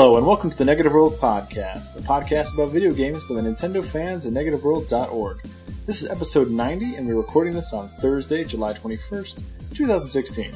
Hello, 0.00 0.16
and 0.16 0.24
welcome 0.24 0.48
to 0.48 0.56
the 0.56 0.64
Negative 0.64 0.92
World 0.92 1.14
Podcast, 1.14 1.96
a 1.96 2.00
podcast 2.00 2.54
about 2.54 2.70
video 2.70 2.92
games 2.92 3.24
by 3.24 3.34
the 3.34 3.40
Nintendo 3.40 3.84
fans 3.84 4.24
at 4.26 4.32
NegativeWorld.org. 4.32 5.42
This 5.86 6.04
is 6.04 6.08
episode 6.08 6.52
90, 6.52 6.94
and 6.94 7.04
we're 7.04 7.16
recording 7.16 7.52
this 7.52 7.72
on 7.72 7.88
Thursday, 7.88 8.44
July 8.44 8.74
21st, 8.74 9.40
2016. 9.74 10.54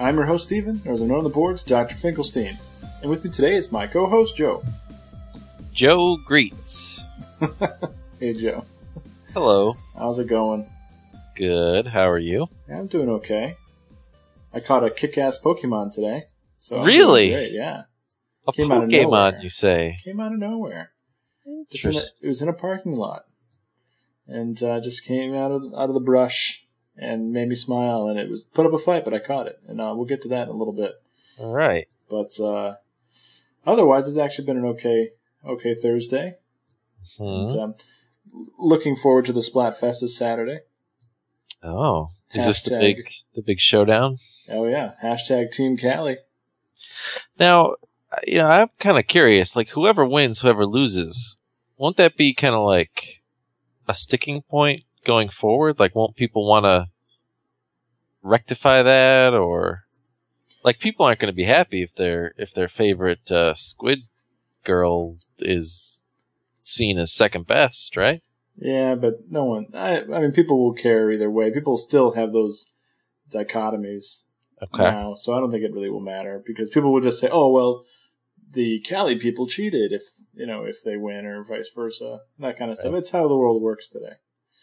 I'm 0.00 0.16
your 0.16 0.24
host, 0.24 0.46
Steven, 0.46 0.82
or 0.84 0.94
as 0.94 1.00
I'm 1.00 1.06
known 1.06 1.18
on 1.18 1.22
the 1.22 1.30
boards, 1.30 1.62
Dr. 1.62 1.94
Finkelstein. 1.94 2.58
And 3.02 3.08
with 3.08 3.22
me 3.22 3.30
today 3.30 3.54
is 3.54 3.70
my 3.70 3.86
co 3.86 4.08
host, 4.08 4.34
Joe. 4.36 4.64
Joe 5.72 6.16
Greets. 6.26 7.00
Hey, 8.18 8.32
Joe. 8.32 8.64
Hello. 9.32 9.76
How's 9.96 10.18
it 10.18 10.26
going? 10.26 10.68
Good. 11.36 11.86
How 11.86 12.08
are 12.10 12.18
you? 12.18 12.48
Yeah, 12.68 12.78
I'm 12.80 12.88
doing 12.88 13.08
okay. 13.10 13.56
I 14.52 14.58
caught 14.58 14.82
a 14.84 14.90
kick 14.90 15.18
ass 15.18 15.38
Pokemon 15.38 15.94
today. 15.94 16.24
So 16.58 16.78
I'm 16.80 16.84
Really? 16.84 17.30
great, 17.30 17.52
yeah. 17.52 17.84
A 18.46 18.52
Came 18.52 18.72
out 18.72 18.84
of 18.84 18.88
nowhere. 18.88 19.32
Pokemon, 19.32 19.42
you 19.42 19.50
say? 19.50 19.96
Came 20.02 20.20
out 20.20 20.32
of 20.32 20.38
nowhere. 20.38 20.92
Just 21.70 21.84
a, 21.84 22.04
it 22.20 22.28
was 22.28 22.42
in 22.42 22.48
a 22.48 22.52
parking 22.52 22.96
lot, 22.96 23.24
and 24.26 24.62
uh, 24.62 24.80
just 24.80 25.04
came 25.04 25.34
out 25.34 25.50
of 25.50 25.74
out 25.74 25.88
of 25.88 25.94
the 25.94 26.00
brush 26.00 26.66
and 26.96 27.32
made 27.32 27.48
me 27.48 27.56
smile. 27.56 28.06
And 28.06 28.18
it 28.18 28.28
was 28.28 28.44
put 28.44 28.66
up 28.66 28.72
a 28.72 28.78
fight, 28.78 29.04
but 29.04 29.14
I 29.14 29.18
caught 29.18 29.46
it, 29.46 29.58
and 29.66 29.80
uh, 29.80 29.92
we'll 29.96 30.06
get 30.06 30.22
to 30.22 30.28
that 30.28 30.48
in 30.48 30.54
a 30.54 30.56
little 30.56 30.74
bit. 30.74 30.92
All 31.38 31.52
right. 31.52 31.86
But 32.08 32.38
uh, 32.40 32.76
otherwise, 33.66 34.08
it's 34.08 34.18
actually 34.18 34.46
been 34.46 34.58
an 34.58 34.66
okay 34.66 35.10
okay 35.44 35.74
Thursday. 35.74 36.36
Hmm. 37.18 37.24
And, 37.24 37.52
um, 37.52 37.74
looking 38.58 38.96
forward 38.96 39.26
to 39.26 39.32
the 39.32 39.40
Splatfest 39.40 40.00
this 40.00 40.16
Saturday. 40.16 40.60
Oh, 41.62 42.10
is 42.34 42.46
this 42.46 42.62
the 42.62 42.78
big 42.78 43.08
the 43.34 43.42
big 43.42 43.60
showdown? 43.60 44.18
Oh 44.48 44.66
yeah, 44.66 44.92
hashtag 45.02 45.50
Team 45.50 45.76
Cali. 45.76 46.18
Now, 47.38 47.74
you 48.26 48.38
know, 48.38 48.48
I'm 48.48 48.70
kind 48.78 48.98
of 48.98 49.06
curious. 49.06 49.56
Like, 49.56 49.70
whoever 49.70 50.04
wins, 50.04 50.40
whoever 50.40 50.66
loses, 50.66 51.36
won't 51.76 51.96
that 51.96 52.16
be 52.16 52.34
kind 52.34 52.54
of 52.54 52.64
like 52.64 53.22
a 53.88 53.94
sticking 53.94 54.42
point 54.42 54.84
going 55.04 55.28
forward? 55.28 55.78
Like, 55.78 55.94
won't 55.94 56.16
people 56.16 56.46
want 56.48 56.64
to 56.64 56.88
rectify 58.22 58.82
that, 58.82 59.34
or 59.34 59.84
like 60.64 60.78
people 60.78 61.04
aren't 61.06 61.20
going 61.20 61.32
to 61.32 61.36
be 61.36 61.44
happy 61.44 61.82
if 61.82 61.94
their 61.96 62.34
if 62.36 62.54
their 62.54 62.68
favorite 62.68 63.30
uh, 63.30 63.54
Squid 63.54 64.00
Girl 64.64 65.16
is 65.38 66.00
seen 66.62 66.98
as 66.98 67.12
second 67.12 67.46
best, 67.46 67.96
right? 67.96 68.22
Yeah, 68.56 68.94
but 68.94 69.30
no 69.30 69.44
one. 69.44 69.68
I, 69.74 70.02
I 70.02 70.20
mean, 70.20 70.32
people 70.32 70.62
will 70.62 70.74
care 70.74 71.10
either 71.10 71.30
way. 71.30 71.50
People 71.50 71.78
still 71.78 72.12
have 72.12 72.32
those 72.32 72.66
dichotomies 73.30 74.24
Okay. 74.62 74.84
now, 74.84 75.14
so 75.14 75.34
I 75.34 75.40
don't 75.40 75.50
think 75.50 75.64
it 75.64 75.72
really 75.72 75.90
will 75.90 76.00
matter 76.00 76.42
because 76.46 76.70
people 76.70 76.92
will 76.92 77.00
just 77.00 77.18
say, 77.18 77.28
"Oh, 77.32 77.50
well, 77.50 77.82
the 78.52 78.80
Cali 78.80 79.16
people 79.16 79.46
cheated 79.46 79.92
if 79.92 80.02
you 80.34 80.46
know 80.46 80.64
if 80.64 80.82
they 80.84 80.96
win 80.96 81.26
or 81.26 81.44
vice 81.44 81.70
versa, 81.74 82.20
that 82.38 82.56
kind 82.58 82.70
of 82.70 82.78
stuff." 82.78 82.92
Right. 82.92 82.98
It's 82.98 83.10
how 83.10 83.28
the 83.28 83.36
world 83.36 83.62
works 83.62 83.88
today. 83.88 84.14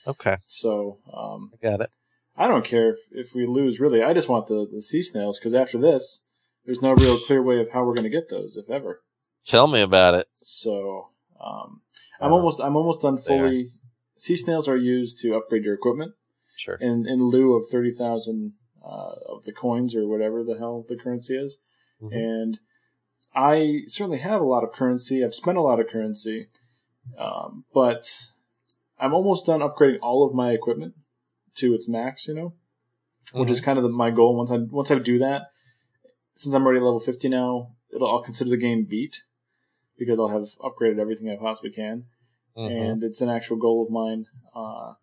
Okay. 0.07 0.37
So 0.45 0.99
um, 1.13 1.51
I 1.53 1.57
got 1.69 1.81
it. 1.81 1.89
I 2.37 2.47
don't 2.47 2.63
care 2.65 2.89
if, 2.91 2.99
if 3.11 3.35
we 3.35 3.45
lose. 3.45 3.79
Really, 3.79 4.01
I 4.01 4.13
just 4.13 4.29
want 4.29 4.47
the 4.47 4.67
the 4.71 4.81
sea 4.81 5.03
snails 5.03 5.37
because 5.39 5.53
after 5.53 5.77
this, 5.77 6.25
there's 6.65 6.81
no 6.81 6.93
real 6.93 7.19
clear 7.19 7.41
way 7.43 7.59
of 7.59 7.71
how 7.71 7.83
we're 7.83 7.95
going 7.95 8.03
to 8.11 8.17
get 8.19 8.29
those, 8.29 8.55
if 8.55 8.69
ever. 8.69 9.01
Tell 9.45 9.67
me 9.67 9.81
about 9.81 10.13
it. 10.13 10.27
So 10.41 11.09
um, 11.43 11.81
I'm 12.21 12.31
Uh, 12.31 12.35
almost 12.35 12.61
I'm 12.61 12.75
almost 12.75 13.01
done 13.01 13.17
fully. 13.17 13.71
Sea 14.17 14.35
snails 14.35 14.67
are 14.67 14.77
used 14.77 15.19
to 15.21 15.35
upgrade 15.35 15.63
your 15.63 15.73
equipment 15.75 16.13
Sure. 16.57 16.75
in 16.75 17.05
in 17.07 17.23
lieu 17.29 17.55
of 17.55 17.69
thirty 17.69 17.91
thousand 17.91 18.53
uh, 18.85 19.13
of 19.33 19.43
the 19.43 19.53
coins 19.53 19.95
or 19.95 20.07
whatever 20.07 20.43
the 20.43 20.57
hell 20.57 20.85
the 20.87 20.97
currency 20.97 21.35
is. 21.35 21.57
Mhm. 22.01 22.13
And 22.13 22.59
I 23.39 23.81
certainly 23.87 24.17
have 24.19 24.41
a 24.41 24.45
lot 24.45 24.63
of 24.65 24.73
currency. 24.73 25.23
I've 25.23 25.33
spent 25.33 25.57
a 25.57 25.61
lot 25.61 25.79
of 25.79 25.87
currency, 25.87 26.47
um, 27.17 27.63
but 27.73 28.03
I'm 28.99 29.13
almost 29.13 29.45
done 29.45 29.61
upgrading 29.61 29.99
all 30.01 30.27
of 30.27 30.35
my 30.35 30.51
equipment 30.51 30.95
to 31.55 31.73
its 31.73 31.87
max. 31.87 32.27
You 32.27 32.35
know, 32.35 32.53
which 33.31 33.49
is 33.49 33.61
kind 33.61 33.77
of 33.77 33.83
the, 33.83 33.89
my 33.89 34.11
goal. 34.11 34.35
Once 34.35 34.51
I 34.51 34.57
once 34.57 34.91
I 34.91 34.99
do 34.99 35.19
that, 35.19 35.43
since 36.35 36.53
I'm 36.53 36.65
already 36.65 36.81
level 36.81 36.99
50 36.99 37.29
now, 37.29 37.75
it'll 37.95 38.09
I'll 38.09 38.21
consider 38.23 38.49
the 38.49 38.57
game 38.57 38.85
beat 38.89 39.21
because 39.97 40.19
I'll 40.19 40.27
have 40.29 40.49
upgraded 40.59 40.99
everything 40.99 41.29
I 41.29 41.37
possibly 41.37 41.71
can 41.71 42.05
Mhm. 42.57 42.71
and 42.91 43.03
it's 43.03 43.21
an 43.21 43.29
actual 43.29 43.57
goal 43.57 43.83
of 43.85 43.89
mine. 43.91 44.25
Uh, 44.53 44.95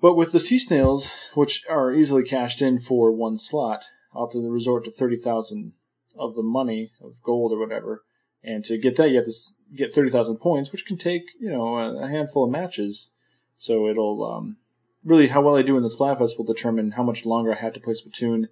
but 0.00 0.14
with 0.14 0.30
the 0.30 0.40
sea 0.40 0.58
snails, 0.58 1.10
which 1.34 1.64
are 1.68 1.92
easily 1.92 2.22
cashed 2.22 2.62
in 2.62 2.78
for 2.78 3.10
one 3.10 3.38
slot, 3.38 3.86
I'll 4.14 4.26
have 4.26 4.32
to 4.32 4.50
resort 4.50 4.84
to 4.84 4.92
thirty 4.92 5.16
thousand 5.16 5.72
of 6.18 6.34
the 6.34 6.42
money 6.42 6.90
of 7.00 7.22
gold 7.22 7.52
or 7.52 7.58
whatever, 7.58 8.02
and 8.42 8.64
to 8.64 8.78
get 8.78 8.96
that, 8.96 9.10
you 9.10 9.16
have 9.16 9.24
to 9.26 9.32
get 9.74 9.94
thirty 9.94 10.10
thousand 10.10 10.38
points, 10.38 10.72
which 10.72 10.86
can 10.86 10.96
take 10.96 11.22
you 11.40 11.50
know 11.50 11.76
a, 11.76 12.06
handful 12.08 12.44
of 12.44 12.50
matches. 12.50 13.12
So 13.56 13.88
it'll 13.88 14.24
um, 14.24 14.56
really 15.04 15.28
how 15.28 15.40
well 15.42 15.56
I 15.56 15.62
do 15.62 15.76
in 15.76 15.82
the 15.82 15.88
Splatfest 15.88 16.38
will 16.38 16.44
determine 16.44 16.92
how 16.92 17.02
much 17.02 17.26
longer 17.26 17.52
I 17.52 17.56
have 17.58 17.72
to 17.74 17.80
play 17.80 17.94
Splatoon 17.94 18.48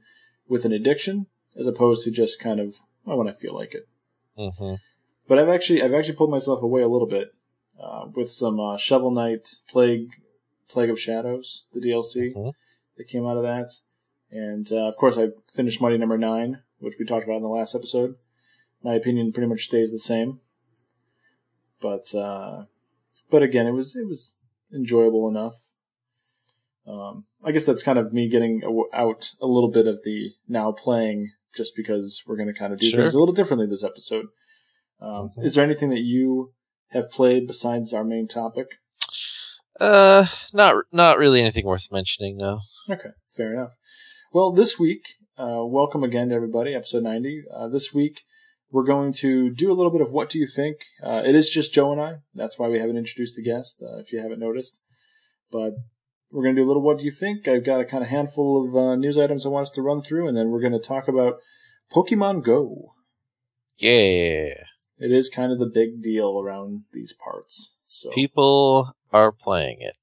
with 0.48 0.64
an 0.64 0.72
addiction, 0.72 1.26
as 1.56 1.66
opposed 1.66 2.04
to 2.04 2.10
just 2.10 2.40
kind 2.40 2.60
of 2.60 2.76
well, 3.04 3.18
when 3.18 3.28
I 3.28 3.32
feel 3.32 3.54
like 3.54 3.74
it. 3.74 3.84
Mhm. 4.38 4.78
But 5.28 5.38
I've 5.38 5.48
actually 5.48 5.82
I've 5.82 5.94
actually 5.94 6.16
pulled 6.16 6.30
myself 6.30 6.62
away 6.62 6.82
a 6.82 6.88
little 6.88 7.08
bit 7.08 7.32
uh, 7.80 8.06
with 8.14 8.30
some 8.30 8.58
uh, 8.60 8.76
Shovel 8.76 9.10
Knight 9.10 9.48
Plague 9.68 10.08
Plague 10.68 10.90
of 10.90 10.98
Shadows, 11.00 11.64
the 11.72 11.80
DLC 11.80 12.34
Mhm. 12.34 12.52
that 12.96 13.04
came 13.08 13.26
out 13.26 13.36
of 13.36 13.42
that, 13.44 13.72
and 14.30 14.70
uh, 14.72 14.88
of 14.88 14.96
course 14.96 15.16
I 15.16 15.28
finished 15.52 15.80
Mighty 15.80 15.98
Number 15.98 16.18
Nine, 16.18 16.62
which 16.78 16.94
we 16.98 17.04
talked 17.04 17.24
about 17.24 17.36
in 17.36 17.42
the 17.42 17.48
last 17.48 17.74
episode. 17.74 18.16
My 18.82 18.94
opinion 18.94 19.32
pretty 19.32 19.48
much 19.48 19.64
stays 19.66 19.90
the 19.90 19.98
same, 19.98 20.40
but 21.80 22.14
uh, 22.14 22.64
but 23.30 23.42
again, 23.42 23.66
it 23.66 23.72
was 23.72 23.96
it 23.96 24.06
was 24.06 24.34
enjoyable 24.72 25.28
enough. 25.28 25.56
Um, 26.86 27.24
I 27.44 27.50
guess 27.52 27.66
that's 27.66 27.82
kind 27.82 27.98
of 27.98 28.12
me 28.12 28.28
getting 28.28 28.62
out 28.92 29.30
a 29.40 29.46
little 29.46 29.70
bit 29.70 29.86
of 29.88 30.04
the 30.04 30.32
now 30.46 30.70
playing, 30.72 31.32
just 31.56 31.74
because 31.74 32.22
we're 32.26 32.36
going 32.36 32.52
to 32.52 32.58
kind 32.58 32.72
of 32.72 32.78
do 32.78 32.88
Sure. 32.90 33.00
things 33.00 33.14
a 33.14 33.18
little 33.18 33.34
differently 33.34 33.66
this 33.66 33.82
episode. 33.82 34.26
Um, 35.00 35.30
Mhm. 35.36 35.44
Is 35.44 35.54
there 35.54 35.64
anything 35.64 35.90
that 35.90 36.02
you 36.02 36.52
have 36.90 37.10
played 37.10 37.46
besides 37.48 37.92
our 37.92 38.04
main 38.04 38.28
topic? 38.28 38.68
Uh, 39.80 40.26
not 40.52 40.76
not 40.92 41.18
really 41.18 41.40
anything 41.40 41.66
worth 41.66 41.88
mentioning. 41.90 42.36
No. 42.36 42.60
Okay, 42.88 43.10
fair 43.26 43.52
enough. 43.52 43.72
Well, 44.32 44.52
this 44.52 44.78
week, 44.78 45.16
uh, 45.38 45.64
welcome 45.64 46.02
again 46.02 46.30
to 46.30 46.34
everybody, 46.34 46.74
episode 46.74 47.02
90. 47.02 47.44
Uh, 47.54 47.68
this 47.68 47.92
week, 47.92 48.22
we're 48.70 48.84
going 48.84 49.12
to 49.12 49.50
do 49.50 49.70
a 49.70 49.74
little 49.74 49.92
bit 49.92 50.00
of 50.00 50.10
what 50.10 50.30
do 50.30 50.38
you 50.38 50.46
think. 50.46 50.78
Uh, 51.02 51.22
it 51.24 51.34
is 51.34 51.50
just 51.50 51.74
Joe 51.74 51.92
and 51.92 52.00
I. 52.00 52.14
That's 52.34 52.58
why 52.58 52.68
we 52.68 52.78
haven't 52.78 52.96
introduced 52.96 53.38
a 53.38 53.42
guest, 53.42 53.82
uh, 53.82 53.98
if 53.98 54.12
you 54.12 54.20
haven't 54.20 54.40
noticed. 54.40 54.80
But 55.52 55.74
we're 56.30 56.42
going 56.42 56.56
to 56.56 56.62
do 56.62 56.66
a 56.66 56.68
little 56.68 56.82
what 56.82 56.98
do 56.98 57.04
you 57.04 57.10
think. 57.10 57.46
I've 57.46 57.64
got 57.64 57.80
a 57.80 57.84
kind 57.84 58.02
of 58.02 58.08
handful 58.08 58.66
of 58.66 58.76
uh, 58.76 58.96
news 58.96 59.18
items 59.18 59.44
I 59.44 59.50
want 59.50 59.64
us 59.64 59.70
to 59.72 59.82
run 59.82 60.00
through, 60.00 60.26
and 60.26 60.36
then 60.36 60.48
we're 60.50 60.60
going 60.60 60.72
to 60.72 60.78
talk 60.78 61.06
about 61.06 61.34
Pokemon 61.94 62.42
Go. 62.42 62.94
Yeah. 63.76 64.54
It 64.98 65.12
is 65.12 65.28
kind 65.28 65.52
of 65.52 65.58
the 65.58 65.70
big 65.72 66.02
deal 66.02 66.40
around 66.40 66.84
these 66.92 67.12
parts. 67.12 67.78
So 67.84 68.10
People 68.10 68.92
are 69.12 69.30
playing 69.30 69.78
it. 69.80 69.96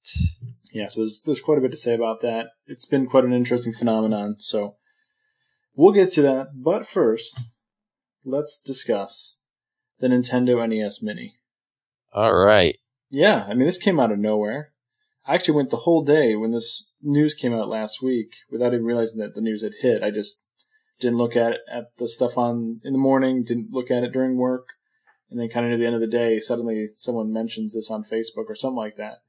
yeah, 0.72 0.88
so 0.88 1.02
there's 1.02 1.22
there's 1.26 1.42
quite 1.42 1.58
a 1.58 1.62
bit 1.62 1.72
to 1.72 1.78
say 1.78 1.96
about 1.96 2.22
that. 2.22 2.52
It's 2.68 2.86
been 2.86 3.08
quite 3.08 3.26
an 3.26 3.34
interesting 3.34 3.74
phenomenon, 3.74 4.36
so 4.38 4.76
we'll 5.76 5.94
get 5.94 6.12
to 6.14 6.22
that. 6.24 6.50
But 6.56 6.88
first, 6.88 7.40
let's 8.24 8.62
discuss 8.62 9.40
the 10.00 10.08
Nintendo 10.08 10.68
NES 10.68 11.02
Mini. 11.02 11.36
All 12.14 12.34
right. 12.34 12.78
Yeah, 13.10 13.46
I 13.48 13.54
mean 13.54 13.66
this 13.66 13.78
came 13.78 14.00
out 14.00 14.12
of 14.12 14.20
nowhere. 14.20 14.72
I 15.26 15.36
actually 15.36 15.56
went 15.56 15.70
the 15.70 15.78
whole 15.78 16.02
day 16.04 16.36
when 16.36 16.52
this 16.52 16.92
news 17.02 17.34
came 17.34 17.54
out 17.54 17.70
last 17.70 18.02
week 18.02 18.36
without 18.50 18.74
even 18.74 18.86
realizing 18.86 19.20
that 19.20 19.36
the 19.36 19.42
news 19.42 19.64
had 19.64 19.74
hit. 19.82 20.04
I 20.04 20.12
just 20.12 20.46
didn't 21.00 21.18
look 21.18 21.36
at 21.36 21.54
it 21.54 21.62
at 21.72 21.96
the 21.98 22.08
stuff 22.08 22.38
on 22.38 22.78
in 22.84 22.94
the 22.94 23.00
morning, 23.00 23.44
didn't 23.44 23.72
look 23.72 23.90
at 23.90 24.04
it 24.04 24.12
during 24.12 24.38
work, 24.38 24.70
and 25.30 25.40
then 25.40 25.50
kind 25.50 25.66
of 25.66 25.70
near 25.70 25.78
the 25.78 25.86
end 25.86 25.96
of 25.96 26.02
the 26.02 26.08
day, 26.08 26.40
suddenly 26.40 26.88
someone 26.98 27.32
mentions 27.32 27.74
this 27.74 27.90
on 27.90 28.04
Facebook 28.04 28.46
or 28.48 28.56
something 28.56 28.78
like 28.78 28.98
that 28.98 29.20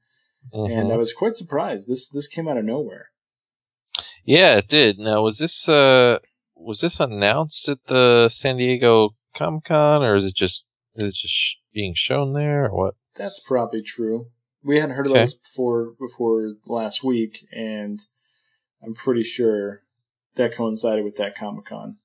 and. 0.53 0.91
I 0.91 0.97
was 0.97 1.13
quite 1.13 1.35
surprised. 1.35 1.87
This 1.87 2.07
this 2.07 2.27
came 2.27 2.47
out 2.47 2.57
of 2.57 2.65
nowhere. 2.65 3.09
yeah, 4.23 4.57
it 4.57 4.67
did. 4.67 4.99
Now, 4.99 5.21
was 5.21 5.37
this 5.37 5.67
uh 5.67 6.19
was 6.55 6.79
this 6.81 6.99
announced 6.99 7.67
at 7.69 7.79
the 7.87 8.29
San 8.29 8.57
Diego 8.57 9.09
Comic 9.35 9.65
Con, 9.65 10.01
or 10.03 10.15
is 10.15 10.25
it 10.25 10.35
just 10.35 10.65
is 10.95 11.03
it 11.09 11.13
just 11.15 11.33
sh- 11.33 11.53
being 11.73 11.93
shown 11.95 12.33
there, 12.33 12.65
or 12.65 12.77
what? 12.77 12.95
That's 13.15 13.39
probably 13.39 13.81
true. 13.81 14.27
We 14.63 14.79
hadn't 14.79 14.95
heard 14.95 15.05
about 15.05 15.15
Okay. 15.17 15.23
this 15.25 15.33
before 15.33 15.93
before 15.99 16.53
last 16.65 17.03
week, 17.03 17.45
and 17.51 17.99
I'm 18.83 18.93
pretty 18.93 19.23
sure 19.23 19.83
that 20.35 20.53
coincided 20.55 21.03
with 21.05 21.15
that 21.17 21.35
Comic 21.37 21.65
Con. 21.65 21.97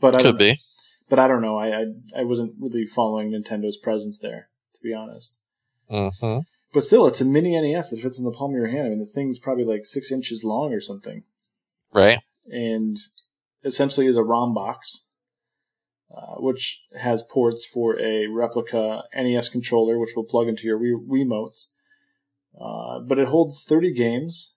But 0.00 0.14
I 0.14 0.22
Could 0.22 0.38
be. 0.38 0.60
But 1.08 1.18
I 1.18 1.26
don't 1.26 1.42
know. 1.42 1.56
I, 1.56 1.80
I 1.80 1.84
I 2.18 2.24
wasn't 2.24 2.54
really 2.58 2.86
following 2.86 3.32
Nintendo's 3.32 3.76
presence 3.76 4.18
there, 4.18 4.48
to 4.74 4.80
be 4.82 4.94
honest. 4.94 5.38
Mm-hmm. 5.90 6.40
But 6.72 6.84
still, 6.84 7.06
it's 7.08 7.20
a 7.20 7.24
mini 7.24 7.60
NES 7.60 7.90
that 7.90 8.00
fits 8.00 8.16
in 8.18 8.24
the 8.24 8.30
palm 8.30 8.52
of 8.52 8.56
your 8.56 8.68
hand. 8.68 8.86
I 8.86 8.90
mean, 8.90 9.00
the 9.00 9.06
thing's 9.06 9.40
probably 9.40 9.64
like 9.64 9.84
six 9.84 10.12
inches 10.12 10.44
long 10.44 10.72
or 10.72 10.80
something, 10.80 11.24
Right. 11.92 12.20
and 12.46 12.96
essentially 13.64 14.06
is 14.06 14.16
a 14.16 14.22
ROM 14.22 14.54
box. 14.54 15.06
uh, 16.14 16.34
which 16.38 16.82
has 17.00 17.22
ports 17.22 17.64
for 17.64 17.96
a 18.00 18.26
replica 18.26 19.04
NES 19.14 19.48
controller, 19.48 19.96
which 19.98 20.10
will 20.16 20.24
plug 20.24 20.48
into 20.48 20.66
your 20.66 20.78
Wii 20.78 21.06
Wiimotes. 21.08 21.66
Uh, 22.60 22.98
but 23.06 23.18
it 23.18 23.28
holds 23.28 23.62
30 23.62 23.94
games, 23.94 24.56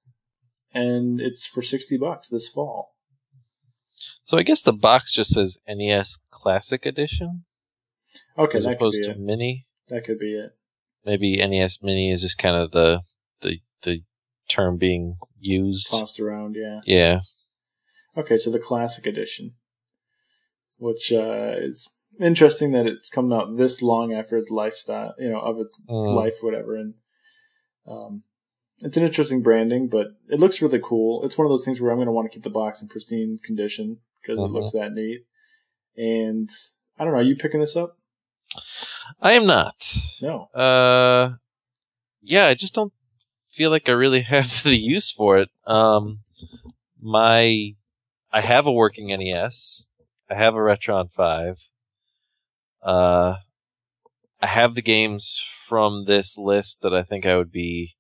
and 0.73 1.21
it's 1.21 1.45
for 1.45 1.61
60 1.61 1.95
bucks 1.97 2.27
this 2.29 2.47
fall. 2.47 2.95
So 4.25 4.38
I 4.38 4.41
guess 4.44 4.61
the 4.61 4.73
box 4.73 5.13
just 5.13 5.31
says 5.35 5.57
NES 5.67 6.17
Classic 6.31 6.85
Edition. 6.88 7.44
Okay, 8.38 8.57
as 8.57 8.63
that 8.63 8.71
could 8.71 8.75
opposed 8.77 9.01
be 9.01 9.03
to 9.03 9.11
it. 9.11 9.19
Mini. 9.19 9.67
That 9.89 10.03
could 10.06 10.17
be 10.17 10.33
it. 10.33 10.51
Maybe 11.06 11.38
NES 11.38 11.79
Mini 11.83 12.11
is 12.11 12.21
just 12.21 12.38
kind 12.39 12.56
of 12.56 12.71
the 12.71 13.01
the 13.41 13.59
the 13.83 14.01
term 14.49 14.77
being 14.77 15.17
used. 15.39 15.91
Tossed 15.91 16.19
around, 16.19 16.56
yeah. 16.56 16.79
Yeah. 16.85 17.19
Okay, 18.15 18.38
so 18.38 18.51
the 18.51 18.60
classic 18.60 19.06
edition, 19.06 19.54
which 20.77 21.12
uh, 21.12 21.56
is 21.57 21.88
interesting 22.19 22.71
that 22.71 22.86
it's 22.86 23.10
coming 23.10 23.33
out 23.38 23.57
this 23.57 23.81
long 23.81 24.13
after 24.13 24.38
its 24.38 24.51
lifestyle, 24.51 25.15
you 25.18 25.30
know, 25.30 25.39
of 25.39 25.60
its 25.60 25.81
Mm. 25.89 26.13
life, 26.13 26.36
whatever. 26.42 26.75
And 26.75 26.94
um, 27.88 28.24
it's 28.81 28.98
an 28.98 29.04
interesting 29.04 29.42
branding, 29.42 29.88
but 29.89 30.07
it 30.30 30.39
looks 30.39 30.62
really 30.62 30.80
cool. 30.83 31.24
It's 31.25 31.38
one 31.38 31.45
of 31.45 31.50
those 31.50 31.65
things 31.65 31.81
where 31.81 31.92
I'm 31.92 31.98
going 31.98 32.06
to 32.07 32.12
want 32.12 32.31
to 32.31 32.36
keep 32.36 32.44
the 32.44 32.50
box 32.50 32.81
in 32.81 32.88
pristine 32.88 33.39
condition 33.44 34.00
because 34.21 34.39
Mhm. 34.39 34.45
it 34.45 34.51
looks 34.51 34.71
that 34.74 34.94
neat. 34.94 35.21
And 35.98 36.50
I 37.00 37.04
don't 37.04 37.13
know, 37.13 37.19
are 37.19 37.24
you 37.24 37.36
picking 37.36 37.59
this 37.59 37.75
up? 37.75 37.98
I 39.19 39.33
am 39.33 39.45
not. 39.48 39.95
No. 40.21 40.45
Uh, 40.54 41.33
yeah, 42.21 42.45
I 42.45 42.54
just 42.54 42.74
don't 42.74 42.94
feel 43.51 43.69
like 43.71 43.89
I 43.89 43.94
really 43.94 44.21
have 44.36 44.62
the 44.63 44.75
use 44.75 45.12
for 45.12 45.39
it. 45.39 45.50
Um, 45.66 46.19
my, 47.01 47.75
I 48.33 48.41
have 48.41 48.65
a 48.65 48.71
working 48.71 49.07
NES. 49.07 49.85
I 50.27 50.33
have 50.33 50.56
a 50.56 50.57
Retron 50.57 51.12
5. 51.12 51.57
Uh, 52.81 53.35
I 54.41 54.47
have 54.47 54.74
the 54.74 54.81
games 54.81 55.39
from 55.69 56.06
this 56.06 56.35
list 56.35 56.81
that 56.81 56.95
I 56.95 57.03
think 57.03 57.27
I 57.27 57.38
would 57.38 57.51
be 57.51 57.95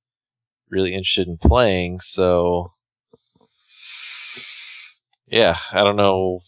really 0.69 0.95
interested 0.95 1.27
in 1.27 1.37
playing, 1.37 1.99
so, 1.99 2.73
yeah, 5.27 5.57
I 5.71 5.83
don't 5.83 5.95
know 5.95 6.39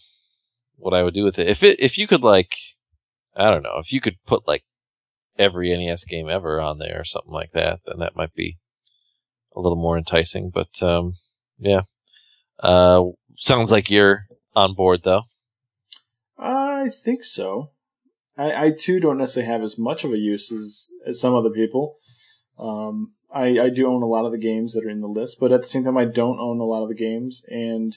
what 0.78 0.96
I 0.96 1.04
would 1.04 1.14
do 1.14 1.24
with 1.24 1.38
it. 1.38 1.48
If 1.48 1.62
it, 1.62 1.80
if 1.80 1.96
you 1.98 2.08
could 2.08 2.22
like, 2.22 2.56
I 3.36 3.52
don't 3.52 3.64
know, 3.64 3.78
if 3.78 3.94
you 3.94 4.02
could 4.02 4.18
put 4.26 4.48
like 4.48 4.64
every 5.38 5.76
NES 5.78 6.06
game 6.06 6.28
ever 6.28 6.60
on 6.60 6.80
there 6.80 7.02
or 7.02 7.06
something 7.06 7.32
like 7.32 7.52
that, 7.52 7.82
then 7.86 8.00
that 8.00 8.16
might 8.16 8.34
be 8.34 8.58
a 9.56 9.60
little 9.60 9.78
more 9.78 9.96
enticing. 9.96 10.50
But 10.50 10.82
um, 10.82 11.18
yeah, 11.60 11.82
uh, 12.60 13.04
sounds 13.38 13.72
like 13.72 13.90
you're 13.90 14.26
on 14.56 14.74
board 14.74 15.02
though. 15.04 15.24
I 16.38 16.90
think 16.90 17.24
so. 17.24 17.72
I, 18.38 18.66
I 18.66 18.72
too 18.72 19.00
don't 19.00 19.18
necessarily 19.18 19.52
have 19.52 19.64
as 19.64 19.78
much 19.78 20.04
of 20.04 20.12
a 20.12 20.18
use 20.18 20.52
as, 20.52 20.90
as 21.08 21.20
some 21.20 21.34
other 21.34 21.50
people. 21.50 21.96
Um, 22.60 23.14
I, 23.34 23.60
I 23.60 23.70
do 23.70 23.88
own 23.88 24.02
a 24.02 24.08
lot 24.08 24.26
of 24.26 24.32
the 24.32 24.38
games 24.38 24.74
that 24.74 24.86
are 24.86 24.90
in 24.90 25.00
the 25.00 25.08
list, 25.08 25.38
but 25.40 25.52
at 25.52 25.62
the 25.62 25.68
same 25.68 25.84
time, 25.84 25.98
I 25.98 26.06
don't 26.06 26.40
own 26.40 26.60
a 26.60 26.66
lot 26.66 26.84
of 26.84 26.90
the 26.90 26.96
games. 26.96 27.46
And 27.50 27.96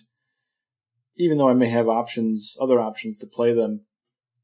even 1.16 1.38
though 1.38 1.48
I 1.48 1.54
may 1.54 1.68
have 1.68 1.88
options, 1.88 2.56
other 2.60 2.80
options 2.80 3.18
to 3.18 3.26
play 3.26 3.52
them, 3.52 3.84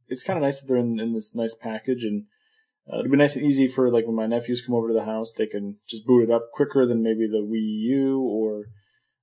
it's 0.09 0.25
kind 0.25 0.37
of 0.37 0.43
nice 0.43 0.61
that 0.61 0.69
they're 0.69 0.77
in, 0.77 1.01
in 1.01 1.15
this 1.15 1.35
nice 1.35 1.55
package. 1.55 2.05
And 2.05 2.27
uh, 2.93 2.99
it'd 2.99 3.11
be 3.11 3.17
nice 3.17 3.37
and 3.37 3.45
easy 3.45 3.67
for 3.67 3.91
like 3.91 4.07
when 4.07 4.17
my 4.17 4.27
nephews 4.27 4.63
come 4.63 4.75
over 4.75 4.89
to 4.89 4.95
the 4.95 5.05
house, 5.05 5.33
they 5.33 5.47
can 5.47 5.79
just 5.89 6.07
boot 6.07 6.25
it 6.25 6.31
up 6.31 6.51
quicker 6.53 6.87
than 6.87 7.03
maybe 7.03 7.27
the 7.27 7.39
Wii 7.39 7.81
U 7.89 8.21
or 8.21 8.67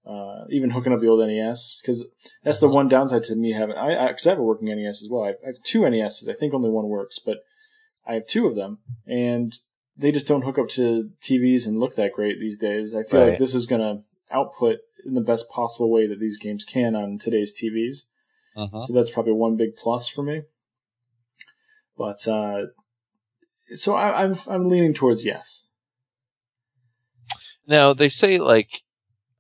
uh, 0.06 0.46
even 0.50 0.72
hooking 0.72 0.94
up 0.94 1.00
the 1.00 1.08
old 1.08 1.26
NES. 1.26 1.80
Because 1.82 2.06
that's 2.44 2.60
the 2.60 2.70
one 2.70 2.88
downside 2.88 3.24
to 3.26 3.36
me 3.36 3.52
having 3.54 3.76
I 3.76 4.08
because 4.08 4.28
I, 4.28 4.32
have 4.32 4.40
a 4.40 4.44
working 4.44 4.68
NES 4.68 5.02
as 5.02 5.10
well. 5.10 5.24
I 5.24 5.28
have, 5.28 5.38
I 5.44 5.48
have 5.48 5.64
two 5.64 5.90
NESs. 5.90 6.28
I 6.28 6.34
think 6.34 6.54
only 6.54 6.70
one 6.70 6.88
works, 6.88 7.20
but 7.24 7.38
I 8.06 8.16
have 8.16 8.26
two 8.26 8.48
of 8.48 8.56
them, 8.56 8.80
and 9.06 9.56
they 9.96 10.12
just 10.12 10.28
don't 10.28 10.44
hook 10.44 10.58
up 10.58 10.70
to 10.70 11.12
TVs 11.22 11.68
and 11.68 11.80
look 11.80 11.96
that 11.96 12.14
great 12.14 12.40
these 12.40 12.58
days. 12.58 12.96
I 12.96 13.04
feel 13.04 13.22
Right. 13.22 13.30
like 13.30 13.40
this 13.40 13.54
is 13.54 13.68
going 13.68 13.82
to 13.82 14.04
output 14.32 14.80
in 15.06 15.14
the 15.14 15.22
best 15.22 15.50
possible 15.50 15.92
way 15.92 16.08
that 16.08 16.20
these 16.20 16.38
games 16.38 16.66
can 16.66 16.96
on 16.96 17.18
today's 17.20 17.54
TVs. 17.54 18.04
Uh-huh. 18.56 18.86
So 18.86 18.94
that's 18.94 19.12
probably 19.12 19.34
one 19.34 19.56
big 19.56 19.76
plus 19.76 20.08
for 20.08 20.24
me. 20.24 20.44
But 21.98 22.28
uh, 22.28 22.68
so 23.76 23.94
I, 23.94 24.24
I'm 24.24 24.38
I'm 24.48 24.66
leaning 24.66 24.94
towards 24.94 25.24
yes. 25.24 25.68
Now 27.68 27.94
they 27.94 28.10
say 28.10 28.38
like 28.38 28.82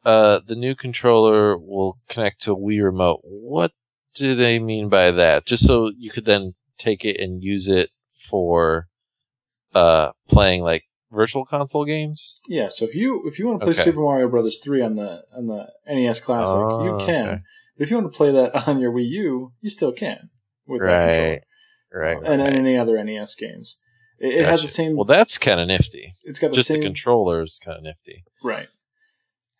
uh, 0.04 0.40
the 0.48 0.56
new 0.56 0.76
controller 0.76 1.58
will 1.58 1.98
connect 2.10 2.42
to 2.44 2.54
a 2.54 2.56
Wii 2.58 2.84
remote. 2.84 3.20
What 3.24 3.72
do 4.16 4.36
they 4.36 4.60
mean 4.60 4.90
by 4.90 5.12
that? 5.12 5.46
Just 5.46 5.66
so 5.66 5.92
you 5.98 6.10
could 6.12 6.26
then 6.26 6.54
take 6.78 7.06
it 7.06 7.20
and 7.20 7.44
use 7.44 7.68
it 7.68 7.90
for 8.30 8.88
uh, 9.74 10.12
playing 10.28 10.64
like 10.64 10.84
virtual 11.12 11.46
console 11.46 11.86
games. 11.86 12.40
Yeah, 12.48 12.70
so 12.70 12.86
if 12.86 12.96
you 12.96 13.22
if 13.28 13.38
you 13.40 13.48
want 13.48 13.60
to 13.62 13.66
play 13.66 13.74
Okay. 13.74 13.84
Super 13.84 14.02
Mario 14.02 14.28
Brothers 14.30 14.60
three 14.64 14.82
on 14.82 14.96
the 14.96 15.24
on 15.36 15.48
the 15.48 15.68
NES 15.88 16.20
Classic, 16.20 16.54
Oh, 16.54 16.84
you 17.00 17.06
can. 17.06 17.28
okay. 17.28 17.40
But 17.78 17.84
if 17.84 17.92
you 17.92 17.98
want 17.98 18.12
to 18.12 18.18
play 18.18 18.32
that 18.32 18.56
on 18.68 18.80
your 18.80 18.92
Wii 18.92 19.08
U, 19.10 19.54
you 19.62 19.70
still 19.70 19.92
can 19.92 20.30
with 20.68 20.82
that 20.82 21.12
controller. 21.12 21.30
Right, 21.32 21.42
right, 21.94 22.22
right. 22.22 22.32
and 22.32 22.42
right. 22.42 22.54
any 22.54 22.78
other 22.78 23.02
NES 23.04 23.36
games. 23.36 23.78
It, 24.20 24.36
it 24.36 24.46
has 24.46 24.62
the 24.62 24.68
same. 24.68 24.96
Well, 24.96 25.06
that's 25.06 25.38
kind 25.38 25.60
of 25.60 25.68
nifty. 25.68 26.16
it's 26.24 26.40
got 26.40 26.50
the 26.52 26.56
Just 26.58 26.68
same 26.68 26.80
the 26.80 26.86
controller 26.86 27.44
is 27.44 27.60
kind 27.64 27.78
of 27.78 27.84
nifty. 27.84 28.24
right. 28.44 28.68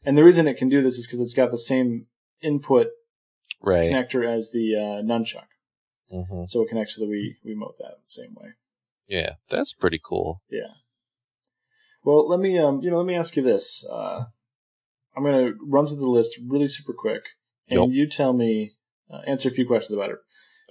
And 0.04 0.18
the 0.18 0.24
reason 0.24 0.48
it 0.48 0.58
can 0.58 0.70
do 0.70 0.82
this 0.82 0.98
is 0.98 1.06
because 1.06 1.22
it's 1.22 1.34
got 1.34 1.52
the 1.52 1.58
same 1.58 2.08
input 2.42 2.88
Right. 3.64 3.92
connector 3.92 4.28
as 4.28 4.52
the 4.52 4.76
uh, 4.76 5.02
nunchuck, 5.04 5.46
hmm 6.10 6.46
so 6.48 6.64
it 6.64 6.70
connects 6.70 6.96
to 6.96 7.00
the 7.00 7.06
Wii 7.06 7.36
Wiimote 7.46 7.78
that 7.78 7.98
the 8.04 8.10
same 8.10 8.34
way. 8.34 8.54
Yeah, 9.08 9.34
that's 9.50 9.74
pretty 9.74 10.00
cool. 10.04 10.42
Yeah. 10.50 10.74
Well, 12.04 12.28
let 12.28 12.40
me 12.40 12.58
um, 12.58 12.82
you 12.82 12.90
know, 12.90 12.98
let 12.98 13.06
me 13.06 13.14
ask 13.16 13.36
you 13.36 13.44
this. 13.44 13.86
Uh, 13.88 14.24
I'm 15.16 15.24
gonna 15.24 15.52
run 15.62 15.86
through 15.86 15.98
the 15.98 16.10
list 16.10 16.40
really 16.48 16.68
super 16.68 16.94
quick, 16.94 17.24
and 17.70 17.94
you 17.94 18.08
tell 18.10 18.34
me, 18.34 18.72
uh, 19.12 19.22
answer 19.28 19.50
a 19.50 19.52
few 19.52 19.68
questions 19.68 19.96
about 19.96 20.10
it. 20.10 20.18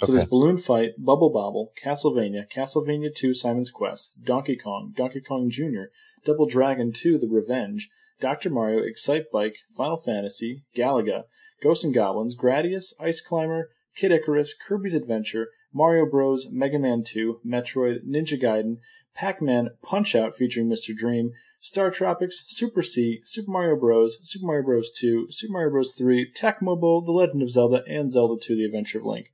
So 0.00 0.06
Okay. 0.06 0.14
there's 0.14 0.28
Balloon 0.28 0.56
Fight, 0.56 0.92
Bubble 0.98 1.30
Bobble, 1.30 1.72
Castlevania, 1.80 2.50
Castlevania 2.50 3.14
2, 3.14 3.34
Simon's 3.34 3.70
Quest, 3.70 4.14
Donkey 4.24 4.56
Kong, 4.56 4.92
Donkey 4.96 5.20
Kong 5.20 5.50
Jr., 5.50 5.84
Double 6.24 6.46
Dragon 6.46 6.90
2, 6.90 7.18
The 7.18 7.28
Revenge, 7.28 7.90
Dr. 8.20 8.50
Mario, 8.50 8.82
Excitebike, 8.82 9.56
Final 9.76 9.96
Fantasy, 9.96 10.64
Galaga, 10.76 11.24
Ghosts 11.62 11.84
and 11.84 11.94
Goblins, 11.94 12.36
Gradius, 12.36 12.92
Ice 13.00 13.20
Climber, 13.20 13.70
Kid 13.96 14.12
Icarus, 14.12 14.54
Kirby's 14.54 14.94
Adventure, 14.94 15.48
Mario 15.72 16.06
Bros, 16.06 16.46
Mega 16.50 16.78
Man 16.78 17.02
2, 17.04 17.40
Metroid, 17.46 17.98
Ninja 18.08 18.40
Gaiden, 18.40 18.76
Pac-Man, 19.14 19.70
Punch 19.82 20.14
Out 20.14 20.34
featuring 20.34 20.68
Mr. 20.68 20.94
Dream, 20.96 21.32
Star 21.60 21.90
Tropics, 21.90 22.44
Super 22.46 22.82
C, 22.82 23.20
Super 23.24 23.50
Mario 23.50 23.76
Bros, 23.76 24.18
Super 24.22 24.46
Mario 24.46 24.64
Bros 24.64 24.90
2, 24.98 25.26
Super 25.30 25.52
Mario 25.52 25.70
Bros 25.70 25.92
3, 25.94 26.32
Tecmo 26.32 26.80
Bowl, 26.80 27.02
The 27.02 27.12
Legend 27.12 27.42
of 27.42 27.50
Zelda, 27.50 27.82
and 27.86 28.10
Zelda 28.10 28.40
2: 28.40 28.56
The 28.56 28.64
Adventure 28.64 28.98
of 28.98 29.04
Link. 29.04 29.26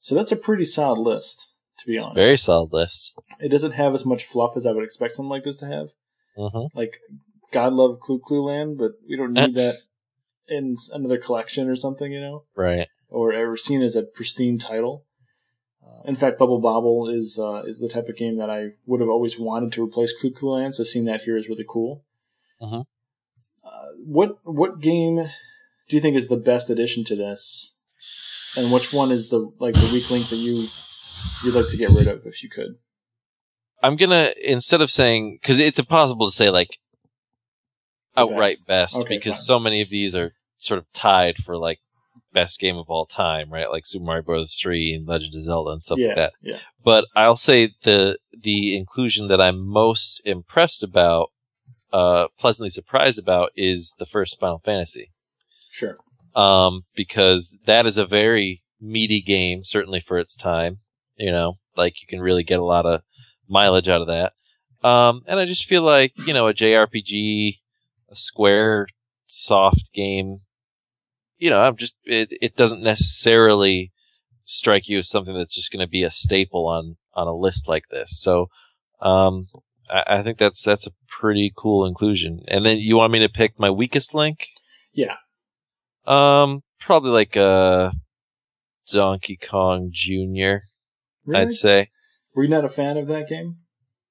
So 0.00 0.14
that's 0.14 0.32
a 0.32 0.36
pretty 0.36 0.64
solid 0.64 0.98
list, 0.98 1.54
to 1.78 1.86
be 1.86 1.98
honest. 1.98 2.16
Very 2.16 2.36
solid 2.36 2.72
list. 2.72 3.12
It 3.40 3.50
doesn't 3.50 3.72
have 3.72 3.94
as 3.94 4.04
much 4.04 4.24
fluff 4.24 4.56
as 4.56 4.66
I 4.66 4.72
would 4.72 4.84
expect 4.84 5.16
something 5.16 5.30
like 5.30 5.44
this 5.44 5.56
to 5.58 5.66
have. 5.66 5.88
hmm 6.36 6.66
Like, 6.74 6.98
God 7.52 7.72
love 7.74 8.00
Clu 8.00 8.18
Clu 8.18 8.42
Land, 8.44 8.78
but 8.78 8.92
we 9.08 9.16
don't 9.16 9.32
need 9.32 9.54
that 9.54 9.76
in 10.48 10.76
another 10.92 11.18
collection 11.18 11.68
or 11.68 11.76
something, 11.76 12.10
you 12.12 12.20
know, 12.20 12.44
Right. 12.54 12.88
or 13.08 13.32
ever 13.32 13.56
seen 13.56 13.82
as 13.82 13.96
a 13.96 14.02
pristine 14.02 14.58
title. 14.58 15.04
Uh, 15.86 16.02
in 16.06 16.14
fact, 16.14 16.38
Bubble 16.38 16.60
Bobble 16.60 17.08
is 17.08 17.38
uh, 17.38 17.62
is 17.66 17.78
the 17.80 17.88
type 17.88 18.08
of 18.08 18.16
game 18.16 18.36
that 18.38 18.50
I 18.50 18.70
would 18.86 19.00
have 19.00 19.08
always 19.08 19.38
wanted 19.38 19.72
to 19.72 19.82
replace 19.84 20.12
Clu 20.18 20.30
Clu 20.30 20.50
Land. 20.52 20.74
So 20.74 20.84
seeing 20.84 21.04
that 21.06 21.22
here 21.22 21.36
is 21.36 21.48
really 21.48 21.64
cool. 21.68 22.04
Mhm. 22.60 22.84
Uh, 23.64 23.86
what 24.04 24.32
what 24.44 24.80
game 24.80 25.16
do 25.88 25.96
you 25.96 26.00
think 26.00 26.16
is 26.16 26.28
the 26.28 26.36
best 26.36 26.68
addition 26.70 27.04
to 27.04 27.16
this, 27.16 27.78
and 28.56 28.72
which 28.72 28.92
one 28.92 29.10
is 29.10 29.30
the 29.30 29.50
like 29.58 29.74
the 29.74 29.90
weak 29.92 30.10
link 30.10 30.28
that 30.28 30.36
you 30.36 30.68
you'd 31.44 31.54
like 31.54 31.68
to 31.68 31.76
get 31.76 31.90
rid 31.90 32.06
of 32.08 32.26
if 32.26 32.42
you 32.42 32.48
could? 32.50 32.76
I'm 33.82 33.96
gonna 33.96 34.32
instead 34.42 34.80
of 34.80 34.90
saying 34.90 35.38
because 35.40 35.58
it's 35.58 35.78
impossible 35.78 36.26
to 36.26 36.32
say 36.32 36.50
like 36.50 36.78
outright 38.18 38.56
best. 38.58 38.66
best, 38.68 38.96
Okay, 38.96 39.16
because 39.18 39.34
fine. 39.36 39.42
so 39.44 39.58
many 39.58 39.82
of 39.82 39.90
these 39.90 40.14
are 40.14 40.32
sort 40.58 40.78
of 40.78 40.86
tied 40.92 41.36
for 41.44 41.56
like 41.56 41.78
best 42.32 42.58
game 42.60 42.76
of 42.76 42.86
all 42.88 43.06
time, 43.06 43.50
right? 43.52 43.70
Like 43.70 43.86
Super 43.86 44.04
Mario 44.04 44.22
Bros. 44.22 44.54
Three 44.60 44.92
and 44.92 45.06
Legend 45.08 45.34
of 45.34 45.44
Zelda 45.44 45.70
and 45.70 45.82
stuff 45.82 45.98
yeah, 45.98 46.08
like 46.08 46.16
that. 46.16 46.32
yeah. 46.42 46.58
But 46.84 47.04
I'll 47.16 47.36
say 47.36 47.72
the 47.84 48.18
the 48.42 48.76
inclusion 48.76 49.28
that 49.28 49.40
I'm 49.40 49.66
most 49.66 50.20
impressed 50.24 50.82
about, 50.82 51.28
uh, 51.92 52.26
pleasantly 52.38 52.70
surprised 52.70 53.18
about, 53.18 53.50
is 53.56 53.94
the 53.98 54.06
first 54.06 54.38
Final 54.38 54.60
Fantasy. 54.64 55.10
Sure. 55.70 55.96
um, 56.34 56.82
because 56.96 57.56
that 57.66 57.86
is 57.86 57.98
a 57.98 58.06
very 58.06 58.62
meaty 58.80 59.20
game, 59.22 59.64
certainly 59.64 60.00
for 60.00 60.18
its 60.18 60.34
time. 60.34 60.78
You 61.16 61.30
know, 61.32 61.54
like 61.76 61.94
you 62.00 62.06
can 62.08 62.20
really 62.20 62.42
get 62.44 62.58
a 62.58 62.64
lot 62.64 62.86
of 62.86 63.02
mileage 63.48 63.88
out 63.88 64.00
of 64.02 64.06
that. 64.08 64.32
Um, 64.86 65.22
and 65.26 65.40
I 65.40 65.46
just 65.46 65.64
feel 65.66 65.82
like 65.82 66.12
you 66.26 66.32
know 66.34 66.46
a 66.48 66.54
JRPG, 66.54 67.58
a 68.10 68.16
Square 68.16 68.88
soft 69.26 69.90
game. 69.94 70.40
You 71.36 71.50
know, 71.50 71.60
I'm 71.60 71.76
just 71.76 71.94
it. 72.04 72.28
It 72.40 72.56
doesn't 72.56 72.82
necessarily 72.82 73.92
strike 74.44 74.88
you 74.88 74.98
as 74.98 75.08
something 75.08 75.34
that's 75.36 75.54
just 75.54 75.70
going 75.70 75.84
to 75.84 75.90
be 75.90 76.02
a 76.02 76.10
staple 76.10 76.66
on 76.66 76.96
on 77.14 77.26
a 77.26 77.34
list 77.34 77.68
like 77.68 77.84
this. 77.90 78.18
So, 78.20 78.48
um, 79.00 79.46
I, 79.88 80.18
I 80.18 80.22
think 80.22 80.38
that's 80.38 80.62
that's 80.62 80.86
a 80.86 80.92
pretty 81.20 81.52
cool 81.56 81.86
inclusion. 81.86 82.40
And 82.48 82.64
then 82.64 82.78
you 82.78 82.96
want 82.96 83.12
me 83.12 83.20
to 83.20 83.28
pick 83.28 83.58
my 83.58 83.70
weakest 83.70 84.14
link? 84.14 84.46
Yeah. 84.92 85.16
Um, 86.06 86.62
probably 86.80 87.10
like 87.10 87.36
a 87.36 87.92
Donkey 88.90 89.38
Kong 89.38 89.90
Jr. 89.92 90.64
Really? 91.26 91.34
I'd 91.34 91.54
say. 91.54 91.88
Were 92.34 92.44
you 92.44 92.50
not 92.50 92.64
a 92.64 92.68
fan 92.68 92.96
of 92.96 93.06
that 93.08 93.28
game? 93.28 93.58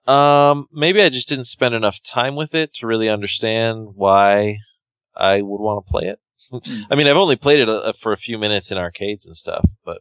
Um, 0.08 0.68
maybe 0.72 1.02
I 1.02 1.10
just 1.10 1.28
didn't 1.28 1.46
spend 1.46 1.76
enough 1.76 2.02
time 2.02 2.36
with 2.36 2.56
it 2.56 2.74
to 2.76 2.88
really 2.88 3.10
understand 3.10 3.90
why 3.96 4.60
I 5.16 5.42
would 5.42 5.62
want 5.62 5.86
to 5.86 5.92
play 5.92 6.06
it. 6.06 6.20
Hmm. 6.50 6.84
I 6.90 6.96
mean, 6.96 7.08
I've 7.08 7.18
only 7.18 7.36
played 7.36 7.60
it 7.60 7.68
uh 7.68 7.92
for 7.92 8.14
a 8.14 8.18
few 8.18 8.38
minutes 8.38 8.72
in 8.72 8.78
arcades 8.78 9.26
and 9.26 9.36
stuff, 9.36 9.66
but 9.84 9.98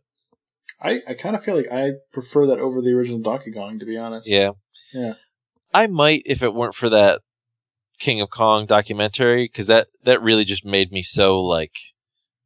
I, 0.80 1.00
I 1.08 1.14
kind 1.14 1.34
of 1.34 1.42
feel 1.42 1.56
like 1.56 1.72
I 1.72 1.92
prefer 2.12 2.46
that 2.46 2.60
over 2.60 2.80
the 2.80 2.92
original 2.92 3.18
Donkey 3.18 3.50
Kong, 3.50 3.78
to 3.78 3.86
be 3.86 3.98
honest. 3.98 4.28
yeah. 4.28 4.50
Yeah. 4.92 5.14
I 5.74 5.88
might 5.88 6.22
if 6.24 6.42
it 6.42 6.54
weren't 6.54 6.74
for 6.74 6.88
that 6.90 7.20
King 7.98 8.20
of 8.20 8.30
Kong 8.30 8.66
documentary, 8.66 9.48
because 9.50 9.66
that, 9.66 9.88
that 10.04 10.22
really 10.22 10.44
just 10.44 10.64
made 10.64 10.92
me 10.92 11.02
so 11.02 11.40
like, 11.40 11.72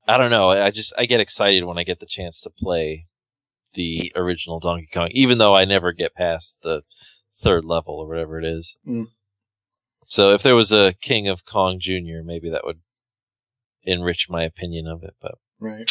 I 0.08 0.16
don't 0.16 0.30
know. 0.30 0.50
I 0.50 0.70
just, 0.70 0.92
I 0.96 1.06
get 1.06 1.20
excited 1.20 1.64
when 1.64 1.78
I 1.78 1.84
get 1.84 2.00
the 2.00 2.06
chance 2.06 2.40
to 2.40 2.50
play 2.50 3.06
the 3.74 4.12
original 4.16 4.60
Donkey 4.60 4.88
Kong, 4.92 5.08
even 5.12 5.38
though 5.38 5.54
I 5.54 5.64
never 5.64 5.92
get 5.92 6.14
past 6.14 6.56
the 6.62 6.82
third 7.42 7.64
level 7.64 7.94
or 7.94 8.08
whatever 8.08 8.38
it 8.38 8.44
is. 8.44 8.76
Mm. 8.86 9.06
So 10.06 10.30
if 10.30 10.42
there 10.42 10.56
was 10.56 10.72
a 10.72 10.94
King 11.00 11.28
of 11.28 11.44
Kong 11.44 11.78
Jr., 11.80 12.22
maybe 12.24 12.50
that 12.50 12.64
would 12.64 12.80
enrich 13.84 14.26
my 14.28 14.42
opinion 14.42 14.86
of 14.86 15.02
it. 15.02 15.14
But 15.20 15.36
Right. 15.58 15.90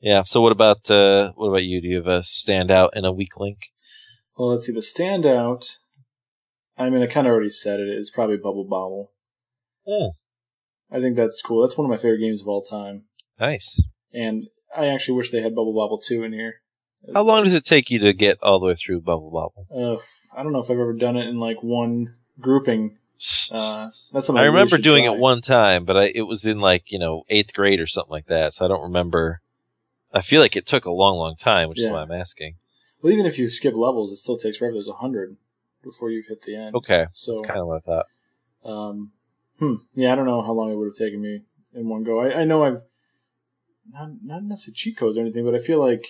yeah. 0.00 0.22
So 0.24 0.40
what 0.40 0.52
about 0.52 0.90
uh, 0.90 1.32
what 1.34 1.48
about 1.48 1.64
you? 1.64 1.80
Do 1.80 1.88
you 1.88 1.96
have 1.96 2.06
a 2.06 2.20
standout 2.20 2.90
and 2.92 3.04
a 3.04 3.12
weak 3.12 3.36
link? 3.38 3.58
Well, 4.36 4.48
let's 4.48 4.66
see. 4.66 4.72
The 4.72 4.80
standout, 4.80 5.66
I 6.76 6.90
mean, 6.90 7.02
I 7.02 7.06
kind 7.06 7.26
of 7.26 7.32
already 7.32 7.50
said 7.50 7.80
it. 7.80 7.88
it, 7.88 7.98
is 7.98 8.10
probably 8.10 8.36
Bubble 8.36 8.66
Bobble. 8.68 9.12
Oh, 9.88 10.12
I 10.90 11.00
think 11.00 11.16
that's 11.16 11.42
cool. 11.42 11.62
That's 11.62 11.76
one 11.76 11.86
of 11.86 11.90
my 11.90 11.96
favorite 11.96 12.20
games 12.20 12.42
of 12.42 12.48
all 12.48 12.62
time. 12.62 13.06
nice. 13.40 13.82
And 14.12 14.46
I 14.76 14.86
actually 14.86 15.16
wish 15.16 15.30
they 15.30 15.42
had 15.42 15.54
Bubble 15.54 15.74
Bobble 15.74 15.98
2 16.00 16.22
in 16.22 16.32
here. 16.32 16.60
How 17.14 17.22
long 17.22 17.44
does 17.44 17.54
it 17.54 17.64
take 17.64 17.90
you 17.90 17.98
to 18.00 18.12
get 18.12 18.38
all 18.42 18.58
the 18.58 18.66
way 18.66 18.74
through 18.74 19.00
Bubble 19.00 19.30
Bobble? 19.30 19.66
Uh, 19.70 20.00
I 20.38 20.42
don't 20.42 20.52
know 20.52 20.60
if 20.60 20.70
I've 20.70 20.78
ever 20.78 20.92
done 20.92 21.16
it 21.16 21.28
in 21.28 21.38
like 21.38 21.62
one 21.62 22.14
grouping. 22.40 22.98
Uh, 23.50 23.88
that's 24.12 24.26
something 24.26 24.42
I 24.42 24.46
remember 24.46 24.76
doing 24.76 25.04
try. 25.04 25.14
it 25.14 25.18
one 25.18 25.40
time, 25.40 25.84
but 25.84 25.96
I, 25.96 26.12
it 26.14 26.22
was 26.22 26.44
in 26.44 26.60
like 26.60 26.84
you 26.90 26.98
know 26.98 27.22
eighth 27.28 27.52
grade 27.54 27.80
or 27.80 27.86
something 27.86 28.10
like 28.10 28.26
that, 28.26 28.54
so 28.54 28.64
I 28.64 28.68
don't 28.68 28.82
remember. 28.82 29.40
I 30.12 30.22
feel 30.22 30.40
like 30.40 30.56
it 30.56 30.66
took 30.66 30.84
a 30.84 30.90
long, 30.90 31.16
long 31.16 31.36
time, 31.36 31.68
which 31.68 31.78
is 31.80 31.90
why 31.90 32.02
I'm 32.02 32.12
asking. 32.12 32.56
Well, 33.02 33.12
even 33.12 33.26
if 33.26 33.38
you 33.38 33.48
skip 33.50 33.74
levels, 33.74 34.10
it 34.10 34.16
still 34.16 34.36
takes 34.36 34.56
forever. 34.56 34.74
There's 34.74 34.88
a 34.88 34.92
hundred 34.94 35.36
before 35.82 36.10
you've 36.10 36.26
hit 36.26 36.42
the 36.42 36.56
end. 36.56 36.74
Okay, 36.74 37.06
So, 37.12 37.42
kind 37.42 37.60
of 37.60 37.66
what 37.66 37.76
I 37.76 37.80
thought. 37.80 38.06
um, 38.64 39.12
hmm, 39.58 39.74
yeah, 39.94 40.12
I 40.12 40.16
don't 40.16 40.26
know 40.26 40.42
how 40.42 40.52
long 40.52 40.70
it 40.72 40.76
would 40.76 40.86
have 40.86 40.94
taken 40.94 41.20
me 41.22 41.42
in 41.74 41.88
one 41.88 42.02
go. 42.04 42.20
I, 42.20 42.40
I 42.40 42.44
know 42.44 42.64
I've 42.64 42.82
not 43.90 44.10
not 44.22 44.42
necessarily 44.42 44.74
cheat 44.76 44.96
codes 44.96 45.16
or 45.18 45.20
anything, 45.20 45.44
but 45.44 45.54
I 45.54 45.58
feel 45.58 45.78
like 45.78 46.06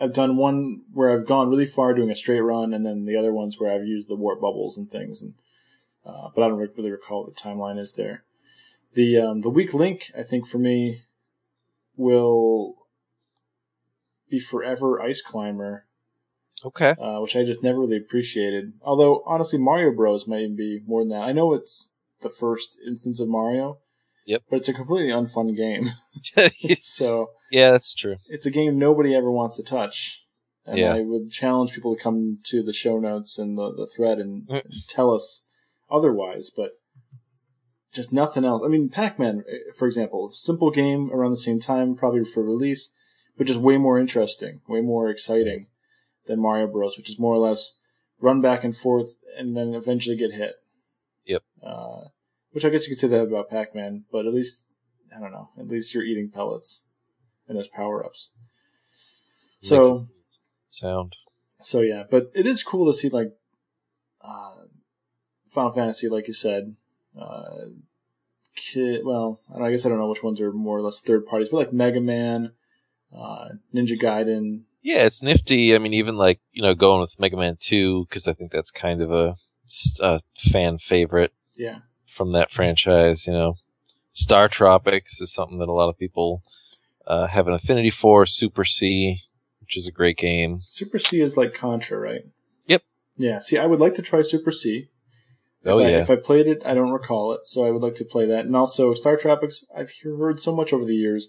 I've 0.00 0.12
done 0.12 0.36
one 0.36 0.82
where 0.92 1.10
I've 1.10 1.26
gone 1.26 1.50
really 1.50 1.66
far 1.66 1.94
doing 1.94 2.10
a 2.10 2.14
straight 2.14 2.40
run, 2.40 2.72
and 2.72 2.84
then 2.84 3.04
the 3.04 3.16
other 3.16 3.32
ones 3.32 3.58
where 3.58 3.72
I've 3.72 3.86
used 3.86 4.08
the 4.08 4.16
warp 4.16 4.40
bubbles 4.40 4.76
and 4.76 4.90
things. 4.90 5.22
And 5.22 5.34
uh, 6.04 6.30
but 6.34 6.42
I 6.42 6.48
don't 6.48 6.58
really 6.58 6.90
recall 6.90 7.24
what 7.24 7.36
the 7.36 7.40
timeline 7.40 7.78
is 7.78 7.92
there. 7.92 8.24
The 8.94 9.18
um, 9.18 9.40
the 9.42 9.50
weak 9.50 9.74
link, 9.74 10.10
I 10.18 10.22
think, 10.22 10.46
for 10.46 10.58
me, 10.58 11.02
will 11.96 12.76
be 14.30 14.40
forever 14.40 15.00
Ice 15.00 15.20
Climber 15.20 15.86
Okay, 16.64 16.94
uh, 16.98 17.18
which 17.20 17.36
I 17.36 17.44
just 17.44 17.62
never 17.62 17.80
really 17.80 17.96
appreciated. 17.96 18.72
Although 18.82 19.22
honestly, 19.26 19.58
Mario 19.58 19.92
Bros 19.92 20.28
might 20.28 20.40
even 20.40 20.56
be 20.56 20.80
more 20.86 21.02
than 21.02 21.10
that. 21.10 21.22
I 21.22 21.32
know 21.32 21.54
it's 21.54 21.96
the 22.22 22.30
first 22.30 22.78
instance 22.86 23.20
of 23.20 23.28
Mario. 23.28 23.78
Yep. 24.26 24.42
But 24.48 24.60
it's 24.60 24.68
a 24.68 24.72
completely 24.72 25.10
unfun 25.10 25.56
game. 25.56 25.90
so 26.80 27.30
yeah, 27.52 27.70
that's 27.70 27.94
true. 27.94 28.16
it's 28.28 28.46
a 28.46 28.50
game 28.50 28.78
nobody 28.78 29.14
ever 29.14 29.30
wants 29.30 29.56
to 29.56 29.62
touch. 29.62 30.26
And 30.64 30.78
Yeah. 30.78 30.94
I 30.94 31.00
would 31.02 31.30
challenge 31.30 31.72
people 31.72 31.94
to 31.94 32.00
come 32.02 32.38
to 32.44 32.62
the 32.62 32.72
show 32.72 32.98
notes 32.98 33.38
and 33.38 33.58
the, 33.58 33.72
the 33.74 33.86
thread 33.86 34.18
and, 34.18 34.46
Mm. 34.48 34.64
and 34.64 34.72
tell 34.88 35.12
us 35.14 35.44
otherwise. 35.90 36.50
But 36.56 36.70
just 37.92 38.12
nothing 38.12 38.44
else. 38.44 38.62
I 38.64 38.68
mean, 38.68 38.88
Pac-Man, 38.88 39.44
eh, 39.48 39.72
for 39.76 39.86
example, 39.86 40.28
simple 40.30 40.70
game 40.70 41.10
around 41.12 41.32
the 41.32 41.36
same 41.36 41.60
time, 41.60 41.94
probably 41.94 42.24
for 42.24 42.42
release, 42.42 42.94
but 43.36 43.46
just 43.46 43.60
way 43.60 43.76
more 43.76 43.98
interesting, 43.98 44.60
way 44.68 44.80
more 44.80 45.10
exciting 45.10 45.66
than 46.26 46.40
Mario 46.40 46.66
Bros, 46.68 46.96
which 46.96 47.10
is 47.10 47.18
more 47.18 47.34
or 47.34 47.38
less 47.38 47.78
run 48.20 48.40
back 48.40 48.62
and 48.64 48.76
forth 48.76 49.16
and 49.36 49.56
then 49.56 49.74
eventually 49.74 50.16
get 50.16 50.32
hit. 50.32 50.54
Yep. 51.26 51.42
Uh, 51.62 52.02
which 52.52 52.64
I 52.64 52.70
guess 52.70 52.86
you 52.86 52.94
could 52.94 53.00
say 53.00 53.08
that 53.08 53.24
about 53.24 53.50
Pac-Man, 53.50 54.04
but 54.12 54.26
at 54.26 54.32
least 54.34 54.68
I 55.14 55.20
don't 55.20 55.32
know. 55.32 55.48
At 55.58 55.68
least 55.68 55.92
you're 55.92 56.04
eating 56.04 56.30
pellets 56.30 56.86
and 57.52 57.58
there's 57.58 57.68
power-ups. 57.68 58.30
So 59.60 60.08
Sound. 60.70 61.14
so 61.60 61.80
yeah, 61.82 62.04
but 62.10 62.28
it 62.34 62.46
is 62.46 62.62
cool 62.62 62.90
to 62.90 62.98
see 62.98 63.10
like 63.10 63.32
uh, 64.22 64.54
Final 65.50 65.70
Fantasy, 65.70 66.08
like 66.08 66.26
you 66.28 66.34
said. 66.34 66.76
Uh, 67.20 67.66
kid, 68.56 69.02
well, 69.04 69.40
I, 69.54 69.64
I 69.64 69.70
guess 69.70 69.84
I 69.84 69.90
don't 69.90 69.98
know 69.98 70.08
which 70.08 70.22
ones 70.22 70.40
are 70.40 70.50
more 70.50 70.78
or 70.78 70.80
less 70.82 71.00
third 71.00 71.26
parties, 71.26 71.50
but 71.50 71.58
like 71.58 71.72
Mega 71.74 72.00
Man, 72.00 72.52
uh, 73.14 73.48
Ninja 73.74 74.00
Gaiden. 74.00 74.64
Yeah, 74.82 75.04
it's 75.04 75.22
nifty. 75.22 75.74
I 75.74 75.78
mean, 75.78 75.92
even 75.92 76.16
like 76.16 76.40
you 76.52 76.62
know 76.62 76.74
going 76.74 77.02
with 77.02 77.20
Mega 77.20 77.36
Man 77.36 77.58
Two 77.60 78.06
because 78.08 78.26
I 78.26 78.32
think 78.32 78.50
that's 78.50 78.70
kind 78.70 79.02
of 79.02 79.12
a 80.00 80.20
fan 80.38 80.78
favorite 80.78 81.32
Yeah, 81.54 81.80
from 82.06 82.32
that 82.32 82.50
franchise. 82.50 83.26
You 83.26 83.34
know, 83.34 83.54
Star 84.12 84.48
Tropics 84.48 85.20
is 85.20 85.30
something 85.32 85.58
that 85.58 85.68
a 85.68 85.72
lot 85.72 85.90
of 85.90 85.98
people 85.98 86.42
uh, 87.06 87.26
have 87.26 87.48
an 87.48 87.54
affinity 87.54 87.90
for. 87.90 88.26
Super 88.26 88.64
C, 88.64 89.20
which 89.60 89.76
is 89.76 89.86
a 89.86 89.92
great 89.92 90.16
game. 90.16 90.62
Super 90.68 90.98
C 90.98 91.20
is 91.20 91.36
like 91.36 91.54
Contra, 91.54 91.98
right? 91.98 92.22
Yep. 92.66 92.82
Yeah. 93.16 93.40
See, 93.40 93.58
I 93.58 93.66
would 93.66 93.80
like 93.80 93.94
to 93.96 94.02
try 94.02 94.22
Super 94.22 94.52
C. 94.52 94.88
Oh 95.64 95.78
if 95.78 95.86
I, 95.86 95.90
yeah, 95.90 95.98
If 95.98 96.10
I 96.10 96.16
played 96.16 96.46
it, 96.48 96.62
I 96.66 96.74
don't 96.74 96.90
recall 96.90 97.32
it, 97.32 97.46
so 97.46 97.64
I 97.64 97.70
would 97.70 97.82
like 97.82 97.94
to 97.96 98.04
play 98.04 98.26
that. 98.26 98.44
And 98.46 98.56
also 98.56 98.94
Star 98.94 99.16
Tropics, 99.16 99.64
I've 99.76 99.92
heard 100.02 100.40
so 100.40 100.54
much 100.54 100.72
over 100.72 100.84
the 100.84 100.96
years. 100.96 101.28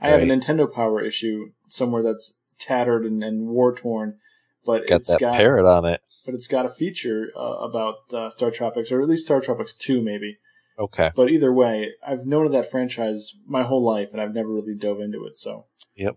I 0.00 0.08
have 0.08 0.20
a 0.20 0.24
Nintendo 0.24 0.72
Power 0.72 1.00
issue 1.00 1.50
somewhere 1.68 2.02
that's 2.02 2.34
tattered 2.58 3.04
and, 3.04 3.22
and 3.22 3.48
war 3.48 3.72
torn, 3.74 4.18
but 4.64 4.86
got 4.88 5.00
it's 5.00 5.10
that 5.10 5.20
got 5.20 5.36
parrot 5.36 5.64
on 5.64 5.84
it. 5.84 6.00
but 6.24 6.34
it's 6.34 6.48
got 6.48 6.66
a 6.66 6.68
feature 6.68 7.30
uh, 7.36 7.40
about 7.40 7.96
uh, 8.12 8.30
Star 8.30 8.50
Tropics, 8.50 8.90
or 8.90 9.00
at 9.00 9.08
least 9.08 9.24
Star 9.26 9.40
Tropics 9.40 9.74
Two, 9.74 10.00
maybe. 10.00 10.38
Okay. 10.82 11.12
But 11.14 11.30
either 11.30 11.52
way, 11.52 11.92
I've 12.04 12.26
known 12.26 12.46
of 12.46 12.52
that 12.52 12.68
franchise 12.68 13.34
my 13.46 13.62
whole 13.62 13.84
life, 13.84 14.12
and 14.12 14.20
I've 14.20 14.34
never 14.34 14.48
really 14.48 14.74
dove 14.74 15.00
into 15.00 15.24
it. 15.26 15.36
So, 15.36 15.66
Yep. 15.96 16.16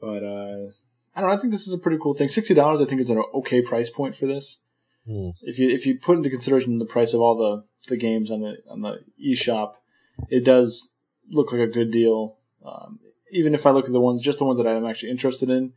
But 0.00 0.22
uh, 0.22 0.68
I 1.14 1.20
don't 1.20 1.28
know. 1.30 1.34
I 1.34 1.36
think 1.36 1.50
this 1.50 1.66
is 1.66 1.74
a 1.74 1.78
pretty 1.78 1.98
cool 2.00 2.14
thing. 2.14 2.28
Sixty 2.28 2.54
dollars, 2.54 2.80
I 2.80 2.86
think, 2.86 3.00
is 3.00 3.10
an 3.10 3.22
okay 3.34 3.60
price 3.60 3.90
point 3.90 4.16
for 4.16 4.26
this. 4.26 4.64
Hmm. 5.06 5.30
If 5.42 5.58
you 5.58 5.68
if 5.68 5.86
you 5.86 5.98
put 5.98 6.16
into 6.16 6.30
consideration 6.30 6.78
the 6.78 6.86
price 6.86 7.12
of 7.12 7.20
all 7.20 7.36
the, 7.36 7.64
the 7.88 7.96
games 7.96 8.30
on 8.30 8.40
the 8.40 8.56
on 8.70 8.80
the 8.80 9.00
eShop, 9.22 9.74
it 10.30 10.44
does 10.44 10.96
look 11.30 11.52
like 11.52 11.60
a 11.60 11.66
good 11.66 11.90
deal. 11.90 12.38
Um, 12.64 13.00
even 13.32 13.54
if 13.54 13.66
I 13.66 13.70
look 13.70 13.86
at 13.86 13.92
the 13.92 14.00
ones, 14.00 14.22
just 14.22 14.38
the 14.38 14.44
ones 14.44 14.58
that 14.58 14.66
I'm 14.66 14.86
actually 14.86 15.10
interested 15.10 15.50
in, 15.50 15.72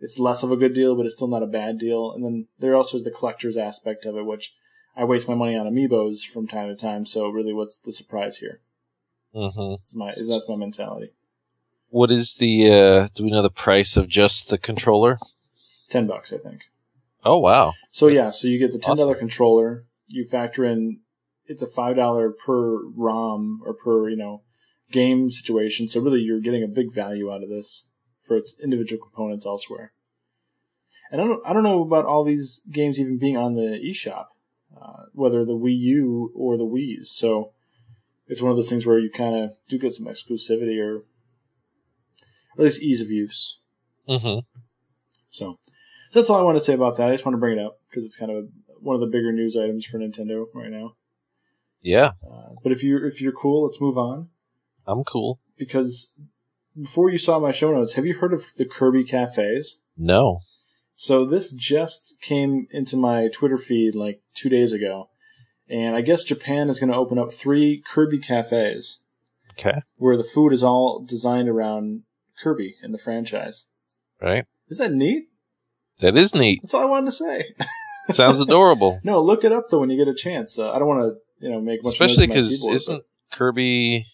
it's 0.00 0.18
less 0.18 0.42
of 0.42 0.52
a 0.52 0.56
good 0.56 0.74
deal, 0.74 0.96
but 0.96 1.06
it's 1.06 1.16
still 1.16 1.28
not 1.28 1.42
a 1.42 1.46
bad 1.46 1.78
deal. 1.78 2.12
And 2.12 2.24
then 2.24 2.48
there 2.58 2.76
also 2.76 2.96
is 2.96 3.04
the 3.04 3.10
collector's 3.10 3.56
aspect 3.56 4.04
of 4.06 4.16
it, 4.16 4.24
which 4.24 4.54
I 4.96 5.04
waste 5.04 5.28
my 5.28 5.34
money 5.34 5.56
on 5.56 5.66
amiibos 5.66 6.24
from 6.24 6.46
time 6.46 6.68
to 6.68 6.76
time. 6.76 7.06
So 7.06 7.28
really, 7.28 7.52
what's 7.52 7.78
the 7.78 7.92
surprise 7.92 8.38
here? 8.38 8.60
hmm 9.32 9.74
Is 9.86 9.94
my 9.94 10.14
that's 10.28 10.48
my 10.48 10.56
mentality. 10.56 11.12
What 11.88 12.10
is 12.10 12.36
the? 12.36 12.70
uh 12.70 13.08
Do 13.14 13.24
we 13.24 13.30
know 13.30 13.42
the 13.42 13.50
price 13.50 13.96
of 13.96 14.08
just 14.08 14.48
the 14.48 14.58
controller? 14.58 15.18
Ten 15.90 16.06
bucks, 16.06 16.32
I 16.32 16.38
think. 16.38 16.62
Oh 17.24 17.38
wow. 17.38 17.72
So 17.92 18.08
yeah, 18.08 18.30
so 18.30 18.48
you 18.48 18.58
get 18.58 18.72
the 18.72 18.78
ten 18.78 18.96
dollar 18.96 19.12
awesome. 19.12 19.20
controller. 19.20 19.86
You 20.06 20.24
factor 20.24 20.64
in 20.64 21.00
it's 21.46 21.62
a 21.62 21.66
five 21.66 21.96
dollar 21.96 22.30
per 22.30 22.84
ROM 22.96 23.60
or 23.64 23.74
per 23.74 24.08
you 24.08 24.16
know 24.16 24.42
game 24.92 25.30
situation. 25.30 25.88
So 25.88 26.00
really, 26.00 26.20
you're 26.20 26.40
getting 26.40 26.62
a 26.62 26.68
big 26.68 26.92
value 26.92 27.32
out 27.32 27.42
of 27.42 27.48
this 27.48 27.88
for 28.22 28.36
its 28.36 28.58
individual 28.62 29.02
components 29.02 29.46
elsewhere. 29.46 29.92
And 31.10 31.20
I 31.20 31.24
don't 31.24 31.46
I 31.46 31.52
don't 31.52 31.62
know 31.62 31.82
about 31.82 32.06
all 32.06 32.24
these 32.24 32.62
games 32.70 32.98
even 32.98 33.18
being 33.18 33.36
on 33.36 33.54
the 33.54 33.80
eShop, 33.84 34.26
uh, 34.80 35.04
whether 35.12 35.44
the 35.44 35.52
Wii 35.52 35.78
U 35.78 36.32
or 36.34 36.56
the 36.56 36.64
Wii's. 36.64 37.10
So 37.10 37.52
it's 38.26 38.40
one 38.42 38.50
of 38.50 38.56
those 38.56 38.68
things 38.68 38.86
where 38.86 39.00
you 39.00 39.10
kind 39.10 39.36
of 39.36 39.50
do 39.68 39.78
get 39.78 39.92
some 39.94 40.06
exclusivity 40.06 40.78
or, 40.80 40.96
or 40.98 41.04
at 42.58 42.64
least 42.64 42.82
ease 42.82 43.00
of 43.00 43.10
use. 43.10 43.58
hmm 44.08 44.38
So, 45.30 45.58
so 46.10 46.20
that's 46.20 46.30
all 46.30 46.38
I 46.38 46.42
want 46.42 46.56
to 46.56 46.64
say 46.64 46.74
about 46.74 46.96
that. 46.96 47.08
I 47.08 47.12
just 47.14 47.24
want 47.24 47.34
to 47.34 47.40
bring 47.40 47.58
it 47.58 47.64
up 47.64 47.78
because 47.88 48.04
it's 48.04 48.16
kind 48.16 48.30
of 48.32 48.46
one 48.80 48.94
of 48.94 49.00
the 49.00 49.06
bigger 49.06 49.32
news 49.32 49.56
items 49.56 49.84
for 49.84 49.98
Nintendo 49.98 50.44
right 50.54 50.70
now. 50.70 50.96
Yeah, 51.82 52.12
Uh, 52.26 52.54
but 52.62 52.72
if 52.72 52.82
you're 52.82 53.06
if 53.06 53.20
you're 53.20 53.32
cool, 53.32 53.64
let's 53.66 53.78
move 53.80 53.98
on 53.98 54.30
I'm 54.86 55.04
cool. 55.04 55.38
because 55.58 56.18
before 56.80 57.10
you 57.10 57.18
saw 57.18 57.38
my 57.38 57.52
show 57.52 57.72
notes, 57.72 57.92
have 57.92 58.06
you 58.06 58.14
heard 58.14 58.32
of 58.32 58.46
the 58.56 58.64
Kirby 58.64 59.04
cafes? 59.04 59.82
No. 59.96 60.40
So 60.96 61.24
this 61.24 61.52
just 61.52 62.20
came 62.22 62.66
into 62.70 62.96
my 62.96 63.28
Twitter 63.32 63.58
feed 63.58 63.94
like 63.94 64.20
two 64.34 64.48
days 64.48 64.72
ago, 64.72 65.08
and 65.68 65.96
I 65.96 66.00
guess 66.00 66.24
Japan 66.24 66.68
is 66.70 66.78
going 66.78 66.92
to 66.92 66.98
open 66.98 67.18
up 67.18 67.32
three 67.32 67.82
Kirby 67.86 68.18
cafes 68.18 69.04
Okay. 69.58 69.82
where 69.96 70.16
the 70.16 70.22
food 70.24 70.52
is 70.52 70.62
all 70.62 71.04
designed 71.04 71.48
around 71.48 72.02
Kirby 72.40 72.76
and 72.82 72.92
the 72.94 72.98
franchise. 72.98 73.68
Right. 74.22 74.44
Is 74.68 74.78
that 74.78 74.92
neat? 74.92 75.24
That 76.00 76.16
is 76.16 76.34
neat. 76.34 76.60
That's 76.62 76.74
all 76.74 76.82
I 76.82 76.86
wanted 76.86 77.06
to 77.06 77.12
say. 77.12 77.54
Sounds 78.10 78.40
adorable. 78.40 79.00
no, 79.04 79.22
look 79.22 79.44
it 79.44 79.52
up 79.52 79.68
though 79.70 79.78
when 79.80 79.90
you 79.90 79.96
get 79.96 80.10
a 80.10 80.14
chance. 80.14 80.58
Uh, 80.58 80.72
I 80.72 80.78
don't 80.78 80.88
want 80.88 81.00
to, 81.14 81.44
you 81.46 81.50
know, 81.52 81.60
make 81.60 81.82
much 81.82 81.94
Especially 81.94 82.26
because 82.26 82.66
isn't 82.66 83.02
Kirby? 83.32 84.06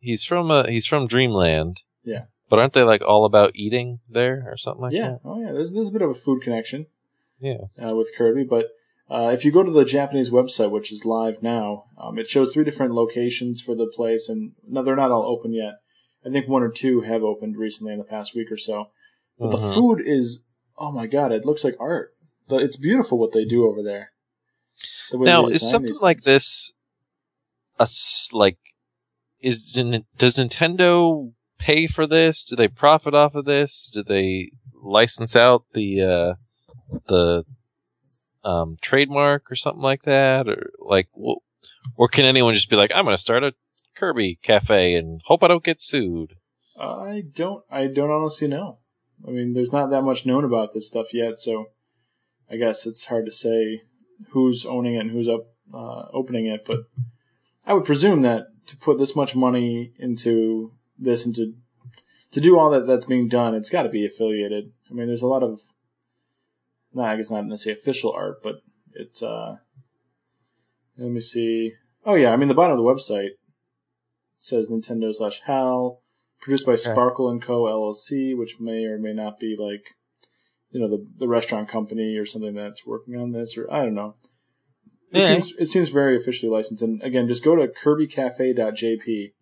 He's 0.00 0.24
from 0.24 0.50
uh, 0.50 0.66
he's 0.66 0.86
from 0.86 1.06
Dreamland. 1.06 1.80
Yeah. 2.04 2.24
But 2.48 2.58
aren't 2.58 2.74
they 2.74 2.82
like 2.82 3.02
all 3.02 3.24
about 3.24 3.52
eating 3.54 4.00
there 4.08 4.44
or 4.46 4.56
something 4.56 4.82
like 4.82 4.92
yeah, 4.92 5.02
that? 5.02 5.20
Yeah. 5.24 5.30
Oh 5.30 5.40
yeah. 5.40 5.52
There's 5.52 5.72
there's 5.72 5.88
a 5.88 5.92
bit 5.92 6.02
of 6.02 6.10
a 6.10 6.14
food 6.14 6.42
connection. 6.42 6.86
Yeah. 7.38 7.64
uh, 7.82 7.94
with 7.94 8.12
Kirby. 8.16 8.44
But 8.44 8.68
uh, 9.10 9.30
if 9.32 9.44
you 9.44 9.52
go 9.52 9.62
to 9.62 9.70
the 9.70 9.84
Japanese 9.84 10.30
website, 10.30 10.70
which 10.70 10.90
is 10.92 11.04
live 11.04 11.42
now, 11.42 11.84
um, 11.98 12.18
it 12.18 12.28
shows 12.28 12.52
three 12.52 12.64
different 12.64 12.94
locations 12.94 13.60
for 13.60 13.74
the 13.74 13.86
place, 13.86 14.28
and 14.28 14.52
no, 14.66 14.82
they're 14.82 14.96
not 14.96 15.10
all 15.10 15.24
open 15.26 15.52
yet. 15.52 15.74
I 16.24 16.30
think 16.30 16.48
one 16.48 16.62
or 16.62 16.70
two 16.70 17.02
have 17.02 17.22
opened 17.22 17.56
recently 17.56 17.92
in 17.92 17.98
the 17.98 18.04
past 18.04 18.34
week 18.34 18.50
or 18.50 18.56
so. 18.56 18.90
But 19.38 19.50
the 19.50 19.58
Mhm. 19.58 19.74
food 19.74 20.00
is, 20.00 20.46
oh 20.78 20.90
my 20.90 21.06
god, 21.06 21.30
it 21.30 21.44
looks 21.44 21.62
like 21.62 21.76
art. 21.78 22.14
The, 22.48 22.56
it's 22.56 22.76
beautiful 22.76 23.18
what 23.18 23.32
they 23.32 23.44
do 23.44 23.66
over 23.66 23.82
there. 23.82 24.12
The 25.10 25.18
Now, 25.18 25.46
is 25.46 25.68
something 25.68 25.94
like 26.00 26.22
things. 26.22 26.24
this 26.24 26.72
a 27.78 27.82
s- 27.82 28.30
like 28.32 28.58
is 29.40 29.70
does 30.16 30.36
Nintendo 30.36 31.32
pay 31.66 31.88
for 31.88 32.06
this? 32.06 32.44
Do 32.44 32.54
they 32.54 32.68
profit 32.68 33.12
off 33.12 33.34
of 33.34 33.44
this? 33.44 33.90
Do 33.92 34.04
they 34.04 34.52
license 34.80 35.34
out 35.34 35.64
the 35.74 36.02
uh, 36.02 36.34
the 37.08 37.44
um, 38.44 38.76
trademark 38.80 39.50
or 39.50 39.56
something 39.56 39.82
like 39.82 40.04
that, 40.04 40.48
or 40.48 40.70
like, 40.78 41.08
or 41.96 42.08
can 42.08 42.24
anyone 42.24 42.54
just 42.54 42.70
be 42.70 42.76
like, 42.76 42.92
I'm 42.94 43.04
going 43.04 43.16
to 43.16 43.20
start 43.20 43.42
a 43.42 43.52
Kirby 43.96 44.38
cafe 44.42 44.94
and 44.94 45.20
hope 45.24 45.42
I 45.42 45.48
don't 45.48 45.64
get 45.64 45.82
sued? 45.82 46.36
I 46.78 47.24
don't. 47.34 47.64
I 47.70 47.88
don't 47.88 48.10
honestly 48.10 48.46
know. 48.46 48.78
I 49.26 49.30
mean, 49.30 49.54
there's 49.54 49.72
not 49.72 49.90
that 49.90 50.02
much 50.02 50.24
known 50.24 50.44
about 50.44 50.72
this 50.72 50.86
stuff 50.86 51.12
yet, 51.12 51.40
so 51.40 51.70
I 52.50 52.56
guess 52.56 52.86
it's 52.86 53.06
hard 53.06 53.24
to 53.24 53.32
say 53.32 53.82
who's 54.28 54.64
owning 54.64 54.94
it 54.94 55.00
and 55.00 55.10
who's 55.10 55.28
up 55.28 55.48
uh, 55.74 56.04
opening 56.12 56.46
it. 56.46 56.64
But 56.64 56.84
I 57.66 57.74
would 57.74 57.84
presume 57.84 58.22
that 58.22 58.48
to 58.68 58.76
put 58.76 58.98
this 58.98 59.16
much 59.16 59.34
money 59.34 59.92
into 59.98 60.75
this 60.98 61.24
and 61.26 61.34
to 61.36 61.54
to 62.32 62.40
do 62.40 62.58
all 62.58 62.70
that 62.70 62.86
that's 62.86 63.04
being 63.04 63.28
done, 63.28 63.54
it's 63.54 63.70
got 63.70 63.84
to 63.84 63.88
be 63.88 64.04
affiliated. 64.04 64.72
I 64.90 64.94
mean, 64.94 65.06
there's 65.06 65.22
a 65.22 65.26
lot 65.26 65.42
of 65.42 65.60
no, 66.92 67.02
I 67.02 67.16
guess 67.16 67.30
not 67.30 67.44
necessarily 67.44 67.80
official 67.80 68.12
art, 68.12 68.42
but 68.42 68.56
it's. 68.94 69.22
Uh, 69.22 69.56
let 70.96 71.10
me 71.10 71.20
see. 71.20 71.72
Oh 72.04 72.14
yeah, 72.14 72.30
I 72.32 72.36
mean 72.36 72.48
the 72.48 72.54
bottom 72.54 72.72
of 72.72 72.78
the 72.78 72.82
website 72.82 73.30
says 74.38 74.68
Nintendo 74.68 75.14
slash 75.14 75.40
HAL 75.44 76.00
produced 76.40 76.64
by 76.66 76.76
Sparkle 76.76 77.28
and 77.28 77.42
Co. 77.42 77.64
LLC, 77.64 78.36
which 78.36 78.60
may 78.60 78.84
or 78.84 78.98
may 78.98 79.12
not 79.12 79.38
be 79.38 79.56
like, 79.58 79.84
you 80.70 80.80
know, 80.80 80.88
the 80.88 81.06
the 81.18 81.28
restaurant 81.28 81.68
company 81.68 82.16
or 82.16 82.24
something 82.24 82.54
that's 82.54 82.86
working 82.86 83.16
on 83.16 83.32
this, 83.32 83.58
or 83.58 83.70
I 83.72 83.82
don't 83.84 83.94
know. 83.94 84.14
It 85.12 85.20
Yeah. 85.20 85.28
seems 85.28 85.52
it 85.58 85.66
seems 85.66 85.88
very 85.90 86.16
officially 86.16 86.50
licensed. 86.50 86.82
And 86.82 87.02
again, 87.02 87.28
just 87.28 87.44
go 87.44 87.56
to 87.56 87.68
KirbyCafe.jp, 87.68 89.32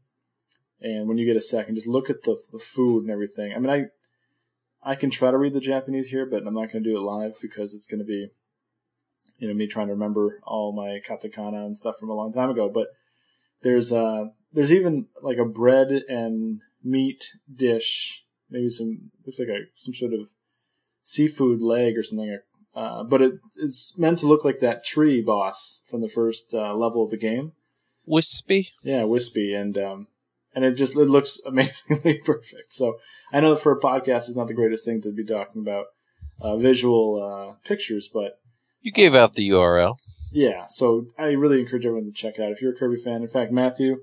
and 0.81 1.09
when 1.09 1.19
you 1.19 1.27
get 1.27 1.37
a 1.37 1.41
second, 1.41 1.77
just 1.77 1.87
look 1.87 2.11
at 2.11 2.23
the 2.23 2.37
the 2.53 2.59
food 2.59 3.03
and 3.03 3.11
everything. 3.11 3.53
I 3.55 3.59
mean, 3.59 3.71
I 3.71 4.91
I 4.91 4.95
can 4.95 5.11
try 5.11 5.31
to 5.31 5.39
read 5.39 5.55
the 5.55 5.61
Japanese 5.61 6.09
here, 6.09 6.27
but 6.27 6.47
I'm 6.47 6.55
not 6.55 6.71
going 6.71 6.85
to 6.85 6.91
do 6.91 6.97
it 6.97 7.01
live 7.01 7.37
because 7.41 7.75
it's 7.75 7.87
going 7.87 8.01
to 8.01 8.05
be, 8.05 8.29
you 9.39 9.49
know, 9.49 9.55
me 9.55 9.67
trying 9.67 9.87
to 9.87 9.95
remember 9.95 10.41
all 10.45 10.73
my 10.73 11.01
katakana 11.09 11.65
and 11.65 11.77
stuff 11.77 11.97
from 11.99 12.11
a 12.11 12.15
long 12.15 12.33
time 12.33 12.51
ago. 12.51 12.69
But 12.73 12.89
there's 13.63 13.93
uh 13.93 14.27
there's 14.53 14.73
even 14.73 15.07
like 15.23 15.39
a 15.39 15.45
bread 15.45 15.89
and 16.09 16.61
meat 16.83 17.25
dish, 17.53 18.25
maybe 18.51 18.69
some 18.69 19.11
looks 19.25 19.39
like 19.39 19.49
a 19.49 19.61
some 19.77 19.95
sort 19.95 20.13
of 20.13 20.29
seafood 21.03 21.63
leg 21.63 21.97
or 21.97 22.03
something. 22.03 22.39
Uh, 22.75 23.05
but 23.05 23.23
it 23.23 23.33
it's 23.57 23.99
meant 23.99 24.19
to 24.19 24.27
look 24.27 24.45
like 24.45 24.61
that 24.61 24.85
tree 24.85 25.23
boss 25.23 25.83
from 25.89 26.01
the 26.01 26.09
first 26.09 26.53
uh, 26.53 26.75
level 26.75 27.03
of 27.03 27.11
the 27.11 27.17
game. 27.17 27.53
Whispy? 28.07 28.73
Yeah, 28.83 29.05
Whispy 29.05 29.55
and 29.55 29.79
um 29.79 30.09
and 30.55 30.65
it 30.65 30.73
just 30.73 30.97
it 30.97 31.09
looks 31.09 31.39
amazingly 31.47 32.19
perfect. 32.25 32.73
So 32.73 32.97
I 33.33 33.41
know 33.41 33.57
for 33.57 33.73
a 33.73 33.81
podcast 33.81 34.29
it's 34.29 34.37
not 34.37 34.49
the 34.49 34.55
greatest 34.55 34.85
thing 34.85 35.01
to 35.03 35.11
be 35.13 35.25
talking 35.25 35.63
about 35.63 35.87
uh, 36.41 36.57
visual 36.57 37.23
uh, 37.23 37.55
pictures, 37.69 38.09
but 38.13 38.39
You 38.81 38.93
gave 38.93 39.15
out 39.15 39.35
the 39.35 39.49
URL. 39.51 39.97
yeah. 40.33 40.67
So 40.69 41.07
I 41.19 41.27
really 41.33 41.61
encourage 41.61 41.87
everyone 41.87 42.07
to 42.07 42.13
check 42.13 42.35
it 42.39 42.43
out 42.43 42.53
if 42.53 42.61
you're 42.63 42.73
a 42.73 42.77
Kirby 42.77 42.97
fan. 42.97 43.23
In 43.23 43.29
fact, 43.29 43.53
Matthew, 43.53 43.99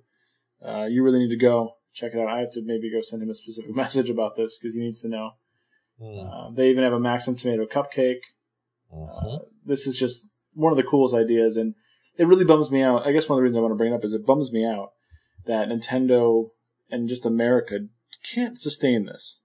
uh, 0.66 0.86
you 0.86 1.04
really 1.04 1.20
need 1.20 1.30
to 1.32 1.38
go 1.38 1.76
check 1.94 2.14
it 2.14 2.20
out. 2.20 2.28
I 2.30 2.40
have 2.40 2.52
to 2.52 2.62
maybe 2.64 2.90
go 2.92 3.02
send 3.02 3.22
him 3.22 3.30
a 3.30 3.34
specific 3.36 3.76
message 3.84 4.10
about 4.10 4.36
this 4.36 4.58
because 4.58 4.74
he 4.76 4.80
needs 4.82 5.02
to 5.02 5.10
know. 5.10 5.32
Uh, 6.02 6.50
they 6.56 6.70
even 6.70 6.84
have 6.84 6.94
a 6.94 7.00
Maxim 7.00 7.36
tomato 7.36 7.66
cupcake. 7.66 8.22
Mhm. 8.92 9.36
Uh, 9.36 9.40
this 9.66 9.86
is 9.86 9.98
just 10.00 10.34
one 10.54 10.72
of 10.74 10.78
the 10.78 10.84
coolest 10.84 11.14
ideas, 11.14 11.56
and 11.58 11.76
it 12.18 12.26
really 12.28 12.44
bums 12.46 12.72
me 12.72 12.82
out. 12.82 13.06
I 13.06 13.12
guess 13.12 13.30
one 13.30 13.36
of 13.36 13.40
the 13.40 13.44
reasons 13.44 13.58
I 13.58 13.62
want 13.62 13.72
to 13.74 13.78
bring 13.78 13.94
it 13.94 13.96
up 13.96 14.04
is 14.04 14.14
it 14.14 14.26
bums 14.26 14.52
me 14.52 14.66
out 14.66 14.90
that 15.46 15.70
Nintendo 15.70 16.50
and 16.90 17.10
just 17.10 17.26
America 17.26 17.80
can't 18.24 18.58
sustain 18.58 19.06
this. 19.06 19.44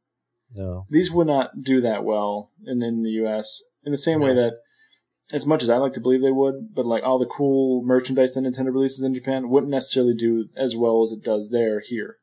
no. 0.54 0.86
These 0.90 1.10
would 1.12 1.26
not 1.26 1.62
do 1.62 1.80
that 1.80 2.04
well 2.04 2.52
in, 2.64 2.82
in 2.82 3.02
the 3.02 3.10
U.S. 3.22 3.62
in 3.84 3.92
the 3.92 3.98
same 3.98 4.20
way 4.20 4.34
that, 4.34 4.58
as 5.32 5.46
much 5.46 5.62
as 5.62 5.70
I 5.70 5.76
like 5.78 5.92
to 5.94 6.00
believe 6.00 6.22
they 6.22 6.30
would, 6.30 6.74
but 6.74 6.86
like 6.86 7.02
all 7.02 7.18
the 7.18 7.26
cool 7.26 7.82
merchandise 7.84 8.34
that 8.34 8.42
Nintendo 8.42 8.72
releases 8.72 9.02
in 9.02 9.14
Japan 9.14 9.48
wouldn't 9.48 9.72
necessarily 9.72 10.14
do 10.14 10.46
as 10.56 10.76
well 10.76 11.02
as 11.02 11.10
it 11.10 11.24
does 11.24 11.50
there 11.50 11.80
here. 11.80 12.16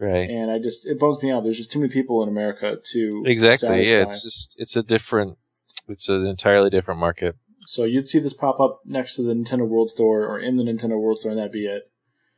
Right. 0.00 0.28
And 0.28 0.50
I 0.50 0.58
just 0.58 0.86
it 0.86 0.98
bums 0.98 1.22
me 1.22 1.30
out. 1.30 1.44
There's 1.44 1.58
just 1.58 1.70
too 1.70 1.78
many 1.78 1.92
people 1.92 2.22
in 2.22 2.28
America 2.28 2.76
to 2.92 3.22
Exactly. 3.26 3.88
Yeah, 3.88 4.02
it's 4.02 4.22
just 4.22 4.56
it's 4.58 4.76
a 4.76 4.82
different 4.82 5.38
it's 5.88 6.08
an 6.08 6.26
entirely 6.26 6.70
different 6.70 6.98
market. 6.98 7.36
So 7.66 7.84
you'd 7.84 8.08
see 8.08 8.18
this 8.18 8.34
pop 8.34 8.58
up 8.58 8.80
next 8.84 9.14
to 9.16 9.22
the 9.22 9.32
Nintendo 9.32 9.66
World 9.68 9.90
Store 9.90 10.26
or 10.26 10.38
in 10.40 10.56
the 10.56 10.64
Nintendo 10.64 11.00
World 11.00 11.20
Store, 11.20 11.30
and 11.30 11.38
that'd 11.38 11.52
be 11.52 11.66
it. 11.66 11.84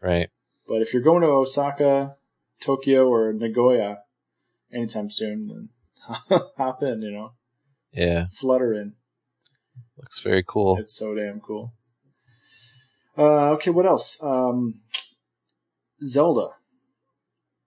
Right. 0.03 0.29
But 0.69 0.83
if 0.83 0.93
you're 0.93 1.03
going 1.03 1.23
to 1.23 1.29
Osaka, 1.29 2.17
Tokyo, 2.61 3.09
or 3.09 3.33
Nagoya 3.33 3.99
anytime 4.73 5.11
soon, 5.11 5.49
then 5.49 5.69
hop 6.57 6.83
in, 6.83 7.03
you 7.03 7.11
know, 7.11 7.33
Yeah. 7.93 8.27
flutter 8.31 8.75
in. 8.75 8.95
Looks 9.97 10.21
very 10.21 10.43
cool. 10.47 10.79
It's 10.79 10.97
so 10.97 11.15
damn 11.15 11.41
cool. 11.41 11.73
Uh, 13.17 13.53
okay, 13.53 13.71
what 13.71 13.87
else? 13.87 14.23
Um, 14.23 14.83
Zelda. 16.05 16.49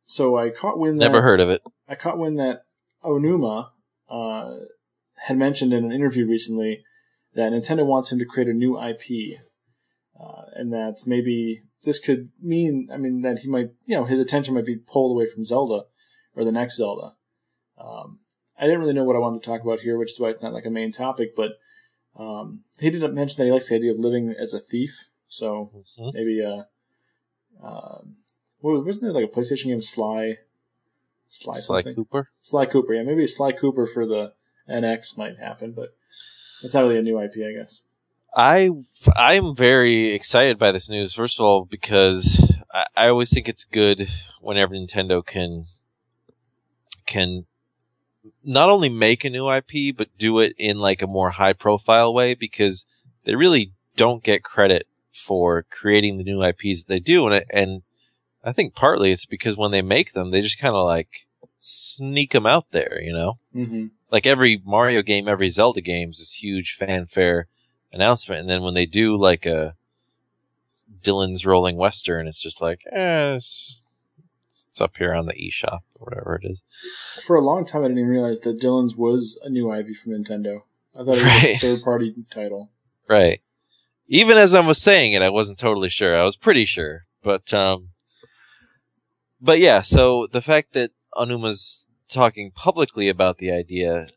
So 0.05 0.37
I 0.37 0.49
caught 0.49 0.79
wind. 0.79 0.97
Never 0.97 1.21
heard 1.21 1.39
of 1.39 1.49
it. 1.49 1.61
I 1.87 1.95
caught 1.95 2.17
wind 2.17 2.39
that 2.39 2.63
Aonuma 3.03 3.69
uh, 4.09 4.55
had 5.25 5.37
mentioned 5.37 5.73
in 5.73 5.85
an 5.85 5.91
interview 5.91 6.27
recently 6.27 6.83
that 7.35 7.51
Nintendo 7.51 7.85
wants 7.85 8.11
him 8.11 8.19
to 8.19 8.25
create 8.25 8.49
a 8.49 8.53
new 8.53 8.79
IP, 8.79 9.37
uh, 10.19 10.43
and 10.55 10.73
that 10.73 11.01
maybe 11.05 11.61
this 11.83 11.99
could 11.99 12.29
mean, 12.41 12.89
I 12.91 12.97
mean, 12.97 13.21
that 13.21 13.39
he 13.39 13.47
might, 13.47 13.71
you 13.85 13.95
know, 13.95 14.05
his 14.05 14.19
attention 14.19 14.53
might 14.53 14.65
be 14.65 14.75
pulled 14.75 15.11
away 15.11 15.25
from 15.25 15.45
Zelda 15.45 15.85
or 16.35 16.43
the 16.43 16.51
next 16.51 16.77
Zelda. 16.77 17.15
Um, 17.77 18.19
I 18.57 18.65
didn't 18.65 18.79
really 18.79 18.93
know 18.93 19.05
what 19.05 19.15
I 19.15 19.19
wanted 19.19 19.41
to 19.41 19.49
talk 19.49 19.61
about 19.61 19.79
here, 19.79 19.97
which 19.97 20.11
is 20.11 20.19
why 20.19 20.29
it's 20.29 20.41
not 20.41 20.53
like 20.53 20.65
a 20.65 20.69
main 20.69 20.91
topic, 20.91 21.35
but 21.35 21.53
um, 22.17 22.65
he 22.79 22.89
did 22.89 23.01
mention 23.13 23.37
that 23.37 23.45
he 23.45 23.51
likes 23.51 23.69
the 23.69 23.75
idea 23.75 23.91
of 23.91 23.99
living 23.99 24.35
as 24.37 24.53
a 24.53 24.59
thief. 24.59 25.09
So 25.29 25.83
Mhm. 25.97 26.13
maybe, 26.13 26.43
uh, 26.43 26.63
um, 27.61 28.17
what, 28.59 28.83
wasn't 28.85 29.03
there 29.03 29.13
like 29.13 29.31
a 29.31 29.39
PlayStation 29.39 29.65
game, 29.65 29.81
Sly? 29.81 30.39
Sly 31.29 31.59
Sly 31.59 31.81
something? 31.81 31.95
Cooper. 31.95 32.29
Sly 32.41 32.65
Cooper, 32.65 32.93
yeah, 32.93 33.03
maybe 33.03 33.23
a 33.23 33.27
Sly 33.27 33.51
Cooper 33.51 33.85
for 33.85 34.05
the 34.05 34.33
NX 34.67 35.17
might 35.17 35.37
happen, 35.37 35.73
but 35.73 35.95
it's 36.61 36.73
not 36.73 36.81
really 36.81 36.97
a 36.97 37.01
new 37.01 37.19
IP, 37.19 37.35
I 37.45 37.53
guess. 37.53 37.81
I 38.35 38.69
I'm 39.15 39.55
very 39.55 40.13
excited 40.13 40.59
by 40.59 40.71
this 40.71 40.89
news. 40.89 41.13
First 41.13 41.39
of 41.39 41.45
all, 41.45 41.65
because 41.65 42.39
I, 42.73 42.85
I 42.95 43.07
always 43.07 43.29
think 43.29 43.47
it's 43.47 43.63
good 43.65 44.07
whenever 44.41 44.73
Nintendo 44.73 45.25
can 45.25 45.65
can 47.05 47.45
not 48.43 48.69
only 48.69 48.89
make 48.89 49.23
a 49.23 49.29
new 49.29 49.51
IP 49.51 49.95
but 49.95 50.09
do 50.17 50.39
it 50.39 50.53
in 50.57 50.77
like 50.77 51.01
a 51.01 51.07
more 51.07 51.31
high 51.31 51.53
profile 51.53 52.13
way 52.13 52.35
because 52.35 52.85
they 53.25 53.35
really 53.35 53.71
don't 53.95 54.23
get 54.23 54.43
credit 54.43 54.87
for 55.13 55.63
creating 55.63 56.17
the 56.17 56.23
new 56.23 56.43
IPs 56.43 56.83
that 56.83 56.87
they 56.87 56.99
do 56.99 57.27
and 57.27 57.43
and 57.49 57.81
I 58.43 58.53
think 58.53 58.75
partly 58.75 59.11
it's 59.11 59.25
because 59.25 59.57
when 59.57 59.71
they 59.71 59.81
make 59.81 60.13
them 60.13 60.31
they 60.31 60.41
just 60.41 60.59
kind 60.59 60.75
of 60.75 60.85
like 60.85 61.27
sneak 61.59 62.31
them 62.31 62.45
out 62.45 62.67
there, 62.71 63.01
you 63.01 63.11
know? 63.11 63.39
Mm-hmm. 63.53 63.87
like 64.11 64.25
every 64.25 64.61
Mario 64.63 65.01
game, 65.01 65.27
every 65.27 65.49
Zelda 65.49 65.81
game 65.81 66.11
is 66.11 66.19
this 66.19 66.33
huge 66.33 66.77
fanfare 66.79 67.47
announcement, 67.91 68.41
and 68.41 68.49
then 68.49 68.61
when 68.61 68.73
they 68.73 68.85
do 68.85 69.17
like 69.17 69.45
a 69.45 69.75
Dillon's 71.03 71.45
Rolling 71.45 71.77
Western, 71.77 72.27
it's 72.27 72.41
just 72.41 72.61
like, 72.61 72.81
eh, 72.91 73.35
it's, 73.35 73.79
It's 74.71 74.81
up 74.81 74.97
here 74.97 75.13
on 75.13 75.25
the 75.25 75.33
eShop 75.33 75.81
or 75.95 76.05
whatever 76.05 76.39
it 76.41 76.49
is. 76.49 76.61
For 77.25 77.35
a 77.35 77.41
long 77.41 77.65
time, 77.65 77.83
I 77.83 77.87
didn't 77.87 77.99
even 77.99 78.11
realize 78.11 78.39
that 78.41 78.59
Dillon's 78.59 78.95
was 78.95 79.39
a 79.43 79.49
new 79.49 79.73
IP 79.73 79.95
from 79.95 80.13
Nintendo. 80.13 80.63
I 80.95 81.03
thought 81.03 81.17
it 81.17 81.23
was 81.23 81.43
a 81.43 81.57
third 81.57 81.83
party 81.83 82.13
title. 82.29 82.71
Right. 83.07 83.41
Even 84.07 84.37
as 84.37 84.53
I 84.53 84.59
was 84.61 84.81
saying 84.81 85.13
it, 85.13 85.21
I 85.21 85.29
wasn't 85.29 85.59
totally 85.59 85.89
sure. 85.89 86.19
I 86.19 86.23
was 86.23 86.35
pretty 86.35 86.65
sure, 86.65 87.05
but 87.23 87.53
um, 87.53 87.89
but 89.39 89.59
yeah. 89.59 89.81
So 89.83 90.27
the 90.31 90.41
fact 90.41 90.73
that 90.73 90.91
Aonuma's 91.15 91.85
talking 92.09 92.51
publicly 92.51 93.07
about 93.07 93.37
the 93.37 93.51
idea 93.51 94.07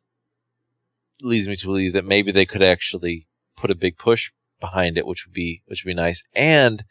leads 1.21 1.47
me 1.47 1.57
to 1.57 1.67
believe 1.67 1.93
that 1.93 2.07
maybe 2.07 2.33
they 2.33 2.47
could 2.47 2.63
actually 2.63 3.27
put 3.63 3.71
a 3.71 3.75
big 3.87 3.97
push 3.97 4.31
behind 4.61 4.99
it, 4.99 5.07
which 5.07 5.25
would 5.27 5.33
be 5.33 5.63
which 5.67 5.83
would 5.83 5.91
be 5.91 5.95
nice. 5.95 6.23
And 6.35 6.85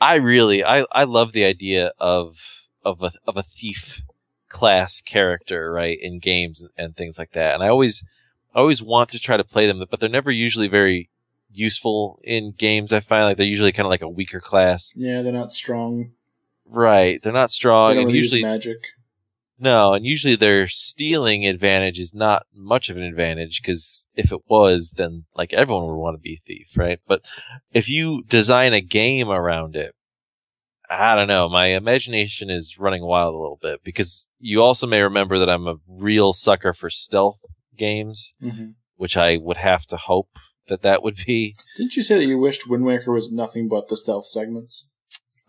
I 0.00 0.16
really 0.16 0.64
I 0.64 0.84
I 0.90 1.04
love 1.04 1.32
the 1.32 1.44
idea 1.44 1.92
of 2.00 2.36
of 2.84 3.02
a 3.02 3.12
of 3.26 3.36
a 3.36 3.44
thief 3.44 4.00
class 4.48 5.00
character, 5.00 5.70
right, 5.72 5.98
in 6.00 6.18
games 6.18 6.60
and, 6.60 6.70
and 6.76 6.96
things 6.96 7.18
like 7.18 7.32
that. 7.32 7.54
And 7.54 7.62
I 7.62 7.68
always 7.68 8.02
I 8.54 8.58
always 8.58 8.82
want 8.82 9.10
to 9.10 9.20
try 9.20 9.36
to 9.36 9.44
play 9.44 9.66
them, 9.66 9.84
but 9.90 10.00
they're 10.00 10.08
never 10.08 10.30
usually 10.30 10.68
very 10.68 11.08
useful 11.52 12.20
in 12.24 12.54
games. 12.58 12.92
I 12.92 13.00
find 13.00 13.24
like 13.24 13.36
they're 13.36 13.46
usually 13.46 13.72
kind 13.72 13.86
of 13.86 13.90
like 13.90 14.02
a 14.02 14.08
weaker 14.08 14.40
class. 14.40 14.92
Yeah, 14.96 15.22
they're 15.22 15.32
not 15.32 15.52
strong. 15.52 16.12
Right. 16.66 17.20
They're 17.22 17.32
not 17.32 17.50
They 17.50 17.54
strong 17.54 17.94
don't 17.94 17.98
and 17.98 18.06
really 18.06 18.18
usually 18.18 18.40
use 18.40 18.46
magic. 18.46 18.78
No, 19.60 19.92
and 19.92 20.06
usually 20.06 20.36
their 20.36 20.68
stealing 20.68 21.46
advantage 21.46 21.98
is 21.98 22.14
not 22.14 22.46
much 22.54 22.88
of 22.88 22.96
an 22.96 23.02
advantage 23.02 23.60
because 23.60 24.06
if 24.14 24.32
it 24.32 24.40
was, 24.48 24.94
then 24.96 25.26
like 25.34 25.52
everyone 25.52 25.86
would 25.86 26.00
want 26.00 26.16
to 26.16 26.20
be 26.20 26.40
a 26.42 26.46
thief, 26.46 26.68
right? 26.76 26.98
But 27.06 27.20
if 27.72 27.88
you 27.88 28.22
design 28.26 28.72
a 28.72 28.80
game 28.80 29.28
around 29.28 29.76
it, 29.76 29.94
I 30.88 31.14
don't 31.14 31.28
know. 31.28 31.48
My 31.48 31.66
imagination 31.66 32.48
is 32.48 32.76
running 32.78 33.04
wild 33.04 33.34
a 33.34 33.38
little 33.38 33.58
bit 33.60 33.84
because 33.84 34.26
you 34.38 34.62
also 34.62 34.86
may 34.86 35.02
remember 35.02 35.38
that 35.38 35.50
I'm 35.50 35.68
a 35.68 35.76
real 35.86 36.32
sucker 36.32 36.72
for 36.72 36.90
stealth 36.90 37.38
games, 37.76 38.32
hmm 38.40 38.70
which 38.96 39.16
I 39.16 39.38
would 39.38 39.56
have 39.56 39.86
to 39.86 39.96
hope 39.96 40.28
that 40.68 40.82
that 40.82 41.02
would 41.02 41.16
be. 41.26 41.54
Didn't 41.78 41.96
you 41.96 42.02
say 42.02 42.16
that 42.18 42.26
you 42.26 42.36
wished 42.36 42.68
Wind 42.68 42.84
Waker 42.84 43.12
was 43.12 43.32
nothing 43.32 43.66
but 43.66 43.88
the 43.88 43.96
stealth 43.96 44.26
segments? 44.26 44.88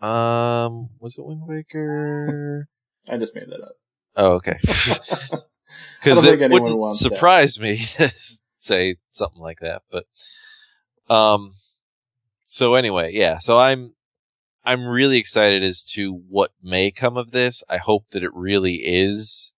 Um, 0.00 0.88
was 0.98 1.16
it 1.18 1.26
Wind 1.26 1.42
Waker? 1.46 2.66
I 3.08 3.18
just 3.18 3.34
made 3.34 3.50
that 3.50 3.60
up. 3.60 3.74
Oh, 4.16 4.32
okay. 4.32 4.58
Because 6.02 6.24
it 6.24 6.40
wouldn't 6.40 6.78
wants 6.78 7.00
that. 7.00 7.12
surprise 7.12 7.60
me 7.60 7.86
to 7.96 8.12
say 8.58 8.96
something 9.12 9.40
like 9.40 9.60
that. 9.60 9.82
But 9.90 10.04
um, 11.12 11.54
so 12.46 12.74
anyway, 12.74 13.12
yeah. 13.14 13.38
So 13.38 13.58
I'm 13.58 13.94
I'm 14.64 14.86
really 14.86 15.18
excited 15.18 15.62
as 15.62 15.82
to 15.94 16.12
what 16.12 16.50
may 16.62 16.90
come 16.90 17.16
of 17.16 17.30
this. 17.30 17.62
I 17.68 17.78
hope 17.78 18.06
that 18.12 18.22
it 18.22 18.34
really 18.34 18.82
is 18.84 19.52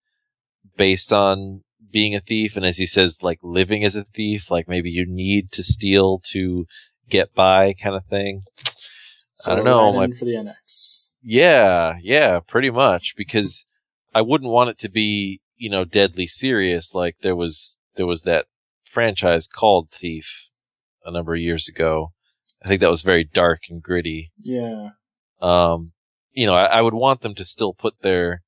based 0.76 1.12
on 1.12 1.62
being 1.90 2.14
a 2.14 2.20
thief, 2.20 2.56
and 2.56 2.64
as 2.64 2.76
he 2.76 2.86
says, 2.86 3.22
like 3.22 3.38
living 3.42 3.84
as 3.84 3.96
a 3.96 4.04
thief. 4.04 4.50
Like 4.50 4.68
maybe 4.68 4.90
you 4.90 5.06
need 5.06 5.50
to 5.52 5.62
steal 5.62 6.20
to 6.32 6.66
get 7.08 7.34
by, 7.34 7.74
kind 7.74 7.96
of 7.96 8.04
thing. 8.06 8.42
So 9.36 9.52
I 9.52 9.54
don't 9.56 9.64
know, 9.64 9.92
my- 9.92 10.08
for 10.08 10.24
the 10.26 10.34
NX. 10.34 11.12
Yeah, 11.22 11.94
yeah, 12.02 12.40
pretty 12.46 12.70
much 12.70 13.14
because 13.16 13.64
I 14.14 14.22
wouldn't 14.22 14.50
want 14.50 14.70
it 14.70 14.78
to 14.78 14.88
be, 14.88 15.40
you 15.56 15.68
know, 15.68 15.84
deadly 15.84 16.26
serious 16.26 16.94
like 16.94 17.16
there 17.22 17.36
was 17.36 17.76
there 17.96 18.06
was 18.06 18.22
that 18.22 18.46
franchise 18.84 19.46
called 19.46 19.90
Thief 19.90 20.26
a 21.04 21.10
number 21.10 21.34
of 21.34 21.40
years 21.40 21.68
ago. 21.68 22.12
I 22.64 22.68
think 22.68 22.80
that 22.80 22.90
was 22.90 23.02
very 23.02 23.24
dark 23.24 23.62
and 23.68 23.82
gritty. 23.82 24.30
Yeah. 24.38 24.90
Um, 25.42 25.92
you 26.32 26.46
know, 26.46 26.54
I, 26.54 26.64
I 26.66 26.80
would 26.80 26.94
want 26.94 27.20
them 27.20 27.34
to 27.34 27.44
still 27.44 27.74
put 27.74 27.94
their 28.02 28.42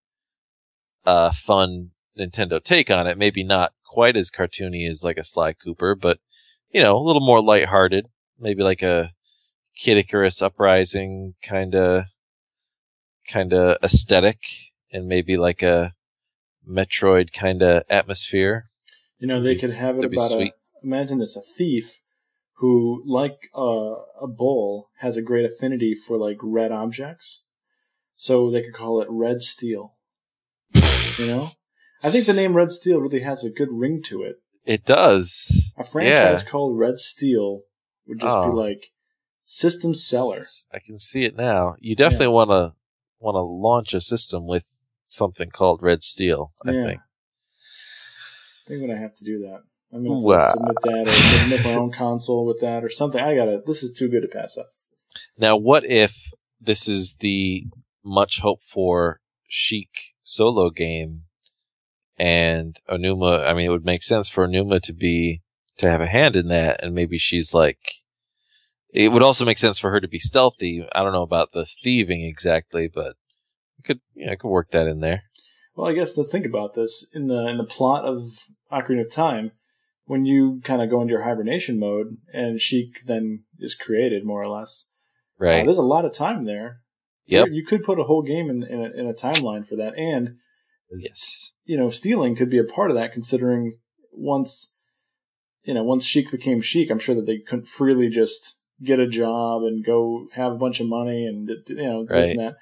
uh 1.04 1.32
fun 1.32 1.90
Nintendo 2.18 2.62
take 2.62 2.90
on 2.90 3.06
it, 3.06 3.18
maybe 3.18 3.44
not 3.44 3.72
quite 3.84 4.16
as 4.16 4.30
cartoony 4.30 4.88
as 4.88 5.02
like 5.02 5.18
a 5.18 5.24
Sly 5.24 5.52
Cooper, 5.52 5.94
but 5.94 6.18
you 6.70 6.82
know, 6.82 6.96
a 6.96 7.02
little 7.02 7.24
more 7.24 7.42
lighthearted, 7.42 8.06
maybe 8.38 8.62
like 8.62 8.82
a 8.82 9.10
Kid 9.76 9.98
Icarus 9.98 10.40
Uprising 10.42 11.34
kind 11.42 11.74
of 11.74 12.04
kind 13.30 13.52
of 13.52 13.76
aesthetic 13.82 14.38
and 14.96 15.06
maybe 15.06 15.36
like 15.36 15.62
a 15.62 15.92
Metroid 16.68 17.32
kind 17.32 17.62
of 17.62 17.84
atmosphere. 17.88 18.70
You 19.18 19.28
know, 19.28 19.40
they 19.40 19.54
could 19.54 19.72
have 19.72 19.96
it 19.98 20.02
That'd 20.02 20.12
about 20.12 20.32
a. 20.32 20.52
Imagine 20.82 21.18
this: 21.18 21.36
a 21.36 21.40
thief 21.40 22.00
who, 22.58 23.02
like 23.06 23.36
uh, 23.56 23.94
a 24.20 24.26
bull, 24.26 24.90
has 24.98 25.16
a 25.16 25.22
great 25.22 25.44
affinity 25.44 25.94
for 25.94 26.16
like 26.16 26.38
red 26.42 26.72
objects. 26.72 27.44
So 28.16 28.50
they 28.50 28.62
could 28.62 28.74
call 28.74 29.00
it 29.00 29.08
Red 29.10 29.42
Steel. 29.42 29.94
You 31.18 31.26
know, 31.26 31.50
I 32.02 32.10
think 32.10 32.26
the 32.26 32.32
name 32.32 32.56
Red 32.56 32.72
Steel 32.72 33.00
really 33.00 33.20
has 33.20 33.44
a 33.44 33.50
good 33.50 33.68
ring 33.70 34.02
to 34.06 34.22
it. 34.22 34.36
It 34.64 34.84
does. 34.84 35.52
A 35.78 35.84
franchise 35.84 36.42
called 36.42 36.78
Red 36.78 36.98
Steel 36.98 37.62
would 38.06 38.20
just 38.20 38.36
Oh. 38.36 38.50
be 38.50 38.56
like 38.56 38.90
system 39.44 39.94
seller. 39.94 40.42
I 40.72 40.78
can 40.78 40.98
see 40.98 41.24
it 41.24 41.36
now. 41.36 41.76
You 41.78 41.94
definitely 41.94 42.28
want 42.28 42.50
to 42.50 42.74
want 43.18 43.36
to 43.36 43.40
launch 43.40 43.94
a 43.94 44.00
system 44.00 44.46
with 44.46 44.64
something 45.06 45.50
called 45.50 45.82
Red 45.82 46.02
Steel. 46.02 46.52
I 46.64 46.70
yeah. 46.70 46.84
think. 46.84 47.00
I 47.00 48.68
think 48.68 48.82
I'm 48.82 48.88
gonna 48.88 48.98
have 49.00 49.14
to 49.14 49.24
do 49.24 49.38
that. 49.40 49.60
I'm 49.92 50.04
gonna 50.04 50.18
Wow. 50.18 50.52
submit 50.52 50.76
that 50.82 51.44
or 51.44 51.48
make 51.48 51.64
my 51.64 51.74
own 51.74 51.92
console 51.92 52.44
with 52.44 52.60
that 52.60 52.82
or 52.84 52.88
something. 52.88 53.20
I 53.20 53.36
gotta. 53.36 53.62
This 53.64 53.82
is 53.82 53.96
too 53.96 54.08
good 54.08 54.22
to 54.22 54.28
pass 54.28 54.56
up. 54.58 54.66
Now, 55.38 55.56
what 55.56 55.84
if 55.84 56.16
this 56.60 56.88
is 56.88 57.16
the 57.20 57.64
much 58.04 58.40
hoped 58.40 58.64
for 58.64 59.20
Sheik 59.48 60.14
solo 60.22 60.70
game, 60.70 61.22
and 62.18 62.78
Aonuma? 62.88 63.46
I 63.46 63.54
mean, 63.54 63.66
it 63.66 63.70
would 63.70 63.84
make 63.84 64.02
sense 64.02 64.28
for 64.28 64.46
Aonuma 64.46 64.80
to 64.82 64.92
be 64.92 65.42
to 65.78 65.88
have 65.88 66.00
a 66.00 66.06
hand 66.06 66.34
in 66.36 66.48
that, 66.48 66.82
and 66.82 66.94
maybe 66.94 67.18
she's 67.18 67.54
like. 67.54 67.78
It 68.92 69.08
would 69.08 69.22
also 69.22 69.44
make 69.44 69.58
sense 69.58 69.78
for 69.78 69.90
her 69.90 70.00
to 70.00 70.08
be 70.08 70.18
stealthy. 70.18 70.86
I 70.94 71.02
don't 71.02 71.12
know 71.12 71.22
about 71.22 71.52
the 71.52 71.66
thieving 71.84 72.24
exactly, 72.24 72.88
but 72.88 73.16
could, 73.86 74.00
you 74.14 74.26
know, 74.26 74.32
I 74.32 74.36
could 74.36 74.48
work 74.48 74.70
that 74.72 74.86
in 74.86 75.00
there. 75.00 75.22
Well, 75.74 75.88
I 75.88 75.92
guess 75.94 76.16
let's 76.16 76.30
think 76.30 76.46
about 76.46 76.74
this 76.74 77.08
in 77.14 77.26
the 77.26 77.46
in 77.48 77.58
the 77.58 77.64
plot 77.64 78.04
of 78.04 78.22
Ocarina 78.72 79.00
of 79.02 79.10
Time. 79.10 79.52
When 80.06 80.24
you 80.24 80.60
kind 80.62 80.80
of 80.82 80.88
go 80.88 81.00
into 81.00 81.12
your 81.12 81.22
hibernation 81.24 81.78
mode, 81.80 82.16
and 82.32 82.60
Sheik 82.60 83.04
then 83.06 83.44
is 83.58 83.74
created 83.74 84.24
more 84.24 84.42
or 84.42 84.48
less. 84.48 84.88
uh, 85.40 85.44
Right. 85.44 85.64
there's 85.64 85.76
a 85.78 85.82
lot 85.82 86.04
of 86.04 86.14
time 86.14 86.44
there. 86.44 86.80
yep. 87.26 87.48
You 87.50 87.64
could 87.64 87.82
put 87.82 87.98
a 87.98 88.04
whole 88.04 88.22
game 88.22 88.48
in 88.48 88.62
in 88.66 88.80
a, 88.80 88.90
in 89.00 89.06
a 89.06 89.12
timeline 89.14 89.66
for 89.66 89.76
that, 89.76 89.94
and 89.98 90.36
Yes. 90.96 91.52
you 91.64 91.76
know, 91.76 91.90
stealing 91.90 92.36
could 92.36 92.48
be 92.50 92.58
a 92.58 92.64
part 92.64 92.90
of 92.90 92.96
that. 92.96 93.12
Considering 93.12 93.78
once, 94.12 94.74
you 95.64 95.74
know, 95.74 95.82
once 95.82 96.04
Sheik 96.06 96.30
became 96.30 96.60
Sheik, 96.62 96.90
I'm 96.90 97.00
sure 97.00 97.14
that 97.16 97.26
they 97.26 97.38
couldn't 97.38 97.66
freely 97.68 98.08
just 98.08 98.62
get 98.82 99.00
a 99.00 99.08
job 99.08 99.62
and 99.62 99.84
go 99.84 100.28
have 100.34 100.52
a 100.52 100.58
bunch 100.58 100.80
of 100.80 100.86
money 100.86 101.26
and 101.26 101.48
you 101.68 101.74
know 101.76 102.02
this 102.04 102.10
Right. 102.12 102.26
and 102.30 102.40
that. 102.40 102.56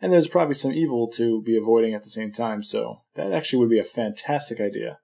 And 0.00 0.12
there's 0.12 0.28
probably 0.28 0.54
some 0.54 0.72
evil 0.72 1.08
to 1.12 1.42
be 1.42 1.56
avoiding 1.56 1.94
at 1.94 2.02
the 2.02 2.10
same 2.10 2.32
time. 2.32 2.62
So 2.62 3.02
that 3.14 3.32
actually 3.32 3.60
would 3.60 3.70
be 3.70 3.78
a 3.78 3.84
fantastic 3.84 4.60
idea. 4.60 4.98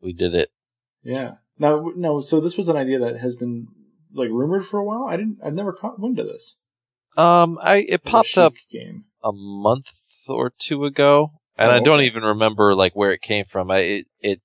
We 0.00 0.12
did 0.12 0.34
it. 0.34 0.50
Yeah. 1.02 1.34
Now, 1.58 1.90
no. 1.96 2.20
So 2.20 2.40
this 2.40 2.56
was 2.56 2.68
an 2.68 2.76
idea 2.76 2.98
that 3.00 3.16
has 3.18 3.34
been 3.34 3.66
like 4.12 4.28
rumored 4.30 4.64
for 4.64 4.78
a 4.78 4.84
while. 4.84 5.06
I 5.08 5.16
didn't. 5.16 5.38
I've 5.44 5.54
never 5.54 5.72
caught 5.72 5.98
wind 6.00 6.18
of 6.18 6.26
this. 6.26 6.60
Um, 7.16 7.58
I 7.60 7.78
it 7.88 8.04
popped 8.04 8.38
up 8.38 8.54
game. 8.70 9.04
a 9.24 9.32
month 9.32 9.86
or 10.28 10.52
two 10.56 10.84
ago, 10.84 11.32
and 11.56 11.70
Oh, 11.70 11.74
I 11.74 11.80
don't 11.80 11.98
okay. 11.98 12.06
even 12.06 12.22
remember 12.22 12.74
like 12.76 12.94
where 12.94 13.10
it 13.12 13.22
came 13.22 13.44
from. 13.50 13.70
I 13.72 13.78
it, 13.78 14.06
it 14.20 14.40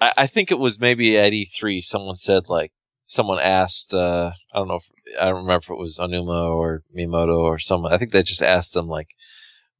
I, 0.00 0.12
I 0.18 0.26
think 0.26 0.50
it 0.50 0.58
was 0.58 0.78
maybe 0.78 1.16
at 1.16 1.32
E3. 1.32 1.82
Someone 1.82 2.16
said 2.16 2.42
like 2.48 2.72
someone 3.06 3.38
asked. 3.38 3.94
uh 3.94 4.32
I 4.52 4.58
don't 4.58 4.68
know. 4.68 4.76
If, 4.76 4.84
I 5.20 5.26
don't 5.26 5.36
remember 5.44 5.62
if 5.64 5.70
it 5.70 5.78
was 5.78 5.98
Aonuma 5.98 6.50
or 6.54 6.82
Miyamoto 6.94 7.38
or 7.38 7.58
someone. 7.58 7.92
I 7.92 7.98
think 7.98 8.12
they 8.12 8.22
just 8.22 8.42
asked 8.42 8.74
them 8.74 8.88
like, 8.88 9.08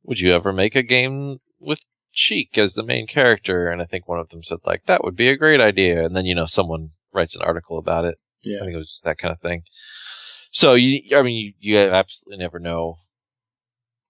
"Would 0.05 0.21
you 0.21 0.35
ever 0.35 0.53
make 0.53 0.75
a 0.77 0.83
game 0.83 1.39
with 1.59 1.81
Sheik 2.11 2.57
as 2.59 2.75
the 2.75 2.83
main 2.83 3.07
character?" 3.07 3.69
And 3.69 3.83
I 3.83 3.87
think 3.87 4.07
one 4.09 4.21
of 4.21 4.29
them 4.29 4.43
said 4.43 4.59
like, 4.65 4.85
"That 4.87 5.03
would 5.05 5.17
be 5.17 5.29
a 5.29 5.37
great 5.37 5.61
idea." 5.61 6.05
And 6.05 6.15
then 6.17 6.25
you 6.27 6.35
know 6.35 6.47
someone 6.47 6.91
writes 7.13 7.35
an 7.35 7.43
article 7.43 7.79
about 7.79 8.05
it. 8.05 8.19
Yeah. 8.45 8.59
I 8.59 8.61
think 8.61 8.75
it 8.75 8.79
was 8.79 8.89
just 8.91 9.05
that 9.05 9.19
kind 9.19 9.33
of 9.33 9.41
thing. 9.41 9.63
So 10.51 10.75
you, 10.75 11.17
I 11.17 11.23
mean, 11.23 11.55
you, 11.59 11.75
you 11.75 11.79
absolutely 11.79 12.43
never 12.43 12.59
know 12.59 12.99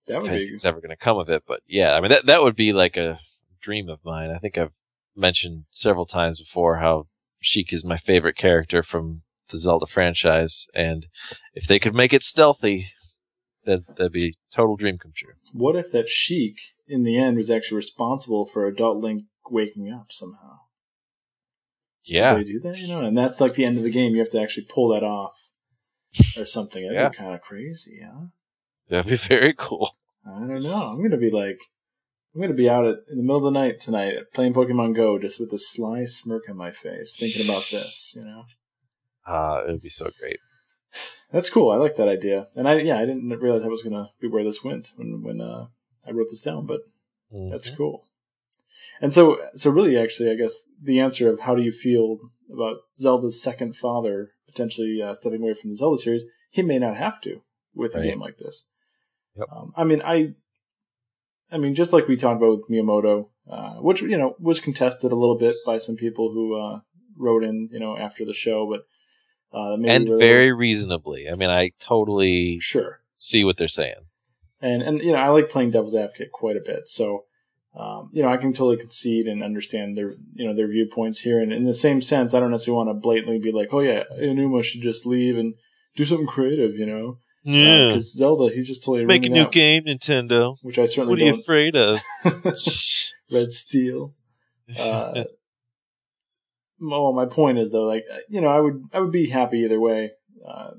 That 0.06 0.20
would 0.22 0.26
if 0.26 0.32
be. 0.32 0.36
anything's 0.42 0.64
ever 0.64 0.80
going 0.80 0.90
to 0.90 0.96
come 0.96 1.18
of 1.18 1.28
it. 1.30 1.44
But 1.46 1.60
yeah, 1.66 1.92
I 1.94 2.00
mean 2.00 2.10
that 2.10 2.26
that 2.26 2.42
would 2.42 2.56
be 2.56 2.72
like 2.72 2.96
a 2.96 3.18
dream 3.62 3.88
of 3.88 4.04
mine. 4.04 4.30
I 4.30 4.38
think 4.38 4.58
I've 4.58 4.72
mentioned 5.16 5.64
several 5.70 6.04
times 6.06 6.38
before 6.40 6.76
how 6.76 7.06
Sheik 7.40 7.72
is 7.72 7.84
my 7.84 7.96
favorite 7.96 8.36
character 8.36 8.82
from 8.82 9.22
the 9.50 9.58
Zelda 9.58 9.86
franchise, 9.86 10.66
and 10.74 11.06
if 11.54 11.66
they 11.68 11.78
could 11.78 11.94
make 11.94 12.12
it 12.12 12.22
stealthy, 12.22 12.88
that 13.64 13.86
that'd 13.96 14.12
be 14.12 14.28
a 14.28 14.54
total 14.54 14.76
dream 14.76 14.98
come 14.98 15.12
true. 15.16 15.34
What 15.52 15.76
if 15.76 15.90
that 15.92 16.08
Sheik 16.08 16.58
in 16.86 17.02
the 17.02 17.18
end 17.18 17.36
was 17.36 17.50
actually 17.50 17.76
responsible 17.76 18.46
for 18.46 18.66
adult 18.66 18.98
Link 18.98 19.24
waking 19.50 19.90
up 19.92 20.06
somehow? 20.10 20.58
Yeah, 22.04 22.34
They 22.34 22.44
do 22.44 22.60
that, 22.60 22.78
you 22.78 22.86
know, 22.86 23.00
and 23.00 23.18
that's 23.18 23.40
like 23.40 23.54
the 23.54 23.64
end 23.64 23.76
of 23.78 23.82
the 23.82 23.90
game. 23.90 24.12
You 24.12 24.20
have 24.20 24.30
to 24.30 24.40
actually 24.40 24.66
pull 24.68 24.88
that 24.94 25.02
off 25.02 25.50
or 26.36 26.46
something. 26.46 26.82
That'd 26.82 26.96
Yeah. 26.96 27.08
be 27.08 27.16
kind 27.16 27.34
of 27.34 27.40
crazy, 27.40 27.98
huh? 28.04 28.26
that'd 28.88 29.10
be 29.10 29.16
very 29.16 29.54
cool. 29.58 29.90
I 30.24 30.46
don't 30.46 30.62
know. 30.62 30.74
I'm 30.90 31.02
gonna 31.02 31.16
be 31.16 31.30
like, 31.32 31.58
I'm 32.34 32.40
gonna 32.40 32.54
be 32.54 32.68
out 32.70 32.86
at, 32.86 32.98
in 33.10 33.16
the 33.16 33.22
middle 33.24 33.38
of 33.38 33.42
the 33.52 33.58
night 33.58 33.80
tonight 33.80 34.14
playing 34.34 34.54
Pokemon 34.54 34.94
Go, 34.94 35.18
just 35.18 35.40
with 35.40 35.52
a 35.52 35.58
sly 35.58 36.04
smirk 36.04 36.48
on 36.48 36.56
my 36.56 36.70
face, 36.70 37.16
thinking 37.18 37.44
about 37.44 37.66
this. 37.72 38.14
You 38.16 38.24
know. 38.24 38.44
Ah, 39.26 39.58
it 39.60 39.66
would 39.66 39.82
be 39.82 39.90
so 39.90 40.10
great. 40.20 40.38
That's 41.30 41.50
cool. 41.50 41.70
I 41.70 41.76
like 41.76 41.96
that 41.96 42.08
idea. 42.08 42.48
And 42.56 42.68
I 42.68 42.78
yeah, 42.78 42.98
I 42.98 43.04
didn't 43.04 43.28
realize 43.40 43.62
that 43.62 43.70
was 43.70 43.82
gonna 43.82 44.10
be 44.20 44.28
where 44.28 44.44
this 44.44 44.62
went 44.62 44.92
when 44.96 45.22
when 45.22 45.40
uh, 45.40 45.66
I 46.06 46.12
wrote 46.12 46.28
this 46.30 46.42
down, 46.42 46.66
but 46.66 46.82
Mhm. 47.32 47.50
that's 47.50 47.68
cool. 47.70 48.04
And 49.00 49.12
so 49.12 49.40
so 49.56 49.70
really, 49.70 49.98
actually, 49.98 50.30
I 50.30 50.36
guess 50.36 50.54
the 50.80 51.00
answer 51.00 51.28
of 51.30 51.40
how 51.40 51.54
do 51.54 51.62
you 51.62 51.72
feel 51.72 52.18
about 52.52 52.76
Zelda's 52.94 53.42
second 53.42 53.76
father 53.76 54.30
potentially 54.46 55.02
uh, 55.02 55.12
stepping 55.14 55.42
away 55.42 55.54
from 55.54 55.70
the 55.70 55.76
Zelda 55.76 56.00
series, 56.00 56.24
he 56.50 56.62
may 56.62 56.78
not 56.78 56.96
have 56.96 57.20
to 57.22 57.42
with 57.74 57.94
a 57.94 58.02
game 58.02 58.20
like 58.20 58.38
this. 58.38 58.66
Yep. 59.36 59.48
Um, 59.52 59.72
I 59.76 59.84
mean, 59.84 60.00
I, 60.02 60.34
I 61.52 61.58
mean, 61.58 61.74
just 61.74 61.92
like 61.92 62.08
we 62.08 62.16
talked 62.16 62.42
about 62.42 62.56
with 62.56 62.68
Miyamoto, 62.70 63.28
uh, 63.50 63.74
which 63.74 64.00
you 64.00 64.16
know 64.16 64.34
was 64.40 64.60
contested 64.60 65.12
a 65.12 65.16
little 65.16 65.36
bit 65.36 65.56
by 65.66 65.78
some 65.78 65.96
people 65.96 66.32
who 66.32 66.54
uh, 66.54 66.80
wrote 67.16 67.44
in, 67.44 67.68
you 67.70 67.78
know, 67.78 67.96
after 67.98 68.24
the 68.24 68.32
show, 68.32 68.66
but 68.66 68.86
uh, 69.52 69.74
and 69.74 70.08
really- 70.08 70.18
very 70.18 70.52
reasonably. 70.52 71.28
I 71.28 71.34
mean, 71.34 71.50
I 71.50 71.72
totally 71.80 72.58
sure. 72.60 73.00
see 73.16 73.44
what 73.44 73.56
they're 73.56 73.68
saying. 73.68 74.02
and 74.60 74.82
and 74.82 75.00
you 75.00 75.12
know 75.12 75.18
I 75.18 75.28
like 75.28 75.48
playing 75.50 75.70
devil's 75.70 75.94
advocate 75.94 76.32
quite 76.32 76.56
a 76.56 76.60
bit. 76.64 76.88
So 76.88 77.24
um, 77.74 78.10
you 78.12 78.22
know 78.22 78.28
I 78.30 78.36
can 78.38 78.52
totally 78.52 78.78
concede 78.78 79.26
and 79.26 79.42
understand 79.42 79.96
their 79.98 80.10
you 80.34 80.46
know 80.46 80.54
their 80.54 80.68
viewpoints 80.68 81.20
here. 81.20 81.40
And 81.40 81.52
in 81.52 81.64
the 81.64 81.74
same 81.74 82.00
sense, 82.02 82.32
I 82.34 82.40
don't 82.40 82.50
necessarily 82.50 82.84
want 82.84 82.90
to 82.96 83.00
blatantly 83.00 83.38
be 83.38 83.52
like, 83.52 83.68
oh 83.72 83.80
yeah, 83.80 84.04
Aonuma 84.18 84.62
should 84.64 84.80
just 84.82 85.04
leave 85.06 85.36
and 85.36 85.54
do 85.96 86.04
something 86.04 86.26
creative, 86.26 86.74
you 86.76 86.84
know? 86.86 87.18
Yeah, 87.42 87.86
Because 87.86 88.12
Zelda, 88.12 88.52
he's 88.52 88.66
just 88.66 88.82
totally 88.82 89.06
make 89.06 89.24
a 89.24 89.28
new 89.28 89.42
out, 89.42 89.52
game, 89.52 89.84
Nintendo. 89.84 90.56
which 90.62 90.78
I 90.78 90.86
certainly 90.86 91.10
What 91.12 91.22
are 91.22 91.24
you 91.36 91.40
afraid 91.40 91.76
of? 91.76 92.00
Red 93.32 93.52
Steel. 93.52 94.12
Uh, 94.78 95.24
oh, 96.82 97.12
my 97.12 97.26
point 97.26 97.58
is 97.58 97.70
though, 97.70 97.84
like 97.84 98.04
you 98.28 98.40
know, 98.40 98.48
I 98.48 98.60
would 98.60 98.82
I 98.92 99.00
would 99.00 99.12
be 99.12 99.28
happy 99.28 99.60
either 99.60 99.80
way, 99.80 100.12
uh, 100.46 100.70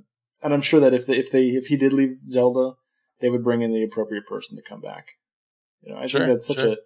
and 0.43 0.53
I'm 0.53 0.62
sure 0.62 0.79
that 0.79 0.93
if 0.93 1.05
they, 1.05 1.17
if 1.17 1.31
they 1.31 1.47
if 1.47 1.67
he 1.67 1.77
did 1.77 1.93
leave 1.93 2.17
Zelda, 2.29 2.73
they 3.19 3.29
would 3.29 3.43
bring 3.43 3.62
in 3.62 3.73
the 3.73 3.83
appropriate 3.83 4.25
person 4.25 4.55
to 4.57 4.63
come 4.67 4.81
back. 4.81 5.07
You 5.81 5.93
know, 5.93 5.99
I 5.99 6.07
Sure, 6.07 6.21
think 6.25 6.33
that's 6.33 6.47
such 6.47 6.57
sure. 6.60 6.73
a 6.73 6.77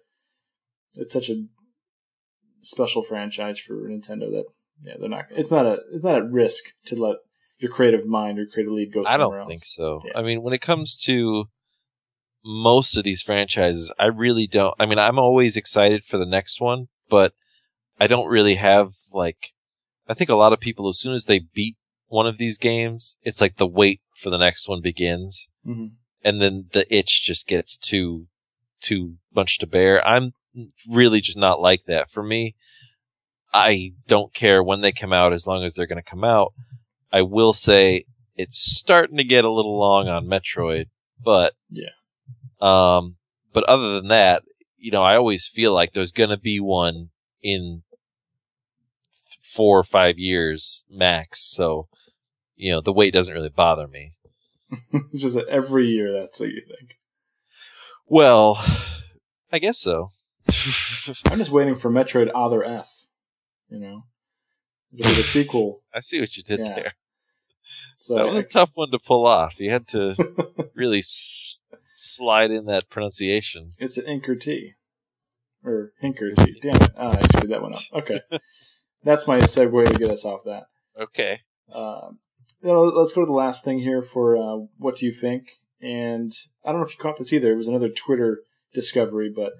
it's 0.94 1.12
such 1.14 1.30
a 1.30 1.46
special 2.62 3.02
franchise 3.02 3.58
for 3.58 3.74
Nintendo 3.74 4.30
that 4.30 4.44
yeah 4.82 4.94
they're 5.00 5.08
not 5.08 5.24
it's 5.30 5.50
not 5.50 5.66
a 5.66 5.80
it's 5.92 6.04
not 6.04 6.16
at 6.16 6.30
risk 6.30 6.64
to 6.86 6.94
let 6.96 7.16
your 7.58 7.70
creative 7.70 8.06
mind 8.06 8.38
or 8.38 8.46
creative 8.46 8.72
lead 8.72 8.92
go 8.92 9.04
I 9.06 9.16
don't 9.16 9.36
else. 9.36 9.48
think 9.48 9.64
so. 9.64 10.00
Yeah. 10.04 10.12
I 10.16 10.22
mean, 10.22 10.42
when 10.42 10.52
it 10.52 10.60
comes 10.60 10.96
to 11.04 11.44
most 12.44 12.96
of 12.96 13.04
these 13.04 13.22
franchises, 13.22 13.92
I 13.98 14.06
really 14.06 14.46
don't. 14.46 14.74
I 14.80 14.86
mean, 14.86 14.98
I'm 14.98 15.18
always 15.18 15.56
excited 15.56 16.04
for 16.04 16.18
the 16.18 16.26
next 16.26 16.60
one, 16.60 16.88
but 17.08 17.32
I 18.00 18.08
don't 18.08 18.26
really 18.26 18.56
have 18.56 18.92
like. 19.14 19.52
I 20.08 20.14
think 20.14 20.30
a 20.30 20.34
lot 20.34 20.52
of 20.52 20.60
people, 20.60 20.88
as 20.88 20.98
soon 20.98 21.14
as 21.14 21.26
they 21.26 21.40
beat 21.54 21.76
one 22.08 22.26
of 22.26 22.36
these 22.36 22.58
games, 22.58 23.16
it's 23.22 23.40
like 23.40 23.56
the 23.56 23.66
wait 23.66 24.00
for 24.20 24.30
the 24.30 24.38
next 24.38 24.68
one 24.68 24.80
begins, 24.80 25.48
hmm 25.64 25.86
and 26.24 26.40
then 26.40 26.66
the 26.72 26.86
itch 26.94 27.22
just 27.24 27.48
gets 27.48 27.76
too 27.76 28.26
too 28.80 29.16
much 29.34 29.58
to 29.58 29.66
bear. 29.66 30.06
I'm 30.06 30.34
really 30.88 31.20
just 31.20 31.38
not 31.38 31.60
like 31.60 31.82
that. 31.86 32.10
For 32.10 32.22
me, 32.22 32.54
I 33.52 33.92
don't 34.06 34.34
care 34.34 34.62
when 34.62 34.80
they 34.80 34.92
come 34.92 35.12
out 35.12 35.32
as 35.32 35.46
long 35.46 35.64
as 35.64 35.74
they're 35.74 35.86
going 35.86 36.02
to 36.02 36.10
come 36.10 36.24
out. 36.24 36.52
I 37.12 37.22
will 37.22 37.52
say 37.52 38.04
it's 38.36 38.58
starting 38.58 39.16
to 39.18 39.24
get 39.24 39.44
a 39.44 39.50
little 39.50 39.78
long 39.78 40.08
on 40.08 40.26
Metroid, 40.26 40.86
but 41.22 41.54
Yeah. 41.70 41.90
Um, 42.60 43.16
but 43.52 43.64
other 43.64 43.94
than 43.94 44.08
that, 44.08 44.42
you 44.78 44.90
know, 44.90 45.02
I 45.02 45.16
always 45.16 45.50
feel 45.52 45.74
like 45.74 45.92
there's 45.92 46.12
going 46.12 46.30
to 46.30 46.38
be 46.38 46.60
one 46.60 47.10
in 47.42 47.82
four 49.54 49.78
or 49.78 49.84
five 49.84 50.18
years 50.18 50.82
max. 50.90 51.40
So, 51.54 51.88
you 52.56 52.72
know, 52.72 52.80
the 52.80 52.92
wait 52.92 53.12
doesn't 53.12 53.34
really 53.34 53.48
bother 53.48 53.86
me. 53.88 54.12
it's 54.92 55.20
just 55.22 55.34
that 55.34 55.48
every 55.48 55.86
year 55.86 56.12
that's 56.12 56.40
what 56.40 56.48
you 56.50 56.62
think. 56.66 56.96
Well, 58.06 58.64
I 59.52 59.58
guess 59.58 59.78
so. 59.78 60.10
I'm 61.30 61.38
just 61.38 61.50
waiting 61.50 61.74
for 61.74 61.90
Metroid 61.90 62.30
Other 62.34 62.64
F. 62.64 62.88
You 63.68 63.78
know, 63.78 64.02
it'll 64.92 65.10
be 65.10 65.16
the 65.16 65.22
sequel. 65.22 65.82
I 65.94 66.00
see 66.00 66.20
what 66.20 66.36
you 66.36 66.42
did 66.42 66.60
Yeah. 66.60 66.74
there. 66.74 66.92
So 67.96 68.16
that 68.16 68.26
was 68.32 68.44
a 68.44 68.48
tough 68.48 68.70
one 68.74 68.90
to 68.90 68.98
pull 68.98 69.26
off. 69.26 69.60
You 69.60 69.70
had 69.70 69.86
to 69.88 70.16
really 70.74 70.98
s- 71.00 71.58
slide 71.96 72.50
in 72.50 72.64
that 72.66 72.90
pronunciation. 72.90 73.68
it's 73.78 73.96
an 73.96 74.06
Inker 74.06 74.38
T. 74.40 74.72
Or 75.64 75.92
Hinker 76.02 76.34
T. 76.34 76.58
Damn 76.60 76.82
it. 76.82 76.90
Oh, 76.96 77.08
I 77.08 77.20
screwed 77.28 77.50
that 77.52 77.62
one 77.62 77.74
up. 77.74 77.80
Okay. 77.94 78.20
That's 79.04 79.26
my 79.26 79.40
segue 79.40 79.86
to 79.88 79.98
get 79.98 80.10
us 80.10 80.24
off 80.24 80.44
that. 80.44 80.64
Okay. 81.00 81.40
Um, 81.74 82.18
you 82.62 82.68
know, 82.68 82.84
let's 82.84 83.12
go 83.12 83.22
to 83.22 83.26
the 83.26 83.32
last 83.32 83.64
thing 83.64 83.78
here 83.78 84.02
for 84.02 84.36
uh, 84.36 84.66
what 84.78 84.96
do 84.96 85.06
you 85.06 85.12
think? 85.12 85.48
And 85.80 86.32
I 86.64 86.70
don't 86.70 86.80
know 86.80 86.86
if 86.86 86.92
you 86.92 87.00
caught 87.00 87.16
this 87.16 87.32
either. 87.32 87.52
It 87.52 87.56
was 87.56 87.66
another 87.66 87.88
Twitter 87.88 88.42
discovery, 88.72 89.32
but 89.34 89.52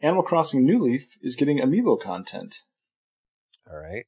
Animal 0.00 0.24
Crossing 0.24 0.66
New 0.66 0.80
Leaf 0.80 1.16
is 1.22 1.36
getting 1.36 1.58
amiibo 1.58 2.00
content. 2.00 2.56
All 3.70 3.78
right. 3.78 4.04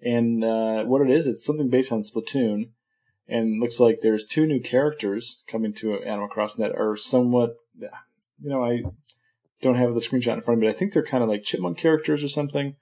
And 0.00 0.42
uh, 0.42 0.84
what 0.84 1.02
it 1.02 1.10
is, 1.10 1.26
it's 1.26 1.44
something 1.44 1.68
based 1.68 1.92
on 1.92 2.02
Splatoon. 2.02 2.70
And 3.28 3.58
looks 3.58 3.80
like 3.80 3.98
there's 4.00 4.24
two 4.24 4.46
new 4.46 4.60
characters 4.60 5.42
coming 5.48 5.74
to 5.74 6.00
Animal 6.02 6.28
Crossing 6.28 6.64
that 6.64 6.76
are 6.76 6.96
somewhat, 6.96 7.56
you 7.76 7.88
know, 8.48 8.64
I 8.64 8.82
don't 9.60 9.74
have 9.74 9.94
the 9.94 10.00
screenshot 10.00 10.34
in 10.34 10.42
front 10.42 10.58
of 10.58 10.60
me, 10.60 10.66
but 10.68 10.74
I 10.74 10.78
think 10.78 10.92
they're 10.92 11.02
kind 11.02 11.24
of 11.24 11.28
like 11.28 11.42
chipmunk 11.42 11.76
characters 11.76 12.22
or 12.22 12.28
something. 12.28 12.76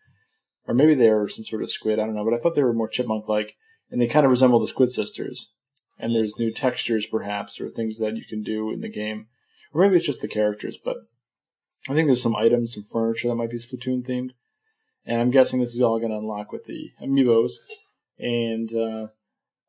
Or 0.66 0.74
maybe 0.74 0.94
they're 0.94 1.28
some 1.28 1.44
sort 1.44 1.62
of 1.62 1.70
squid, 1.70 1.98
I 1.98 2.06
don't 2.06 2.14
know, 2.14 2.24
but 2.24 2.34
I 2.34 2.38
thought 2.38 2.54
they 2.54 2.62
were 2.62 2.72
more 2.72 2.88
chipmunk 2.88 3.28
like. 3.28 3.56
And 3.90 4.00
they 4.00 4.06
kind 4.06 4.24
of 4.24 4.30
resemble 4.30 4.58
the 4.58 4.66
Squid 4.66 4.90
Sisters. 4.90 5.52
And 5.98 6.14
there's 6.14 6.38
new 6.38 6.50
textures, 6.50 7.06
perhaps, 7.06 7.60
or 7.60 7.68
things 7.68 7.98
that 7.98 8.16
you 8.16 8.24
can 8.24 8.42
do 8.42 8.72
in 8.72 8.80
the 8.80 8.88
game. 8.88 9.26
Or 9.72 9.82
maybe 9.82 9.96
it's 9.96 10.06
just 10.06 10.20
the 10.20 10.28
characters, 10.28 10.78
but 10.82 10.96
I 11.88 11.92
think 11.92 12.08
there's 12.08 12.22
some 12.22 12.34
items, 12.34 12.74
some 12.74 12.84
furniture 12.84 13.28
that 13.28 13.34
might 13.34 13.50
be 13.50 13.58
Splatoon 13.58 14.06
themed. 14.06 14.30
And 15.04 15.20
I'm 15.20 15.30
guessing 15.30 15.60
this 15.60 15.74
is 15.74 15.82
all 15.82 15.98
going 15.98 16.12
to 16.12 16.18
unlock 16.18 16.50
with 16.50 16.64
the 16.64 16.90
amiibos. 17.02 17.52
And 18.18 18.74
uh, 18.74 19.08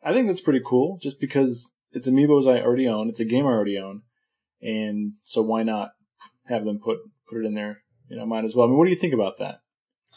I 0.02 0.14
think 0.14 0.28
that's 0.28 0.42
pretty 0.42 0.62
cool, 0.66 0.98
just 1.02 1.20
because 1.20 1.78
it's 1.92 2.08
amiibos 2.08 2.48
I 2.48 2.62
already 2.62 2.88
own. 2.88 3.10
It's 3.10 3.20
a 3.20 3.26
game 3.26 3.46
I 3.46 3.50
already 3.50 3.78
own. 3.78 4.04
And 4.62 5.14
so 5.24 5.42
why 5.42 5.64
not 5.64 5.92
have 6.46 6.64
them 6.64 6.80
put 6.80 7.00
put 7.28 7.40
it 7.40 7.46
in 7.46 7.54
there? 7.54 7.82
You 8.08 8.18
know, 8.18 8.26
might 8.26 8.46
as 8.46 8.56
well. 8.56 8.66
I 8.66 8.70
mean, 8.70 8.78
what 8.78 8.86
do 8.86 8.92
you 8.92 8.96
think 8.96 9.14
about 9.14 9.38
that? 9.40 9.60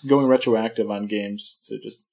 Going 0.07 0.27
retroactive 0.27 0.91
on 0.91 1.07
games 1.07 1.61
to 1.65 1.79
just 1.79 2.07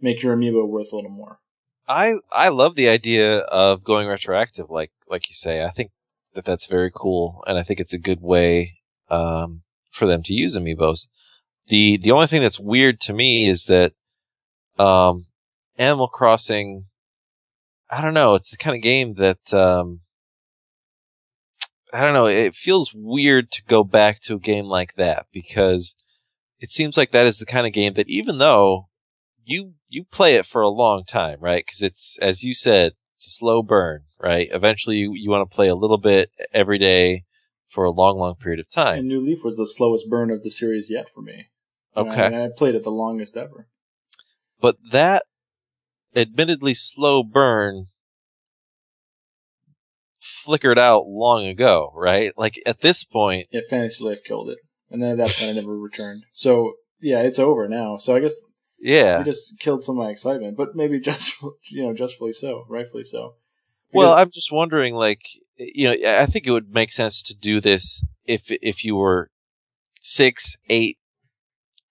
make 0.00 0.22
your 0.22 0.36
amiibo 0.36 0.66
worth 0.66 0.92
a 0.92 0.96
little 0.96 1.10
more. 1.10 1.40
I 1.86 2.16
I 2.30 2.48
love 2.48 2.74
the 2.74 2.88
idea 2.88 3.38
of 3.38 3.84
going 3.84 4.06
retroactive, 4.06 4.70
like 4.70 4.92
like 5.08 5.28
you 5.28 5.34
say. 5.34 5.64
I 5.64 5.70
think 5.70 5.90
that 6.34 6.44
that's 6.44 6.66
very 6.66 6.90
cool, 6.94 7.42
and 7.46 7.58
I 7.58 7.62
think 7.62 7.80
it's 7.80 7.94
a 7.94 7.98
good 7.98 8.20
way 8.20 8.74
um, 9.10 9.62
for 9.92 10.06
them 10.06 10.22
to 10.24 10.34
use 10.34 10.56
amiibos. 10.56 11.06
the 11.68 11.96
The 11.96 12.10
only 12.10 12.26
thing 12.26 12.42
that's 12.42 12.60
weird 12.60 13.00
to 13.02 13.12
me 13.12 13.48
is 13.48 13.64
that 13.64 13.92
um, 14.78 15.26
Animal 15.76 16.08
Crossing. 16.08 16.84
I 17.90 18.02
don't 18.02 18.14
know. 18.14 18.34
It's 18.34 18.50
the 18.50 18.58
kind 18.58 18.76
of 18.76 18.82
game 18.82 19.14
that 19.14 19.54
um, 19.54 20.00
I 21.92 22.02
don't 22.02 22.12
know. 22.12 22.26
It 22.26 22.54
feels 22.54 22.92
weird 22.94 23.50
to 23.52 23.62
go 23.66 23.82
back 23.82 24.20
to 24.22 24.34
a 24.34 24.38
game 24.38 24.66
like 24.66 24.94
that 24.96 25.26
because 25.32 25.94
it 26.60 26.70
seems 26.72 26.96
like 26.96 27.12
that 27.12 27.26
is 27.26 27.38
the 27.38 27.46
kind 27.46 27.66
of 27.66 27.72
game 27.72 27.94
that 27.94 28.08
even 28.08 28.38
though 28.38 28.88
you 29.44 29.74
you 29.88 30.04
play 30.04 30.34
it 30.36 30.46
for 30.46 30.60
a 30.62 30.68
long 30.68 31.04
time, 31.04 31.38
right? 31.40 31.64
Because 31.66 31.82
it's 31.82 32.18
as 32.20 32.42
you 32.42 32.54
said, 32.54 32.92
it's 33.16 33.26
a 33.26 33.30
slow 33.30 33.62
burn, 33.62 34.04
right? 34.20 34.48
Eventually, 34.52 34.96
you, 34.96 35.12
you 35.14 35.30
want 35.30 35.48
to 35.48 35.54
play 35.54 35.68
a 35.68 35.74
little 35.74 35.98
bit 35.98 36.30
every 36.52 36.78
day 36.78 37.24
for 37.70 37.84
a 37.84 37.90
long, 37.90 38.18
long 38.18 38.34
period 38.34 38.60
of 38.60 38.70
time. 38.70 38.98
And 39.00 39.08
New 39.08 39.20
Leaf 39.20 39.42
was 39.44 39.56
the 39.56 39.66
slowest 39.66 40.08
burn 40.08 40.30
of 40.30 40.42
the 40.42 40.50
series 40.50 40.90
yet 40.90 41.08
for 41.08 41.20
me. 41.22 41.48
And 41.96 42.08
I- 42.08 42.12
Okay, 42.12 42.26
and 42.26 42.36
I 42.36 42.48
played 42.56 42.74
it 42.74 42.82
the 42.84 42.90
longest 42.90 43.36
ever. 43.36 43.68
but 44.60 44.76
that 44.92 45.24
admittedly 46.14 46.74
slow 46.74 47.22
burn 47.22 47.86
flickered 50.20 50.78
out 50.78 51.06
long 51.06 51.46
ago, 51.46 51.92
right? 51.94 52.32
Like 52.36 52.54
at 52.66 52.80
this 52.80 53.04
point, 53.04 53.48
Yeah, 53.50 53.60
Fantasy 53.68 54.04
Life 54.04 54.22
killed 54.24 54.50
it. 54.50 54.58
And 54.90 55.02
then 55.02 55.12
at 55.12 55.18
that 55.18 55.36
point, 55.36 55.50
I 55.50 55.52
never 55.52 55.76
returned. 55.76 56.24
So, 56.32 56.74
yeah, 57.00 57.20
it's 57.20 57.38
over 57.38 57.68
now. 57.68 57.98
So 57.98 58.16
I 58.16 58.20
guess 58.20 58.34
yeah. 58.80 59.18
you 59.18 59.24
just 59.24 59.58
killed 59.58 59.82
some 59.84 59.98
of 59.98 60.04
my 60.04 60.10
excitement, 60.10 60.56
but 60.56 60.74
maybe 60.74 61.00
just, 61.00 61.34
you 61.70 61.82
know, 61.82 61.94
justfully 61.94 62.32
so, 62.32 62.64
rightfully 62.68 63.04
so. 63.04 63.34
Well, 63.92 64.12
I'm 64.12 64.30
just 64.30 64.52
wondering, 64.52 64.94
like, 64.94 65.22
you 65.56 65.88
know, 65.88 66.18
I 66.20 66.26
think 66.26 66.46
it 66.46 66.50
would 66.50 66.72
make 66.72 66.92
sense 66.92 67.22
to 67.22 67.34
do 67.34 67.60
this 67.60 68.04
if 68.24 68.42
if 68.46 68.84
you 68.84 68.96
were 68.96 69.30
six, 70.00 70.56
eight, 70.68 70.98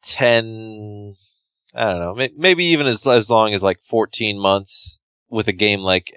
ten, 0.04 1.16
I 1.74 1.84
don't 1.84 2.00
know, 2.00 2.28
maybe 2.38 2.66
even 2.66 2.88
as 2.88 3.06
as 3.06 3.30
long 3.30 3.54
as 3.54 3.64
like 3.64 3.80
14 3.90 4.40
months 4.40 5.00
with 5.30 5.48
a 5.48 5.54
game 5.54 5.82
like 5.82 6.14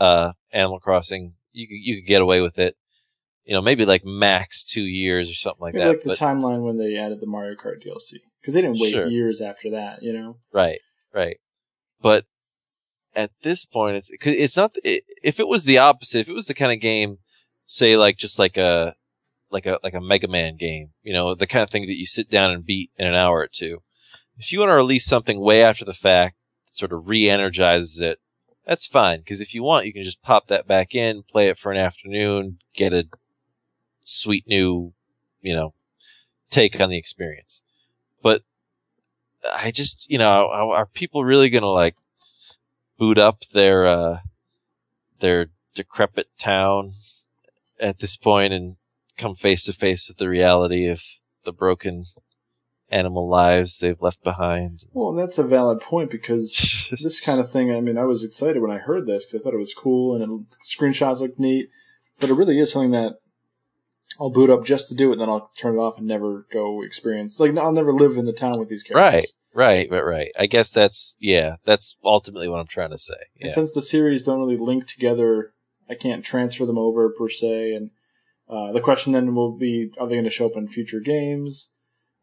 uh 0.00 0.32
Animal 0.52 0.80
Crossing, 0.80 1.34
you 1.52 1.66
could 1.66 1.74
you 1.74 2.00
could 2.00 2.08
get 2.08 2.22
away 2.22 2.40
with 2.40 2.58
it. 2.58 2.76
You 3.44 3.54
know, 3.54 3.60
maybe 3.62 3.84
like 3.84 4.02
max 4.04 4.64
two 4.64 4.82
years 4.82 5.30
or 5.30 5.34
something 5.34 5.60
like 5.60 5.74
Maybe 5.74 5.84
that. 5.84 5.90
like 5.90 6.00
the 6.02 6.08
but- 6.10 6.18
timeline 6.18 6.62
when 6.62 6.78
they 6.78 6.96
added 6.96 7.20
the 7.20 7.26
Mario 7.26 7.54
Kart 7.56 7.82
DLC 7.84 8.14
because 8.40 8.54
they 8.54 8.62
didn't 8.62 8.80
wait 8.80 8.92
Sure. 8.92 9.06
years 9.06 9.40
after 9.40 9.70
that. 9.70 10.02
You 10.02 10.12
know. 10.12 10.38
Right, 10.52 10.80
right. 11.12 11.36
But 12.00 12.24
at 13.14 13.30
this 13.42 13.64
point, 13.64 13.96
it's 13.96 14.10
it's 14.22 14.56
not. 14.56 14.72
It, 14.82 15.04
if 15.22 15.38
it 15.38 15.46
was 15.48 15.64
the 15.64 15.78
opposite, 15.78 16.20
if 16.20 16.28
it 16.28 16.32
was 16.34 16.46
the 16.46 16.54
kind 16.54 16.72
of 16.72 16.80
game, 16.80 17.18
say 17.66 17.96
like 17.96 18.16
just 18.18 18.38
like 18.38 18.56
a 18.56 18.94
like 19.50 19.66
a 19.66 19.78
like 19.82 19.94
a 19.94 20.00
Mega 20.00 20.28
Man 20.28 20.56
game, 20.56 20.90
you 21.02 21.12
know, 21.12 21.34
the 21.34 21.46
kind 21.46 21.62
of 21.62 21.70
thing 21.70 21.86
that 21.86 21.96
you 21.98 22.06
sit 22.06 22.30
down 22.30 22.50
and 22.50 22.64
beat 22.66 22.90
in 22.96 23.06
an 23.06 23.14
hour 23.14 23.38
or 23.40 23.48
two. 23.52 23.78
If 24.36 24.50
you 24.52 24.58
want 24.58 24.70
to 24.70 24.74
release 24.74 25.06
something 25.06 25.38
way 25.38 25.62
after 25.62 25.84
the 25.84 25.94
fact, 25.94 26.36
that 26.66 26.76
sort 26.76 26.92
of 26.92 27.06
re-energizes 27.06 28.00
it, 28.00 28.18
that's 28.66 28.84
fine. 28.84 29.20
Because 29.20 29.40
if 29.40 29.54
you 29.54 29.62
want, 29.62 29.86
you 29.86 29.92
can 29.92 30.02
just 30.02 30.20
pop 30.22 30.48
that 30.48 30.66
back 30.66 30.92
in, 30.92 31.22
play 31.30 31.48
it 31.48 31.56
for 31.58 31.70
an 31.70 31.78
afternoon, 31.78 32.58
get 32.74 32.92
a 32.92 33.04
sweet 34.04 34.44
new, 34.46 34.92
you 35.42 35.54
know, 35.54 35.74
take 36.50 36.78
on 36.80 36.90
the 36.90 36.98
experience. 36.98 37.62
But 38.22 38.42
I 39.52 39.70
just, 39.70 40.08
you 40.08 40.18
know, 40.18 40.24
are, 40.26 40.76
are 40.76 40.86
people 40.86 41.24
really 41.24 41.50
gonna 41.50 41.66
like 41.66 41.96
boot 42.98 43.18
up 43.18 43.40
their 43.52 43.86
uh 43.86 44.18
their 45.20 45.46
decrepit 45.74 46.28
town 46.38 46.94
at 47.80 47.98
this 47.98 48.16
point 48.16 48.52
and 48.52 48.76
come 49.16 49.34
face 49.34 49.64
to 49.64 49.72
face 49.72 50.08
with 50.08 50.18
the 50.18 50.28
reality 50.28 50.86
of 50.86 51.00
the 51.44 51.52
broken 51.52 52.06
animal 52.90 53.28
lives 53.28 53.78
they've 53.78 54.00
left 54.00 54.22
behind? 54.22 54.84
Well, 54.92 55.12
that's 55.12 55.38
a 55.38 55.42
valid 55.42 55.80
point 55.80 56.10
because 56.10 56.86
this 57.02 57.20
kind 57.20 57.40
of 57.40 57.50
thing. 57.50 57.72
I 57.72 57.80
mean, 57.80 57.98
I 57.98 58.04
was 58.04 58.24
excited 58.24 58.62
when 58.62 58.70
I 58.70 58.78
heard 58.78 59.06
this 59.06 59.24
because 59.24 59.40
I 59.40 59.42
thought 59.42 59.54
it 59.54 59.58
was 59.58 59.74
cool 59.74 60.14
and 60.14 60.24
it, 60.24 60.58
screenshots 60.66 61.20
looked 61.20 61.38
neat, 61.38 61.68
but 62.20 62.30
it 62.30 62.34
really 62.34 62.58
is 62.58 62.72
something 62.72 62.92
that 62.92 63.18
I'll 64.20 64.30
boot 64.30 64.50
up 64.50 64.64
just 64.64 64.88
to 64.88 64.94
do 64.94 65.12
it, 65.12 65.16
then 65.16 65.28
I'll 65.28 65.50
turn 65.56 65.74
it 65.74 65.78
off 65.78 65.98
and 65.98 66.06
never 66.06 66.46
go 66.52 66.82
experience. 66.82 67.40
Like 67.40 67.56
I'll 67.56 67.72
never 67.72 67.92
live 67.92 68.16
in 68.16 68.26
the 68.26 68.32
town 68.32 68.58
with 68.58 68.68
these 68.68 68.82
characters. 68.82 69.32
Right, 69.54 69.88
right, 69.90 69.90
right, 69.90 70.04
right. 70.04 70.32
I 70.38 70.46
guess 70.46 70.70
that's 70.70 71.14
yeah, 71.18 71.56
that's 71.64 71.96
ultimately 72.04 72.48
what 72.48 72.60
I'm 72.60 72.66
trying 72.66 72.90
to 72.90 72.98
say. 72.98 73.14
Yeah. 73.36 73.46
And 73.46 73.54
since 73.54 73.72
the 73.72 73.82
series 73.82 74.22
don't 74.22 74.38
really 74.38 74.56
link 74.56 74.86
together, 74.86 75.52
I 75.88 75.94
can't 75.94 76.24
transfer 76.24 76.66
them 76.66 76.78
over 76.78 77.10
per 77.10 77.28
se. 77.28 77.72
And 77.72 77.90
uh, 78.48 78.72
the 78.72 78.80
question 78.80 79.12
then 79.12 79.34
will 79.34 79.56
be: 79.56 79.92
Are 79.98 80.06
they 80.06 80.14
going 80.14 80.24
to 80.24 80.30
show 80.30 80.46
up 80.46 80.56
in 80.56 80.68
future 80.68 81.00
games? 81.00 81.72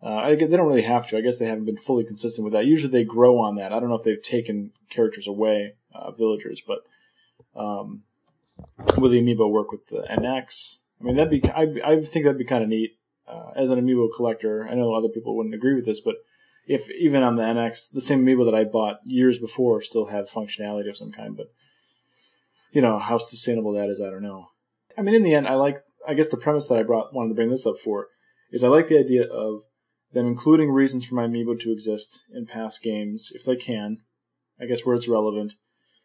Uh, 0.04 0.16
I 0.16 0.36
they 0.36 0.48
don't 0.48 0.68
really 0.68 0.82
have 0.82 1.08
to. 1.10 1.18
I 1.18 1.22
guess 1.22 1.38
they 1.38 1.46
haven't 1.46 1.66
been 1.66 1.78
fully 1.78 2.04
consistent 2.04 2.44
with 2.44 2.54
that. 2.54 2.66
Usually 2.66 2.92
they 2.92 3.04
grow 3.04 3.38
on 3.38 3.56
that. 3.56 3.72
I 3.72 3.80
don't 3.80 3.90
know 3.90 3.96
if 3.96 4.04
they've 4.04 4.22
taken 4.22 4.72
characters 4.90 5.28
away, 5.28 5.76
uh, 5.94 6.12
villagers, 6.12 6.62
but 6.66 6.80
um, 7.56 8.04
will 8.98 9.10
the 9.10 9.22
amiibo 9.22 9.50
work 9.50 9.72
with 9.72 9.88
the 9.88 10.08
NX? 10.10 10.81
I 11.02 11.04
mean, 11.04 11.16
that'd 11.16 11.32
be. 11.32 11.50
I, 11.50 11.68
I 11.84 12.04
think 12.04 12.26
that'd 12.26 12.38
be 12.38 12.46
kind 12.46 12.64
of 12.64 12.70
neat. 12.70 12.92
Uh, 13.28 13.52
as 13.56 13.70
an 13.70 13.80
amiibo 13.80 14.10
collector, 14.16 14.68
I 14.70 14.76
know 14.76 14.94
other 14.94 15.10
people 15.10 15.36
wouldn't 15.36 15.56
agree 15.56 15.74
with 15.74 15.86
this, 15.86 16.00
but 16.00 16.16
if 16.68 16.90
even 16.92 17.24
on 17.24 17.38
the 17.38 17.44
NX, 17.44 17.92
the 17.92 18.02
same 18.02 18.26
amiibo 18.26 18.46
that 18.46 18.58
I 18.58 18.66
bought 18.66 19.00
years 19.06 19.38
before 19.38 19.82
still 19.82 20.08
have 20.08 20.30
functionality 20.30 20.90
of 20.90 20.98
some 20.98 21.12
kind, 21.12 21.36
but 21.36 21.48
you 22.72 22.82
know 22.82 23.00
how 23.00 23.18
sustainable 23.18 23.74
that 23.74 23.90
is, 23.90 24.02
I 24.02 24.10
don't 24.10 24.24
know. 24.24 24.50
I 24.98 25.02
mean, 25.02 25.16
in 25.16 25.24
the 25.24 25.34
end, 25.34 25.48
I 25.48 25.56
like. 25.56 25.78
I 26.08 26.16
guess 26.16 26.28
the 26.28 26.38
premise 26.38 26.68
that 26.68 26.78
I 26.80 26.84
brought 26.84 27.14
wanted 27.14 27.30
to 27.30 27.36
bring 27.36 27.52
this 27.52 27.68
up 27.68 27.78
for 27.78 28.08
is 28.52 28.64
I 28.64 28.68
like 28.68 28.88
the 28.88 29.00
idea 29.00 29.24
of 29.24 29.62
them 30.14 30.28
including 30.28 30.72
reasons 30.72 31.06
for 31.06 31.16
my 31.16 31.26
amiibo 31.28 31.60
to 31.60 31.72
exist 31.72 32.24
in 32.34 32.46
past 32.46 32.82
games 32.82 33.32
if 33.34 33.46
they 33.46 33.56
can. 33.56 34.00
I 34.60 34.66
guess 34.66 34.86
where 34.86 34.96
it's 34.96 35.08
relevant. 35.08 35.54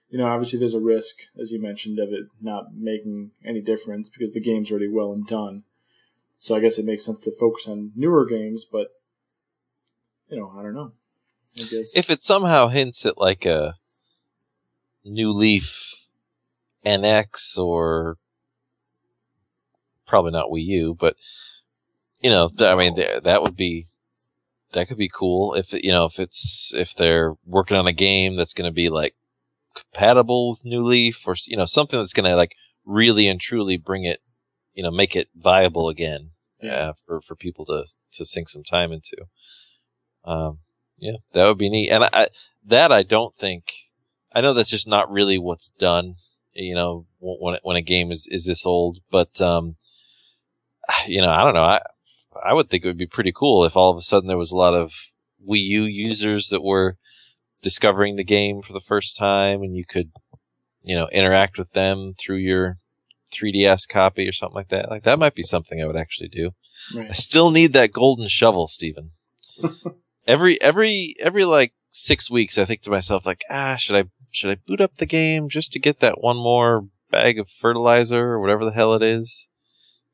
You 0.09 0.19
know, 0.19 0.27
obviously 0.27 0.59
there's 0.59 0.75
a 0.75 0.81
risk, 0.81 1.17
as 1.41 1.51
you 1.51 1.61
mentioned, 1.61 1.99
of 1.99 2.11
it 2.11 2.27
not 2.41 2.75
making 2.75 3.33
any 3.45 3.61
difference 3.61 4.09
because 4.09 4.33
the 4.33 4.41
game's 4.41 4.71
already 4.71 4.89
well 4.89 5.13
and 5.13 5.27
done. 5.27 5.65
So 6.39 6.55
I 6.55 6.61
guess 6.61 6.79
it 6.79 6.87
makes 6.87 7.05
sense 7.05 7.21
to 7.21 7.33
focus 7.33 7.67
on 7.67 7.93
newer 7.97 8.27
games, 8.27 8.65
but 8.65 8.89
you 10.29 10.39
know, 10.39 10.53
I 10.57 10.63
don't 10.63 10.75
know. 10.75 10.93
I 11.59 11.63
guess 11.65 11.97
if 11.97 12.11
it 12.11 12.23
somehow 12.23 12.69
hints 12.69 13.07
at 13.07 13.19
like 13.19 13.47
a 13.47 13.77
New 15.05 15.33
Leaf 15.33 15.95
NX 16.85 17.59
or 17.59 18.17
probably 20.07 20.33
not 20.33 20.51
Wii 20.51 20.65
U, 20.67 20.97
but 20.99 21.17
you 22.21 22.31
know, 22.31 22.49
th- 22.49 22.71
I 22.71 22.75
mean, 22.77 22.97
th- 22.97 23.23
that 23.25 23.43
would 23.43 23.57
be 23.57 23.89
that 24.73 24.89
could 24.89 24.99
be 24.99 25.09
cool 25.09 25.55
if 25.55 25.73
you 25.73 25.93
know 25.93 26.05
if 26.05 26.19
it's 26.19 26.73
if 26.75 26.95
they're 26.95 27.35
working 27.47 27.77
on 27.77 27.87
a 27.87 27.93
game 27.93 28.37
that's 28.37 28.53
going 28.53 28.69
to 28.69 28.75
be 28.75 28.89
like 28.89 29.15
compatible 29.77 30.51
with 30.51 30.65
New 30.65 30.85
Leaf 30.87 31.19
or 31.27 31.37
you 31.45 31.57
know 31.57 31.67
something 31.67 31.99
that's 31.99 32.13
going 32.13 32.25
to 32.31 32.37
like 32.37 32.55
really 32.85 33.29
and 33.29 33.41
truly 33.41 33.77
bring 33.77 34.05
it, 34.05 34.21
you 34.75 34.83
know, 34.83 34.91
make 34.91 35.15
it 35.17 35.29
viable 35.35 35.89
again 35.89 36.31
Yeah. 36.63 36.73
uh, 36.91 36.93
for 37.07 37.21
for 37.21 37.35
people 37.37 37.65
to 37.67 37.85
to 38.15 38.25
sink 38.25 38.49
some 38.49 38.65
time 38.65 38.93
into. 38.93 39.27
Um, 40.25 40.61
yeah, 40.99 41.17
that 41.35 41.45
would 41.47 41.59
be 41.59 41.69
neat. 41.71 41.91
And 41.91 42.05
I, 42.05 42.11
I 42.13 42.27
that 42.67 42.91
I 42.93 43.03
don't 43.03 43.37
think 43.37 43.65
I 44.35 44.41
know 44.41 44.55
that's 44.55 44.71
just 44.71 44.87
not 44.89 45.11
really 45.11 45.39
what's 45.39 45.71
done. 45.79 46.17
You 46.53 46.75
know, 46.75 47.07
when 47.19 47.59
when 47.63 47.77
a 47.77 47.83
game 47.83 48.11
is 48.11 48.27
is 48.31 48.47
this 48.47 48.65
old, 48.65 48.99
but 49.11 49.41
um, 49.41 49.77
you 51.07 51.21
know, 51.21 51.31
I 51.31 51.45
don't 51.45 51.55
know. 51.55 51.65
I 51.65 51.81
I 52.45 52.53
would 52.53 52.69
think 52.71 52.85
it 52.85 52.89
would 52.89 52.99
be 52.99 53.07
pretty 53.07 53.33
cool 53.35 53.65
if 53.65 53.77
all 53.77 53.91
of 53.91 53.97
a 53.99 54.03
sudden 54.03 54.29
there 54.29 54.37
was 54.39 54.51
a 54.53 54.57
lot 54.57 54.75
of 54.75 54.91
Wii 55.49 55.65
U 55.69 55.83
users 55.85 56.49
that 56.51 56.63
were 56.63 56.97
discovering 57.63 58.17
the 58.17 58.25
game 58.25 58.63
for 58.63 58.73
the 58.73 58.81
first 58.87 59.17
time, 59.17 59.63
and 59.63 59.77
you 59.77 59.85
could, 59.89 60.11
you 60.83 60.97
know, 60.97 61.09
interact 61.13 61.59
with 61.59 61.73
them 61.73 62.15
through 62.19 62.37
your 62.37 62.79
3DS 63.35 63.89
copy 63.89 64.29
or 64.29 64.33
something 64.33 64.55
like 64.55 64.69
that. 64.69 64.91
Like 64.91 65.03
that 65.05 65.19
might 65.19 65.35
be 65.35 65.43
something 65.43 65.81
I 65.83 65.87
would 65.87 65.97
actually 65.97 66.29
do. 66.29 66.51
I 66.97 67.13
still 67.13 67.51
need 67.51 67.73
that 67.73 67.93
golden 67.93 68.29
shovel, 68.29 68.67
Steven. 68.69 69.11
every 70.27 70.61
every 70.61 71.17
every 71.19 71.45
like 71.45 71.73
six 71.93 72.31
weeks, 72.31 72.59
I 72.59 72.65
think 72.65 72.83
to 72.83 72.91
myself 72.91 73.25
like, 73.27 73.43
ah, 73.51 73.77
should 73.77 73.97
I 73.97 74.05
should 74.31 74.51
I 74.51 74.57
boot 74.67 74.81
up 74.81 74.97
the 74.99 75.07
game 75.07 75.49
just 75.49 75.73
to 75.73 75.79
get 75.79 76.01
that 76.01 76.21
one 76.23 76.37
more 76.37 76.87
bag 77.11 77.39
of 77.39 77.49
fertilizer 77.61 78.19
or 78.33 78.41
whatever 78.41 78.65
the 78.65 78.73
hell 78.73 78.95
it 78.95 79.03
is? 79.03 79.49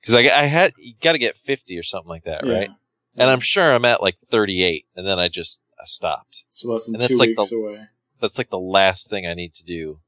Because 0.01 0.15
I, 0.15 0.21
I 0.29 0.47
had 0.47 0.73
you 0.79 0.95
got 1.03 1.13
to 1.13 1.19
get 1.19 1.37
fifty 1.45 1.79
or 1.79 1.83
something 1.83 2.09
like 2.09 2.25
that, 2.25 2.47
Yeah. 2.47 2.53
right? 2.59 2.71
And 3.19 3.29
I'm 3.29 3.41
sure 3.41 3.75
I'm 3.75 3.85
at 3.85 4.03
like 4.03 4.17
thirty 4.31 4.63
eight, 4.65 4.87
and 4.97 5.07
then 5.07 5.19
I 5.19 5.29
just 5.29 5.61
stopped. 5.89 6.45
so 6.51 6.73
less 6.73 6.87
than 6.87 6.95
and 6.95 7.03
that's 7.03 7.13
two 7.13 7.19
like 7.19 7.29
weeks 7.29 7.51
the- 7.51 7.57
away. 7.57 7.87
That's 8.21 8.39
like 8.39 8.51
the 8.51 8.59
last 8.59 9.11
thing 9.11 9.27
I 9.27 9.35
need 9.35 9.53
to 9.55 9.65
do 9.65 9.99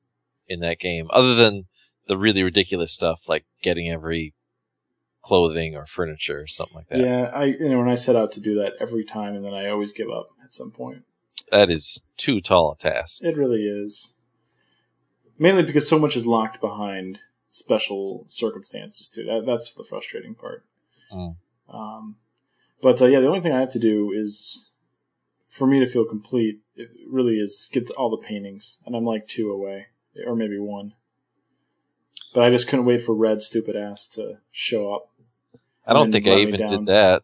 in 0.46 0.60
that 0.60 0.78
game, 0.78 1.08
other 1.10 1.34
than 1.34 1.66
the 2.06 2.16
really 2.16 2.42
ridiculous 2.42 2.92
stuff 2.92 3.20
like 3.26 3.44
getting 3.62 3.90
every 3.90 4.34
clothing 5.22 5.74
or 5.74 5.86
furniture 5.86 6.40
or 6.40 6.46
something 6.46 6.76
like 6.76 6.88
that. 6.88 7.00
Yeah, 7.00 7.30
I 7.34 7.44
you 7.44 7.68
know 7.70 7.78
when 7.78 7.88
I 7.88 7.96
set 7.96 8.14
out 8.14 8.30
to 8.32 8.40
do 8.40 8.54
that 8.56 8.74
every 8.78 9.04
time, 9.04 9.34
and 9.34 9.44
then 9.44 9.54
I 9.54 9.68
always 9.68 9.92
give 9.92 10.10
up 10.10 10.28
at 10.44 10.54
some 10.54 10.70
point. 10.70 11.02
That 11.50 11.70
is 11.70 12.00
too 12.16 12.40
tall 12.40 12.76
a 12.78 12.82
task. 12.82 13.22
It 13.22 13.36
really 13.36 13.64
is. 13.64 14.18
Mainly 15.38 15.62
because 15.62 15.88
so 15.88 15.98
much 15.98 16.16
is 16.16 16.26
locked 16.26 16.60
behind 16.60 17.18
special 17.50 18.24
circumstances 18.28 19.08
too. 19.08 19.24
That 19.24 19.44
that's 19.46 19.74
the 19.74 19.84
frustrating 19.84 20.34
part. 20.34 20.64
Mm. 21.12 21.36
Um, 21.68 22.16
but 22.82 23.00
uh, 23.00 23.06
yeah, 23.06 23.20
the 23.20 23.26
only 23.26 23.40
thing 23.40 23.52
I 23.52 23.60
have 23.60 23.72
to 23.72 23.78
do 23.78 24.12
is 24.12 24.70
for 25.54 25.68
me 25.68 25.78
to 25.78 25.86
feel 25.86 26.04
complete. 26.04 26.58
It 26.74 26.88
really 27.08 27.34
is 27.36 27.68
get 27.72 27.88
all 27.92 28.10
the 28.10 28.22
paintings, 28.26 28.80
and 28.84 28.96
I'm 28.96 29.04
like 29.04 29.28
two 29.28 29.52
away, 29.52 29.86
or 30.26 30.34
maybe 30.34 30.58
one. 30.58 30.94
But 32.34 32.42
I 32.42 32.50
just 32.50 32.66
couldn't 32.66 32.86
wait 32.86 33.00
for 33.00 33.14
Red 33.14 33.40
stupid 33.40 33.76
ass 33.76 34.08
to 34.08 34.38
show 34.50 34.92
up. 34.92 35.10
I 35.86 35.92
don't 35.92 36.10
think 36.10 36.26
I 36.26 36.38
even 36.38 36.56
did 36.56 36.86
that 36.86 37.22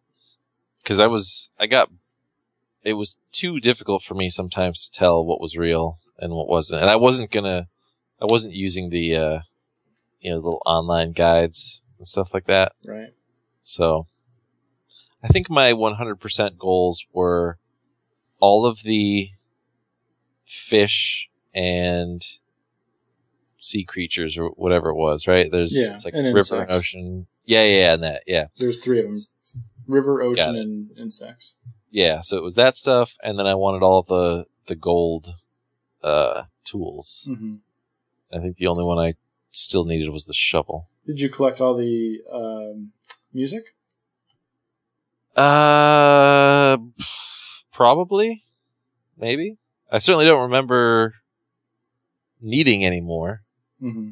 because 0.83 1.01
I 1.01 1.09
was 1.09 1.51
I 1.59 1.67
got 1.67 1.91
it 2.85 2.93
was 2.93 3.17
too 3.33 3.59
difficult 3.59 4.05
for 4.05 4.15
me 4.15 4.31
sometimes 4.31 4.87
to 4.87 4.97
tell 4.97 5.25
what 5.25 5.41
was 5.41 5.57
real 5.57 5.99
and 6.19 6.33
what 6.33 6.49
wasn't, 6.49 6.83
and 6.83 6.91
I 6.91 6.97
wasn't 6.97 7.33
gonna 7.33 7.67
I 8.23 8.27
wasn't 8.27 8.55
using 8.55 8.91
the 8.91 9.17
uh, 9.17 9.39
you 10.21 10.31
know 10.31 10.37
little 10.37 10.63
online 10.65 11.13
guides 11.13 11.83
and 11.99 12.07
stuff 12.07 12.33
like 12.33 12.47
that. 12.47 12.73
Right. 12.85 13.13
So 13.61 14.07
I 15.21 15.29
think 15.29 15.51
my 15.51 15.73
100% 15.73 16.59
goals 16.59 17.05
were 17.13 17.59
all 18.41 18.67
of 18.67 18.83
the 18.83 19.31
fish 20.47 21.29
and 21.55 22.25
sea 23.61 23.85
creatures 23.85 24.37
or 24.37 24.49
whatever 24.51 24.91
it 24.91 24.97
was, 24.97 25.27
right? 25.27 25.51
There's 25.51 25.73
Yeah, 25.75 25.95
it's 25.95 26.05
like 26.05 26.15
and 26.15 26.27
river 26.27 26.39
insects. 26.39 26.61
and 26.61 26.71
ocean. 26.71 27.27
Yeah, 27.45 27.63
yeah, 27.65 27.79
yeah, 27.79 27.93
and 27.95 28.03
that, 28.03 28.23
yeah. 28.27 28.47
There's 28.59 28.79
three 28.79 29.01
of 29.01 29.07
them: 29.07 29.21
river, 29.87 30.23
ocean, 30.23 30.57
and 30.57 30.91
insects. 30.99 31.55
Yeah, 31.91 32.21
so 32.21 32.37
it 32.37 32.43
was 32.43 32.55
that 32.55 32.77
stuff 32.77 33.11
and 33.23 33.39
then 33.39 33.47
I 33.47 33.55
wanted 33.55 33.83
all 33.83 34.03
the 34.03 34.45
the 34.69 34.77
gold 34.77 35.35
uh 36.03 36.45
tools. 36.65 37.25
hmm 37.27 37.57
I 38.33 38.39
think 38.39 38.57
the 38.57 38.69
only 38.69 38.85
one 38.85 38.99
I 38.99 39.15
still 39.51 39.85
needed 39.85 40.11
was 40.11 40.27
the 40.27 40.35
shovel. 40.35 40.89
Did 41.05 41.21
you 41.21 41.29
collect 41.29 41.61
all 41.61 41.75
the 41.77 42.21
um, 42.33 42.93
music? 43.33 43.75
Uh, 45.35 46.77
probably, 47.81 48.45
maybe. 49.17 49.57
I 49.91 50.01
certainly 50.01 50.27
don't 50.27 50.43
remember 50.43 51.15
needing 52.39 52.85
any 52.85 53.01
more. 53.01 53.41
Mm-hmm. 53.83 54.11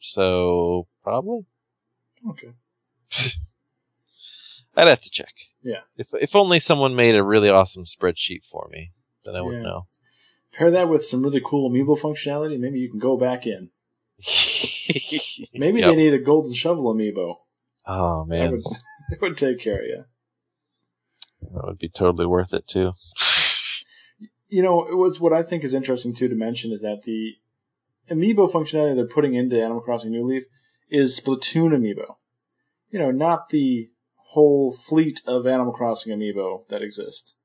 So 0.00 0.86
probably. 1.02 1.46
Okay. 2.30 2.52
I'd 4.76 4.86
have 4.86 5.00
to 5.00 5.10
check. 5.10 5.34
Yeah. 5.64 5.80
If 5.96 6.10
if 6.14 6.36
only 6.36 6.60
someone 6.60 6.94
made 6.94 7.16
a 7.16 7.24
really 7.24 7.50
awesome 7.50 7.86
spreadsheet 7.86 8.42
for 8.48 8.68
me, 8.70 8.92
then 9.24 9.34
I 9.34 9.40
would 9.42 9.56
Yeah. 9.56 9.62
know. 9.62 9.86
Pair 10.52 10.70
that 10.70 10.88
with 10.88 11.04
some 11.04 11.24
really 11.24 11.42
cool 11.44 11.68
amiibo 11.72 11.98
functionality, 11.98 12.56
maybe 12.56 12.78
you 12.78 12.88
can 12.88 13.00
go 13.00 13.16
back 13.16 13.48
in. 13.48 13.70
Maybe 15.54 15.80
Yep. 15.80 15.88
they 15.88 15.96
need 15.96 16.14
a 16.14 16.18
golden 16.18 16.52
shovel 16.52 16.94
amiibo. 16.94 17.34
Oh 17.84 18.24
That 18.28 18.28
man, 18.28 18.50
would, 18.52 18.62
that 19.10 19.20
would 19.22 19.36
take 19.36 19.58
care 19.58 19.80
of 19.80 19.86
you. 19.86 20.04
That 21.54 21.64
would 21.64 21.78
be 21.78 21.88
totally 21.88 22.26
worth 22.26 22.52
it 22.52 22.66
too. 22.66 22.92
You 24.48 24.62
know, 24.62 24.86
it 24.86 24.96
was 24.96 25.18
what 25.18 25.32
I 25.32 25.42
think 25.42 25.64
is 25.64 25.74
interesting 25.74 26.14
too 26.14 26.28
to 26.28 26.34
mention 26.34 26.72
is 26.72 26.82
that 26.82 27.02
the 27.02 27.36
amiibo 28.10 28.50
functionality 28.50 28.94
they're 28.94 29.06
putting 29.06 29.34
into 29.34 29.60
Animal 29.60 29.80
Crossing 29.80 30.10
New 30.10 30.26
Leaf 30.26 30.44
is 30.90 31.18
Splatoon 31.18 31.72
amiibo. 31.72 32.16
You 32.90 32.98
know, 32.98 33.10
not 33.10 33.48
the 33.48 33.90
whole 34.14 34.72
fleet 34.72 35.20
of 35.26 35.46
Animal 35.46 35.72
Crossing 35.72 36.16
amiibo 36.16 36.68
that 36.68 36.82
exist. 36.82 37.36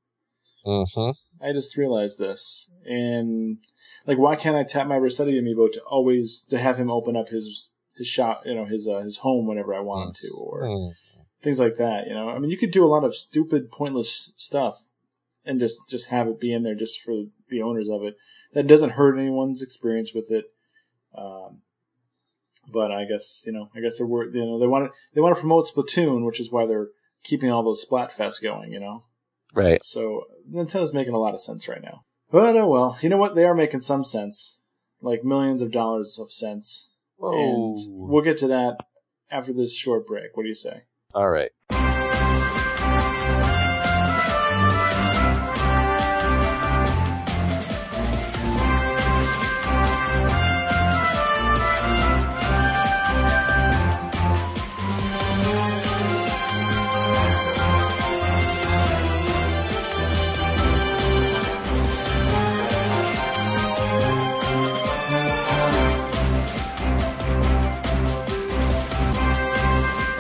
hmm 0.66 1.12
I 1.40 1.54
just 1.54 1.78
realized 1.78 2.18
this, 2.18 2.72
and 2.84 3.60
like, 4.08 4.18
why 4.18 4.36
can't 4.36 4.56
I 4.56 4.64
tap 4.64 4.88
my 4.88 4.98
Resetti 4.98 5.40
amiibo 5.40 5.72
to 5.74 5.82
always 5.82 6.42
to 6.50 6.58
have 6.58 6.78
him 6.78 6.90
open 6.90 7.16
up 7.16 7.30
his 7.30 7.70
his 7.96 8.08
shop, 8.08 8.42
you 8.46 8.56
know, 8.56 8.66
his 8.66 8.88
uh, 8.88 9.02
his 9.02 9.18
home 9.18 9.48
whenever 9.48 9.74
I 9.74 9.80
want 9.80 10.08
him 10.08 10.14
to, 10.30 10.36
or 10.36 10.66
Hmm. 10.66 11.17
Things 11.42 11.60
like 11.60 11.76
that. 11.78 12.08
You 12.08 12.14
know, 12.14 12.30
I 12.30 12.40
mean, 12.40 12.50
you 12.50 12.58
could 12.58 12.72
do 12.72 12.86
a 12.86 12.88
lot 12.88 13.04
of 13.04 13.16
stupid, 13.16 13.72
pointless 13.72 14.34
stuff, 14.38 14.90
and 15.46 15.60
just 15.60 15.90
just 15.90 16.10
have 16.10 16.28
it 16.28 16.40
be 16.40 16.54
in 16.54 16.64
there 16.64 16.76
just 16.76 17.02
for 17.02 17.26
the 17.50 17.62
owners 17.62 17.90
of 17.90 18.04
it. 18.04 18.16
That 18.54 18.68
doesn't 18.68 18.92
hurt 18.92 19.18
anyone's 19.18 19.62
experience 19.62 20.14
with 20.14 20.32
it. 20.32 20.46
Um, 21.18 21.62
but 22.72 22.92
I 22.92 23.06
guess 23.06 23.44
you 23.46 23.54
know, 23.54 23.70
I 23.76 23.80
guess 23.80 23.98
they're 23.98 24.08
you 24.08 24.46
know 24.46 24.60
they 24.60 24.68
want 24.68 24.92
to 24.92 24.98
they 25.14 25.22
want 25.22 25.36
to 25.36 25.40
promote 25.40 25.68
Splatoon, 25.68 26.26
which 26.26 26.40
is 26.40 26.52
why 26.52 26.66
they're 26.66 26.90
keeping 27.24 27.52
all 27.52 27.64
those 27.64 27.86
Splatfests 27.86 28.42
going. 28.42 28.72
You 28.72 28.80
know, 28.80 29.04
Right. 29.54 29.84
so 29.84 30.24
Nintendo's 30.52 30.94
making 30.94 31.14
a 31.14 31.20
lot 31.20 31.34
of 31.34 31.42
sense 31.42 31.68
right 31.68 31.82
now. 31.82 32.02
But 32.30 32.56
oh 32.56 32.68
well, 32.68 32.98
you 33.02 33.10
know 33.10 33.18
what? 33.18 33.36
They 33.36 33.46
are 33.46 33.56
making 33.56 33.82
some 33.82 34.04
sense, 34.04 34.62
like 35.02 35.24
millions 35.24 35.62
of 35.62 35.72
dollars 35.72 36.20
of 36.20 36.32
sense. 36.32 36.94
And 37.20 37.78
we'll 38.10 38.24
get 38.24 38.38
to 38.40 38.48
that 38.48 38.78
after 39.32 39.52
this 39.54 39.74
short 39.74 40.06
break. 40.06 40.36
What 40.38 40.44
do 40.44 40.50
you 40.50 40.56
say? 40.56 40.84
All 41.18 41.28
right. 41.32 41.50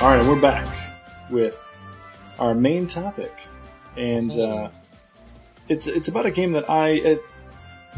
All 0.01 0.15
right, 0.15 0.25
we're 0.25 0.41
back 0.41 0.76
with 1.29 1.79
our 2.39 2.53
main 2.53 2.87
topic, 2.87 3.33
and 3.95 4.31
uh, 4.37 4.69
it's 5.69 5.87
it's 5.87 6.07
about 6.07 6.25
a 6.25 6.31
game 6.31 6.51
that 6.53 6.69
I 6.69 6.99
uh, 7.01 7.15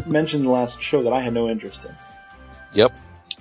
mentioned 0.05 0.45
the 0.45 0.49
last 0.49 0.82
show 0.82 1.03
that 1.03 1.13
I 1.13 1.21
had 1.21 1.34
no 1.34 1.49
interest 1.49 1.86
in. 1.86 1.95
Yep. 2.73 2.91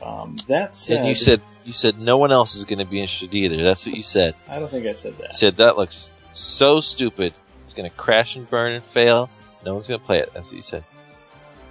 Um, 0.03 0.36
that 0.49 0.72
said, 0.74 0.99
And 0.99 1.09
you 1.09 1.16
said 1.16 1.43
you 1.64 1.72
said 1.72 1.99
no 1.99 2.16
one 2.18 2.32
else 2.32 2.55
is 2.55 2.64
going 2.64 2.78
to 2.78 2.84
be 2.84 3.01
interested 3.01 3.34
either. 3.34 3.62
That's 3.62 3.84
what 3.84 3.95
you 3.95 4.03
said. 4.03 4.34
I 4.49 4.59
don't 4.59 4.70
think 4.70 4.86
I 4.86 4.93
said 4.93 5.14
You 5.18 5.22
that. 5.22 5.34
said 5.34 5.57
that 5.57 5.76
looks 5.76 6.11
so 6.32 6.80
stupid. 6.80 7.34
It's 7.64 7.74
going 7.74 7.91
to 7.91 7.97
crash 7.97 8.36
and 8.36 8.49
burn 8.49 8.72
and 8.74 8.84
fail. 8.84 9.28
No 9.64 9.74
one's 9.74 9.89
going 9.89 10.01
to 10.01 10.07
play 10.07 10.20
it. 10.20 10.30
That's 10.34 10.47
what 10.47 10.57
you 10.57 10.62
said. 10.62 10.84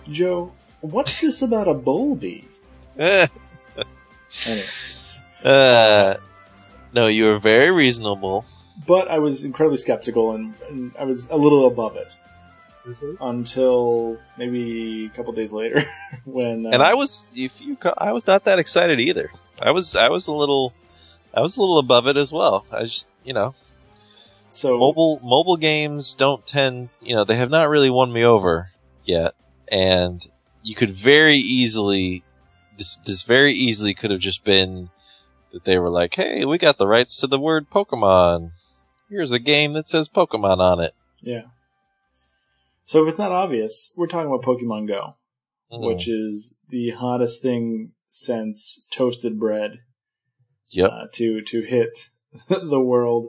Joe, 0.10 0.52
what's 0.82 1.20
this 1.22 1.42
about 1.42 1.68
a 1.68 1.74
Bulby? 1.74 2.46
Eh. 3.00 3.28
Anyway, 4.46 4.68
uh, 5.46 6.16
no, 6.94 7.08
you 7.08 7.26
were 7.26 7.40
very 7.40 7.72
reasonable. 7.72 8.46
but 8.86 9.08
I 9.10 9.20
was 9.20 9.44
incredibly 9.44 9.78
skeptical, 9.78 10.32
and, 10.34 10.54
and 10.70 10.92
I 11.00 11.04
was 11.06 11.30
a 11.30 11.36
little 11.36 11.68
above 11.68 11.96
it 11.98 12.12
until 13.20 14.18
maybe 14.38 15.06
a 15.06 15.10
couple 15.16 15.34
days 15.34 15.52
later 15.52 15.84
when. 16.26 16.66
Uh, 16.66 16.70
And 16.72 16.84
I 16.84 16.94
was, 16.94 17.26
if 17.36 17.52
you, 17.60 17.78
I 17.98 18.12
was 18.14 18.26
not 18.28 18.46
that 18.46 18.60
excited 18.60 19.00
either. 19.00 19.32
I 19.62 19.72
was, 19.72 19.96
I 19.96 20.10
was 20.10 20.28
a 20.28 20.32
little, 20.32 20.74
I 21.34 21.42
was 21.42 21.58
a 21.58 21.60
little 21.60 21.80
above 21.80 22.08
it 22.08 22.18
as 22.18 22.32
well. 22.32 22.66
I 22.72 22.84
just, 22.84 23.06
you 23.24 23.34
know, 23.34 23.56
so 24.50 24.78
mobile 24.80 25.20
mobile 25.24 25.58
games 25.58 26.16
don't 26.16 26.46
tend, 26.48 26.90
you 27.02 27.16
know, 27.16 27.26
they 27.26 27.36
have 27.36 27.50
not 27.50 27.70
really 27.70 27.90
won 27.90 28.12
me 28.14 28.24
over 28.24 28.70
yet, 29.04 29.34
and 29.68 30.24
you 30.64 30.76
could 30.76 30.94
very 30.96 31.38
easily, 31.38 32.24
this 32.78 32.98
this 33.06 33.24
very 33.24 33.54
easily 33.54 33.94
could 33.94 34.12
have 34.12 34.20
just 34.22 34.44
been 34.44 34.90
that 35.52 35.64
they 35.66 35.78
were 35.78 35.90
like, 35.90 36.14
hey, 36.16 36.46
we 36.46 36.58
got 36.58 36.78
the 36.78 36.88
rights 36.88 37.18
to 37.18 37.28
the 37.28 37.40
word 37.40 37.70
Pokemon. 37.70 38.52
Here's 39.10 39.32
a 39.32 39.40
game 39.40 39.74
that 39.74 39.88
says 39.88 40.08
Pokemon 40.10 40.60
on 40.60 40.80
it. 40.82 40.94
yeah. 41.22 41.44
So 42.86 43.02
if 43.04 43.10
it's 43.10 43.18
not 43.20 43.32
obvious, 43.34 43.94
we're 43.98 44.08
talking 44.08 44.28
about 44.32 44.44
Pokemon 44.46 44.88
Go. 44.88 45.16
Mhm. 45.72 45.86
which 45.86 46.08
is 46.08 46.54
the 46.70 46.92
hottest 46.92 47.42
thing 47.42 47.92
since 48.10 48.86
toasted 48.90 49.38
bread 49.38 49.80
yep, 50.70 50.90
uh, 50.94 51.08
to 51.16 51.42
to 51.42 51.62
hit 51.64 52.08
the 52.48 52.80
world. 52.80 53.28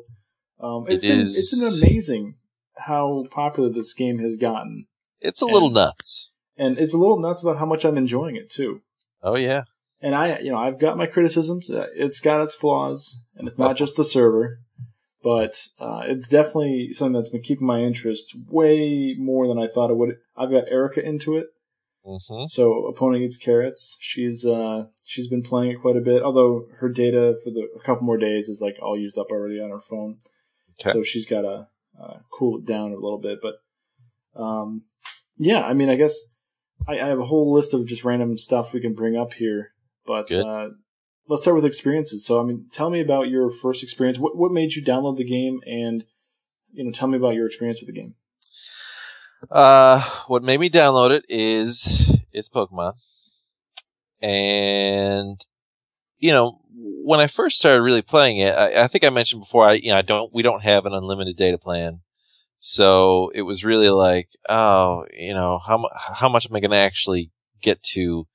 Um, 0.60 0.86
it's 0.88 1.02
It 1.02 1.08
been 1.08 1.20
is- 1.22 1.36
it's 1.36 1.58
been 1.58 1.82
amazing 1.82 2.36
how 2.76 3.26
popular 3.32 3.70
this 3.70 3.92
game 3.92 4.20
has 4.20 4.36
gotten, 4.36 4.86
it's 5.20 5.40
a 5.42 5.46
little 5.46 5.70
nuts. 5.70 6.30
and 6.56 6.78
it's 6.78 6.94
a 6.94 6.96
little 6.96 7.18
nuts 7.18 7.42
about 7.42 7.58
how 7.58 7.66
much 7.66 7.84
I'm 7.84 7.96
enjoying 7.98 8.36
it 8.36 8.48
too. 8.50 8.82
Oh 9.20 9.34
yeah, 9.34 9.64
And 10.00 10.14
I, 10.14 10.38
you 10.38 10.50
know, 10.52 10.58
I've 10.58 10.78
got 10.78 10.96
my 10.96 11.06
criticisms. 11.06 11.70
Uh, 11.70 11.86
It's 11.94 12.20
got 12.20 12.40
its 12.42 12.54
flaws, 12.54 13.16
and 13.36 13.48
it's 13.48 13.58
not 13.58 13.76
just 13.76 13.96
the 13.96 14.04
server, 14.04 14.60
but 15.22 15.66
uh, 15.80 16.02
it's 16.04 16.28
definitely 16.28 16.92
something 16.92 17.14
that's 17.14 17.30
been 17.30 17.42
keeping 17.42 17.66
my 17.66 17.80
interest 17.80 18.34
way 18.48 19.16
more 19.18 19.48
than 19.48 19.58
I 19.58 19.66
thought 19.66 19.90
it 19.90 19.96
would. 19.96 20.16
I've 20.36 20.50
got 20.52 20.68
Erica 20.68 21.04
into 21.04 21.36
it. 21.36 21.48
hmm 22.04 22.44
So 22.46 22.86
opponent 22.86 23.24
eats 23.24 23.36
carrots. 23.36 23.96
She's 24.00 24.46
uh 24.46 24.86
she's 25.04 25.26
been 25.28 25.42
playing 25.42 25.72
it 25.72 25.80
quite 25.80 25.96
a 25.96 26.00
bit. 26.00 26.22
Although 26.22 26.66
her 26.78 26.88
data 26.88 27.36
for 27.42 27.50
the 27.50 27.68
a 27.76 27.82
couple 27.82 28.04
more 28.06 28.16
days 28.18 28.48
is 28.48 28.60
like 28.60 28.76
all 28.80 28.96
used 28.98 29.18
up 29.18 29.26
already 29.32 29.60
on 29.60 29.70
her 29.70 29.80
phone. 29.80 30.18
Okay. 30.80 30.92
So 30.92 31.02
she's 31.02 31.26
got 31.26 31.42
to 31.42 31.68
uh, 32.00 32.18
cool 32.30 32.58
it 32.58 32.64
down 32.64 32.92
a 32.92 32.94
little 32.94 33.18
bit. 33.18 33.40
But 33.42 33.56
um 34.40 34.84
yeah, 35.36 35.62
I 35.62 35.74
mean, 35.74 35.88
I 35.90 35.96
guess 35.96 36.14
I, 36.86 37.00
I 37.00 37.06
have 37.08 37.18
a 37.18 37.26
whole 37.26 37.52
list 37.52 37.74
of 37.74 37.86
just 37.86 38.04
random 38.04 38.38
stuff 38.38 38.72
we 38.72 38.80
can 38.80 38.94
bring 38.94 39.16
up 39.16 39.34
here. 39.34 39.72
But 40.08 40.32
uh, 40.32 40.70
let's 41.28 41.42
start 41.42 41.54
with 41.54 41.66
experiences. 41.66 42.24
So 42.24 42.40
I 42.40 42.44
mean, 42.44 42.68
tell 42.72 42.88
me 42.88 43.00
about 43.00 43.28
your 43.28 43.50
first 43.50 43.82
experience. 43.82 44.18
What 44.18 44.36
what 44.36 44.50
made 44.50 44.72
you 44.72 44.82
download 44.82 45.18
the 45.18 45.24
game, 45.24 45.60
and 45.66 46.02
you 46.72 46.82
know, 46.82 46.90
tell 46.90 47.08
me 47.08 47.18
about 47.18 47.34
your 47.34 47.46
experience 47.46 47.80
with 47.80 47.88
the 47.88 48.00
game. 48.00 48.14
Uh, 49.50 50.02
what 50.26 50.42
made 50.42 50.58
me 50.58 50.70
download 50.70 51.10
it 51.10 51.26
is 51.28 52.10
it's 52.32 52.48
Pokemon, 52.48 52.94
and 54.22 55.44
you 56.16 56.32
know 56.32 56.58
when 56.70 57.20
I 57.20 57.26
first 57.26 57.58
started 57.58 57.82
really 57.82 58.02
playing 58.02 58.38
it, 58.38 58.54
I, 58.54 58.84
I 58.84 58.88
think 58.88 59.04
I 59.04 59.10
mentioned 59.10 59.42
before. 59.42 59.68
I 59.68 59.74
you 59.74 59.90
know 59.90 59.98
I 59.98 60.02
don't 60.02 60.32
we 60.32 60.42
don't 60.42 60.62
have 60.62 60.86
an 60.86 60.94
unlimited 60.94 61.36
data 61.36 61.58
plan, 61.58 62.00
so 62.60 63.30
it 63.34 63.42
was 63.42 63.62
really 63.62 63.90
like 63.90 64.30
oh 64.48 65.04
you 65.12 65.34
know 65.34 65.60
how 65.64 65.86
how 66.14 66.30
much 66.30 66.46
am 66.48 66.56
I 66.56 66.60
going 66.60 66.70
to 66.70 66.78
actually 66.78 67.30
get 67.60 67.82
to 67.82 68.26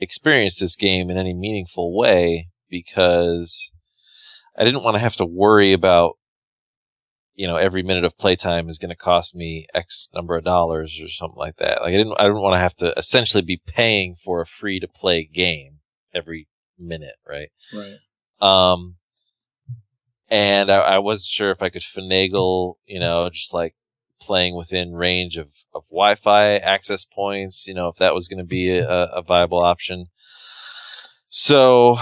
experience 0.00 0.58
this 0.58 0.76
game 0.76 1.10
in 1.10 1.16
any 1.16 1.34
meaningful 1.34 1.96
way 1.96 2.48
because 2.70 3.70
I 4.56 4.64
didn't 4.64 4.82
want 4.82 4.94
to 4.94 5.00
have 5.00 5.16
to 5.16 5.24
worry 5.24 5.72
about 5.72 6.14
you 7.34 7.46
know 7.46 7.56
every 7.56 7.82
minute 7.82 8.04
of 8.04 8.18
playtime 8.18 8.68
is 8.68 8.78
going 8.78 8.90
to 8.90 8.96
cost 8.96 9.34
me 9.34 9.66
X 9.74 10.08
number 10.12 10.36
of 10.36 10.44
dollars 10.44 10.98
or 11.00 11.08
something 11.08 11.38
like 11.38 11.56
that. 11.56 11.80
Like 11.80 11.94
I 11.94 11.96
didn't 11.96 12.14
I 12.18 12.24
didn't 12.24 12.42
want 12.42 12.54
to 12.54 12.60
have 12.60 12.76
to 12.76 12.92
essentially 12.98 13.42
be 13.42 13.62
paying 13.66 14.16
for 14.24 14.40
a 14.40 14.46
free 14.46 14.80
to 14.80 14.88
play 14.88 15.28
game 15.32 15.78
every 16.14 16.48
minute, 16.78 17.16
right? 17.26 17.50
Right. 17.72 17.98
Um, 18.40 18.96
and 20.28 20.70
I, 20.70 20.76
I 20.76 20.98
wasn't 20.98 21.28
sure 21.28 21.50
if 21.50 21.62
I 21.62 21.70
could 21.70 21.82
finagle, 21.82 22.74
you 22.86 23.00
know, 23.00 23.30
just 23.30 23.54
like 23.54 23.74
playing 24.20 24.56
within 24.56 24.92
range 24.94 25.36
of, 25.36 25.48
of 25.74 25.84
Wi-Fi 25.90 26.56
access 26.56 27.04
points, 27.04 27.66
you 27.66 27.74
know, 27.74 27.88
if 27.88 27.96
that 27.96 28.14
was 28.14 28.28
going 28.28 28.38
to 28.38 28.44
be 28.44 28.70
a, 28.70 28.88
a 28.88 29.22
viable 29.22 29.58
option. 29.62 30.06
So, 31.30 31.98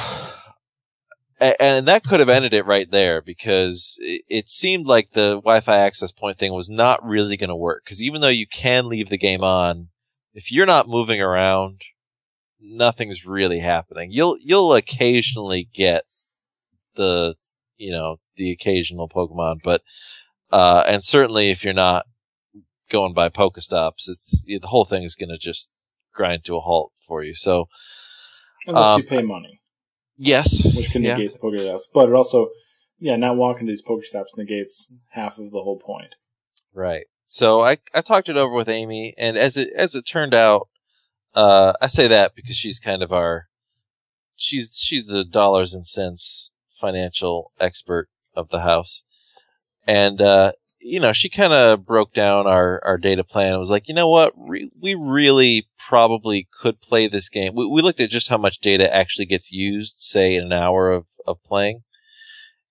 and 1.39 1.89
that 1.89 2.05
could 2.05 2.21
have 2.21 2.29
ended 2.29 2.55
it 2.55 2.67
right 2.67 2.91
there 2.91 3.21
because 3.21 3.97
it, 3.99 4.23
it 4.29 4.49
seemed 4.49 4.87
like 4.87 5.11
the 5.13 5.37
Wi-Fi 5.37 5.77
access 5.77 6.13
point 6.13 6.39
thing 6.39 6.53
was 6.53 6.71
not 6.71 7.05
really 7.05 7.37
going 7.37 7.49
to 7.49 7.57
work. 7.57 7.83
Because 7.85 8.03
even 8.03 8.21
though 8.21 8.29
you 8.29 8.47
can 8.47 8.89
leave 8.89 9.09
the 9.09 9.19
game 9.19 9.43
on, 9.43 9.89
if 10.33 10.53
you're 10.53 10.67
not 10.67 10.89
moving 10.89 11.21
around, 11.21 11.81
nothing's 12.61 13.25
really 13.25 13.61
happening. 13.61 14.11
You'll 14.13 14.39
you'll 14.41 14.75
occasionally 14.75 15.69
get 15.75 16.05
the 16.95 17.35
you 17.77 17.91
know 17.91 18.17
the 18.37 18.51
occasional 18.51 19.09
Pokemon, 19.09 19.61
but 19.63 19.83
uh, 20.53 20.83
and 20.87 21.05
certainly 21.05 21.51
if 21.51 21.65
you're 21.65 21.73
not 21.75 22.07
going 22.91 23.15
by 23.15 23.29
Pokestops, 23.29 24.09
it's 24.09 24.43
the 24.47 24.61
whole 24.65 24.85
thing 24.85 25.03
is 25.03 25.15
going 25.15 25.29
to 25.29 25.39
just 25.39 25.69
grind 26.13 26.45
to 26.45 26.57
a 26.57 26.61
halt 26.61 26.93
for 27.07 27.23
you. 27.23 27.35
So 27.35 27.69
Unless 28.67 28.85
Um, 28.85 29.01
you 29.01 29.07
pay 29.07 29.23
money, 29.23 29.61
yes, 30.17 30.65
which 30.65 30.91
can 30.91 31.03
yeah. 31.03 31.15
negate 31.15 31.33
the 31.35 31.39
Pokestops. 31.39 31.85
But 31.95 32.09
it 32.09 32.15
also, 32.15 32.49
yeah, 32.99 33.17
not 33.17 33.37
walking 33.37 33.67
to 33.67 33.73
these 33.73 33.83
Pokestops 33.83 34.37
negates 34.37 34.93
half 35.11 35.39
of 35.39 35.51
the 35.53 35.63
whole 35.63 35.79
point. 35.79 36.15
Right. 36.75 37.07
So 37.29 37.63
I 37.63 37.79
I 37.95 38.01
talked 38.01 38.29
it 38.29 38.37
over 38.37 38.53
with 38.55 38.69
Amy, 38.69 39.15
and 39.19 39.37
as 39.37 39.57
it 39.57 39.71
as 39.77 39.95
it 39.95 40.03
turned 40.03 40.35
out, 40.35 40.69
uh, 41.35 41.75
I 41.81 41.87
say 41.87 42.09
that 42.09 42.35
because 42.35 42.57
she's 42.57 42.79
kind 42.81 43.03
of 43.03 43.13
our 43.13 43.47
she's 44.37 44.77
she's 44.77 45.07
the 45.07 45.25
dollars 45.25 45.73
and 45.73 45.87
cents 45.87 46.51
financial 46.81 47.53
expert 47.61 48.09
of 48.35 48.49
the 48.51 48.61
house, 48.61 49.03
and 49.87 50.21
uh, 50.21 50.53
you 50.79 51.01
know 51.01 51.13
she 51.13 51.29
kind 51.29 51.53
of 51.53 51.85
broke 51.87 52.13
down 52.13 52.47
our 52.47 52.81
our 52.85 52.99
data 52.99 53.25
plan. 53.25 53.53
and 53.53 53.61
was 53.61 53.71
like, 53.71 53.89
you 53.89 53.95
know 53.95 54.09
what, 54.09 54.33
Re- 54.37 54.71
we 54.81 54.95
really 54.95 55.67
probably 55.89 56.49
could 56.61 56.81
play 56.81 57.09
this 57.09 57.29
game. 57.29 57.55
We 57.55 57.67
we 57.67 57.83
looked 57.83 58.01
at 58.01 58.11
just 58.11 58.29
how 58.29 58.39
much 58.39 58.59
data 58.59 58.93
actually 58.93 59.27
gets 59.27 59.53
used, 59.53 59.97
say 59.99 60.35
in 60.35 60.45
an 60.45 60.53
hour 60.53 60.91
of 60.91 61.07
of 61.27 61.43
playing, 61.45 61.83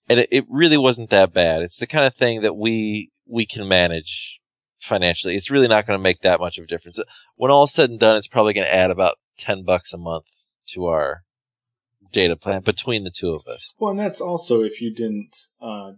and 0.07 0.19
it, 0.19 0.29
it 0.31 0.45
really 0.49 0.77
wasn't 0.77 1.09
that 1.09 1.33
bad. 1.33 1.61
It's 1.61 1.77
the 1.77 1.87
kind 1.87 2.05
of 2.05 2.15
thing 2.15 2.41
that 2.41 2.55
we 2.55 3.11
we 3.27 3.45
can 3.45 3.67
manage 3.67 4.39
financially. 4.79 5.35
It's 5.35 5.49
really 5.51 5.67
not 5.67 5.87
going 5.87 5.97
to 5.97 6.03
make 6.03 6.21
that 6.21 6.39
much 6.39 6.57
of 6.57 6.65
a 6.65 6.67
difference. 6.67 6.99
When 7.35 7.51
all 7.51 7.67
said 7.67 7.89
and 7.89 7.99
done, 7.99 8.17
it's 8.17 8.27
probably 8.27 8.53
going 8.53 8.67
to 8.67 8.73
add 8.73 8.91
about 8.91 9.17
ten 9.37 9.63
bucks 9.63 9.93
a 9.93 9.97
month 9.97 10.25
to 10.73 10.85
our 10.85 11.23
data 12.11 12.35
plan 12.35 12.61
between 12.61 13.03
the 13.03 13.11
two 13.11 13.31
of 13.31 13.45
us. 13.47 13.73
Well, 13.77 13.91
and 13.91 13.99
that's 13.99 14.21
also 14.21 14.63
if 14.63 14.81
you 14.81 14.93
didn't 14.93 15.35
uh, 15.61 15.93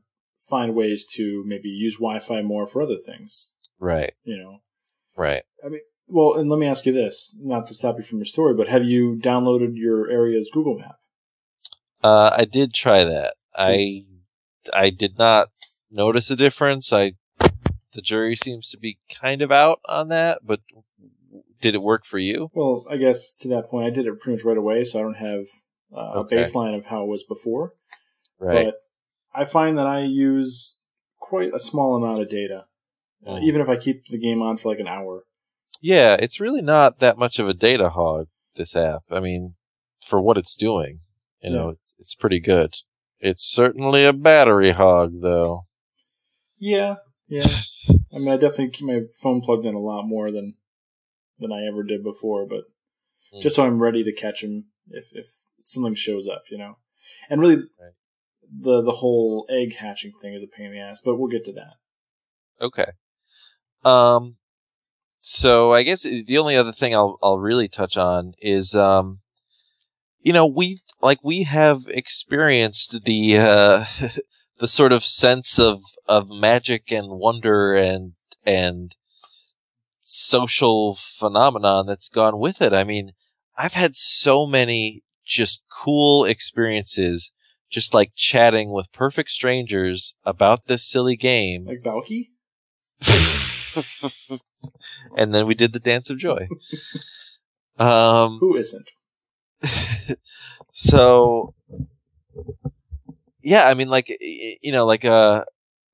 find 0.50 0.76
ways 0.76 1.06
to 1.16 1.44
maybe 1.46 1.70
use 1.70 1.96
Wi-Fi 1.98 2.42
more 2.42 2.68
for 2.68 2.82
other 2.82 2.98
things. 2.98 3.50
Right. 3.80 4.14
You 4.24 4.38
know, 4.38 4.58
Right. 5.16 5.44
I 5.66 5.70
mean, 5.70 5.82
well, 6.08 6.36
and 6.36 6.50
let 6.50 6.60
me 6.60 6.68
ask 6.68 6.86
you 6.86 6.94
this: 6.94 7.38
not 7.42 7.68
to 7.68 7.74
stop 7.74 7.98
you 7.98 8.04
from 8.04 8.20
your 8.20 8.26
story, 8.26 8.54
but 8.54 8.68
have 8.68 8.84
you 8.84 9.20
downloaded 9.22 9.72
your 9.76 10.10
area's 10.10 10.50
Google 10.54 10.78
Map? 10.78 10.96
Uh, 12.04 12.32
I 12.38 12.46
did 12.46 12.74
try 12.74 13.04
that. 13.04 13.34
I 13.56 14.06
I 14.74 14.90
did 14.92 15.18
not 15.18 15.50
notice 15.92 16.30
a 16.30 16.36
difference. 16.36 16.94
I 16.94 17.14
the 17.94 18.02
jury 18.02 18.36
seems 18.36 18.70
to 18.70 18.78
be 18.78 19.00
kind 19.22 19.42
of 19.42 19.52
out 19.52 19.80
on 19.90 20.10
that, 20.10 20.40
but 20.46 20.60
did 21.60 21.74
it 21.74 21.82
work 21.82 22.06
for 22.06 22.20
you? 22.20 22.52
Well, 22.54 22.86
I 22.90 22.98
guess 22.98 23.34
to 23.40 23.48
that 23.50 23.68
point, 23.70 23.88
I 23.88 23.90
did 23.90 24.06
it 24.06 24.20
pretty 24.20 24.38
much 24.38 24.46
right 24.46 24.58
away, 24.58 24.84
so 24.84 25.00
I 25.00 25.02
don't 25.02 25.16
have 25.16 25.46
uh, 25.92 26.20
Okay. 26.20 26.36
a 26.38 26.44
baseline 26.44 26.78
of 26.78 26.86
how 26.86 27.04
it 27.04 27.08
was 27.08 27.24
before. 27.24 27.74
Right. 28.40 28.66
But 28.66 28.76
I 29.38 29.44
find 29.46 29.78
that 29.78 29.88
I 29.88 30.02
use 30.04 30.78
quite 31.20 31.54
a 31.54 31.60
small 31.60 31.96
amount 31.96 32.22
of 32.22 32.30
data, 32.30 32.66
uh, 33.26 33.32
Mm. 33.36 33.44
even 33.44 33.62
if 33.62 33.70
I 33.70 33.78
keep 33.78 34.06
the 34.08 34.18
game 34.18 34.42
on 34.42 34.58
for 34.58 34.70
like 34.70 34.80
an 34.80 34.88
hour. 34.88 35.26
Yeah, 35.82 36.16
it's 36.20 36.40
really 36.40 36.62
not 36.62 37.00
that 37.00 37.18
much 37.18 37.38
of 37.40 37.48
a 37.48 37.54
data 37.54 37.90
hog. 37.90 38.28
This 38.56 38.76
app. 38.76 39.04
I 39.12 39.20
mean, 39.20 39.54
for 40.08 40.20
what 40.20 40.38
it's 40.38 40.56
doing, 40.56 41.02
you 41.44 41.52
know, 41.52 41.70
it's 41.70 41.94
it's 42.00 42.16
pretty 42.16 42.40
good. 42.40 42.74
It's 43.20 43.44
certainly 43.46 44.04
a 44.06 44.14
battery 44.14 44.72
hog, 44.72 45.22
though. 45.22 45.62
Yeah, 46.58 46.96
yeah. 47.28 47.62
I 48.14 48.18
mean, 48.18 48.32
I 48.32 48.38
definitely 48.38 48.70
keep 48.70 48.88
my 48.88 49.02
phone 49.22 49.42
plugged 49.42 49.66
in 49.68 49.76
a 49.76 49.80
lot 49.80 50.08
more 50.08 50.32
than 50.32 50.56
than 51.38 51.52
I 51.52 51.66
ever 51.68 51.84
did 51.84 52.04
before, 52.04 52.48
but 52.48 52.64
Mm. 53.34 53.42
just 53.42 53.56
so 53.58 53.66
I'm 53.66 53.84
ready 53.84 54.04
to 54.06 54.14
catch 54.14 54.42
him 54.44 54.72
if 54.90 55.12
if 55.14 55.28
something 55.60 55.96
shows 55.96 56.28
up, 56.28 56.44
you 56.50 56.58
know. 56.58 56.78
And 57.30 57.42
really, 57.42 57.58
Right. 57.58 57.94
The 58.52 58.82
the 58.82 58.94
whole 58.94 59.46
egg 59.50 59.76
hatching 59.76 60.14
thing 60.22 60.34
is 60.34 60.44
a 60.44 60.48
pain 60.48 60.68
in 60.68 60.74
the 60.74 60.80
ass, 60.80 61.02
but 61.04 61.16
we'll 61.16 61.30
get 61.30 61.46
to 61.46 61.54
that. 61.54 61.74
Okay. 62.62 62.92
Um. 63.84 64.38
So 65.22 65.74
I 65.74 65.84
guess 65.84 66.04
the 66.04 66.38
only 66.38 66.56
other 66.56 66.74
thing 66.74 66.96
I'll 66.96 67.18
I'll 67.22 67.40
really 67.40 67.68
touch 67.68 67.98
on 67.98 68.34
is 68.42 68.74
um, 68.76 69.20
you 70.22 70.34
know, 70.34 70.46
we 70.46 70.80
like 71.02 71.20
we 71.24 71.44
have 71.44 71.84
experienced 71.88 73.04
the 73.04 73.38
uh 73.38 73.86
the 74.60 74.68
sort 74.68 74.92
of 74.92 75.04
sense 75.04 75.60
of 75.60 75.82
of 76.08 76.30
magic 76.30 76.92
and 76.92 77.08
wonder 77.10 77.76
and 77.76 78.14
and 78.46 78.96
social 80.06 80.96
phenomenon 80.96 81.86
that's 81.86 82.10
gone 82.10 82.40
with 82.40 82.62
it. 82.62 82.74
I 82.74 82.84
mean, 82.84 83.12
I've 83.58 83.74
had 83.74 83.96
so 83.96 84.46
many 84.46 85.04
just 85.26 85.62
cool 85.84 86.26
experiences 86.26 87.32
just 87.70 87.94
like 87.94 88.12
chatting 88.16 88.72
with 88.72 88.92
perfect 88.94 89.30
strangers 89.30 90.14
about 90.24 90.68
this 90.68 90.88
silly 90.88 91.16
game. 91.16 91.66
Like 91.66 91.84
Valky? 91.84 92.30
and 95.18 95.34
then 95.34 95.46
we 95.48 95.56
did 95.56 95.74
the 95.74 95.80
dance 95.80 96.10
of 96.10 96.18
joy. 96.18 96.48
Um, 97.78 98.38
Who 98.40 98.56
isn't? 98.58 98.90
so 100.72 101.54
yeah, 103.42 103.68
I 103.68 103.74
mean, 103.76 103.88
like 103.88 104.10
you 104.20 104.72
know, 104.72 104.86
like 104.86 105.06
uh, 105.06 105.44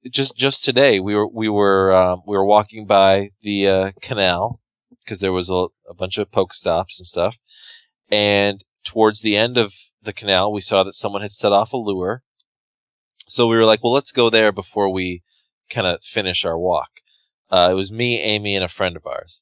just 0.10 0.36
just 0.36 0.64
today 0.64 1.00
we 1.00 1.16
were 1.16 1.28
we 1.28 1.50
were 1.50 1.94
um, 1.94 2.22
we 2.26 2.36
were 2.36 2.46
walking 2.46 2.86
by 2.86 3.30
the 3.42 3.68
uh, 3.68 3.92
canal 4.02 4.60
because 5.04 5.20
there 5.20 5.32
was 5.32 5.50
a, 5.50 5.68
a 5.90 5.94
bunch 5.94 6.18
of 6.18 6.32
Pokestops 6.32 6.98
and 6.98 7.08
stuff, 7.08 7.36
and 8.10 8.64
towards 8.84 9.22
the 9.22 9.36
end 9.36 9.58
of 9.58 9.74
the 10.04 10.14
canal 10.14 10.52
we 10.52 10.62
saw 10.62 10.84
that 10.84 10.96
someone 10.96 11.22
had 11.22 11.32
set 11.32 11.52
off 11.52 11.74
a 11.74 11.78
lure. 11.78 12.24
So 13.28 13.48
we 13.48 13.56
were 13.56 13.66
like, 13.66 13.84
well, 13.84 13.94
let's 13.94 14.12
go 14.12 14.30
there 14.30 14.52
before 14.52 14.92
we 14.92 15.24
kind 15.70 15.88
of 15.88 16.04
finish 16.04 16.44
our 16.44 16.58
walk. 16.58 16.90
Uh, 17.52 17.70
it 17.72 17.76
was 17.76 17.92
me, 17.92 18.20
Amy, 18.20 18.56
and 18.56 18.64
a 18.64 18.70
friend 18.70 18.96
of 18.96 19.06
ours. 19.06 19.42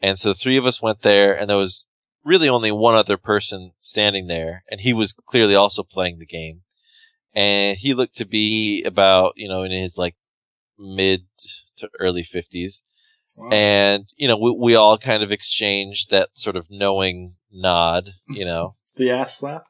And 0.00 0.18
so 0.18 0.30
the 0.30 0.34
three 0.34 0.56
of 0.56 0.66
us 0.66 0.82
went 0.82 1.02
there, 1.02 1.36
and 1.36 1.48
there 1.48 1.56
was 1.56 1.86
really 2.24 2.48
only 2.48 2.72
one 2.72 2.94
other 2.94 3.16
person 3.16 3.72
standing 3.80 4.26
there, 4.26 4.64
and 4.70 4.80
he 4.80 4.92
was 4.92 5.14
clearly 5.26 5.54
also 5.54 5.82
playing 5.82 6.18
the 6.18 6.26
game. 6.26 6.62
And 7.34 7.78
he 7.78 7.94
looked 7.94 8.16
to 8.16 8.24
be 8.24 8.82
about, 8.84 9.34
you 9.36 9.48
know, 9.48 9.62
in 9.62 9.70
his 9.70 9.96
like 9.96 10.16
mid 10.78 11.26
to 11.78 11.88
early 12.00 12.24
50s. 12.24 12.80
Wow. 13.36 13.50
And, 13.50 14.08
you 14.16 14.28
know, 14.28 14.38
we, 14.38 14.56
we 14.58 14.74
all 14.74 14.98
kind 14.98 15.22
of 15.22 15.30
exchanged 15.30 16.10
that 16.10 16.30
sort 16.34 16.56
of 16.56 16.66
knowing 16.70 17.34
nod, 17.52 18.10
you 18.28 18.44
know. 18.44 18.76
the 18.96 19.10
ass 19.10 19.38
slap? 19.38 19.66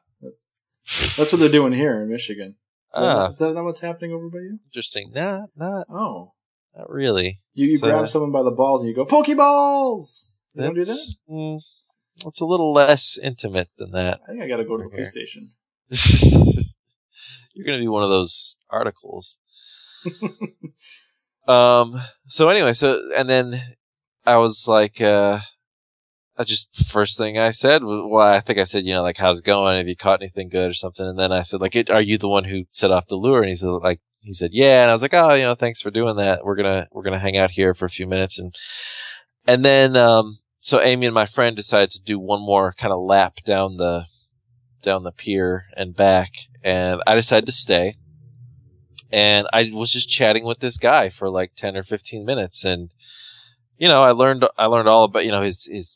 That's, 1.17 1.31
what 1.31 1.39
they're 1.39 1.49
doing 1.49 1.73
here 1.73 2.01
in 2.01 2.09
Michigan. 2.09 2.49
Is 2.49 2.55
that, 2.93 3.03
ah, 3.03 3.13
not, 3.27 3.37
that 3.37 3.53
not 3.53 3.63
what's 3.65 3.81
happening 3.81 4.11
over 4.13 4.29
by 4.29 4.39
you? 4.39 4.59
interesting. 4.65 5.11
Nah, 5.13 5.47
not, 5.55 5.85
Oh. 5.89 6.33
not 6.75 6.89
really. 6.89 7.41
You, 7.53 7.67
you 7.67 7.77
So- 7.77 7.87
grab 7.87 8.07
someone 8.07 8.31
by 8.31 8.43
the 8.43 8.51
balls 8.51 8.81
and 8.81 8.89
you 8.89 8.95
go, 8.95 9.05
Pokeballs! 9.05 10.29
You 10.53 10.63
don't 10.63 10.75
do 10.75 10.85
that? 10.85 11.13
Mm, 11.29 11.59
it's 12.25 12.41
a 12.41 12.45
little 12.45 12.73
less 12.73 13.17
intimate 13.21 13.69
than 13.77 13.91
that. 13.91 14.21
I 14.27 14.31
think 14.31 14.41
I 14.41 14.47
gotta 14.47 14.65
go 14.65 14.77
to 14.77 14.83
the 14.85 14.89
police 14.89 15.11
station. 15.11 15.51
You're 17.53 17.65
gonna 17.65 17.79
be 17.79 17.87
one 17.87 18.03
of 18.03 18.09
those 18.09 18.55
articles. 18.69 19.37
um. 21.47 22.01
So 22.27 22.49
anyway, 22.49 22.73
so 22.73 23.01
and 23.15 23.29
then 23.29 23.61
I 24.25 24.37
was 24.37 24.65
like, 24.67 24.99
uh, 25.01 25.39
I 26.37 26.43
just 26.43 26.69
first 26.87 27.17
thing 27.17 27.37
I 27.37 27.51
said 27.51 27.83
was, 27.83 28.07
well, 28.11 28.27
I 28.27 28.41
think 28.41 28.59
I 28.59 28.63
said, 28.63 28.85
you 28.85 28.93
know, 28.93 29.01
like, 29.01 29.17
how's 29.17 29.39
it 29.39 29.45
going? 29.45 29.77
Have 29.77 29.87
you 29.87 29.95
caught 29.95 30.21
anything 30.21 30.49
good 30.49 30.69
or 30.69 30.75
something? 30.75 31.05
And 31.05 31.17
then 31.17 31.31
I 31.31 31.41
said, 31.41 31.61
like, 31.61 31.75
are 31.89 32.01
you 32.01 32.17
the 32.17 32.27
one 32.27 32.43
who 32.43 32.65
set 32.71 32.91
off 32.91 33.07
the 33.07 33.15
lure? 33.15 33.41
And 33.41 33.49
he 33.49 33.55
said, 33.55 33.67
like, 33.67 34.01
he 34.21 34.33
said, 34.33 34.51
yeah. 34.53 34.83
And 34.83 34.91
I 34.91 34.93
was 34.93 35.01
like, 35.01 35.13
oh, 35.13 35.33
you 35.33 35.43
know, 35.43 35.55
thanks 35.55 35.81
for 35.81 35.89
doing 35.89 36.17
that. 36.17 36.43
We're 36.43 36.55
gonna 36.55 36.87
we're 36.91 37.03
gonna 37.03 37.19
hang 37.19 37.37
out 37.37 37.51
here 37.51 37.73
for 37.73 37.85
a 37.85 37.89
few 37.89 38.05
minutes 38.05 38.37
and 38.37 38.53
and 39.47 39.63
then 39.63 39.95
um, 39.95 40.39
so 40.59 40.81
Amy 40.81 41.05
and 41.05 41.15
my 41.15 41.25
friend 41.25 41.55
decided 41.55 41.91
to 41.91 42.01
do 42.01 42.19
one 42.19 42.41
more 42.41 42.75
kind 42.77 42.91
of 42.91 43.01
lap 43.01 43.35
down 43.45 43.77
the 43.77 44.03
down 44.83 45.03
the 45.03 45.11
pier 45.11 45.65
and 45.75 45.95
back, 45.95 46.31
and 46.63 47.01
I 47.07 47.15
decided 47.15 47.45
to 47.47 47.51
stay. 47.51 47.97
And 49.09 49.47
I 49.53 49.69
was 49.71 49.91
just 49.91 50.09
chatting 50.09 50.43
with 50.43 50.59
this 50.59 50.77
guy 50.77 51.09
for 51.09 51.29
like 51.29 51.53
ten 51.55 51.77
or 51.77 51.83
fifteen 51.83 52.25
minutes, 52.25 52.65
and 52.65 52.89
you 53.77 53.87
know, 53.87 54.03
I 54.03 54.11
learned 54.11 54.45
I 54.57 54.65
learned 54.65 54.89
all 54.89 55.05
about 55.05 55.23
you 55.23 55.31
know 55.31 55.43
his 55.43 55.65
his 55.71 55.95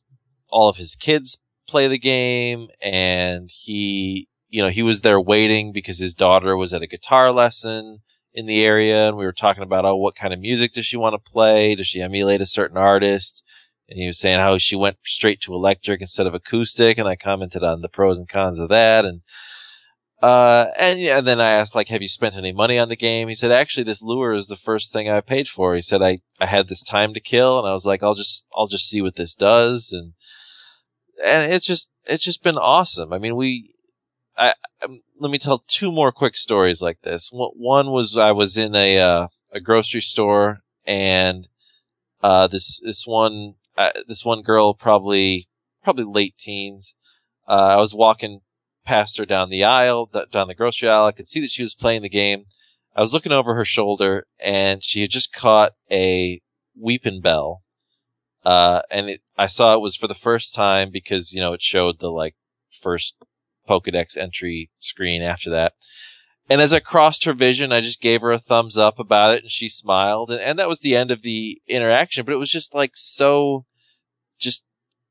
all 0.51 0.69
of 0.69 0.77
his 0.77 0.95
kids 0.95 1.37
play 1.67 1.87
the 1.87 1.99
game, 1.99 2.67
and 2.81 3.49
he 3.51 4.27
you 4.49 4.61
know 4.61 4.69
he 4.69 4.83
was 4.83 5.01
there 5.01 5.19
waiting 5.19 5.71
because 5.71 5.99
his 5.99 6.13
daughter 6.13 6.55
was 6.57 6.73
at 6.73 6.81
a 6.81 6.87
guitar 6.87 7.31
lesson 7.31 7.99
in 8.33 8.45
the 8.45 8.63
area, 8.63 9.07
and 9.07 9.17
we 9.17 9.25
were 9.25 9.33
talking 9.33 9.63
about 9.63 9.85
oh 9.85 9.95
what 9.95 10.15
kind 10.15 10.33
of 10.33 10.39
music 10.39 10.73
does 10.73 10.85
she 10.85 10.97
want 10.97 11.13
to 11.13 11.31
play? 11.31 11.75
Does 11.75 11.87
she 11.87 12.01
emulate 12.01 12.41
a 12.41 12.45
certain 12.45 12.77
artist? 12.77 13.41
And 13.89 13.99
he 13.99 14.07
was 14.07 14.19
saying 14.19 14.39
how 14.39 14.57
she 14.57 14.75
went 14.75 14.97
straight 15.05 15.41
to 15.41 15.53
electric 15.53 15.99
instead 15.99 16.27
of 16.27 16.33
acoustic, 16.33 16.97
and 16.97 17.07
I 17.07 17.15
commented 17.15 17.63
on 17.63 17.81
the 17.81 17.89
pros 17.89 18.17
and 18.17 18.29
cons 18.29 18.59
of 18.59 18.69
that, 18.69 19.03
and 19.03 19.21
uh, 20.21 20.67
and 20.77 21.01
yeah, 21.01 21.17
and 21.17 21.27
then 21.27 21.41
I 21.41 21.51
asked 21.51 21.73
like, 21.73 21.87
have 21.87 22.03
you 22.03 22.07
spent 22.07 22.35
any 22.35 22.51
money 22.51 22.77
on 22.77 22.89
the 22.89 22.95
game? 22.95 23.27
He 23.27 23.35
said, 23.35 23.51
actually, 23.51 23.85
this 23.85 24.03
lure 24.03 24.33
is 24.33 24.47
the 24.47 24.55
first 24.55 24.93
thing 24.93 25.09
I 25.09 25.19
paid 25.19 25.47
for. 25.47 25.75
He 25.75 25.81
said, 25.81 26.03
I, 26.03 26.19
I 26.39 26.45
had 26.45 26.67
this 26.67 26.83
time 26.83 27.15
to 27.15 27.19
kill, 27.19 27.57
and 27.57 27.67
I 27.67 27.73
was 27.73 27.85
like, 27.85 28.03
I'll 28.03 28.13
just, 28.13 28.45
I'll 28.55 28.67
just 28.67 28.87
see 28.87 29.01
what 29.01 29.15
this 29.15 29.33
does, 29.33 29.91
and 29.91 30.13
and 31.23 31.51
it's 31.51 31.65
just, 31.65 31.89
it's 32.05 32.23
just 32.23 32.43
been 32.43 32.57
awesome. 32.57 33.13
I 33.13 33.17
mean, 33.17 33.35
we, 33.35 33.73
I, 34.37 34.53
um, 34.83 35.01
let 35.19 35.31
me 35.31 35.37
tell 35.37 35.63
two 35.67 35.91
more 35.91 36.11
quick 36.11 36.35
stories 36.35 36.81
like 36.81 37.01
this. 37.03 37.29
One 37.31 37.91
was 37.91 38.17
I 38.17 38.31
was 38.31 38.57
in 38.57 38.75
a 38.75 38.97
uh, 38.99 39.27
a 39.51 39.59
grocery 39.59 40.01
store 40.01 40.61
and 40.85 41.47
uh, 42.23 42.47
this 42.47 42.79
this 42.83 43.05
one 43.05 43.55
uh, 43.77 43.91
this 44.07 44.25
one 44.25 44.41
girl 44.41 44.73
probably 44.73 45.47
probably 45.83 46.05
late 46.05 46.37
teens. 46.37 46.93
Uh, 47.47 47.51
I 47.51 47.75
was 47.77 47.93
walking 47.93 48.41
past 48.85 49.17
her 49.17 49.25
down 49.25 49.49
the 49.49 49.63
aisle, 49.63 50.09
down 50.31 50.47
the 50.47 50.55
grocery 50.55 50.89
aisle. 50.89 51.05
I 51.05 51.11
could 51.11 51.29
see 51.29 51.41
that 51.41 51.51
she 51.51 51.63
was 51.63 51.75
playing 51.75 52.01
the 52.01 52.09
game. 52.09 52.45
I 52.95 53.01
was 53.01 53.13
looking 53.13 53.31
over 53.31 53.55
her 53.55 53.65
shoulder, 53.65 54.25
and 54.39 54.83
she 54.83 55.01
had 55.01 55.11
just 55.11 55.33
caught 55.33 55.73
a 55.89 56.41
Weepinbell. 56.81 57.59
Uh, 58.43 58.81
and 58.89 59.09
it, 59.09 59.21
I 59.37 59.47
saw 59.47 59.75
it 59.75 59.81
was 59.81 59.95
for 59.95 60.07
the 60.07 60.15
first 60.15 60.53
time 60.53 60.89
because, 60.91 61.31
you 61.33 61.41
know, 61.41 61.53
it 61.53 61.61
showed 61.61 61.99
the, 61.99 62.09
like, 62.09 62.35
first 62.81 63.13
Pokedex 63.69 64.17
entry 64.17 64.69
screen 64.79 65.21
after 65.21 65.49
that. 65.51 65.73
And 66.49 66.59
as 66.59 66.73
I 66.73 66.79
crossed 66.79 67.23
her 67.25 67.33
vision, 67.33 67.71
I 67.71 67.81
just 67.81 68.01
gave 68.01 68.21
her 68.21 68.31
a 68.31 68.39
thumbs 68.39 68.77
up 68.77 68.99
about 68.99 69.35
it 69.35 69.43
and 69.43 69.51
she 69.51 69.69
smiled. 69.69 70.31
And, 70.31 70.41
and 70.41 70.59
that 70.59 70.67
was 70.67 70.79
the 70.79 70.95
end 70.95 71.11
of 71.11 71.21
the 71.21 71.61
interaction, 71.67 72.25
but 72.25 72.33
it 72.33 72.37
was 72.39 72.49
just 72.49 72.73
like 72.73 72.91
so, 72.95 73.65
just 74.39 74.63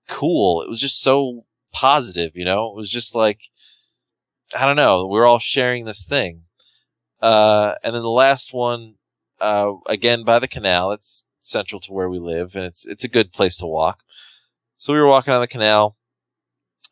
cool. 0.08 0.62
It 0.62 0.68
was 0.68 0.80
just 0.80 1.00
so 1.00 1.44
positive, 1.72 2.32
you 2.34 2.44
know? 2.44 2.68
It 2.70 2.76
was 2.76 2.90
just 2.90 3.14
like, 3.14 3.38
I 4.54 4.66
don't 4.66 4.76
know. 4.76 5.06
We're 5.06 5.26
all 5.26 5.38
sharing 5.38 5.84
this 5.84 6.04
thing. 6.04 6.42
Uh, 7.22 7.74
and 7.82 7.94
then 7.94 8.02
the 8.02 8.08
last 8.08 8.52
one, 8.52 8.96
uh, 9.40 9.72
again 9.86 10.24
by 10.24 10.38
the 10.38 10.48
canal. 10.48 10.92
It's 10.92 11.22
central 11.40 11.80
to 11.82 11.92
where 11.92 12.08
we 12.08 12.18
live, 12.18 12.54
and 12.54 12.64
it's 12.64 12.86
it's 12.86 13.04
a 13.04 13.08
good 13.08 13.32
place 13.32 13.56
to 13.58 13.66
walk. 13.66 14.00
So 14.78 14.92
we 14.92 14.98
were 14.98 15.08
walking 15.08 15.32
on 15.32 15.40
the 15.40 15.48
canal. 15.48 15.96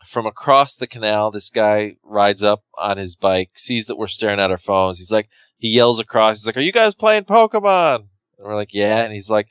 From 0.08 0.24
across 0.24 0.74
the 0.74 0.86
canal, 0.86 1.30
this 1.30 1.50
guy 1.50 1.96
rides 2.02 2.42
up 2.42 2.62
on 2.78 2.96
his 2.96 3.14
bike, 3.14 3.50
sees 3.54 3.86
that 3.86 3.96
we're 3.96 4.08
staring 4.08 4.40
at 4.40 4.50
our 4.50 4.56
phones. 4.56 4.98
He's 4.98 5.10
like, 5.10 5.28
he 5.58 5.68
yells 5.68 6.00
across. 6.00 6.36
He's 6.36 6.46
like, 6.46 6.56
"Are 6.56 6.62
you 6.62 6.72
guys 6.72 6.94
playing 6.94 7.24
Pokemon?" 7.24 8.06
And 8.38 8.46
we're 8.46 8.54
like, 8.54 8.72
"Yeah." 8.72 9.02
And 9.02 9.12
he's 9.12 9.28
like, 9.28 9.48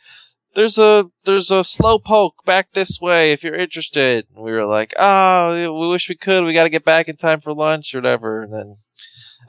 "There's 0.56 0.78
a 0.78 1.12
there's 1.26 1.52
a 1.52 1.62
Slowpoke 1.62 2.45
back 2.45 2.72
this 2.74 3.00
way 3.00 3.34
if 3.34 3.43
you're 3.43 3.56
interested." 3.56 4.26
And 4.34 4.43
we 4.43 4.52
were 4.52 4.66
like, 4.66 4.93
"Oh, 4.98 5.54
we 5.54 5.88
wish 5.88 6.10
we 6.10 6.16
could. 6.16 6.43
We 6.43 6.54
got 6.54 6.64
to 6.64 6.70
get 6.70 6.86
back 6.86 7.08
in 7.08 7.18
time 7.18 7.41
for 7.41 7.54
lunch 7.54 7.93
or 7.93 8.00
whatever." 8.00 8.43
And 8.43 8.54
then 8.54 8.78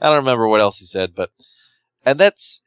I 0.01 0.07
don't 0.07 0.17
remember 0.17 0.47
what 0.47 0.61
else 0.61 0.79
he 0.79 0.85
said, 0.85 1.15
but 1.15 1.31
and 2.05 2.19
that's 2.19 2.61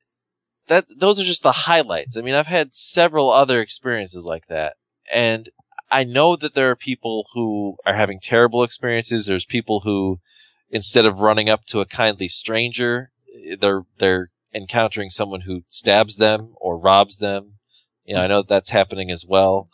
that. 0.73 0.87
Those 0.99 1.21
are 1.21 1.25
just 1.25 1.43
the 1.43 1.53
highlights. 1.53 2.17
I 2.17 2.23
mean, 2.23 2.35
I've 2.35 2.47
had 2.47 2.75
several 2.75 3.31
other 3.31 3.61
experiences 3.61 4.25
like 4.25 4.47
that, 4.49 4.75
and 5.13 5.51
I 5.91 6.05
know 6.05 6.37
that 6.37 6.55
there 6.55 6.71
are 6.71 6.77
people 6.77 7.27
who 7.35 7.77
are 7.85 7.95
having 7.95 8.19
terrible 8.21 8.65
experiences. 8.65 9.27
There's 9.27 9.45
people 9.45 9.81
who, 9.81 10.21
instead 10.71 11.05
of 11.05 11.19
running 11.19 11.51
up 11.51 11.67
to 11.67 11.81
a 11.81 11.87
kindly 11.87 12.29
stranger, 12.29 13.11
they're 13.61 13.83
they're 13.99 14.31
encountering 14.55 15.11
someone 15.11 15.43
who 15.43 15.63
stabs 15.71 16.17
them 16.17 16.55
or 16.57 16.79
robs 16.79 17.19
them. 17.19 17.55
You 18.05 18.15
know, 18.15 18.25
I 18.25 18.27
know 18.27 18.43
that's 18.43 18.71
happening 18.71 19.11
as 19.11 19.25
well. 19.27 19.69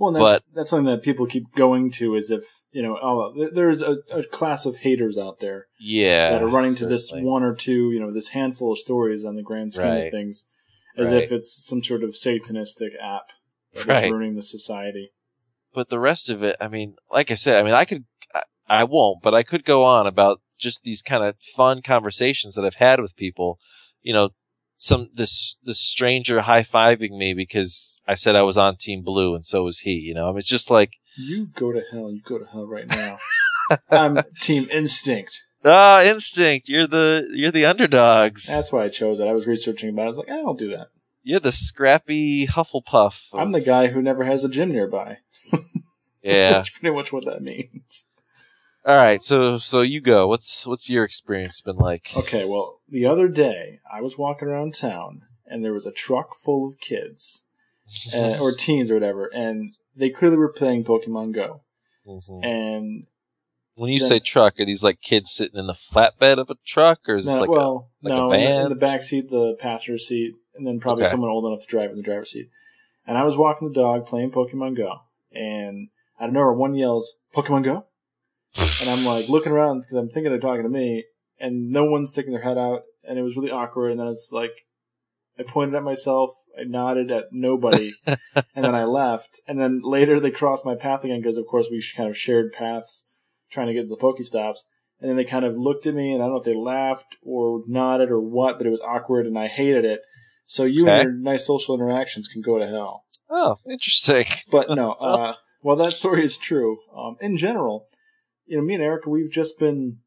Well, 0.00 0.12
that's, 0.12 0.24
but, 0.24 0.54
that's 0.54 0.70
something 0.70 0.86
that 0.86 1.02
people 1.02 1.26
keep 1.26 1.54
going 1.54 1.90
to 1.92 2.14
is 2.14 2.30
if, 2.30 2.42
you 2.72 2.82
know, 2.82 2.98
oh, 3.02 3.50
there's 3.52 3.82
a, 3.82 3.98
a 4.10 4.24
class 4.24 4.64
of 4.64 4.76
haters 4.76 5.18
out 5.18 5.40
there. 5.40 5.66
Yeah. 5.78 6.30
That 6.30 6.42
are 6.42 6.48
running 6.48 6.72
certainly. 6.72 6.96
to 6.96 7.02
this 7.02 7.12
one 7.12 7.42
or 7.42 7.54
two, 7.54 7.90
you 7.92 8.00
know, 8.00 8.10
this 8.10 8.28
handful 8.28 8.72
of 8.72 8.78
stories 8.78 9.26
on 9.26 9.36
the 9.36 9.42
grand 9.42 9.74
scheme 9.74 9.86
right. 9.86 10.06
of 10.06 10.10
things 10.10 10.46
as 10.96 11.12
right. 11.12 11.22
if 11.22 11.30
it's 11.30 11.66
some 11.66 11.84
sort 11.84 12.02
of 12.02 12.10
satanistic 12.10 12.92
app 12.98 13.32
that 13.74 13.86
right. 13.86 14.04
is 14.06 14.10
ruining 14.10 14.36
the 14.36 14.42
society. 14.42 15.12
But 15.74 15.90
the 15.90 16.00
rest 16.00 16.30
of 16.30 16.42
it, 16.42 16.56
I 16.62 16.68
mean, 16.68 16.96
like 17.12 17.30
I 17.30 17.34
said, 17.34 17.56
I 17.58 17.62
mean, 17.62 17.74
I 17.74 17.84
could, 17.84 18.04
I, 18.34 18.42
I 18.68 18.84
won't, 18.84 19.22
but 19.22 19.34
I 19.34 19.42
could 19.42 19.66
go 19.66 19.84
on 19.84 20.06
about 20.06 20.40
just 20.58 20.80
these 20.82 21.02
kind 21.02 21.22
of 21.22 21.36
fun 21.54 21.82
conversations 21.84 22.54
that 22.54 22.64
I've 22.64 22.76
had 22.76 23.00
with 23.00 23.16
people, 23.16 23.58
you 24.00 24.14
know, 24.14 24.30
some 24.78 25.10
this 25.14 25.56
this 25.62 25.78
stranger 25.78 26.40
high 26.40 26.62
fiving 26.62 27.18
me 27.18 27.34
because 27.34 27.99
I 28.10 28.14
said 28.14 28.34
I 28.34 28.42
was 28.42 28.58
on 28.58 28.74
Team 28.74 29.02
Blue 29.02 29.36
and 29.36 29.46
so 29.46 29.62
was 29.62 29.78
he. 29.78 29.92
You 29.92 30.14
know, 30.14 30.26
I 30.26 30.30
mean, 30.30 30.38
it's 30.38 30.48
just 30.48 30.68
like 30.68 30.94
you 31.16 31.46
go 31.46 31.70
to 31.70 31.80
hell. 31.92 32.10
You 32.10 32.20
go 32.22 32.40
to 32.40 32.44
hell 32.44 32.66
right 32.66 32.88
now. 32.88 33.16
I'm 33.90 34.18
Team 34.40 34.66
Instinct. 34.68 35.40
Ah, 35.64 36.02
Instinct. 36.02 36.68
You're 36.68 36.88
the 36.88 37.28
you're 37.32 37.52
the 37.52 37.66
underdogs. 37.66 38.46
That's 38.48 38.72
why 38.72 38.82
I 38.82 38.88
chose 38.88 39.20
it. 39.20 39.28
I 39.28 39.32
was 39.32 39.46
researching 39.46 39.90
about. 39.90 40.02
it. 40.02 40.04
I 40.04 40.08
was 40.08 40.18
like, 40.18 40.30
I 40.30 40.36
don't 40.38 40.58
do 40.58 40.70
that. 40.70 40.88
You're 41.22 41.38
the 41.38 41.52
scrappy 41.52 42.48
Hufflepuff. 42.48 43.14
Of... 43.32 43.40
I'm 43.40 43.52
the 43.52 43.60
guy 43.60 43.88
who 43.88 44.02
never 44.02 44.24
has 44.24 44.42
a 44.42 44.48
gym 44.48 44.72
nearby. 44.72 45.18
yeah, 46.24 46.50
that's 46.50 46.70
pretty 46.70 46.92
much 46.92 47.12
what 47.12 47.26
that 47.26 47.42
means. 47.42 48.06
All 48.84 48.96
right, 48.96 49.22
so 49.22 49.58
so 49.58 49.82
you 49.82 50.00
go. 50.00 50.26
What's 50.26 50.66
what's 50.66 50.90
your 50.90 51.04
experience 51.04 51.60
been 51.60 51.76
like? 51.76 52.08
Okay, 52.16 52.44
well, 52.44 52.80
the 52.88 53.06
other 53.06 53.28
day 53.28 53.78
I 53.94 54.00
was 54.00 54.18
walking 54.18 54.48
around 54.48 54.74
town 54.74 55.20
and 55.46 55.64
there 55.64 55.74
was 55.74 55.86
a 55.86 55.92
truck 55.92 56.34
full 56.34 56.66
of 56.66 56.80
kids 56.80 57.44
uh, 58.12 58.38
or 58.38 58.54
teens 58.54 58.90
or 58.90 58.94
whatever, 58.94 59.26
and 59.26 59.74
they 59.96 60.10
clearly 60.10 60.36
were 60.36 60.52
playing 60.52 60.84
Pokemon 60.84 61.34
Go. 61.34 61.62
Mm-hmm. 62.06 62.44
And 62.44 63.06
when 63.74 63.90
you 63.90 64.00
then, 64.00 64.08
say 64.08 64.20
truck, 64.20 64.58
are 64.58 64.66
these 64.66 64.82
like 64.82 65.00
kids 65.00 65.30
sitting 65.30 65.58
in 65.58 65.66
the 65.66 65.76
flatbed 65.92 66.38
of 66.38 66.50
a 66.50 66.56
truck, 66.66 67.00
or 67.08 67.16
is 67.16 67.26
no, 67.26 67.32
this 67.32 67.40
like 67.40 67.50
well, 67.50 67.90
a, 68.02 68.08
like 68.08 68.16
no, 68.16 68.30
a 68.30 68.34
van? 68.34 68.40
In 68.40 68.56
the, 68.56 68.62
in 68.62 68.68
the 68.70 68.74
back 68.74 69.02
seat, 69.02 69.28
the 69.28 69.56
passenger 69.58 69.98
seat, 69.98 70.34
and 70.54 70.66
then 70.66 70.80
probably 70.80 71.04
okay. 71.04 71.10
someone 71.10 71.30
old 71.30 71.46
enough 71.46 71.62
to 71.62 71.66
drive 71.66 71.90
in 71.90 71.96
the 71.96 72.02
driver's 72.02 72.30
seat. 72.30 72.50
And 73.06 73.16
I 73.16 73.24
was 73.24 73.36
walking 73.36 73.68
the 73.68 73.74
dog 73.74 74.06
playing 74.06 74.32
Pokemon 74.32 74.76
Go, 74.76 75.00
and 75.32 75.88
out 76.20 76.28
of 76.28 76.34
nowhere, 76.34 76.52
one 76.52 76.74
yells, 76.74 77.14
"Pokemon 77.34 77.64
Go!" 77.64 77.86
and 78.80 78.90
I'm 78.90 79.04
like 79.04 79.28
looking 79.30 79.52
around 79.52 79.80
because 79.80 79.94
I'm 79.94 80.08
thinking 80.08 80.30
they're 80.30 80.40
talking 80.40 80.64
to 80.64 80.68
me, 80.68 81.04
and 81.38 81.70
no 81.70 81.84
one's 81.84 82.10
sticking 82.10 82.32
their 82.32 82.42
head 82.42 82.58
out, 82.58 82.82
and 83.04 83.18
it 83.18 83.22
was 83.22 83.36
really 83.36 83.50
awkward. 83.50 83.92
And 83.92 84.00
then 84.00 84.08
it's 84.08 84.30
like, 84.32 84.66
I 85.40 85.42
pointed 85.42 85.74
at 85.74 85.82
myself, 85.82 86.30
I 86.58 86.64
nodded 86.64 87.10
at 87.10 87.32
nobody, 87.32 87.94
and 88.06 88.18
then 88.54 88.74
I 88.74 88.84
left. 88.84 89.40
And 89.48 89.58
then 89.58 89.80
later 89.82 90.20
they 90.20 90.30
crossed 90.30 90.66
my 90.66 90.74
path 90.74 91.02
again 91.02 91.20
because, 91.20 91.38
of 91.38 91.46
course, 91.46 91.68
we 91.70 91.82
kind 91.96 92.10
of 92.10 92.16
shared 92.16 92.52
paths 92.52 93.06
trying 93.50 93.68
to 93.68 93.72
get 93.72 93.82
to 93.82 93.88
the 93.88 93.96
Pokestops. 93.96 94.60
And 95.00 95.08
then 95.08 95.16
they 95.16 95.24
kind 95.24 95.46
of 95.46 95.56
looked 95.56 95.86
at 95.86 95.94
me, 95.94 96.12
and 96.12 96.22
I 96.22 96.26
don't 96.26 96.34
know 96.34 96.40
if 96.40 96.44
they 96.44 96.52
laughed 96.52 97.16
or 97.22 97.62
nodded 97.66 98.10
or 98.10 98.20
what, 98.20 98.58
but 98.58 98.66
it 98.66 98.70
was 98.70 98.82
awkward, 98.82 99.26
and 99.26 99.38
I 99.38 99.46
hated 99.46 99.86
it. 99.86 100.00
So 100.44 100.64
you 100.64 100.86
okay. 100.86 101.00
and 101.00 101.02
your 101.02 101.12
nice 101.12 101.46
social 101.46 101.74
interactions 101.74 102.28
can 102.28 102.42
go 102.42 102.58
to 102.58 102.66
hell. 102.66 103.04
Oh, 103.30 103.56
interesting. 103.70 104.26
But 104.50 104.68
no, 104.68 104.92
uh, 105.00 105.34
well, 105.62 105.76
that 105.76 105.94
story 105.94 106.22
is 106.22 106.36
true. 106.36 106.80
Um, 106.94 107.16
in 107.22 107.38
general, 107.38 107.86
you 108.44 108.58
know, 108.58 108.62
me 108.62 108.74
and 108.74 108.82
Erica, 108.82 109.08
we've 109.08 109.30
just 109.30 109.58
been 109.58 110.00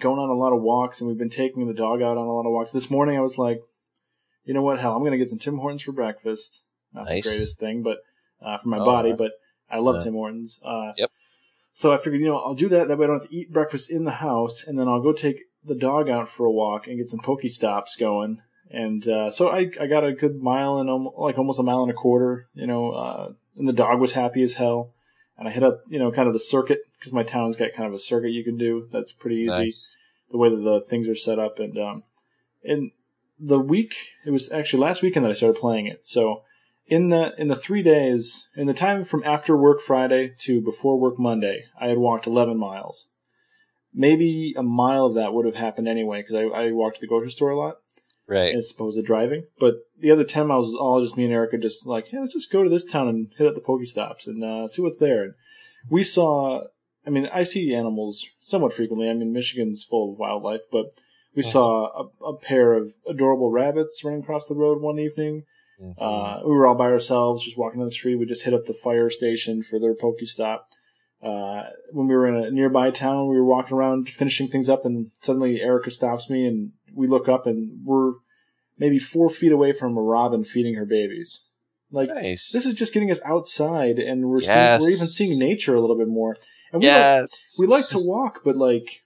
going 0.00 0.18
on 0.18 0.28
a 0.28 0.34
lot 0.34 0.52
of 0.52 0.60
walks 0.60 1.00
and 1.00 1.08
we've 1.08 1.18
been 1.18 1.30
taking 1.30 1.66
the 1.66 1.74
dog 1.74 2.02
out 2.02 2.16
on 2.16 2.26
a 2.26 2.32
lot 2.32 2.46
of 2.46 2.52
walks. 2.52 2.72
This 2.72 2.90
morning 2.90 3.16
I 3.16 3.20
was 3.20 3.38
like, 3.38 3.60
you 4.50 4.54
know 4.54 4.62
what, 4.62 4.80
hell, 4.80 4.96
I'm 4.96 5.02
going 5.02 5.12
to 5.12 5.16
get 5.16 5.30
some 5.30 5.38
Tim 5.38 5.58
Hortons 5.58 5.82
for 5.82 5.92
breakfast. 5.92 6.64
Not 6.92 7.04
nice. 7.04 7.22
the 7.22 7.30
greatest 7.30 7.60
thing, 7.60 7.84
but 7.84 7.98
uh, 8.42 8.58
for 8.58 8.68
my 8.68 8.78
oh, 8.78 8.84
body, 8.84 9.10
right. 9.10 9.18
but 9.18 9.32
I 9.70 9.78
love 9.78 9.98
yeah. 9.98 10.04
Tim 10.06 10.14
Hortons. 10.14 10.58
Uh, 10.64 10.90
yep. 10.96 11.08
So 11.72 11.92
I 11.92 11.98
figured, 11.98 12.20
you 12.20 12.26
know, 12.26 12.38
I'll 12.38 12.56
do 12.56 12.68
that. 12.70 12.88
That 12.88 12.98
way 12.98 13.04
I 13.04 13.06
don't 13.06 13.22
have 13.22 13.30
to 13.30 13.36
eat 13.36 13.52
breakfast 13.52 13.92
in 13.92 14.02
the 14.02 14.10
house, 14.10 14.66
and 14.66 14.76
then 14.76 14.88
I'll 14.88 15.00
go 15.00 15.12
take 15.12 15.42
the 15.64 15.76
dog 15.76 16.10
out 16.10 16.28
for 16.28 16.46
a 16.46 16.50
walk 16.50 16.88
and 16.88 16.98
get 16.98 17.08
some 17.08 17.20
pokey 17.20 17.48
stops 17.48 17.94
going. 17.94 18.42
And 18.72 19.06
uh, 19.06 19.30
so 19.30 19.50
I, 19.50 19.70
I 19.80 19.86
got 19.86 20.02
a 20.02 20.12
good 20.12 20.42
mile 20.42 20.78
and 20.78 20.90
like 21.16 21.38
almost 21.38 21.60
a 21.60 21.62
mile 21.62 21.82
and 21.82 21.90
a 21.92 21.94
quarter, 21.94 22.48
you 22.52 22.66
know, 22.66 22.90
uh, 22.90 23.32
and 23.56 23.68
the 23.68 23.72
dog 23.72 24.00
was 24.00 24.14
happy 24.14 24.42
as 24.42 24.54
hell 24.54 24.92
and 25.40 25.48
I 25.48 25.50
hit 25.50 25.64
up, 25.64 25.80
you 25.88 25.98
know, 25.98 26.12
kind 26.12 26.28
of 26.28 26.34
the 26.34 26.38
circuit 26.38 26.80
because 26.98 27.14
my 27.14 27.22
town's 27.22 27.56
got 27.56 27.72
kind 27.72 27.88
of 27.88 27.94
a 27.94 27.98
circuit 27.98 28.30
you 28.30 28.44
can 28.44 28.58
do. 28.58 28.86
That's 28.90 29.10
pretty 29.10 29.36
easy, 29.36 29.48
nice. 29.48 29.96
the 30.30 30.36
way 30.36 30.50
that 30.50 30.60
the 30.60 30.82
things 30.82 31.08
are 31.08 31.14
set 31.14 31.38
up. 31.38 31.58
And 31.58 31.78
um, 31.78 32.04
in 32.62 32.92
the 33.40 33.58
week, 33.58 33.94
it 34.26 34.30
was 34.30 34.52
actually 34.52 34.82
last 34.82 35.02
weekend 35.02 35.24
that 35.24 35.30
I 35.30 35.34
started 35.34 35.60
playing 35.60 35.86
it. 35.86 36.04
So 36.04 36.42
in 36.86 37.08
the 37.08 37.34
in 37.38 37.48
the 37.48 37.56
three 37.56 37.82
days, 37.82 38.48
in 38.56 38.66
the 38.66 38.74
time 38.74 39.04
from 39.04 39.22
after 39.24 39.56
work 39.56 39.80
Friday 39.80 40.34
to 40.40 40.60
before 40.60 40.98
work 40.98 41.18
Monday, 41.18 41.64
I 41.80 41.88
had 41.88 41.98
walked 41.98 42.26
11 42.26 42.58
miles. 42.58 43.06
Maybe 43.92 44.54
a 44.56 44.62
mile 44.62 45.06
of 45.06 45.14
that 45.14 45.32
would 45.32 45.46
have 45.46 45.56
happened 45.56 45.88
anyway 45.88 46.22
because 46.22 46.36
I, 46.36 46.66
I 46.66 46.70
walked 46.70 46.96
to 46.96 47.00
the 47.00 47.08
grocery 47.08 47.30
store 47.30 47.50
a 47.50 47.58
lot 47.58 47.78
right? 48.30 48.54
As 48.54 48.70
opposed 48.70 48.96
to 48.96 49.02
driving. 49.02 49.44
But 49.58 49.74
the 49.98 50.10
other 50.10 50.24
ten 50.24 50.46
miles 50.46 50.68
was 50.68 50.76
all 50.76 51.02
just 51.02 51.18
me 51.18 51.24
and 51.24 51.34
Erica, 51.34 51.58
just 51.58 51.86
like, 51.86 52.08
hey, 52.08 52.18
let's 52.18 52.32
just 52.32 52.50
go 52.50 52.62
to 52.62 52.70
this 52.70 52.84
town 52.84 53.08
and 53.08 53.28
hit 53.36 53.46
up 53.46 53.54
the 53.54 53.60
Pokestops 53.60 54.26
and 54.26 54.42
uh, 54.42 54.68
see 54.68 54.80
what's 54.80 54.96
there. 54.96 55.22
And 55.24 55.34
we 55.90 56.02
saw. 56.02 56.62
I 57.06 57.10
mean, 57.10 57.28
I 57.32 57.42
see 57.42 57.74
animals 57.74 58.26
somewhat 58.40 58.72
frequently. 58.72 59.10
I 59.10 59.14
mean, 59.14 59.32
Michigan's 59.32 59.82
full 59.82 60.12
of 60.12 60.18
wildlife, 60.18 60.62
but 60.70 60.94
we 61.34 61.42
uh-huh. 61.42 61.50
saw 61.50 62.08
a, 62.20 62.24
a, 62.24 62.36
pair 62.36 62.74
of 62.74 62.94
adorable 63.06 63.50
rabbits 63.50 64.02
running 64.04 64.20
across 64.20 64.46
the 64.46 64.54
road 64.54 64.80
one 64.80 64.98
evening. 64.98 65.44
Uh, 65.98 66.40
we 66.44 66.52
were 66.52 66.66
all 66.66 66.74
by 66.74 66.90
ourselves, 66.90 67.44
just 67.44 67.56
walking 67.56 67.80
down 67.80 67.86
the 67.86 67.92
street. 67.92 68.16
We 68.16 68.26
just 68.26 68.44
hit 68.44 68.52
up 68.52 68.66
the 68.66 68.74
fire 68.74 69.08
station 69.08 69.62
for 69.62 69.78
their 69.78 69.94
Pokestop. 69.94 70.60
Uh, 71.22 71.64
when 71.92 72.06
we 72.06 72.14
were 72.14 72.26
in 72.26 72.36
a 72.36 72.50
nearby 72.50 72.90
town, 72.90 73.28
we 73.28 73.36
were 73.36 73.44
walking 73.44 73.76
around 73.76 74.08
finishing 74.08 74.48
things 74.48 74.68
up, 74.68 74.84
and 74.84 75.10
suddenly 75.22 75.60
Erica 75.60 75.90
stops 75.90 76.28
me 76.28 76.46
and 76.46 76.72
we 76.94 77.06
look 77.06 77.28
up 77.28 77.46
and 77.46 77.80
we're 77.84 78.12
maybe 78.78 78.98
four 78.98 79.28
feet 79.28 79.52
away 79.52 79.72
from 79.72 79.96
a 79.96 80.02
robin 80.02 80.44
feeding 80.44 80.74
her 80.74 80.86
babies. 80.86 81.50
Like 81.92 82.08
nice. 82.08 82.50
this 82.52 82.66
is 82.66 82.74
just 82.74 82.94
getting 82.94 83.10
us 83.10 83.20
outside, 83.24 83.98
and 83.98 84.28
we're 84.28 84.42
yes. 84.42 84.80
seeing, 84.80 84.80
we're 84.80 84.94
even 84.96 85.06
seeing 85.08 85.38
nature 85.38 85.74
a 85.74 85.80
little 85.80 85.98
bit 85.98 86.08
more. 86.08 86.36
And 86.72 86.80
we 86.80 86.86
yes, 86.86 87.56
like, 87.58 87.68
we 87.68 87.74
like 87.74 87.88
to 87.88 87.98
walk, 87.98 88.42
but 88.44 88.56
like 88.56 89.02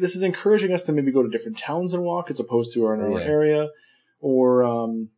this 0.00 0.14
is 0.16 0.22
encouraging 0.22 0.72
us 0.72 0.82
to 0.82 0.92
maybe 0.92 1.12
go 1.12 1.22
to 1.22 1.28
different 1.28 1.58
towns 1.58 1.94
and 1.94 2.02
walk 2.02 2.30
as 2.30 2.40
opposed 2.40 2.74
to 2.74 2.84
our 2.86 3.00
our 3.02 3.20
Yeah. 3.20 3.26
area, 3.26 3.68
or 4.20 4.62
um, 4.64 5.10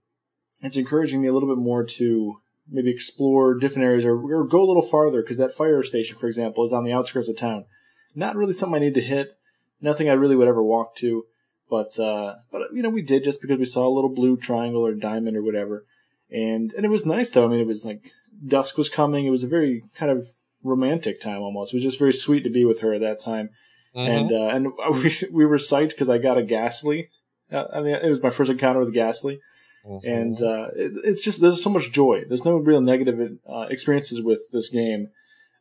it's 0.62 0.76
encouraging 0.76 1.20
me 1.20 1.28
a 1.28 1.32
little 1.32 1.48
bit 1.48 1.60
more 1.62 1.84
to 1.84 2.36
maybe 2.70 2.90
explore 2.90 3.54
different 3.54 3.84
areas 3.84 4.04
or, 4.04 4.14
or 4.32 4.44
go 4.44 4.60
a 4.62 4.68
little 4.68 4.82
farther 4.82 5.20
because 5.20 5.36
that 5.38 5.52
fire 5.52 5.82
station, 5.82 6.16
for 6.16 6.28
example, 6.28 6.64
is 6.64 6.72
on 6.72 6.84
the 6.84 6.92
outskirts 6.92 7.28
of 7.28 7.36
town. 7.36 7.64
Not 8.14 8.36
really 8.36 8.52
something 8.52 8.76
I 8.76 8.78
need 8.84 8.94
to 8.94 9.00
hit. 9.00 9.32
Nothing 9.80 10.08
I 10.08 10.12
really 10.12 10.36
would 10.36 10.46
ever 10.46 10.62
walk 10.62 10.94
to, 10.96 11.24
but 11.68 11.98
uh, 11.98 12.36
but 12.52 12.68
you 12.72 12.82
know 12.82 12.90
we 12.90 13.02
did 13.02 13.24
just 13.24 13.40
because 13.42 13.58
we 13.58 13.64
saw 13.64 13.86
a 13.86 13.94
little 13.94 14.14
blue 14.14 14.36
triangle 14.36 14.86
or 14.86 14.94
diamond 14.94 15.36
or 15.36 15.42
whatever, 15.42 15.84
and 16.30 16.72
and 16.74 16.86
it 16.86 16.90
was 16.90 17.04
nice 17.04 17.30
though. 17.30 17.44
I 17.46 17.48
mean, 17.48 17.58
it 17.60 17.66
was 17.66 17.84
like 17.84 18.12
dusk 18.46 18.78
was 18.78 18.88
coming. 18.88 19.26
It 19.26 19.30
was 19.30 19.42
a 19.42 19.48
very 19.48 19.82
kind 19.96 20.12
of 20.12 20.28
romantic 20.62 21.20
time 21.20 21.40
almost. 21.40 21.72
It 21.72 21.78
was 21.78 21.84
just 21.84 21.98
very 21.98 22.12
sweet 22.12 22.44
to 22.44 22.50
be 22.50 22.64
with 22.64 22.78
her 22.80 22.94
at 22.94 23.00
that 23.00 23.18
time 23.18 23.50
Mhm. 23.95 24.09
and 24.09 24.32
uh, 24.32 24.47
and 24.55 24.72
we 25.03 25.16
we 25.32 25.47
were 25.47 25.59
psyched 25.59 25.90
because 25.90 26.09
I 26.09 26.18
got 26.18 26.38
a 26.38 26.43
Gastly. 26.43 27.09
Uh, 27.51 27.66
I 27.72 27.80
mean, 27.82 27.95
it 27.95 28.09
was 28.09 28.22
my 28.22 28.30
first 28.30 28.51
encounter 28.51 28.80
with 28.80 28.95
Gastly, 28.95 29.40
Mhm. 29.86 30.01
and 30.05 30.43
uh, 30.43 30.68
it, 30.74 30.93
it's 31.05 31.22
just 31.24 31.40
there's 31.40 31.62
so 31.62 31.70
much 31.70 31.93
joy. 31.93 32.24
There's 32.26 32.45
no 32.45 32.57
real 32.57 32.80
negative 32.80 33.38
uh, 33.49 33.66
experiences 33.68 34.22
with 34.22 34.40
this 34.53 34.68
game 34.70 35.09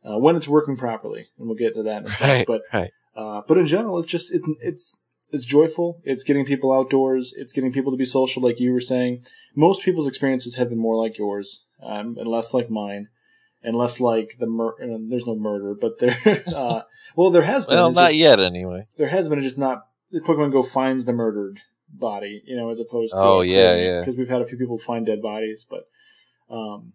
uh, 0.04 0.18
when 0.18 0.36
it's 0.36 0.48
working 0.48 0.76
properly, 0.76 1.26
and 1.38 1.46
we'll 1.48 1.56
get 1.58 1.74
to 1.74 1.82
that 1.82 2.02
in 2.02 2.08
a 2.08 2.12
second. 2.12 2.28
right, 2.28 2.46
But 2.46 2.62
right. 2.72 2.90
uh, 3.14 3.42
but 3.46 3.58
in 3.58 3.66
general, 3.66 3.98
it's 3.98 4.10
just 4.10 4.32
it's 4.34 4.48
it's 4.62 5.04
it's 5.30 5.44
joyful. 5.44 6.00
It's 6.04 6.24
getting 6.24 6.44
people 6.46 6.72
outdoors. 6.72 7.34
It's 7.36 7.52
getting 7.52 7.72
people 7.72 7.90
to 7.92 7.98
be 7.98 8.04
social, 8.06 8.42
like 8.42 8.60
you 8.60 8.72
were 8.72 8.80
saying. 8.80 9.24
Most 9.54 9.82
people's 9.82 10.06
experiences 10.06 10.56
have 10.56 10.68
been 10.70 10.78
more 10.78 10.96
like 10.96 11.18
yours, 11.18 11.64
um, 11.82 12.16
and 12.18 12.26
less 12.26 12.52
like 12.54 12.70
mine, 12.70 13.08
and 13.62 13.76
less 13.76 14.00
like 14.00 14.36
the 14.38 14.46
mur- 14.46 14.74
uh, 14.82 14.98
There's 15.08 15.26
no 15.26 15.36
murder, 15.36 15.74
but 15.80 15.98
there. 15.98 16.16
Uh, 16.54 16.82
well, 17.16 17.30
there 17.30 17.42
has 17.42 17.66
been. 17.66 17.76
Well, 17.76 17.88
It's 17.88 17.96
not 17.96 18.08
just- 18.08 18.16
yet, 18.18 18.40
anyway. 18.40 18.86
there 18.96 19.08
has 19.08 19.28
been, 19.28 19.38
it's 19.38 19.46
just 19.46 19.58
not. 19.58 19.86
The 20.10 20.20
Pokemon 20.20 20.52
Go 20.52 20.62
finds 20.62 21.04
the 21.04 21.12
murdered 21.12 21.60
body, 21.88 22.42
you 22.44 22.56
know, 22.56 22.68
as 22.70 22.80
opposed 22.80 23.12
to. 23.12 23.18
Oh, 23.18 23.40
yeah, 23.40 23.74
yeah. 23.76 24.00
Because 24.00 24.16
we've 24.16 24.28
had 24.28 24.42
a 24.42 24.44
few 24.46 24.58
people 24.58 24.78
find 24.78 25.06
dead 25.06 25.22
bodies, 25.22 25.64
but, 25.68 25.84
um, 26.54 26.92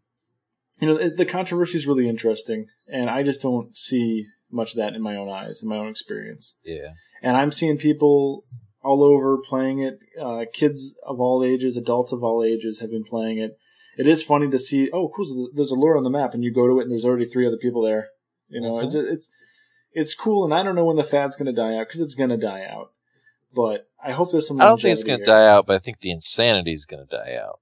you 0.79 0.87
know, 0.87 1.09
the 1.09 1.25
controversy 1.25 1.77
is 1.77 1.87
really 1.87 2.07
interesting, 2.07 2.67
and 2.87 3.09
I 3.09 3.23
just 3.23 3.41
don't 3.41 3.75
see 3.75 4.25
much 4.51 4.71
of 4.71 4.77
that 4.77 4.93
in 4.93 5.01
my 5.01 5.15
own 5.15 5.29
eyes, 5.29 5.61
in 5.63 5.69
my 5.69 5.77
own 5.77 5.87
experience. 5.89 6.55
Yeah. 6.63 6.89
And 7.23 7.35
I'm 7.35 7.51
seeing 7.51 7.77
people 7.77 8.45
all 8.83 9.07
over 9.09 9.37
playing 9.37 9.79
it. 9.79 9.99
Uh, 10.19 10.45
kids 10.53 10.95
of 11.05 11.19
all 11.19 11.43
ages, 11.43 11.75
adults 11.75 12.11
of 12.13 12.23
all 12.23 12.43
ages 12.43 12.79
have 12.79 12.91
been 12.91 13.03
playing 13.03 13.39
it. 13.39 13.57
It 13.97 14.07
is 14.07 14.23
funny 14.23 14.49
to 14.49 14.59
see. 14.59 14.89
Oh, 14.91 15.09
cool! 15.09 15.49
There's 15.53 15.71
a 15.71 15.75
lure 15.75 15.97
on 15.97 16.03
the 16.03 16.09
map, 16.09 16.33
and 16.33 16.43
you 16.43 16.51
go 16.53 16.67
to 16.67 16.79
it, 16.79 16.83
and 16.83 16.91
there's 16.91 17.05
already 17.05 17.25
three 17.25 17.47
other 17.47 17.57
people 17.57 17.81
there. 17.81 18.09
You 18.49 18.61
know, 18.61 18.79
it's 18.79 18.95
it's 18.95 19.29
it's 19.91 20.15
cool, 20.15 20.45
and 20.45 20.53
I 20.53 20.63
don't 20.63 20.75
know 20.75 20.85
when 20.85 20.95
the 20.95 21.03
fad's 21.03 21.35
going 21.35 21.47
to 21.47 21.61
die 21.61 21.75
out 21.75 21.87
because 21.87 22.01
it's 22.01 22.15
going 22.15 22.29
to 22.29 22.37
die 22.37 22.65
out. 22.65 22.91
But 23.53 23.87
I 24.03 24.11
hope 24.11 24.31
there's 24.31 24.47
some. 24.47 24.61
I 24.61 24.65
don't 24.65 24.79
think 24.81 24.93
it's 24.93 25.03
going 25.03 25.19
to 25.19 25.25
die 25.25 25.47
out, 25.47 25.65
but 25.65 25.75
I 25.75 25.79
think 25.79 25.99
the 25.99 26.11
insanity 26.11 26.73
is 26.73 26.85
going 26.85 27.05
to 27.05 27.15
die 27.17 27.35
out. 27.35 27.59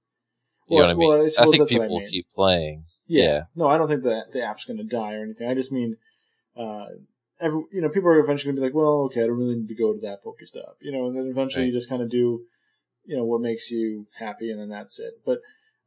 You 0.68 0.76
Well- 0.76 0.88
know 0.88 0.88
what 0.88 0.90
I 0.90 0.94
mean? 0.98 1.08
well, 1.08 1.22
I 1.22 1.24
I, 1.24 1.50
think 1.50 1.60
what 1.60 1.72
I 1.72 1.74
people 1.74 1.88
will 2.00 2.08
keep 2.08 2.26
playing. 2.34 2.84
Yeah. 3.06 3.24
Yeah. 3.24 3.42
No, 3.54 3.68
I 3.68 3.78
don't 3.78 3.88
think 3.88 4.02
that 4.02 4.32
the 4.32 4.42
app's 4.44 4.64
going 4.64 4.78
to 4.78 4.84
die 4.84 5.14
or 5.14 5.22
anything. 5.22 5.48
I 5.48 5.54
just 5.54 5.70
mean, 5.72 5.96
uh, 6.56 6.86
every 7.40 7.62
you 7.72 7.80
know, 7.80 7.88
people 7.88 8.08
are 8.10 8.18
eventually 8.18 8.48
going 8.52 8.56
to 8.56 8.60
be 8.60 8.66
like, 8.66 8.74
well, 8.74 9.04
okay, 9.04 9.22
I 9.22 9.26
don't 9.26 9.38
really 9.38 9.56
need 9.56 9.68
to 9.68 9.74
go 9.74 9.92
to 9.92 10.00
that 10.00 10.22
Pokestop, 10.24 10.74
you 10.82 10.92
know, 10.92 11.06
and 11.06 11.16
then 11.16 11.26
eventually 11.28 11.66
you 11.66 11.72
just 11.72 11.88
kind 11.88 12.02
of 12.02 12.10
do, 12.10 12.42
you 13.04 13.16
know, 13.16 13.24
what 13.24 13.40
makes 13.40 13.70
you 13.70 14.06
happy, 14.18 14.50
and 14.50 14.60
then 14.60 14.68
that's 14.68 14.98
it. 14.98 15.14
But, 15.24 15.38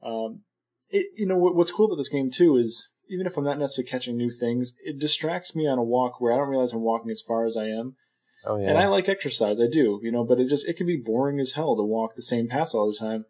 um, 0.04 0.42
it 0.90 1.08
you 1.16 1.26
know 1.26 1.38
what's 1.38 1.72
cool 1.72 1.86
about 1.88 1.98
this 1.98 2.10
game 2.10 2.32
too 2.32 2.58
is 2.58 2.90
even 3.10 3.26
if 3.26 3.38
I'm 3.38 3.44
not 3.44 3.58
necessarily 3.58 3.90
catching 3.90 4.18
new 4.18 4.30
things, 4.32 4.74
it 4.84 5.00
distracts 5.00 5.56
me 5.56 5.68
on 5.68 5.80
a 5.80 5.84
walk 5.84 6.22
where 6.22 6.32
I 6.32 6.38
don't 6.38 6.50
realize 6.50 6.74
I'm 6.74 6.82
walking 6.82 7.12
as 7.12 7.22
far 7.22 7.46
as 7.46 7.58
I 7.58 7.66
am. 7.66 7.96
Oh 8.46 8.58
yeah. 8.58 8.70
And 8.70 8.78
I 8.78 8.88
like 8.88 9.10
exercise, 9.10 9.60
I 9.60 9.68
do, 9.68 10.00
you 10.02 10.12
know, 10.12 10.24
but 10.24 10.40
it 10.40 10.48
just 10.48 10.68
it 10.68 10.78
can 10.78 10.88
be 10.88 10.98
boring 10.98 11.40
as 11.40 11.54
hell 11.54 11.76
to 11.76 11.84
walk 11.84 12.16
the 12.16 12.22
same 12.22 12.48
paths 12.48 12.74
all 12.74 12.90
the 12.90 12.98
time. 12.98 13.26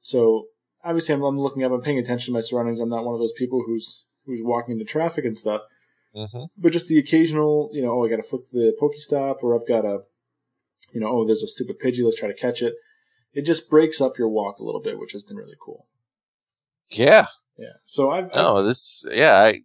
So 0.00 0.46
obviously, 0.84 1.14
I'm, 1.14 1.22
I'm 1.22 1.38
looking 1.38 1.64
up, 1.64 1.72
I'm 1.72 1.80
paying 1.80 1.98
attention 1.98 2.26
to 2.26 2.36
my 2.36 2.40
surroundings. 2.40 2.80
I'm 2.80 2.88
not 2.88 3.04
one 3.04 3.14
of 3.14 3.20
those 3.20 3.32
people 3.32 3.62
who's 3.66 4.04
who's 4.26 4.40
walking 4.42 4.72
into 4.72 4.84
traffic 4.84 5.24
and 5.24 5.38
stuff. 5.38 5.62
hmm 6.14 6.44
But 6.58 6.72
just 6.72 6.88
the 6.88 6.98
occasional, 6.98 7.70
you 7.72 7.82
know, 7.82 7.92
oh, 7.92 8.04
I 8.04 8.10
got 8.10 8.16
to 8.16 8.22
flip 8.22 8.42
the 8.52 8.76
Pokestop, 8.80 9.42
or 9.42 9.54
I've 9.54 9.66
got 9.66 9.84
a, 9.84 10.00
you 10.92 11.00
know, 11.00 11.08
oh, 11.08 11.24
there's 11.24 11.42
a 11.42 11.48
stupid 11.48 11.80
Pidgey, 11.80 12.04
let's 12.04 12.18
try 12.18 12.28
to 12.28 12.34
catch 12.34 12.62
it. 12.62 12.74
It 13.32 13.42
just 13.42 13.70
breaks 13.70 14.00
up 14.00 14.18
your 14.18 14.28
walk 14.28 14.58
a 14.58 14.64
little 14.64 14.82
bit, 14.82 14.98
which 14.98 15.12
has 15.12 15.22
been 15.22 15.38
really 15.38 15.56
cool. 15.64 15.86
Yeah. 16.98 17.26
Yeah. 17.58 17.74
So 17.84 18.10
I've, 18.10 18.26
I've 18.26 18.34
No, 18.34 18.62
this. 18.62 19.04
Yeah. 19.10 19.34
I. 19.34 19.60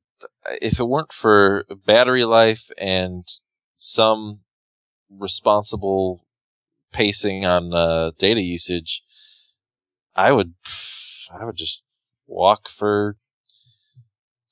If 0.62 0.80
it 0.80 0.86
weren't 0.86 1.14
for 1.14 1.66
battery 1.86 2.26
life 2.26 2.64
and 2.78 3.24
some 3.78 4.40
responsible 5.10 6.26
pacing 6.92 7.46
on 7.46 7.74
uh, 7.74 8.12
data 8.18 8.42
usage, 8.42 9.02
I 10.16 10.32
would. 10.32 10.54
I 11.32 11.46
would 11.46 11.58
just 11.58 11.82
walk 12.26 12.70
for 12.76 13.18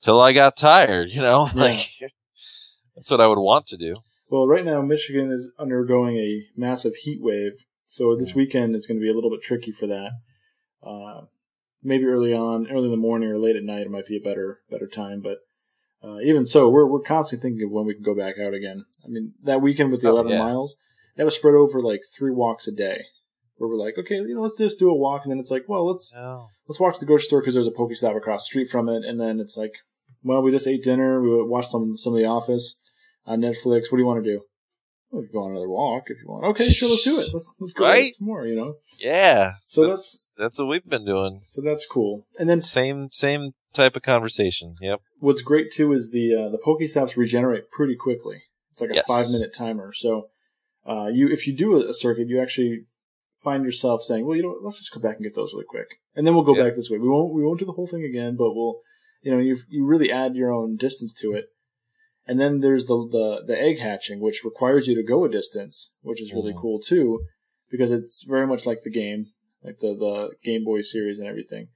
till 0.02 0.20
I 0.20 0.32
got 0.32 0.56
tired. 0.56 1.10
You 1.10 1.20
know, 1.22 1.48
Yeah. 1.54 1.60
like 1.62 1.88
that's 2.94 3.10
what 3.10 3.20
I 3.20 3.26
would 3.26 3.38
want 3.40 3.66
to 3.68 3.76
do. 3.76 3.96
Well, 4.28 4.46
right 4.46 4.64
now 4.64 4.82
Michigan 4.82 5.30
is 5.30 5.52
undergoing 5.58 6.16
a 6.16 6.42
massive 6.56 6.94
heat 7.02 7.20
wave, 7.20 7.52
so 7.86 8.16
this 8.16 8.34
weekend 8.34 8.74
is 8.74 8.86
going 8.86 8.98
to 8.98 9.02
be 9.04 9.10
a 9.10 9.14
little 9.14 9.30
bit 9.30 9.42
tricky 9.42 9.70
for 9.72 9.86
that. 9.86 10.10
Uh, 10.82 11.26
maybe 11.82 12.04
early 12.04 12.32
on, 12.34 12.68
early 12.70 12.84
in 12.86 12.90
the 12.90 12.96
morning 12.96 13.28
or 13.30 13.38
late 13.38 13.56
at 13.56 13.62
night, 13.62 13.82
it 13.86 13.90
might 13.90 14.06
be 14.06 14.16
a 14.16 14.20
better 14.20 14.60
better 14.70 14.86
time. 14.86 15.20
But 15.20 15.38
uh, 16.02 16.18
even 16.20 16.46
so, 16.46 16.68
we're 16.68 16.86
we're 16.86 17.00
constantly 17.00 17.48
thinking 17.50 17.66
of 17.66 17.72
when 17.72 17.86
we 17.86 17.94
can 17.94 18.02
go 18.02 18.14
back 18.14 18.36
out 18.38 18.54
again. 18.54 18.84
I 19.04 19.08
mean, 19.08 19.34
that 19.44 19.62
weekend 19.62 19.90
with 19.90 20.00
the 20.02 20.08
Oh, 20.08 20.12
11 20.12 20.32
yeah. 20.32 20.38
miles, 20.38 20.76
that 21.16 21.24
was 21.24 21.34
spread 21.34 21.54
over 21.54 21.80
like 21.80 22.00
three 22.16 22.30
walks 22.32 22.66
a 22.68 22.72
day. 22.72 23.04
Where 23.58 23.70
we're 23.70 23.76
like, 23.76 23.94
okay, 23.98 24.16
you 24.16 24.34
know, 24.34 24.42
let's 24.42 24.58
just 24.58 24.78
do 24.78 24.90
a 24.90 24.94
walk, 24.94 25.22
and 25.24 25.32
then 25.32 25.38
it's 25.38 25.50
like, 25.50 25.64
well, 25.66 25.86
let's 25.86 26.12
No. 26.14 26.46
let's 26.68 26.78
walk 26.78 26.92
to 26.94 27.00
the 27.00 27.06
grocery 27.06 27.24
store 27.24 27.40
because 27.40 27.54
there's 27.54 27.66
a 27.66 27.70
Pokestop 27.70 28.14
across 28.16 28.42
the 28.42 28.50
street 28.50 28.68
from 28.68 28.88
it, 28.90 29.02
and 29.04 29.18
then 29.18 29.40
it's 29.40 29.56
like, 29.56 29.72
well, 30.22 30.42
we 30.42 30.50
just 30.50 30.66
ate 30.66 30.82
dinner, 30.84 31.22
we 31.22 31.42
watched 31.42 31.70
some 31.70 31.96
some 31.96 32.12
of 32.12 32.18
The 32.18 32.26
Office 32.26 32.82
on 33.24 33.40
Netflix. 33.40 33.84
What 33.90 33.92
do 33.92 33.98
you 33.98 34.06
want 34.06 34.22
to 34.22 34.30
do? 34.30 34.42
Well, 35.10 35.22
we 35.22 35.28
can 35.28 35.32
go 35.32 35.44
on 35.44 35.52
another 35.52 35.70
walk 35.70 36.04
if 36.08 36.18
you 36.22 36.28
want. 36.28 36.44
Okay, 36.44 36.68
sure, 36.68 36.90
let's 36.90 37.04
do 37.04 37.18
it. 37.18 37.30
Let's 37.32 37.54
let's 37.58 37.72
go 37.72 37.86
Right? 37.86 38.12
more. 38.20 38.46
You 38.46 38.56
know, 38.56 38.74
Yeah. 39.00 39.52
so 39.66 39.86
that's 39.86 40.25
that's 40.38 40.58
what 40.58 40.68
we've 40.68 40.88
been 40.88 41.04
doing. 41.04 41.42
so 41.48 41.60
that's 41.62 41.86
cool. 41.86 42.26
And 42.38 42.48
then 42.48 42.60
Same 42.60 43.08
same 43.10 43.52
type 43.72 43.96
of 43.96 44.02
conversation. 44.02 44.74
Yep. 44.80 45.00
what's 45.20 45.42
great 45.42 45.70
too 45.72 45.92
is 45.92 46.10
the 46.10 46.34
uh, 46.34 46.48
the 46.50 46.58
Pokestops 46.58 47.16
regenerate 47.16 47.70
pretty 47.70 47.96
quickly. 47.96 48.42
It's 48.72 48.80
like 48.80 48.90
a 48.90 48.94
Yes. 48.94 49.06
five 49.06 49.30
minute 49.30 49.52
timer. 49.54 49.92
So 49.92 50.28
uh, 50.86 51.08
you 51.12 51.28
if 51.28 51.46
you 51.46 51.52
do 51.56 51.88
a, 51.88 51.92
circuit, 51.94 52.28
you 52.28 52.40
actually 52.40 52.86
find 53.42 53.64
yourself 53.64 54.02
saying, 54.02 54.24
well, 54.26 54.36
you 54.36 54.42
know, 54.42 54.50
what, 54.50 54.62
let's 54.64 54.78
just 54.78 54.92
go 54.92 55.00
back 55.00 55.16
and 55.16 55.24
get 55.24 55.34
those 55.34 55.52
really 55.52 55.66
quick, 55.68 55.88
and 56.14 56.26
then 56.26 56.34
we'll 56.34 56.44
go 56.44 56.56
Yeah. 56.56 56.64
back 56.64 56.76
this 56.76 56.90
way. 56.90 56.98
We 56.98 57.08
won't 57.08 57.34
we 57.34 57.42
won't 57.44 57.58
do 57.58 57.64
the 57.66 57.72
whole 57.72 57.86
thing 57.86 58.04
again, 58.04 58.36
but 58.36 58.54
we'll 58.54 58.76
you 59.22 59.30
know 59.32 59.38
you 59.38 59.56
you 59.68 59.84
really 59.86 60.10
add 60.12 60.36
your 60.36 60.52
own 60.52 60.76
distance 60.76 61.12
to 61.22 61.32
it. 61.32 61.46
And 62.28 62.40
then 62.40 62.58
there's 62.60 62.86
the, 62.86 62.96
the 63.10 63.44
the 63.46 63.60
egg 63.60 63.78
hatching, 63.78 64.20
which 64.20 64.42
requires 64.44 64.88
you 64.88 64.94
to 64.96 65.02
go 65.02 65.24
a 65.24 65.28
distance, 65.30 65.94
which 66.02 66.20
is 66.20 66.32
really 66.34 66.52
Mhm. 66.52 66.60
cool 66.60 66.80
too, 66.80 67.20
because 67.70 67.92
it's 67.92 68.24
very 68.26 68.46
much 68.46 68.66
like 68.66 68.82
the 68.82 68.90
game, 68.90 69.26
like 69.66 69.78
the 69.80 69.94
the 69.94 70.30
Game 70.44 70.64
Boy 70.64 70.80
series 70.80 71.18
and 71.18 71.28
everything. 71.28 71.68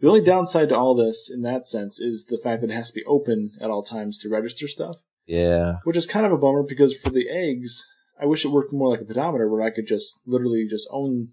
The 0.00 0.08
only 0.08 0.20
downside 0.20 0.68
to 0.70 0.76
all 0.76 0.94
this, 0.94 1.30
in 1.32 1.42
that 1.42 1.66
sense, 1.66 2.00
is 2.00 2.26
the 2.26 2.38
fact 2.38 2.60
that 2.60 2.70
it 2.70 2.74
has 2.74 2.88
to 2.90 2.94
be 2.94 3.04
open 3.04 3.52
at 3.60 3.70
all 3.70 3.82
times 3.84 4.18
to 4.18 4.28
register 4.28 4.66
stuff, 4.66 4.96
Yeah. 5.26 5.76
which 5.84 5.96
is 5.96 6.04
kind 6.04 6.26
of 6.26 6.32
a 6.32 6.36
bummer 6.38 6.64
because 6.64 6.96
for 6.96 7.10
the 7.10 7.28
eggs, 7.28 7.84
I 8.20 8.26
wish 8.26 8.44
it 8.44 8.48
worked 8.50 8.72
more 8.72 8.90
like 8.90 9.00
a 9.00 9.04
pedometer 9.04 9.48
where 9.48 9.62
I 9.62 9.70
could 9.70 9.86
just 9.86 10.20
literally 10.26 10.66
just 10.68 10.88
own 10.90 11.28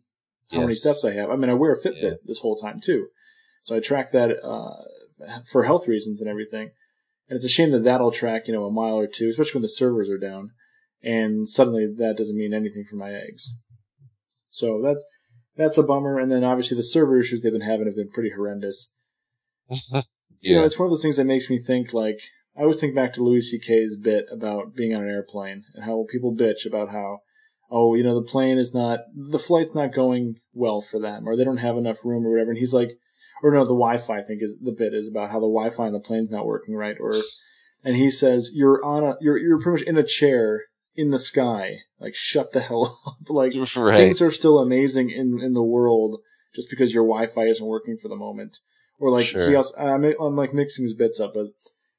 how 0.52 0.62
many 0.62 0.76
steps 0.76 1.04
I 1.04 1.12
have. 1.14 1.32
I 1.32 1.36
mean, 1.36 1.50
I 1.50 1.56
wear 1.56 1.72
a 1.72 1.76
Fitbit 1.80 2.02
Yeah. 2.04 2.14
this 2.24 2.40
whole 2.40 2.56
time 2.56 2.80
too, 2.80 3.08
so 3.64 3.76
I 3.76 3.80
track 3.80 4.12
that 4.12 4.38
uh, 4.44 4.84
for 5.52 5.64
health 5.64 5.88
reasons 5.88 6.22
and 6.22 6.30
everything. 6.30 6.70
And 7.28 7.36
it's 7.38 7.46
a 7.46 7.50
shame 7.50 7.72
that 7.72 7.84
that'll 7.84 8.12
track, 8.12 8.48
you 8.48 8.54
know, 8.54 8.66
a 8.66 8.72
mile 8.72 8.94
or 9.00 9.08
two, 9.08 9.30
especially 9.30 9.58
when 9.58 9.64
the 9.64 9.70
servers 9.70 10.08
are 10.12 10.20
down. 10.20 10.52
And 11.02 11.50
suddenly 11.50 11.88
that 11.98 12.16
doesn't 12.18 12.38
mean 12.38 12.54
anything 12.54 12.86
for 12.88 12.96
my 12.98 13.12
eggs. 13.12 13.50
So 14.52 14.82
that's 14.84 15.04
that's 15.56 15.78
a 15.78 15.84
bummer. 15.84 16.20
And 16.20 16.32
then 16.32 16.44
obviously 16.44 16.78
the 16.78 16.84
server 16.84 17.20
issues 17.20 17.42
they've 17.42 17.52
been 17.52 17.62
having 17.62 17.86
have 17.86 17.96
been 17.96 18.12
pretty 18.12 18.32
horrendous. 18.32 18.94
yeah. 19.70 20.02
You 20.42 20.54
know, 20.54 20.64
it's 20.64 20.78
one 20.78 20.86
of 20.86 20.92
those 20.92 21.02
things 21.02 21.18
that 21.18 21.26
makes 21.26 21.50
me 21.50 21.58
think 21.58 21.92
like 21.92 22.20
I 22.58 22.62
always 22.62 22.80
think 22.80 22.96
back 22.96 23.14
to 23.14 23.24
Louis 23.24 23.42
C.K.'s 23.42 23.98
bit 23.98 24.28
about 24.32 24.76
being 24.76 24.96
on 24.96 25.04
an 25.04 25.10
airplane 25.10 25.66
and 25.74 25.84
how 25.84 26.06
people 26.10 26.36
bitch 26.36 26.66
about 26.66 26.90
how, 26.90 27.20
oh, 27.70 27.96
you 27.96 28.04
know, 28.04 28.16
the 28.16 28.26
plane 28.26 28.58
is 28.58 28.74
not, 28.74 29.00
the 29.14 29.40
flight's 29.40 29.76
not 29.76 29.94
going 29.94 30.36
well 30.54 30.80
for 30.80 31.00
them, 31.00 31.28
or 31.28 31.36
they 31.36 31.44
don't 31.44 31.58
have 31.58 31.78
enough 31.78 32.06
room, 32.06 32.26
or 32.26 32.32
whatever. 32.32 32.52
And 32.52 32.60
he's 32.60 32.74
like, 32.74 32.92
or 33.44 33.52
no, 33.52 33.66
the 33.66 33.74
Wi-Fi 33.74 34.20
I 34.20 34.22
think 34.22 34.42
is 34.42 34.58
the 34.62 34.72
bit 34.72 34.94
is 34.94 35.10
about 35.10 35.32
how 35.32 35.40
the 35.40 35.48
Wi-Fi 35.48 35.88
on 35.88 35.94
the 35.94 36.00
plane's 36.00 36.32
not 36.32 36.46
working 36.46 36.76
right, 36.76 36.96
or, 37.00 37.22
and 37.84 37.98
he 37.98 38.10
says 38.10 38.52
you're 38.54 38.84
on 38.86 39.04
a, 39.04 39.18
you're 39.20 39.38
you're 39.38 39.60
pretty 39.60 39.82
much 39.82 39.90
in 39.90 39.98
a 39.98 40.04
chair 40.04 40.64
in 40.96 41.12
the 41.12 41.20
sky, 41.20 41.80
like 42.00 42.16
shut 42.16 42.54
the 42.54 42.62
hell 42.68 43.00
up, 43.08 43.30
like 43.30 43.54
right. 43.76 43.98
things 43.98 44.22
are 44.22 44.32
still 44.32 44.60
amazing 44.60 45.10
in 45.10 45.40
in 45.42 45.54
the 45.54 45.64
world 45.64 46.20
just 46.56 46.70
because 46.70 46.94
your 46.94 47.04
Wi-Fi 47.04 47.44
isn't 47.48 47.66
working 47.66 47.98
for 47.98 48.08
the 48.08 48.16
moment. 48.16 48.60
Or 48.98 49.12
like 49.12 49.28
Sure. 49.28 49.50
he 49.50 49.56
also, 49.56 49.76
I'm, 49.78 50.06
I'm 50.06 50.36
like 50.36 50.54
mixing 50.54 50.84
his 50.84 50.94
bits 50.94 51.20
up, 51.20 51.34
but 51.34 51.48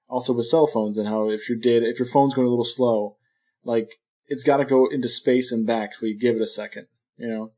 also 0.08 0.32
with 0.32 0.46
cell 0.46 0.66
phones 0.66 0.96
and 0.96 1.06
how 1.06 1.28
if 1.28 1.48
your 1.48 1.58
data, 1.58 1.86
if 1.86 1.98
your 1.98 2.08
phone's 2.08 2.32
going 2.32 2.46
a 2.46 2.50
little 2.50 2.64
slow, 2.64 3.16
like 3.64 3.98
it's 4.28 4.42
got 4.44 4.56
to 4.58 4.64
go 4.64 4.86
into 4.86 5.08
space 5.08 5.52
and 5.52 5.66
back. 5.66 5.94
So 5.94 6.06
you 6.06 6.18
give 6.18 6.36
it 6.36 6.42
a 6.42 6.46
second, 6.46 6.86
you 7.18 7.28
know. 7.28 7.50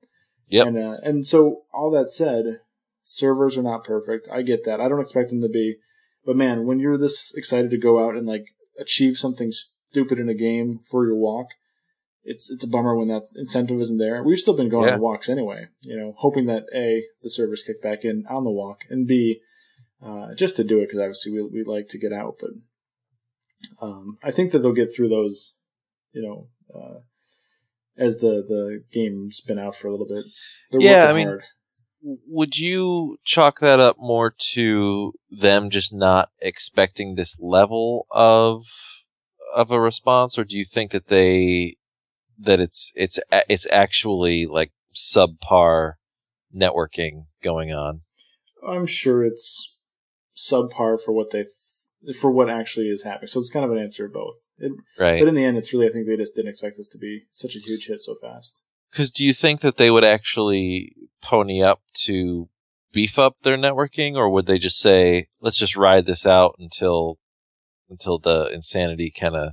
Yeah. 0.49 0.67
And 0.67 0.79
uh, 0.79 0.97
and 1.05 1.25
so 1.27 1.63
all 1.73 1.91
that 1.93 2.09
said, 2.09 2.61
servers 3.03 3.57
are 3.57 3.63
not 3.63 3.85
perfect. 3.85 4.29
I 4.33 4.43
get 4.43 4.65
that. 4.65 4.81
I 4.81 4.89
don't 4.89 5.01
expect 5.01 5.31
them 5.31 5.43
to 5.43 5.49
be, 5.49 5.77
but 6.25 6.37
man, 6.37 6.67
when 6.67 6.81
you're 6.81 6.99
this 6.99 7.33
excited 7.37 7.71
to 7.71 7.79
go 7.79 8.05
out 8.05 8.17
and 8.17 8.27
like 8.27 8.47
achieve 8.79 9.19
something 9.19 9.53
stupid 9.91 10.19
in 10.19 10.29
a 10.29 10.35
game 10.35 10.81
for 10.91 11.07
your 11.07 11.17
walk, 11.17 11.47
it's 12.25 12.51
it's 12.51 12.65
a 12.65 12.69
bummer 12.69 12.97
when 12.97 13.09
that 13.09 13.23
incentive 13.37 13.81
isn't 13.81 13.99
there. 13.99 14.23
We've 14.23 14.39
still 14.39 14.57
been 14.57 14.69
going 14.69 14.89
Yeah. 14.89 14.95
on 14.95 15.01
walks 15.01 15.29
anyway, 15.29 15.67
you 15.83 15.97
know, 15.97 16.15
hoping 16.19 16.47
that 16.47 16.65
a 16.75 17.05
the 17.23 17.31
servers 17.31 17.63
kick 17.63 17.81
back 17.83 18.05
in 18.05 18.25
on 18.29 18.45
the 18.45 18.51
walk, 18.51 18.83
and 18.91 19.07
b 19.07 19.41
uh, 20.03 20.35
just 20.35 20.57
to 20.57 20.65
do 20.65 20.79
it 20.81 20.87
because 20.87 21.01
obviously 21.01 21.33
we 21.33 21.43
we 21.43 21.65
like 21.65 21.89
to 21.89 21.99
get 21.99 22.13
out, 22.13 22.37
but 22.41 22.51
um, 23.81 24.17
I 24.23 24.31
think 24.31 24.53
that 24.53 24.61
they'll 24.61 24.73
get 24.73 24.95
through 24.95 25.09
those, 25.09 25.55
you 26.13 26.23
know, 26.23 26.49
uh, 26.75 26.99
as 27.97 28.21
the 28.21 28.45
the 28.47 28.85
game's 28.93 29.41
been 29.41 29.59
out 29.59 29.75
for 29.75 29.89
a 29.89 29.91
little 29.91 30.07
bit. 30.07 30.25
They're 30.71 30.81
Yeah, 30.81 31.07
I 31.07 31.13
mean, 31.15 31.29
hard. 31.29 31.43
Would 32.01 32.57
you 32.57 33.17
chalk 33.25 33.59
that 33.59 33.81
up 33.81 33.97
more 33.99 34.33
to 34.53 35.13
them 35.31 35.69
just 35.71 35.93
not 35.93 36.29
expecting 36.41 37.15
this 37.17 37.37
level 37.41 38.07
of 38.13 38.63
of 39.55 39.71
a 39.71 39.81
response, 39.81 40.39
or 40.39 40.45
do 40.45 40.57
you 40.57 40.65
think 40.65 40.93
that 40.93 41.09
they 41.09 41.77
that 42.39 42.61
it's 42.61 42.93
it's 42.95 43.19
it's 43.49 43.67
actually 43.71 44.47
like 44.47 44.73
subpar 44.95 45.95
networking 46.55 47.27
going 47.43 47.73
on? 47.73 48.03
I'm 48.67 48.87
sure 48.87 49.25
it's 49.25 49.79
subpar 50.37 51.01
for 51.01 51.13
what 51.13 51.31
they 51.31 51.45
th- 52.05 52.17
for 52.17 52.31
what 52.31 52.49
actually 52.49 52.87
is 52.87 53.05
happening. 53.05 53.29
So 53.29 53.41
it's 53.41 53.51
kind 53.51 53.65
of 53.65 53.73
an 53.73 53.79
answer 53.79 54.07
of 54.07 54.13
both. 54.13 54.35
It, 54.59 54.73
Right. 54.99 55.19
But 55.19 55.29
in 55.29 55.35
the 55.35 55.45
end, 55.45 55.57
it's 55.57 55.73
really 55.73 55.89
I 55.89 55.91
think 55.91 56.07
they 56.07 56.17
just 56.17 56.35
didn't 56.35 56.51
expect 56.51 56.77
this 56.77 56.89
to 56.89 56.99
be 56.99 57.25
such 57.33 57.57
a 57.57 57.61
huge 57.61 57.87
hit 57.87 58.01
so 58.01 58.15
fast. 58.21 58.63
Because 58.91 59.11
do 59.11 59.25
you 59.25 59.35
think 59.35 59.61
that 59.61 59.77
they 59.77 59.91
would 59.91 60.05
actually 60.05 60.95
pony 61.23 61.63
up 61.63 61.81
to 62.05 62.49
beef 62.93 63.19
up 63.19 63.37
their 63.43 63.59
networking, 63.59 64.15
or 64.15 64.31
would 64.31 64.47
they 64.47 64.59
just 64.59 64.79
say, 64.79 65.29
"Let's 65.41 65.59
just 65.59 65.77
ride 65.77 66.07
this 66.07 66.25
out 66.25 66.57
until 66.59 67.19
until 67.91 68.19
the 68.19 68.49
insanity 68.53 69.13
kind 69.19 69.37
of 69.37 69.53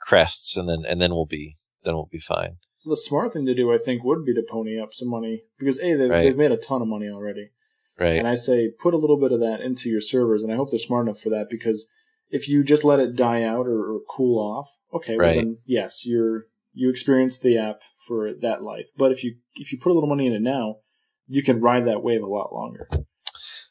crests, 0.00 0.56
and 0.56 0.68
then 0.68 0.84
and 0.86 1.00
then 1.00 1.12
we'll 1.12 1.26
be 1.26 1.56
then 1.82 1.94
we'll 1.94 2.08
be 2.10 2.20
fine." 2.20 2.56
The 2.84 2.96
smart 2.96 3.32
thing 3.32 3.46
to 3.46 3.54
do, 3.54 3.72
I 3.72 3.78
think, 3.78 4.04
would 4.04 4.24
be 4.24 4.34
to 4.34 4.42
pony 4.42 4.78
up 4.78 4.92
some 4.92 5.08
money 5.08 5.42
because 5.58 5.78
a 5.80 5.94
they, 5.96 6.08
Right. 6.10 6.22
they've 6.22 6.36
made 6.36 6.52
a 6.52 6.58
ton 6.58 6.82
of 6.82 6.88
money 6.88 7.08
already, 7.08 7.50
Right. 7.98 8.18
and 8.18 8.28
I 8.28 8.34
say 8.34 8.70
put 8.70 8.94
a 8.94 8.98
little 8.98 9.18
bit 9.18 9.32
of 9.32 9.40
that 9.40 9.60
into 9.60 9.88
your 9.88 10.02
servers, 10.02 10.42
and 10.42 10.52
I 10.52 10.56
hope 10.56 10.70
they're 10.70 10.78
smart 10.78 11.06
enough 11.06 11.20
for 11.20 11.30
that 11.30 11.48
because 11.48 11.88
if 12.30 12.48
you 12.48 12.62
just 12.62 12.84
let 12.84 13.00
it 13.00 13.16
die 13.16 13.42
out 13.42 13.66
or, 13.66 13.94
or 13.94 14.00
cool 14.10 14.38
off, 14.38 14.68
okay, 14.92 15.16
well 15.16 15.28
Right. 15.28 15.36
then 15.36 15.58
yes, 15.64 16.04
you're 16.04 16.46
you 16.76 16.90
experience 16.90 17.38
the 17.38 17.56
app 17.56 17.82
for 18.06 18.34
that 18.34 18.62
life. 18.62 18.90
But 18.96 19.12
if 19.12 19.22
you 19.24 19.36
if 19.56 19.72
you 19.72 19.78
put 19.78 19.92
a 19.92 19.94
little 19.94 20.08
money 20.08 20.26
in 20.26 20.32
it 20.32 20.42
now, 20.42 20.78
you 21.26 21.42
can 21.42 21.60
ride 21.60 21.86
that 21.86 22.02
wave 22.02 22.22
a 22.22 22.26
lot 22.26 22.52
longer. 22.52 22.88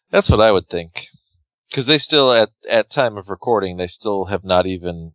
That's 0.09 0.29
what 0.29 0.41
I 0.41 0.51
would 0.51 0.69
think. 0.69 1.07
Because 1.73 1.87
they 1.87 1.97
still, 1.97 2.31
at 2.31 2.51
at 2.69 2.91
time 2.91 3.17
of 3.17 3.29
recording, 3.29 3.77
they 3.77 3.87
still 3.87 4.25
have 4.25 4.43
not 4.43 4.67
even 4.67 5.13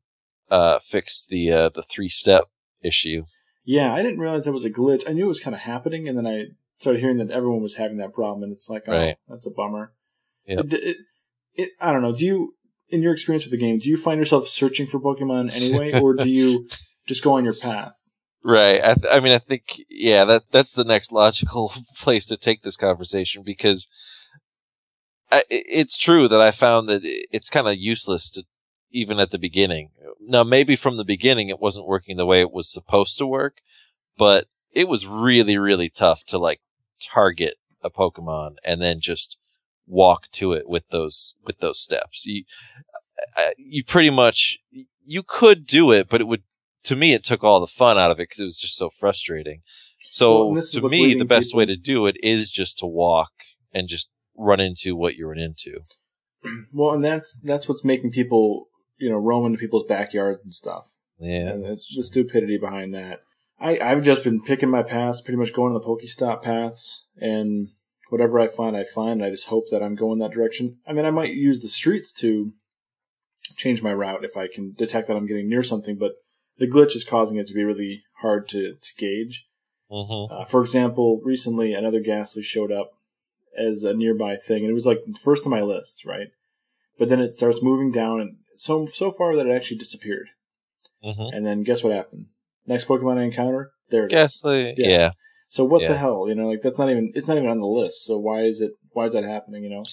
uh, 0.50 0.80
fixed 0.80 1.28
the 1.28 1.52
uh, 1.52 1.70
the 1.72 1.84
three 1.88 2.08
step 2.08 2.46
issue. 2.82 3.26
Yeah, 3.64 3.94
I 3.94 4.02
didn't 4.02 4.18
realize 4.18 4.44
that 4.44 4.52
was 4.52 4.64
a 4.64 4.70
glitch. 4.70 5.08
I 5.08 5.12
knew 5.12 5.26
it 5.26 5.28
was 5.28 5.38
kind 5.38 5.54
of 5.54 5.60
happening, 5.60 6.08
and 6.08 6.18
then 6.18 6.26
I 6.26 6.46
started 6.80 6.98
hearing 6.98 7.18
that 7.18 7.30
everyone 7.30 7.62
was 7.62 7.76
having 7.76 7.98
that 7.98 8.12
problem, 8.12 8.42
and 8.42 8.52
it's 8.52 8.68
like, 8.68 8.88
oh, 8.88 8.92
Right. 8.92 9.16
that's 9.28 9.46
a 9.46 9.50
bummer. 9.50 9.92
Yep. 10.46 10.64
It, 10.64 10.74
it, 10.74 10.96
it, 11.54 11.70
I 11.80 11.92
don't 11.92 12.02
know. 12.02 12.14
Do 12.14 12.24
you, 12.24 12.54
in 12.88 13.02
your 13.02 13.12
experience 13.12 13.44
with 13.44 13.52
the 13.52 13.58
game, 13.58 13.78
do 13.78 13.88
you 13.88 13.96
find 13.96 14.18
yourself 14.18 14.48
searching 14.48 14.86
for 14.86 14.98
Pokemon 14.98 15.54
anyway, 15.54 15.92
or 15.92 16.14
do 16.14 16.28
you 16.28 16.68
just 17.06 17.22
go 17.22 17.34
on 17.34 17.44
your 17.44 17.54
path? 17.54 17.94
Right. 18.42 18.82
I, 18.82 18.94
th- 18.94 19.12
I 19.12 19.20
mean, 19.20 19.32
I 19.32 19.38
think 19.38 19.82
yeah, 19.88 20.24
that 20.24 20.44
that's 20.50 20.72
the 20.72 20.84
next 20.84 21.12
logical 21.12 21.72
place 21.98 22.26
to 22.26 22.36
take 22.36 22.62
this 22.62 22.76
conversation 22.76 23.42
because 23.44 23.86
I, 25.30 25.44
it's 25.50 25.96
true 25.96 26.28
that 26.28 26.40
I 26.40 26.50
found 26.50 26.88
that 26.88 27.00
it's 27.04 27.50
kind 27.50 27.68
of 27.68 27.76
useless 27.76 28.30
to 28.30 28.44
even 28.90 29.18
at 29.18 29.30
the 29.30 29.38
beginning. 29.38 29.90
Now, 30.20 30.44
maybe 30.44 30.76
from 30.76 30.96
the 30.96 31.04
beginning 31.04 31.48
it 31.48 31.60
wasn't 31.60 31.86
working 31.86 32.16
the 32.16 32.26
way 32.26 32.40
it 32.40 32.52
was 32.52 32.72
supposed 32.72 33.18
to 33.18 33.26
work, 33.26 33.58
but 34.16 34.46
it 34.72 34.88
was 34.88 35.06
really, 35.06 35.58
really 35.58 35.90
tough 35.90 36.24
to 36.28 36.38
like 36.38 36.60
target 37.00 37.56
a 37.82 37.90
Pokemon 37.90 38.56
and 38.64 38.80
then 38.80 39.00
just 39.00 39.36
walk 39.86 40.30
to 40.32 40.52
it 40.52 40.68
with 40.68 40.84
those 40.90 41.34
with 41.44 41.58
those 41.58 41.80
steps. 41.80 42.24
You 42.24 42.44
you 43.56 43.84
pretty 43.84 44.10
much 44.10 44.58
you 45.04 45.22
could 45.22 45.66
do 45.66 45.90
it, 45.90 46.08
but 46.08 46.20
it 46.20 46.26
would 46.26 46.42
to 46.84 46.96
me 46.96 47.12
it 47.12 47.24
took 47.24 47.44
all 47.44 47.60
the 47.60 47.66
fun 47.66 47.98
out 47.98 48.10
of 48.10 48.18
it 48.18 48.28
because 48.28 48.40
it 48.40 48.44
was 48.44 48.58
just 48.58 48.76
so 48.76 48.90
frustrating. 48.98 49.62
So 50.10 50.32
Well, 50.32 50.48
and 50.48 50.56
this 50.56 50.74
is 50.74 50.80
to 50.80 50.88
me, 50.88 51.14
the 51.14 51.24
best 51.24 51.48
people- 51.48 51.58
way 51.58 51.66
to 51.66 51.76
do 51.76 52.06
it 52.06 52.16
is 52.22 52.50
just 52.50 52.78
to 52.78 52.86
walk 52.86 53.32
and 53.72 53.88
just 53.88 54.08
run 54.38 54.60
into 54.60 54.96
what 54.96 55.16
you 55.16 55.26
run 55.26 55.38
into. 55.38 55.80
Well, 56.72 56.94
and 56.94 57.04
that's 57.04 57.40
that's 57.40 57.68
what's 57.68 57.84
making 57.84 58.12
people, 58.12 58.68
you 58.96 59.10
know, 59.10 59.18
roam 59.18 59.46
into 59.46 59.58
people's 59.58 59.84
backyards 59.84 60.44
and 60.44 60.54
stuff. 60.54 60.96
Yeah, 61.18 61.50
and 61.50 61.64
the, 61.64 61.76
the 61.96 62.02
stupidity 62.02 62.58
behind 62.58 62.94
that. 62.94 63.20
I, 63.60 63.78
I've 63.80 64.02
just 64.02 64.22
been 64.22 64.40
picking 64.40 64.70
my 64.70 64.84
paths, 64.84 65.20
pretty 65.20 65.36
much 65.36 65.52
going 65.52 65.74
on 65.74 65.80
the 65.80 65.86
Pokestop 65.86 66.42
paths, 66.42 67.08
and 67.20 67.68
whatever 68.08 68.38
I 68.38 68.46
find, 68.46 68.76
I 68.76 68.84
find. 68.84 69.24
I 69.24 69.30
just 69.30 69.48
hope 69.48 69.64
that 69.70 69.82
I'm 69.82 69.96
going 69.96 70.20
that 70.20 70.30
direction. 70.30 70.78
I 70.86 70.92
mean, 70.92 71.04
I 71.04 71.10
might 71.10 71.34
use 71.34 71.60
the 71.60 71.68
streets 71.68 72.12
to 72.14 72.52
change 73.56 73.82
my 73.82 73.92
route 73.92 74.24
if 74.24 74.36
I 74.36 74.46
can 74.46 74.74
detect 74.74 75.08
that 75.08 75.16
I'm 75.16 75.26
getting 75.26 75.48
near 75.48 75.64
something, 75.64 75.96
but 75.96 76.12
the 76.58 76.68
glitch 76.68 76.94
is 76.94 77.04
causing 77.04 77.36
it 77.36 77.46
to 77.48 77.54
be 77.54 77.64
really 77.64 78.02
hard 78.20 78.48
to, 78.50 78.74
to 78.74 78.94
gauge. 78.96 79.48
hmm 79.90 80.32
Uh, 80.32 80.44
for 80.44 80.60
example, 80.62 81.20
recently 81.24 81.74
another 81.74 82.00
Gastly 82.00 82.42
showed 82.42 82.70
up 82.70 82.92
as 83.56 83.84
a 83.84 83.94
nearby 83.94 84.36
thing, 84.36 84.60
and 84.62 84.70
it 84.70 84.74
was 84.74 84.86
like 84.86 85.00
first 85.20 85.44
on 85.46 85.50
my 85.50 85.60
list, 85.60 86.04
right? 86.04 86.28
But 86.98 87.08
then 87.08 87.20
it 87.20 87.32
starts 87.32 87.62
moving 87.62 87.92
down, 87.92 88.20
and 88.20 88.36
so 88.56 88.86
so 88.86 89.10
far 89.10 89.36
that 89.36 89.46
it 89.46 89.54
actually 89.54 89.78
disappeared. 89.78 90.28
hmm 91.02 91.28
And 91.32 91.46
then 91.46 91.62
guess 91.62 91.82
what 91.82 91.92
happened? 91.92 92.26
Next 92.66 92.86
Pokemon 92.86 93.18
I 93.18 93.22
encounter, 93.22 93.72
there 93.90 94.06
it 94.06 94.12
Yeah. 94.12 94.88
yeah. 94.88 95.10
So 95.48 95.64
what 95.64 95.82
Yeah. 95.82 95.88
the 95.88 95.96
hell? 95.96 96.28
You 96.28 96.34
know, 96.34 96.48
like 96.48 96.60
that's 96.60 96.78
not 96.78 96.90
even 96.90 97.12
it's 97.14 97.28
not 97.28 97.38
even 97.38 97.48
on 97.48 97.60
the 97.60 97.66
list. 97.66 98.04
So 98.04 98.18
why 98.18 98.42
is 98.42 98.60
it 98.60 98.72
why 98.92 99.06
is 99.06 99.12
that 99.12 99.24
happening? 99.24 99.64
You 99.64 99.70
know? 99.70 99.84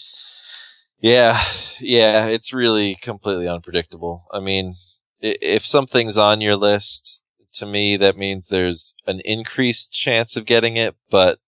Yeah, 0.99 1.41
yeah, 1.80 2.26
it's 2.28 2.53
really 2.53 2.95
completely 2.95 3.47
unpredictable. 3.47 4.26
I 4.32 4.39
mean, 4.39 4.76
if 5.22 5.66
something's 5.66 6.18
on 6.18 6.41
your 6.41 6.56
list, 6.56 7.20
to 7.53 7.66
me, 7.66 7.97
that 7.97 8.18
means 8.18 8.47
there's 8.47 8.93
an 9.06 9.22
increased 9.24 9.91
chance 9.91 10.36
of 10.36 10.45
getting 10.45 10.78
it, 10.78 10.95
but 11.10 11.39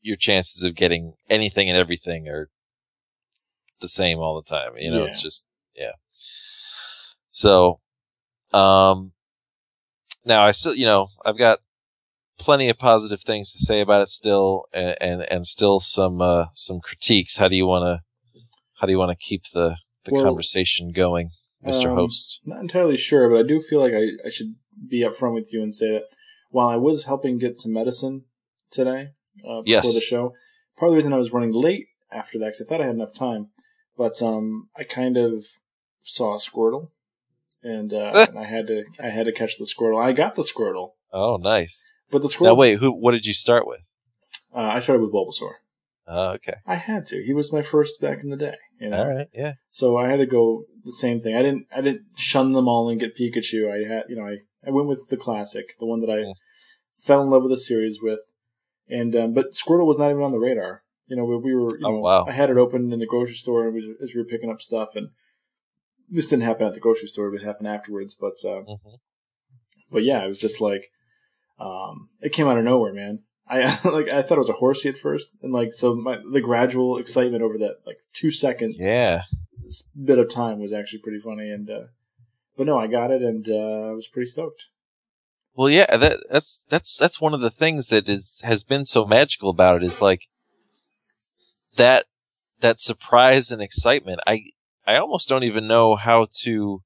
your 0.00 0.16
chances 0.16 0.62
of 0.62 0.74
getting 0.74 1.14
anything 1.28 1.68
and 1.68 1.78
everything 1.78 2.28
are 2.28 2.48
the 3.80 3.88
same 3.88 4.18
all 4.18 4.40
the 4.40 4.48
time. 4.48 4.72
You 4.76 4.90
know, 4.90 5.04
Yeah. 5.04 5.10
it's 5.10 5.22
just, 5.22 5.44
yeah. 5.74 5.92
So, 7.30 7.80
um, 8.52 9.12
now 10.24 10.44
I 10.44 10.50
still, 10.50 10.74
you 10.74 10.84
know, 10.84 11.08
I've 11.24 11.38
got 11.38 11.60
plenty 12.38 12.68
of 12.68 12.78
positive 12.78 13.22
things 13.22 13.52
to 13.52 13.58
say 13.58 13.80
about 13.80 14.02
it 14.02 14.08
still, 14.08 14.64
and, 14.72 14.96
and, 15.00 15.22
and 15.22 15.46
still 15.46 15.80
some, 15.80 16.20
uh, 16.20 16.46
some 16.54 16.80
critiques. 16.80 17.36
How 17.36 17.48
do 17.48 17.56
you 17.56 17.66
want 17.66 17.84
to, 17.84 18.40
how 18.80 18.86
do 18.86 18.92
you 18.92 18.98
want 18.98 19.10
to 19.10 19.24
keep 19.24 19.42
the, 19.52 19.76
the 20.04 20.12
Well, 20.12 20.24
conversation 20.24 20.92
going, 20.92 21.30
Mr. 21.64 21.90
um, 21.90 21.96
Host? 21.96 22.40
Not 22.44 22.60
entirely 22.60 22.96
sure, 22.96 23.28
but 23.28 23.38
I 23.38 23.42
do 23.42 23.60
feel 23.60 23.80
like 23.80 23.92
I, 23.92 24.26
I 24.26 24.30
should 24.30 24.56
be 24.88 25.04
upfront 25.04 25.34
with 25.34 25.52
you 25.52 25.62
and 25.62 25.74
say 25.74 25.92
that 25.92 26.04
while 26.50 26.68
I 26.68 26.76
was 26.76 27.04
helping 27.04 27.38
get 27.38 27.60
some 27.60 27.72
medicine 27.72 28.24
today 28.70 29.10
uh, 29.38 29.62
before 29.62 29.66
Yes. 29.66 29.94
the 29.94 30.00
show, 30.00 30.34
part 30.76 30.88
of 30.88 30.92
the 30.92 30.96
reason 30.96 31.12
I 31.12 31.18
was 31.18 31.32
running 31.32 31.52
late 31.52 31.86
after 32.10 32.38
that 32.38 32.46
because 32.46 32.62
I 32.62 32.64
thought 32.64 32.80
I 32.80 32.86
had 32.86 32.94
enough 32.94 33.14
time, 33.14 33.50
but 33.96 34.20
um, 34.22 34.68
I 34.76 34.84
kind 34.84 35.16
of 35.16 35.44
saw 36.02 36.34
a 36.34 36.38
Squirtle, 36.38 36.90
and, 37.62 37.92
uh, 37.92 38.26
and 38.28 38.38
I 38.38 38.44
had 38.44 38.66
to 38.68 38.84
I 39.02 39.08
had 39.10 39.26
to 39.26 39.32
catch 39.32 39.56
the 39.58 39.64
Squirtle. 39.64 40.02
I 40.02 40.12
got 40.12 40.34
the 40.34 40.42
Squirtle, 40.42 40.90
Oh, 41.12 41.36
nice. 41.36 41.82
but 42.10 42.22
the 42.22 42.28
Squirtle. 42.28 42.44
Now 42.46 42.54
wait, 42.54 42.78
who, 42.78 42.90
what 42.90 43.12
did 43.12 43.26
you 43.26 43.34
start 43.34 43.66
with? 43.66 43.80
Uh, 44.54 44.58
I 44.58 44.80
started 44.80 45.02
with 45.02 45.12
Bulbasaur. 45.12 45.52
Oh, 46.12 46.30
okay. 46.30 46.54
I 46.66 46.74
had 46.74 47.06
to. 47.06 47.22
He 47.22 47.32
was 47.32 47.52
my 47.52 47.62
first 47.62 48.00
back 48.00 48.18
in 48.24 48.30
the 48.30 48.36
day. 48.36 48.56
You 48.80 48.90
know? 48.90 48.98
All 48.98 49.14
right. 49.14 49.28
Yeah. 49.32 49.52
So 49.68 49.96
I 49.96 50.08
had 50.08 50.16
to 50.16 50.26
go 50.26 50.64
the 50.82 50.90
same 50.90 51.20
thing. 51.20 51.36
I 51.36 51.42
didn't 51.42 51.66
I 51.74 51.80
didn't 51.82 52.02
shun 52.16 52.50
them 52.52 52.66
all 52.66 52.88
and 52.88 52.98
get 52.98 53.16
Pikachu. 53.16 53.70
I 53.70 53.86
had 53.86 54.04
you 54.08 54.16
know 54.16 54.26
I, 54.26 54.38
I 54.66 54.70
went 54.70 54.88
with 54.88 55.06
the 55.08 55.16
classic, 55.16 55.74
the 55.78 55.86
one 55.86 56.00
that 56.00 56.10
I 56.10 56.18
Yeah. 56.20 56.32
fell 56.96 57.22
in 57.22 57.30
love 57.30 57.42
with 57.44 57.52
the 57.52 57.56
series 57.56 58.00
with. 58.02 58.20
And 58.90 59.14
um, 59.16 59.34
but 59.34 59.52
Squirtle 59.52 59.86
was 59.86 59.98
not 59.98 60.10
even 60.10 60.22
on 60.22 60.32
the 60.32 60.38
radar. 60.38 60.82
You 61.06 61.16
know 61.16 61.24
we, 61.24 61.36
we 61.36 61.54
were 61.54 61.78
you 61.78 61.86
Oh, 61.86 61.90
know 61.92 62.00
wow. 62.00 62.24
I 62.26 62.32
had 62.32 62.50
it 62.50 62.56
open 62.56 62.92
in 62.92 62.98
the 62.98 63.06
grocery 63.06 63.34
store 63.34 63.66
and 63.66 63.74
we, 63.74 63.96
as 64.02 64.14
we 64.14 64.20
were 64.20 64.26
picking 64.26 64.50
up 64.50 64.60
stuff 64.60 64.94
and 64.96 65.10
this 66.08 66.28
didn't 66.30 66.44
happen 66.44 66.66
at 66.66 66.74
the 66.74 66.80
grocery 66.80 67.08
store. 67.08 67.32
It 67.34 67.42
happened 67.42 67.68
afterwards. 67.68 68.14
But 68.14 68.44
uh, 68.44 68.62
hmm 68.62 68.94
but 69.92 70.04
yeah, 70.04 70.24
it 70.24 70.28
was 70.28 70.38
just 70.38 70.60
like 70.60 70.90
um, 71.58 72.10
it 72.20 72.32
came 72.32 72.46
out 72.46 72.58
of 72.58 72.64
nowhere, 72.64 72.92
man. 72.92 73.24
I 73.48 73.62
like 73.88 74.08
I 74.08 74.22
thought 74.22 74.38
it 74.38 74.46
was 74.46 74.48
a 74.48 74.54
Horsea 74.54 74.90
at 74.90 74.98
first, 74.98 75.38
and 75.42 75.52
like 75.52 75.72
so 75.72 75.94
my 75.94 76.18
the 76.30 76.40
gradual 76.40 76.98
excitement 76.98 77.42
over 77.42 77.58
that 77.58 77.78
like 77.86 77.98
two 78.12 78.30
second 78.30 78.76
Yeah. 78.78 79.22
bit 80.04 80.18
of 80.18 80.28
time 80.28 80.60
was 80.60 80.72
actually 80.72 81.00
pretty 81.00 81.20
funny 81.20 81.48
and 81.48 81.70
uh 81.70 81.84
but 82.56 82.66
no 82.66 82.76
i 82.76 82.88
got 82.88 83.12
it 83.12 83.22
and 83.22 83.48
uh 83.48 83.90
i 83.90 83.92
was 83.92 84.08
pretty 84.08 84.28
stoked 84.28 84.66
Well, 85.54 85.68
yeah, 85.68 85.96
that, 85.96 86.20
that's 86.30 86.62
that's 86.68 86.96
that's 86.96 87.20
one 87.20 87.34
of 87.34 87.40
the 87.40 87.50
things 87.50 87.88
that 87.88 88.08
is 88.08 88.40
has 88.42 88.62
been 88.62 88.86
so 88.86 89.04
magical 89.04 89.50
about 89.50 89.82
it 89.82 89.84
is 89.84 90.00
like 90.00 90.22
that 91.76 92.06
that 92.60 92.80
surprise 92.80 93.50
and 93.50 93.60
excitement. 93.60 94.20
I 94.26 94.44
I 94.86 94.96
almost 94.96 95.28
don't 95.28 95.44
even 95.44 95.66
know 95.66 95.96
how 95.96 96.28
to 96.42 96.82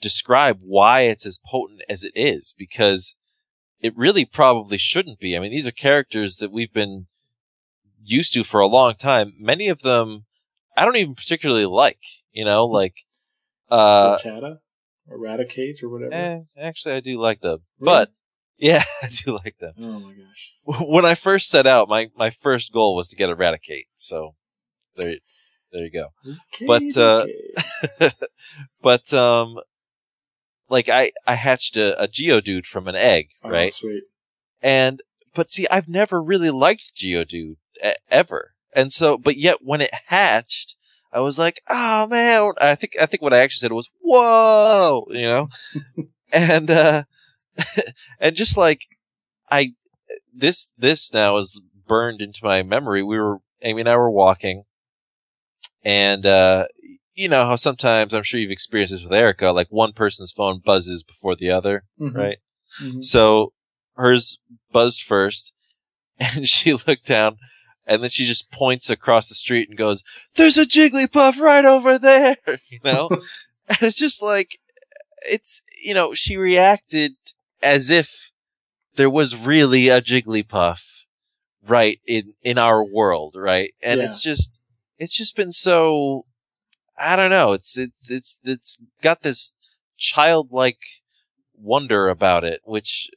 describe 0.00 0.58
why 0.60 1.02
it's 1.02 1.26
as 1.26 1.38
potent 1.44 1.82
as 1.88 2.04
it 2.04 2.12
is 2.14 2.54
because 2.58 3.14
it 3.80 3.96
really 3.96 4.24
probably 4.24 4.78
shouldn't 4.78 5.18
be. 5.18 5.36
I 5.36 5.40
mean, 5.40 5.50
these 5.50 5.66
are 5.66 5.72
characters 5.72 6.36
that 6.36 6.52
we've 6.52 6.72
been 6.72 7.06
used 8.02 8.34
to 8.34 8.44
for 8.44 8.60
a 8.60 8.66
long 8.66 8.94
time. 8.94 9.34
Many 9.38 9.68
of 9.68 9.80
them 9.80 10.26
I 10.76 10.84
don't 10.84 10.96
even 10.96 11.14
particularly 11.14 11.66
like, 11.66 12.00
you 12.32 12.44
know, 12.44 12.66
like 12.66 12.94
uh? 13.70 14.16
Eradicate 15.10 15.82
or 15.82 15.88
whatever. 15.90 16.12
eh, 16.14 16.38
actually 16.58 16.94
I 16.94 17.00
do 17.00 17.20
like 17.20 17.40
them. 17.40 17.58
Really? 17.78 17.92
But 17.94 18.10
yeah, 18.58 18.84
I 19.02 19.08
do 19.08 19.32
like 19.32 19.56
them. 19.58 19.74
Oh 19.78 20.00
my 20.00 20.12
gosh. 20.12 20.80
when 20.88 21.04
I 21.04 21.14
first 21.14 21.50
set 21.50 21.66
out, 21.66 21.88
my, 21.88 22.08
my 22.16 22.30
first 22.30 22.72
goal 22.72 22.96
was 22.96 23.08
to 23.08 23.16
get 23.16 23.28
a 23.30 23.36
Raticate. 23.36 23.86
So 23.96 24.34
there, 24.96 25.16
there 25.72 25.84
you 25.84 25.90
go. 25.90 26.08
Okay, 26.54 26.66
But, 26.66 26.96
uh, 28.00 28.10
but, 28.82 29.12
um, 29.12 29.56
like 30.68 30.88
I, 30.88 31.12
I 31.26 31.34
hatched 31.34 31.76
a, 31.76 32.00
a 32.02 32.08
Geodude 32.08 32.66
from 32.66 32.88
an 32.88 32.94
egg, 32.94 33.28
Oh, 33.42 33.50
right? 33.50 33.72
sweet. 33.72 34.04
And, 34.62 35.02
but 35.34 35.50
see, 35.52 35.66
I've 35.70 35.88
never 35.88 36.22
really 36.22 36.50
liked 36.50 36.92
Geodude 36.96 37.56
ever. 38.10 38.52
And 38.72 38.92
so, 38.92 39.18
but 39.18 39.36
yet 39.36 39.58
when 39.60 39.80
it 39.82 39.92
hatched, 40.06 40.74
I 41.14 41.20
was 41.20 41.38
like, 41.38 41.62
oh 41.68 42.06
man, 42.08 42.52
I 42.60 42.74
think, 42.74 42.94
I 43.00 43.06
think 43.06 43.22
what 43.22 43.32
I 43.32 43.38
actually 43.38 43.60
said 43.60 43.72
was, 43.72 43.88
whoa, 44.00 45.06
you 45.10 45.22
know? 45.22 45.48
and, 46.32 46.70
uh, 46.70 47.04
and 48.20 48.34
just 48.36 48.56
like, 48.56 48.80
I, 49.50 49.74
this, 50.34 50.66
this 50.76 51.12
now 51.12 51.36
is 51.38 51.60
burned 51.86 52.20
into 52.20 52.40
my 52.42 52.62
memory. 52.64 53.02
We 53.02 53.18
were, 53.18 53.38
Amy 53.62 53.82
and 53.82 53.88
I 53.88 53.96
were 53.96 54.10
walking 54.10 54.64
and, 55.84 56.26
uh, 56.26 56.66
you 57.14 57.28
know 57.28 57.46
how 57.46 57.54
sometimes 57.54 58.12
I'm 58.12 58.24
sure 58.24 58.40
you've 58.40 58.50
experienced 58.50 58.92
this 58.92 59.04
with 59.04 59.12
Erica, 59.12 59.50
like 59.50 59.68
one 59.70 59.92
person's 59.92 60.32
phone 60.32 60.60
buzzes 60.64 61.04
before 61.04 61.36
the 61.36 61.50
other, 61.50 61.84
Mhm, 62.00 62.14
right? 62.16 62.38
mhm. 62.82 63.04
So 63.04 63.52
hers 63.94 64.38
buzzed 64.72 65.02
first 65.02 65.52
and 66.18 66.48
she 66.48 66.72
looked 66.72 67.06
down 67.06 67.36
and 67.86 68.02
then 68.02 68.10
she 68.10 68.24
just 68.24 68.50
points 68.50 68.88
across 68.90 69.28
the 69.28 69.34
street 69.34 69.68
and 69.68 69.78
goes, 69.78 70.02
there's 70.36 70.56
a 70.56 70.66
Jigglypuff 70.66 71.38
right 71.38 71.64
over 71.64 71.98
there, 71.98 72.36
you 72.68 72.80
know? 72.82 73.08
and 73.68 73.78
it's 73.82 73.96
just 73.96 74.22
like, 74.22 74.58
it's, 75.26 75.62
you 75.82 75.94
know, 75.94 76.14
she 76.14 76.36
reacted 76.36 77.14
as 77.62 77.90
if 77.90 78.10
there 78.96 79.10
was 79.10 79.36
really 79.36 79.88
a 79.88 80.00
Jigglypuff 80.00 80.78
right 81.66 82.00
in, 82.06 82.34
in 82.42 82.58
our 82.58 82.84
world, 82.84 83.34
right? 83.36 83.74
And 83.82 84.00
Yeah. 84.00 84.06
it's 84.06 84.22
just, 84.22 84.60
it's 84.98 85.14
just 85.14 85.36
been 85.36 85.52
so, 85.52 86.26
I 86.98 87.16
don't 87.16 87.30
know, 87.30 87.52
it's, 87.52 87.76
it, 87.76 87.92
it's, 88.08 88.36
it's 88.44 88.76
got 89.02 89.22
this 89.22 89.52
childlike 89.98 90.78
wonder 91.56 92.08
about 92.08 92.44
it, 92.44 92.60
which 92.64 93.08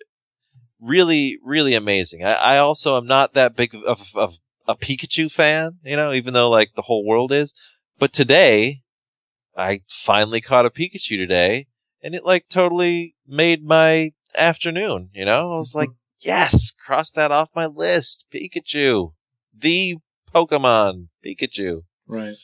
really, 0.79 1.37
really 1.43 1.73
amazing. 1.73 2.23
I, 2.23 2.29
I 2.29 2.57
also 2.57 2.97
am 2.97 3.07
not 3.07 3.33
that 3.33 3.55
big 3.55 3.73
of, 3.75 3.83
of, 3.83 3.99
of 4.15 4.33
a 4.67 4.75
Pikachu 4.75 5.31
fan, 5.31 5.77
you 5.83 5.95
know, 5.95 6.13
even 6.13 6.33
though 6.33 6.49
like 6.49 6.71
the 6.75 6.81
whole 6.81 7.05
world 7.05 7.31
is. 7.31 7.53
But 7.99 8.13
today, 8.13 8.81
I 9.55 9.81
finally 9.87 10.41
caught 10.41 10.65
a 10.65 10.69
Pikachu 10.69 11.17
today, 11.17 11.67
and 12.03 12.13
it 12.13 12.25
like 12.25 12.45
totally 12.49 13.15
made 13.27 13.63
my 13.63 14.11
afternoon, 14.35 15.09
you 15.13 15.25
know? 15.25 15.53
I 15.53 15.57
was 15.57 15.73
like, 15.73 15.89
yes, 16.19 16.71
cross 16.85 17.09
that 17.11 17.31
off 17.31 17.49
my 17.55 17.65
list. 17.65 18.25
Pikachu. 18.33 19.13
The 19.57 19.97
Pokemon. 20.33 21.07
Pikachu. 21.25 21.83
Right. 22.05 22.35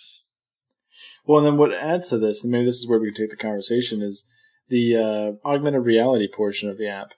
Well, 1.26 1.40
and 1.40 1.48
then 1.48 1.58
what 1.58 1.74
adds 1.74 2.10
to 2.10 2.18
this, 2.18 2.44
and 2.44 2.52
maybe 2.52 2.66
this 2.66 2.78
is 2.80 2.88
where 2.88 3.00
we 3.00 3.08
can 3.12 3.16
take 3.16 3.30
the 3.30 3.38
conversation, 3.38 4.02
is 4.02 4.26
the 4.70 4.96
uh, 4.98 5.48
augmented 5.48 5.86
reality 5.86 6.28
portion 6.28 6.70
of 6.70 6.78
the 6.78 6.88
app, 6.88 7.14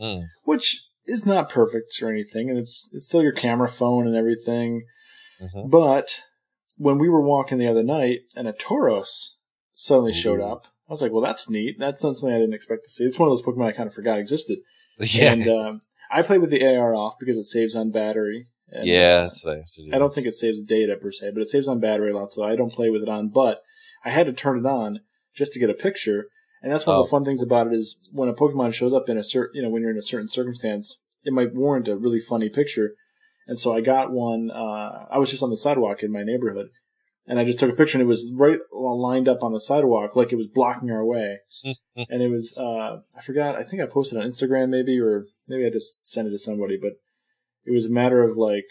Mm. 0.00 0.26
which 0.42 0.82
is 1.06 1.26
not 1.26 1.48
perfect 1.48 2.00
or 2.02 2.10
anything, 2.10 2.50
and 2.50 2.58
it's 2.58 2.90
it's 2.92 3.06
still 3.06 3.22
your 3.22 3.32
camera 3.32 3.68
phone 3.68 4.06
and 4.06 4.16
everything. 4.16 4.84
Mhm. 5.40 5.70
But 5.70 6.20
when 6.76 6.98
we 6.98 7.08
were 7.08 7.22
walking 7.22 7.58
the 7.58 7.68
other 7.68 7.82
night, 7.82 8.20
and 8.36 8.48
a 8.48 8.52
Tauros 8.52 9.36
suddenly 9.74 10.12
showed 10.12 10.40
up, 10.40 10.66
I 10.88 10.92
was 10.92 11.02
like, 11.02 11.12
"Well, 11.12 11.22
that's 11.22 11.50
neat. 11.50 11.76
That's 11.78 12.02
not 12.02 12.16
something 12.16 12.34
I 12.34 12.38
didn't 12.40 12.54
expect 12.54 12.84
to 12.84 12.90
see. 12.90 13.04
It's 13.04 13.18
one 13.18 13.30
of 13.30 13.36
those 13.36 13.44
Pokemon 13.44 13.66
I 13.66 13.72
kind 13.72 13.86
of 13.86 13.94
forgot 13.94 14.18
existed." 14.18 14.58
Yeah. 14.96 15.32
And 15.32 15.48
um, 15.48 15.80
I 16.08 16.22
played 16.22 16.40
with 16.40 16.50
the 16.50 16.64
AR 16.64 16.94
off 16.94 17.18
because 17.18 17.36
it 17.36 17.46
saves 17.46 17.74
on 17.74 17.90
battery. 17.90 18.46
And, 18.68 18.86
yeah, 18.86 19.16
uh, 19.16 19.22
that's 19.24 19.42
what 19.42 19.54
I 19.54 19.56
have 19.56 19.72
to 19.74 19.84
do. 19.84 19.90
I 19.92 19.98
don't 19.98 20.14
think 20.14 20.28
it 20.28 20.34
saves 20.34 20.62
data 20.62 20.96
per 20.96 21.10
se, 21.10 21.32
but 21.34 21.42
it 21.42 21.48
saves 21.48 21.66
on 21.66 21.80
battery 21.80 22.12
a 22.12 22.16
lot, 22.16 22.32
so 22.32 22.44
I 22.44 22.54
don't 22.54 22.72
play 22.72 22.90
with 22.90 23.02
it 23.02 23.08
on. 23.08 23.28
But 23.30 23.60
I 24.04 24.10
had 24.10 24.26
to 24.26 24.32
turn 24.32 24.58
it 24.58 24.66
on 24.66 25.00
just 25.34 25.52
to 25.52 25.58
get 25.58 25.68
a 25.68 25.74
picture, 25.74 26.28
and 26.64 26.72
that's 26.72 26.86
one 26.86 26.96
Oh. 26.96 27.00
of 27.00 27.06
the 27.06 27.10
fun 27.10 27.24
things 27.26 27.42
about 27.42 27.66
it 27.66 27.74
is 27.74 28.08
when 28.10 28.30
a 28.30 28.34
Pokemon 28.34 28.72
shows 28.72 28.94
up 28.94 29.10
in 29.10 29.18
a 29.18 29.22
certain, 29.22 29.54
you 29.54 29.62
know, 29.62 29.68
when 29.68 29.82
you're 29.82 29.90
in 29.90 29.98
a 29.98 30.02
certain 30.02 30.28
circumstance, 30.30 30.98
it 31.22 31.32
might 31.34 31.52
warrant 31.52 31.88
a 31.88 31.96
really 31.96 32.20
funny 32.20 32.48
picture. 32.48 32.94
And 33.46 33.58
so 33.58 33.74
I 33.76 33.82
got 33.82 34.10
one. 34.10 34.50
Uh, 34.50 35.06
I 35.10 35.18
was 35.18 35.30
just 35.30 35.42
on 35.42 35.50
the 35.50 35.58
sidewalk 35.58 36.02
in 36.02 36.10
my 36.10 36.22
neighborhood, 36.24 36.68
and 37.26 37.38
I 37.38 37.44
just 37.44 37.58
took 37.58 37.70
a 37.70 37.74
picture, 37.76 37.98
and 37.98 38.02
it 38.02 38.08
was 38.08 38.26
right 38.34 38.58
lined 38.72 39.28
up 39.28 39.42
on 39.42 39.52
the 39.52 39.60
sidewalk, 39.60 40.16
like 40.16 40.32
it 40.32 40.36
was 40.36 40.46
blocking 40.46 40.90
our 40.90 41.04
way. 41.04 41.40
and 41.64 42.22
it 42.22 42.30
was 42.30 42.56
uh, 42.56 43.00
I 43.18 43.20
forgot. 43.22 43.56
I 43.56 43.62
think 43.62 43.82
I 43.82 43.86
posted 43.86 44.18
on 44.18 44.24
Instagram 44.24 44.70
maybe, 44.70 44.98
or 44.98 45.24
maybe 45.46 45.66
I 45.66 45.70
just 45.70 46.06
sent 46.10 46.26
it 46.26 46.30
to 46.30 46.38
somebody, 46.38 46.78
but 46.80 46.92
it 47.66 47.72
was 47.72 47.84
a 47.84 47.90
matter 47.92 48.22
of 48.22 48.38
like, 48.38 48.64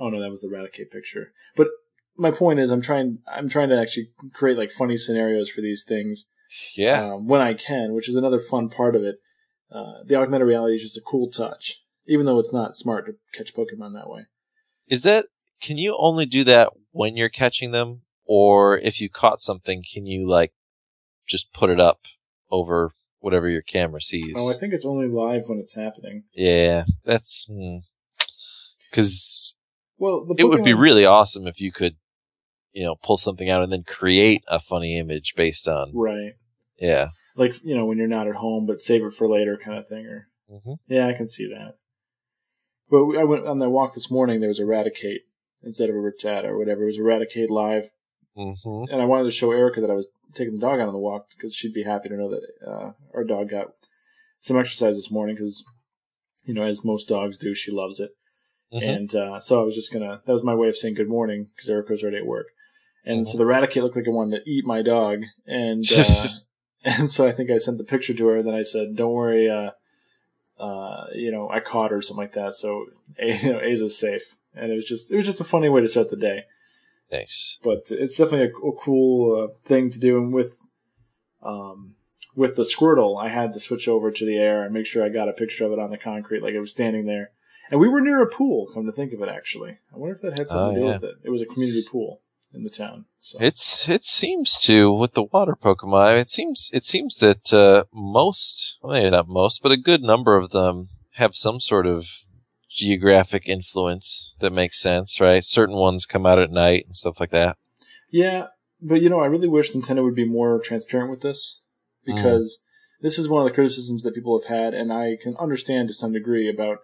oh 0.00 0.08
no, 0.08 0.20
that 0.20 0.30
was 0.30 0.40
the 0.40 0.48
Raticate 0.48 0.90
picture. 0.90 1.28
But 1.56 1.68
my 2.18 2.32
point 2.32 2.58
is, 2.58 2.70
I'm 2.70 2.82
trying, 2.82 3.18
I'm 3.32 3.48
trying 3.48 3.68
to 3.68 3.80
actually 3.80 4.10
create 4.32 4.58
like 4.58 4.72
funny 4.72 4.96
scenarios 4.96 5.48
for 5.50 5.60
these 5.60 5.84
things 5.86 6.26
yeah. 6.74 7.14
um, 7.14 7.26
when 7.26 7.40
I 7.40 7.54
can, 7.54 7.94
which 7.94 8.08
is 8.08 8.16
another 8.16 8.38
fun 8.38 8.68
part 8.68 8.96
of 8.96 9.02
it. 9.02 9.16
Uh, 9.70 10.04
the 10.04 10.14
augmented 10.14 10.46
reality 10.46 10.76
is 10.76 10.82
just 10.82 10.96
a 10.96 11.02
cool 11.04 11.28
touch, 11.28 11.82
even 12.06 12.24
though 12.24 12.38
it's 12.38 12.52
not 12.52 12.76
smart 12.76 13.06
to 13.06 13.14
catch 13.34 13.52
Pokemon 13.52 13.94
that 13.94 14.08
way. 14.08 14.26
Is 14.88 15.02
that 15.02 15.26
can 15.60 15.76
you 15.76 15.96
only 15.98 16.26
do 16.26 16.44
that 16.44 16.70
when 16.92 17.16
you're 17.16 17.28
catching 17.28 17.72
them, 17.72 18.02
or 18.24 18.78
if 18.78 19.00
you 19.00 19.10
caught 19.10 19.42
something, 19.42 19.82
can 19.92 20.06
you 20.06 20.28
like 20.28 20.52
just 21.28 21.52
put 21.52 21.70
it 21.70 21.80
up 21.80 22.00
over 22.50 22.92
whatever 23.18 23.48
your 23.48 23.62
camera 23.62 24.00
sees? 24.00 24.34
Oh, 24.36 24.48
I 24.48 24.54
think 24.54 24.72
it's 24.72 24.84
only 24.84 25.08
live 25.08 25.48
when 25.48 25.58
it's 25.58 25.74
happening. 25.74 26.24
yeah, 26.32 26.84
that's 27.04 27.48
because 28.90 29.54
Well, 29.98 30.26
the 30.26 30.36
it 30.38 30.44
would 30.44 30.64
be 30.64 30.74
really 30.74 31.04
awesome 31.04 31.46
if 31.46 31.60
you 31.60 31.72
could, 31.72 31.96
you 32.76 32.84
know, 32.84 32.94
pull 33.02 33.16
something 33.16 33.48
out 33.48 33.62
and 33.62 33.72
then 33.72 33.82
create 33.84 34.44
a 34.48 34.60
funny 34.60 34.98
image 34.98 35.32
based 35.34 35.66
on. 35.66 35.92
right, 35.94 36.34
Yeah. 36.78 37.08
like 37.34 37.54
you 37.64 37.74
know 37.74 37.86
when 37.86 37.96
you're 37.96 38.06
not 38.06 38.28
at 38.28 38.34
home, 38.36 38.66
but 38.66 38.82
save 38.82 39.02
it 39.02 39.14
for 39.14 39.26
later, 39.26 39.56
kind 39.56 39.78
of 39.78 39.88
thing, 39.88 40.04
or 40.06 40.28
hmm 40.48 40.74
Yeah, 40.86 41.06
I 41.08 41.14
can 41.14 41.26
see 41.26 41.48
that. 41.48 41.76
But 42.90 43.18
I 43.18 43.24
went 43.24 43.46
on 43.46 43.58
that 43.60 43.70
walk 43.70 43.94
this 43.94 44.10
morning. 44.10 44.40
There 44.40 44.50
was 44.50 44.60
a 44.60 44.64
Raticate 44.64 45.20
instead 45.62 45.88
of 45.88 45.96
a 45.96 45.98
Rattata 45.98 46.44
or 46.44 46.58
whatever. 46.58 46.82
It 46.82 46.86
was 46.86 46.98
a 46.98 47.00
Raticate 47.00 47.48
live, 47.48 47.88
hmm 48.36 48.84
and 48.92 49.00
I 49.00 49.06
wanted 49.06 49.24
to 49.24 49.30
show 49.30 49.52
Erica 49.52 49.80
that 49.80 49.90
I 49.90 49.94
was 49.94 50.08
taking 50.34 50.52
the 50.52 50.60
dog 50.60 50.78
out 50.78 50.86
on 50.88 50.92
the 50.92 50.98
walk 50.98 51.30
because 51.30 51.54
she'd 51.54 51.72
be 51.72 51.84
happy 51.84 52.10
to 52.10 52.16
know 52.18 52.28
that 52.28 52.42
uh, 52.70 52.92
our 53.14 53.24
dog 53.24 53.48
got 53.48 53.68
some 54.40 54.58
exercise 54.58 54.96
this 54.96 55.10
morning. 55.10 55.34
Because 55.36 55.64
you 56.44 56.52
know, 56.52 56.62
as 56.62 56.84
most 56.84 57.08
dogs 57.08 57.38
do, 57.38 57.54
she 57.54 57.70
loves 57.72 58.00
it. 58.00 58.10
hmm 58.70 58.82
And 58.82 59.14
uh, 59.14 59.40
so 59.40 59.62
I 59.62 59.64
was 59.64 59.74
just 59.74 59.94
gonna. 59.94 60.20
That 60.26 60.32
was 60.34 60.44
my 60.44 60.54
way 60.54 60.68
of 60.68 60.76
saying 60.76 60.94
good 60.94 61.08
morning 61.08 61.48
because 61.56 61.70
Erica 61.70 61.92
was 61.92 62.02
already 62.02 62.18
at 62.18 62.26
work. 62.26 62.48
And 63.06 63.20
Mhm. 63.22 63.26
so 63.28 63.38
the 63.38 63.44
Raticate 63.44 63.82
looked 63.82 63.96
like 63.96 64.06
it 64.06 64.10
wanted 64.10 64.44
to 64.44 64.50
eat 64.50 64.66
my 64.66 64.82
dog, 64.82 65.22
and 65.46 65.84
uh, 65.96 66.26
and 66.84 67.10
so 67.10 67.26
I 67.26 67.32
think 67.32 67.50
I 67.50 67.58
sent 67.58 67.78
the 67.78 67.84
picture 67.84 68.12
to 68.14 68.26
her. 68.26 68.36
And 68.36 68.46
then 68.46 68.54
I 68.54 68.62
said, 68.64 68.96
"Don't 68.96 69.12
worry, 69.12 69.48
uh, 69.48 69.70
uh, 70.58 71.06
you 71.14 71.30
know, 71.30 71.48
I 71.48 71.60
caught 71.60 71.92
her 71.92 71.98
or 71.98 72.02
something 72.02 72.22
like 72.24 72.32
that. 72.32 72.54
So 72.54 72.86
you 73.18 73.52
know, 73.52 73.60
Aza's 73.60 73.96
safe." 73.96 74.36
And 74.54 74.72
it 74.72 74.74
was 74.74 74.86
just 74.86 75.12
it 75.12 75.16
was 75.16 75.24
just 75.26 75.40
a 75.40 75.44
funny 75.44 75.68
way 75.68 75.80
to 75.80 75.88
start 75.88 76.08
the 76.10 76.16
day. 76.16 76.44
Nice. 77.12 77.58
But 77.62 77.86
it's 77.90 78.16
definitely 78.16 78.48
a, 78.48 78.66
a 78.68 78.72
cool 78.76 79.44
uh, 79.44 79.58
thing 79.64 79.90
to 79.90 79.98
do. 80.00 80.18
And 80.18 80.34
with 80.34 80.58
um, 81.42 81.94
with 82.34 82.56
the 82.56 82.64
Squirtle, 82.64 83.22
I 83.22 83.28
had 83.28 83.52
to 83.52 83.60
switch 83.60 83.86
over 83.86 84.10
to 84.10 84.26
the 84.26 84.42
AR 84.44 84.64
and 84.64 84.74
make 84.74 84.86
sure 84.86 85.04
I 85.04 85.08
got 85.10 85.28
a 85.28 85.32
picture 85.32 85.64
of 85.64 85.72
it 85.72 85.78
on 85.78 85.90
the 85.90 85.98
concrete, 85.98 86.42
like 86.42 86.54
it 86.54 86.60
was 86.60 86.72
standing 86.72 87.06
there. 87.06 87.30
And 87.70 87.78
we 87.80 87.88
were 87.88 88.00
near 88.00 88.20
a 88.22 88.28
pool. 88.28 88.66
Come 88.72 88.86
to 88.86 88.92
think 88.92 89.12
of 89.12 89.20
it, 89.22 89.28
actually, 89.28 89.78
I 89.94 89.96
wonder 89.98 90.14
if 90.14 90.22
that 90.22 90.36
had 90.38 90.50
something 90.50 90.70
Oh, 90.70 90.74
to 90.74 90.80
do 90.80 90.86
yeah. 90.86 90.92
with 90.94 91.04
it. 91.04 91.14
It 91.24 91.30
was 91.30 91.42
a 91.42 91.46
community 91.46 91.84
pool 91.88 92.20
in 92.56 92.64
the 92.64 92.70
town. 92.70 93.04
So 93.20 93.38
It's 93.40 93.88
it 93.88 94.04
seems 94.04 94.58
to 94.62 94.92
with 94.92 95.14
the 95.14 95.22
water 95.22 95.54
Pokemon. 95.54 96.20
It 96.20 96.30
seems 96.30 96.70
it 96.72 96.84
seems 96.86 97.16
that 97.18 97.52
uh, 97.52 97.84
most, 97.92 98.76
well, 98.82 98.94
maybe 98.94 99.10
not 99.10 99.28
most, 99.28 99.62
but 99.62 99.72
a 99.72 99.76
good 99.76 100.02
number 100.02 100.36
of 100.36 100.50
them 100.50 100.88
have 101.14 101.36
some 101.36 101.60
sort 101.60 101.86
of 101.86 102.06
geographic 102.70 103.44
influence 103.46 104.34
that 104.40 104.52
makes 104.52 104.80
sense, 104.80 105.20
right? 105.20 105.44
Certain 105.44 105.76
ones 105.76 106.06
come 106.06 106.26
out 106.26 106.38
at 106.38 106.50
night 106.50 106.84
and 106.86 106.96
stuff 106.96 107.16
like 107.18 107.30
that. 107.30 107.56
Yeah, 108.10 108.48
but 108.80 109.00
you 109.02 109.08
know, 109.08 109.20
I 109.20 109.26
really 109.26 109.48
wish 109.48 109.72
Nintendo 109.72 110.02
would 110.02 110.14
be 110.14 110.26
more 110.26 110.60
transparent 110.60 111.10
with 111.10 111.22
this 111.22 111.62
because 112.04 112.58
this 113.00 113.18
is 113.18 113.28
one 113.28 113.42
of 113.42 113.48
the 113.48 113.54
criticisms 113.54 114.02
that 114.02 114.14
people 114.14 114.38
have 114.38 114.48
had, 114.48 114.74
and 114.74 114.92
I 114.92 115.16
can 115.20 115.36
understand 115.36 115.88
to 115.88 115.94
some 115.94 116.12
degree 116.12 116.48
about 116.48 116.78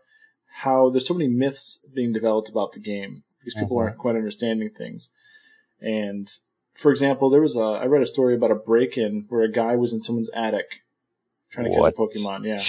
how 0.63 0.91
there's 0.91 1.07
so 1.07 1.15
many 1.15 1.29
myths 1.29 1.87
being 1.95 2.13
developed 2.13 2.49
about 2.49 2.73
the 2.73 2.81
game 2.81 3.25
because 3.39 3.55
people 3.55 3.77
Mhm. 3.77 3.81
aren't 3.81 3.99
quite 3.99 4.17
understanding 4.17 4.71
things. 4.71 5.11
And 5.83 6.29
for 6.75 6.91
example, 6.91 7.29
there 7.31 7.41
was 7.43 7.57
a 7.57 7.61
I 7.61 7.87
read 7.87 8.03
a 8.03 8.07
story 8.07 8.35
about 8.35 8.51
a 8.51 8.55
break-in 8.57 9.27
where 9.29 9.43
a 9.43 9.51
guy 9.51 9.77
was 9.77 9.93
in 9.93 10.01
someone's 10.03 10.31
attic 10.35 10.83
trying 11.51 11.67
to 11.67 11.79
What? 11.79 11.95
catch 11.95 11.99
a 11.99 12.19
Pokemon. 12.19 12.47
Yeah. 12.47 12.63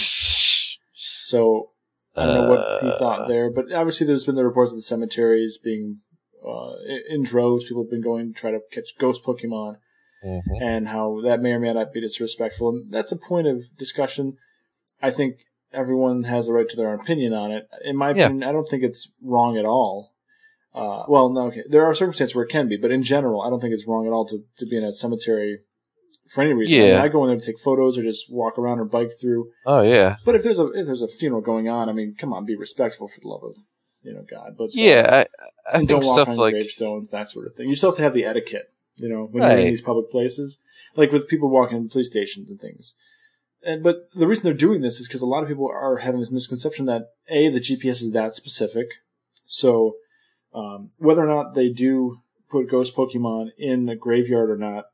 So 1.25 1.69
I 2.15 2.25
don't 2.25 2.33
know 2.35 2.49
what 2.49 2.81
he 2.81 2.89
Uh, 2.89 2.97
thought 2.99 3.27
there, 3.27 3.49
but 3.49 3.71
obviously 3.71 4.05
there's 4.05 4.25
been 4.25 4.35
the 4.35 4.45
reports 4.45 4.71
of 4.71 4.77
the 4.77 4.81
cemeteries 4.83 5.57
being 5.57 6.01
uh, 6.45 6.73
in 7.09 7.23
droves. 7.23 7.63
People 7.65 7.83
have 7.83 7.89
been 7.89 8.01
going 8.01 8.33
to 8.33 8.39
try 8.39 8.51
to 8.51 8.59
catch 8.71 8.97
ghost 8.99 9.23
Pokemon, 9.23 9.77
mhm. 10.23 10.41
and 10.61 10.89
how 10.89 11.21
that 11.21 11.41
may 11.41 11.53
or 11.53 11.59
may 11.59 11.71
not 11.73 11.93
be 11.93 12.01
disrespectful. 12.01 12.69
And 12.69 12.91
that's 12.91 13.11
a 13.13 13.15
point 13.17 13.47
of 13.47 13.63
discussion. 13.77 14.37
I 15.01 15.09
think 15.11 15.45
everyone 15.71 16.23
has 16.23 16.47
the 16.47 16.53
right 16.53 16.67
to 16.69 16.75
their 16.75 16.89
own 16.89 16.99
opinion 16.99 17.33
on 17.33 17.51
it. 17.51 17.67
In 17.83 17.95
my 17.95 18.09
Yeah. 18.11 18.25
opinion, 18.25 18.43
I 18.47 18.51
don't 18.51 18.67
think 18.69 18.83
it's 18.83 19.13
wrong 19.23 19.57
at 19.57 19.65
all. 19.65 20.12
Uh, 20.73 21.03
well, 21.07 21.29
no, 21.29 21.47
okay. 21.47 21.63
There 21.69 21.85
are 21.85 21.93
circumstances 21.93 22.35
where 22.35 22.45
it 22.45 22.49
can 22.49 22.67
be, 22.67 22.77
but 22.77 22.91
in 22.91 23.03
general, 23.03 23.41
I 23.41 23.49
don't 23.49 23.59
think 23.59 23.73
it's 23.73 23.87
wrong 23.87 24.07
at 24.07 24.11
all 24.11 24.25
to, 24.27 24.43
to 24.57 24.65
be 24.65 24.77
in 24.77 24.83
a 24.83 24.91
cemetery 24.91 25.59
for 26.29 26.41
any 26.41 26.53
reason. 26.53 26.79
I, 26.79 26.83
mean, 26.83 26.93
Yeah. 26.93 27.03
I 27.03 27.07
go 27.09 27.23
in 27.23 27.29
there 27.29 27.39
to 27.39 27.45
take 27.45 27.59
photos 27.59 27.97
or 27.97 28.03
just 28.03 28.31
walk 28.31 28.57
around 28.57 28.79
or 28.79 28.85
bike 28.85 29.11
through. 29.19 29.51
Oh 29.65 29.81
yeah, 29.81 30.15
But 30.25 30.35
if 30.35 30.43
there's 30.43 30.59
a 30.59 30.67
if 30.71 30.85
there's 30.87 31.01
a 31.01 31.07
funeral 31.07 31.41
going 31.41 31.69
on, 31.69 31.89
I 31.89 31.93
mean, 31.93 32.15
come 32.17 32.33
on, 32.33 32.45
be 32.45 32.55
respectful 32.55 33.07
for 33.07 33.19
the 33.21 33.27
love 33.27 33.43
of 33.43 33.55
you 34.01 34.13
know 34.13 34.23
God. 34.29 34.55
But 34.57 34.65
uh, 34.65 34.71
yeah. 34.73 35.07
I, 35.11 35.19
I 35.19 35.77
and 35.77 35.87
think 35.87 35.89
don't 35.89 36.05
walk 36.05 36.15
stuff 36.15 36.29
on 36.29 36.37
like 36.37 36.53
gravestones, 36.53 37.11
that 37.11 37.29
sort 37.29 37.47
of 37.47 37.55
thing. 37.55 37.69
You 37.69 37.75
still 37.75 37.91
have 37.91 37.97
to 37.97 38.03
have 38.03 38.13
the 38.13 38.25
etiquette, 38.25 38.71
you 38.95 39.09
know, 39.09 39.27
when 39.29 39.43
you're 39.43 39.59
in 39.59 39.67
these 39.67 39.81
public 39.81 40.09
places, 40.09 40.61
like 40.95 41.11
with 41.11 41.27
people 41.27 41.49
walking 41.49 41.77
in 41.77 41.89
police 41.89 42.07
stations 42.07 42.49
and 42.49 42.59
things. 42.59 42.95
And 43.65 43.83
but 43.83 44.07
the 44.15 44.27
reason 44.27 44.43
they're 44.43 44.53
doing 44.53 44.81
this 44.81 44.99
is 44.99 45.07
because 45.07 45.21
a 45.21 45.25
lot 45.27 45.43
of 45.43 45.49
people 45.49 45.69
are 45.69 45.97
having 45.97 46.19
this 46.19 46.31
misconception 46.31 46.85
that 46.87 47.09
a 47.29 47.49
the 47.49 47.59
GPS 47.59 48.01
is 48.01 48.11
that 48.13 48.33
specific. 48.33 48.87
So 49.45 49.95
um, 50.53 50.89
whether 50.97 51.21
or 51.21 51.27
not 51.27 51.53
they 51.53 51.69
do 51.69 52.21
put 52.49 52.69
ghost 52.69 52.95
Pokemon 52.95 53.49
in 53.57 53.85
the 53.85 53.95
graveyard 53.95 54.49
or 54.49 54.57
not, 54.57 54.85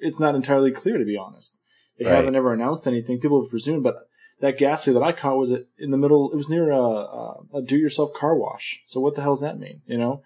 it's 0.00 0.20
not 0.20 0.34
entirely 0.34 0.70
clear 0.70 0.98
to 0.98 1.04
be 1.04 1.16
honest. 1.16 1.60
They 1.98 2.06
Right. 2.06 2.14
haven't 2.16 2.34
ever 2.34 2.52
announced 2.52 2.86
anything. 2.86 3.20
People 3.20 3.42
have 3.42 3.50
presumed, 3.50 3.82
but 3.84 3.96
that 4.40 4.58
Gastly 4.58 4.92
that 4.92 5.02
I 5.02 5.12
caught 5.12 5.36
was 5.36 5.52
in 5.78 5.90
the 5.90 5.98
middle. 5.98 6.30
It 6.32 6.36
was 6.36 6.48
near 6.48 6.70
a, 6.70 6.80
a, 6.80 7.40
a 7.54 7.62
do-yourself 7.62 8.12
car 8.12 8.36
wash. 8.36 8.82
So 8.86 9.00
what 9.00 9.14
the 9.14 9.22
hell 9.22 9.34
does 9.34 9.42
that 9.42 9.58
mean? 9.58 9.82
You 9.86 9.96
know, 9.96 10.22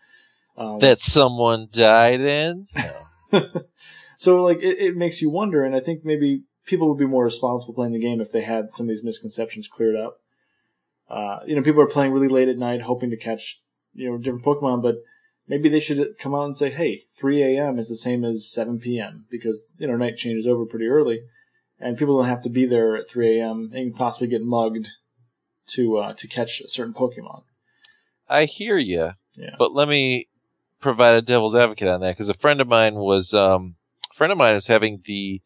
um, 0.56 0.78
that 0.80 1.02
someone 1.02 1.68
died 1.70 2.20
in. 2.20 2.66
so 4.18 4.44
like 4.44 4.58
it, 4.62 4.78
it 4.78 4.96
makes 4.96 5.20
you 5.20 5.30
wonder, 5.30 5.62
and 5.62 5.74
I 5.74 5.80
think 5.80 6.04
maybe 6.04 6.44
people 6.64 6.88
would 6.88 6.98
be 6.98 7.06
more 7.06 7.24
responsible 7.24 7.74
playing 7.74 7.92
the 7.92 7.98
game 8.00 8.20
if 8.20 8.32
they 8.32 8.42
had 8.42 8.72
some 8.72 8.84
of 8.84 8.88
these 8.88 9.04
misconceptions 9.04 9.68
cleared 9.68 9.96
up. 9.96 10.20
Uh, 11.08 11.40
you 11.46 11.54
know, 11.54 11.62
people 11.62 11.80
are 11.80 11.86
playing 11.86 12.12
really 12.12 12.28
late 12.28 12.48
at 12.48 12.58
night, 12.58 12.82
hoping 12.82 13.10
to 13.10 13.16
catch 13.16 13.62
you 13.98 14.10
know 14.10 14.18
different 14.18 14.44
Pokemon, 14.44 14.82
but 14.82 15.02
maybe 15.46 15.68
they 15.68 15.80
should 15.80 16.18
come 16.18 16.34
out 16.34 16.44
and 16.44 16.56
say, 16.56 16.70
"Hey, 16.70 17.04
3 17.16 17.42
a.m. 17.42 17.78
is 17.78 17.88
the 17.88 17.96
same 17.96 18.24
as 18.24 18.50
7 18.50 18.78
p.m." 18.78 19.26
because 19.30 19.74
you 19.78 19.86
know 19.86 19.96
night 19.96 20.16
changes 20.16 20.46
over 20.46 20.64
pretty 20.64 20.86
early, 20.86 21.22
and 21.78 21.98
people 21.98 22.16
don't 22.18 22.28
have 22.28 22.42
to 22.42 22.48
be 22.50 22.66
there 22.66 22.96
at 22.96 23.08
3 23.08 23.38
a.m. 23.38 23.70
and 23.74 23.94
possibly 23.94 24.28
get 24.28 24.42
mugged 24.42 24.88
to 25.68 25.98
uh, 25.98 26.12
to 26.14 26.28
catch 26.28 26.60
a 26.60 26.68
certain 26.68 26.94
Pokemon. 26.94 27.42
I 28.28 28.44
hear 28.44 28.78
you, 28.78 29.12
Yeah. 29.36 29.56
but 29.58 29.72
let 29.72 29.88
me 29.88 30.28
provide 30.80 31.16
a 31.16 31.22
devil's 31.22 31.56
advocate 31.56 31.88
on 31.88 32.00
that 32.00 32.12
because 32.12 32.28
a 32.28 32.34
friend 32.34 32.60
of 32.60 32.68
mine 32.68 32.94
was 32.94 33.34
um, 33.34 33.76
a 34.12 34.14
friend 34.16 34.30
of 34.32 34.38
mine 34.38 34.54
was 34.54 34.66
having 34.66 35.02
the 35.06 35.40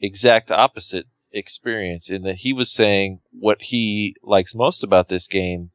exact 0.00 0.50
opposite 0.50 1.06
experience 1.32 2.08
in 2.08 2.22
that 2.22 2.36
he 2.36 2.52
was 2.52 2.72
saying 2.72 3.20
what 3.32 3.60
he 3.62 4.14
likes 4.22 4.54
most 4.54 4.84
about 4.84 5.08
this 5.08 5.26
game 5.26 5.70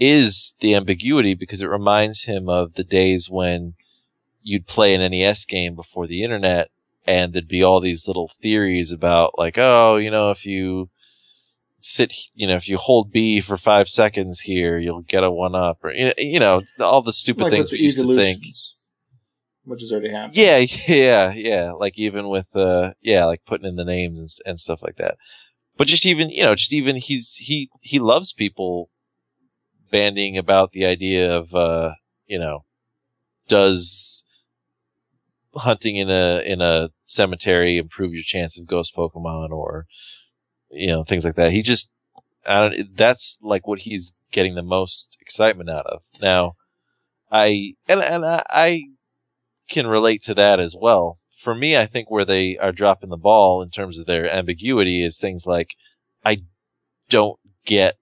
is 0.00 0.54
the 0.60 0.74
ambiguity 0.74 1.34
because 1.34 1.60
it 1.60 1.66
reminds 1.66 2.24
him 2.24 2.48
of 2.48 2.74
the 2.74 2.82
days 2.82 3.28
when 3.28 3.74
you'd 4.42 4.66
play 4.66 4.94
an 4.94 5.10
NES 5.10 5.44
game 5.44 5.76
before 5.76 6.06
the 6.06 6.24
internet 6.24 6.70
and 7.06 7.32
there'd 7.32 7.46
be 7.46 7.62
all 7.62 7.80
these 7.80 8.08
little 8.08 8.30
theories 8.40 8.90
about 8.90 9.38
like, 9.38 9.58
oh, 9.58 9.96
you 9.96 10.10
know, 10.10 10.30
if 10.30 10.46
you 10.46 10.88
sit, 11.80 12.14
you 12.34 12.46
know, 12.46 12.56
if 12.56 12.66
you 12.66 12.78
hold 12.78 13.12
B 13.12 13.42
for 13.42 13.58
five 13.58 13.88
seconds 13.88 14.40
here, 14.40 14.78
you'll 14.78 15.02
get 15.02 15.22
a 15.22 15.30
one 15.30 15.54
up 15.54 15.84
or, 15.84 15.92
you 15.92 16.40
know, 16.40 16.62
all 16.78 17.02
the 17.02 17.12
stupid 17.12 17.42
Like 17.42 17.52
things 17.52 17.70
we 17.72 17.80
used 17.80 17.98
to 17.98 18.14
think. 18.14 18.42
which 19.64 19.82
has 19.82 19.92
already 19.92 20.10
happened. 20.10 20.36
Yeah, 20.36 20.56
yeah, 20.88 21.32
yeah. 21.32 21.72
Like 21.72 21.98
even 21.98 22.28
with 22.28 22.46
uh 22.56 22.92
yeah, 23.02 23.26
like 23.26 23.44
putting 23.44 23.66
in 23.66 23.76
the 23.76 23.84
names 23.84 24.18
and, 24.18 24.30
and 24.46 24.60
stuff 24.60 24.80
like 24.82 24.96
that. 24.96 25.16
But 25.76 25.88
just 25.88 26.06
even, 26.06 26.30
you 26.30 26.42
know, 26.42 26.54
just 26.54 26.72
even 26.72 26.96
he's 26.96 27.34
he 27.36 27.68
he 27.80 27.98
loves 27.98 28.32
people 28.32 28.88
bandying 29.90 30.38
about 30.38 30.72
the 30.72 30.84
idea 30.84 31.36
of 31.36 31.54
uh, 31.54 31.92
you 32.26 32.38
know, 32.38 32.64
does 33.48 34.24
hunting 35.54 35.96
in 35.96 36.10
a 36.10 36.42
in 36.44 36.60
a 36.60 36.90
cemetery 37.06 37.76
improve 37.78 38.12
your 38.12 38.22
chance 38.24 38.58
of 38.58 38.66
ghost 38.66 38.94
Pokemon 38.96 39.50
or 39.50 39.86
you 40.70 40.86
know, 40.86 41.04
things 41.04 41.24
like 41.24 41.34
that. 41.36 41.52
He 41.52 41.62
just 41.62 41.88
that's 42.94 43.38
like 43.42 43.66
what 43.66 43.80
he's 43.80 44.12
getting 44.32 44.54
the 44.54 44.62
most 44.62 45.16
excitement 45.20 45.68
out 45.68 45.86
of. 45.86 46.02
Now, 46.22 46.54
I 47.30 47.74
and 47.88 48.00
and 48.00 48.24
I, 48.24 48.42
I 48.48 48.82
can 49.68 49.86
relate 49.86 50.22
to 50.24 50.34
that 50.34 50.60
as 50.60 50.74
well. 50.78 51.18
For 51.42 51.54
me, 51.54 51.76
I 51.76 51.86
think 51.86 52.10
where 52.10 52.24
they 52.24 52.58
are 52.58 52.72
dropping 52.72 53.10
the 53.10 53.16
ball 53.16 53.62
in 53.62 53.70
terms 53.70 53.98
of 53.98 54.06
their 54.06 54.30
ambiguity 54.30 55.04
is 55.04 55.18
things 55.18 55.46
like 55.46 55.70
I 56.24 56.42
don't 57.08 57.38
get 57.64 57.96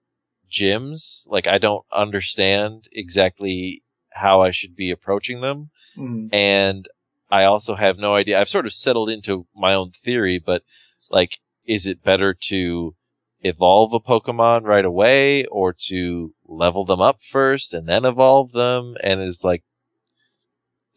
gyms. 0.51 1.23
Like 1.27 1.47
I 1.47 1.57
don't 1.57 1.85
understand 1.91 2.87
exactly 2.91 3.83
how 4.11 4.41
I 4.41 4.51
should 4.51 4.75
be 4.75 4.91
approaching 4.91 5.41
them. 5.41 5.69
Mhm. 5.97 6.33
And 6.33 6.87
I 7.31 7.43
also 7.43 7.75
have 7.75 7.97
no 7.97 8.15
idea. 8.15 8.39
I've 8.39 8.49
sort 8.49 8.65
of 8.65 8.73
settled 8.73 9.09
into 9.09 9.45
my 9.55 9.73
own 9.73 9.91
theory, 10.03 10.41
but 10.43 10.63
like, 11.11 11.39
is 11.65 11.85
it 11.85 12.03
better 12.03 12.33
to 12.33 12.95
evolve 13.41 13.93
a 13.93 13.99
Pokemon 13.99 14.63
right 14.63 14.83
away 14.85 15.45
or 15.45 15.73
to 15.87 16.33
level 16.45 16.85
them 16.85 16.99
up 16.99 17.19
first 17.31 17.73
and 17.73 17.87
then 17.87 18.03
evolve 18.03 18.51
them? 18.51 18.95
And 19.03 19.21
is 19.21 19.43
like, 19.43 19.63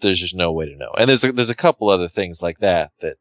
there's 0.01 0.21
just 0.21 0.35
no 0.35 0.53
way 0.53 0.67
to 0.67 0.77
know. 0.77 0.93
And 0.99 1.09
there's 1.09 1.23
a, 1.25 1.33
there's 1.33 1.51
a 1.51 1.55
couple 1.55 1.89
other 1.89 2.09
things 2.09 2.43
like 2.43 2.59
that 2.59 2.91
that 3.01 3.17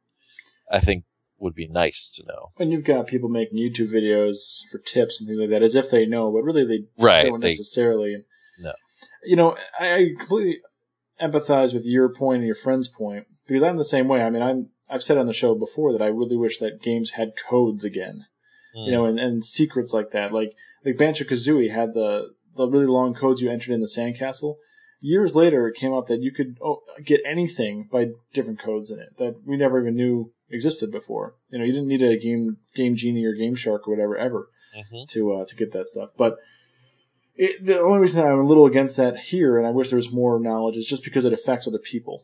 I 0.72 0.80
think 0.80 1.04
would 1.42 1.56
be 1.56 1.68
nice 1.68 2.10
to 2.16 2.26
know. 2.26 2.52
And 2.60 2.72
you've 2.72 2.84
got 2.84 3.08
people 3.08 3.30
making 3.30 3.58
YouTube 3.58 3.92
videos 3.92 4.60
for 4.72 4.78
tips 4.78 5.20
and 5.20 5.28
things 5.28 5.40
like 5.40 5.50
that, 5.50 5.64
as 5.64 5.76
if 5.76 5.90
they 5.90 6.06
know, 6.06 6.32
but 6.32 6.44
really 6.44 6.66
they 6.66 6.86
Right. 6.98 7.26
don't 7.26 7.42
They, 7.42 7.50
necessarily. 7.50 8.18
No. 8.60 8.74
You 9.24 9.36
know, 9.36 9.58
I, 9.80 10.10
completely 10.18 10.60
empathize 11.22 11.74
with 11.74 11.86
your 11.86 12.10
point 12.14 12.38
and 12.40 12.46
your 12.46 12.56
friend's 12.56 12.88
point 12.88 13.26
because 13.48 13.64
I'm 13.64 13.78
the 13.78 13.86
same 13.86 14.08
way. 14.08 14.22
I 14.22 14.30
mean, 14.30 14.42
I'm 14.42 14.70
I've 14.90 15.04
said 15.04 15.18
on 15.18 15.26
the 15.26 15.34
show 15.34 15.56
before 15.56 15.92
that 15.94 16.02
I 16.02 16.08
really 16.08 16.38
wish 16.38 16.58
that 16.58 16.82
games 16.82 17.12
had 17.12 17.34
codes 17.38 17.86
again. 17.86 18.26
Mm. 18.76 18.86
You 18.86 18.92
know, 18.92 19.06
and, 19.06 19.20
and 19.20 19.46
secrets 19.46 19.94
like 19.94 20.10
that. 20.12 20.34
Like 20.34 20.54
like 20.86 20.98
Banjo 20.98 21.26
Kazooie 21.26 21.72
had 21.72 21.94
the 21.94 22.32
the 22.56 22.68
really 22.68 22.86
long 22.88 23.14
codes 23.14 23.42
you 23.42 23.50
entered 23.50 23.74
in 23.74 23.82
the 23.82 23.88
sandcastle. 23.88 24.56
Years 25.00 25.34
later, 25.34 25.68
it 25.68 25.76
came 25.76 25.94
up 25.94 26.06
that 26.08 26.22
you 26.22 26.32
could 26.32 26.58
oh, 26.62 26.82
get 27.04 27.22
anything 27.26 27.88
by 27.92 28.10
different 28.34 28.60
codes 28.60 28.92
in 28.92 29.00
it 29.00 29.18
that 29.18 29.36
we 29.46 29.58
never 29.58 29.80
even 29.82 29.96
knew 29.96 30.32
existed 30.54 30.92
before. 30.92 31.36
You 31.50 31.60
know, 31.60 31.66
you 31.66 31.72
didn't 31.74 31.88
need 31.88 32.02
a 32.02 32.18
game 32.18 32.58
Game 32.76 32.96
Genie 32.96 33.26
or 33.26 33.34
Game 33.34 33.56
Shark 33.56 33.88
or 33.88 33.92
whatever 33.92 34.18
ever 34.18 34.50
Mhm. 34.78 35.08
to 35.10 35.34
uh, 35.34 35.46
to 35.46 35.56
get 35.56 35.72
that 35.72 35.90
stuff. 35.90 36.12
But 36.18 36.38
it, 37.36 37.64
the 37.64 37.80
only 37.80 38.00
reason 38.00 38.24
I'm 38.24 38.40
a 38.40 38.46
little 38.46 38.66
against 38.66 38.98
that 38.98 39.18
here, 39.18 39.58
and 39.58 39.66
I 39.66 39.72
wish 39.72 39.90
there 39.90 39.98
was 39.98 40.12
more 40.12 40.40
knowledge, 40.40 40.78
is 40.78 40.86
just 40.86 41.04
because 41.04 41.26
it 41.26 41.34
affects 41.34 41.68
other 41.68 41.80
people. 41.80 42.24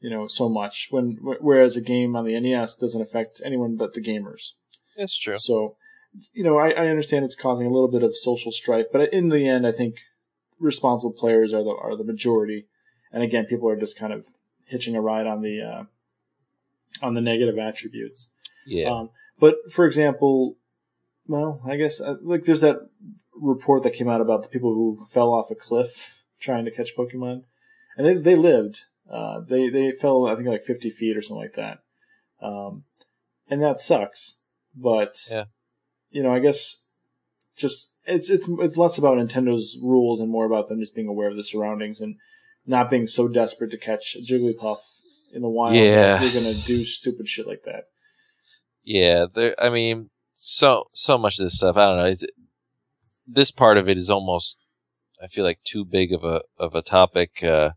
You 0.00 0.08
know, 0.10 0.26
so 0.28 0.48
much. 0.48 0.88
When 0.90 1.18
whereas 1.40 1.76
a 1.76 1.80
game 1.82 2.16
on 2.16 2.24
the 2.24 2.38
NES 2.38 2.76
doesn't 2.76 3.02
affect 3.02 3.42
anyone 3.44 3.76
but 3.76 3.92
the 3.94 4.00
gamers. 4.00 4.52
That's 4.96 5.18
true. 5.18 5.36
So, 5.38 5.76
you 6.32 6.42
know, 6.42 6.56
I, 6.58 6.70
I 6.70 6.86
understand 6.88 7.24
it's 7.24 7.36
causing 7.36 7.66
a 7.66 7.70
little 7.70 7.90
bit 7.90 8.02
of 8.02 8.16
social 8.16 8.50
strife, 8.50 8.86
but 8.92 9.12
in 9.12 9.28
the 9.28 9.46
end, 9.46 9.66
I 9.66 9.72
think 9.72 9.96
responsible 10.58 11.12
players 11.12 11.52
are 11.52 11.62
the 11.62 11.70
are 11.70 11.96
the 11.96 12.04
majority. 12.04 12.66
And 13.12 13.22
again, 13.22 13.44
people 13.46 13.68
are 13.68 13.76
just 13.76 13.98
kind 13.98 14.12
of 14.12 14.26
hitching 14.66 14.94
a 14.94 15.00
ride 15.00 15.26
on 15.26 15.42
the 15.42 15.60
uh, 15.60 15.84
on 17.02 17.14
the 17.14 17.20
negative 17.20 17.58
attributes. 17.58 18.30
Yeah. 18.66 18.90
Um, 18.90 19.10
but 19.38 19.56
for 19.70 19.86
example, 19.86 20.56
well, 21.26 21.60
I 21.66 21.76
guess 21.76 22.00
uh, 22.00 22.16
like 22.22 22.44
there's 22.44 22.60
that 22.60 22.88
report 23.34 23.82
that 23.82 23.92
came 23.94 24.08
out 24.08 24.20
about 24.20 24.42
the 24.42 24.48
people 24.48 24.74
who 24.74 24.96
fell 25.12 25.32
off 25.32 25.50
a 25.50 25.54
cliff 25.54 26.24
trying 26.40 26.64
to 26.64 26.70
catch 26.70 26.96
Pokemon, 26.96 27.44
and 27.96 28.06
they 28.06 28.14
they 28.14 28.36
lived. 28.36 28.80
Uh, 29.10 29.40
they 29.40 29.70
they 29.70 29.90
fell 29.90 30.26
I 30.26 30.36
think 30.36 30.48
like 30.48 30.62
50 30.62 30.90
feet 30.90 31.16
or 31.16 31.22
something 31.22 31.42
like 31.42 31.54
that, 31.54 31.78
um, 32.40 32.84
and 33.48 33.62
that 33.62 33.80
sucks. 33.80 34.42
But 34.74 35.20
Yeah. 35.30 35.44
you 36.10 36.22
know, 36.22 36.32
I 36.34 36.38
guess 36.38 36.88
just 37.56 37.96
it's 38.06 38.30
it's 38.30 38.48
it's 38.48 38.76
less 38.76 38.98
about 38.98 39.18
Nintendo's 39.18 39.78
rules 39.82 40.20
and 40.20 40.30
more 40.30 40.46
about 40.46 40.68
them 40.68 40.80
just 40.80 40.94
being 40.94 41.08
aware 41.08 41.28
of 41.28 41.36
the 41.36 41.44
surroundings 41.44 42.00
and 42.00 42.16
not 42.66 42.90
being 42.90 43.06
so 43.06 43.28
desperate 43.28 43.70
to 43.70 43.78
catch 43.78 44.16
a 44.16 44.20
Jigglypuff 44.20 44.78
in 45.32 45.42
the 45.42 45.48
wild 45.48 45.76
yeah. 45.76 46.20
you're 46.20 46.32
gonna 46.32 46.62
do 46.62 46.84
stupid 46.84 47.28
shit 47.28 47.46
like 47.46 47.62
that. 47.64 47.84
Yeah, 48.82 49.26
there. 49.34 49.54
I 49.60 49.70
mean, 49.70 50.10
so 50.34 50.84
so 50.92 51.18
much 51.18 51.38
of 51.38 51.44
this 51.44 51.56
stuff. 51.56 51.76
I 51.76 51.86
don't 51.86 51.96
know. 51.98 52.04
It's, 52.04 52.24
this 53.26 53.50
part 53.50 53.78
of 53.78 53.88
it 53.88 53.98
is 53.98 54.10
almost. 54.10 54.56
I 55.22 55.28
feel 55.28 55.44
like 55.44 55.60
too 55.64 55.84
big 55.84 56.12
of 56.12 56.24
a 56.24 56.42
of 56.58 56.74
a 56.74 56.82
topic, 56.82 57.42
uh, 57.42 57.72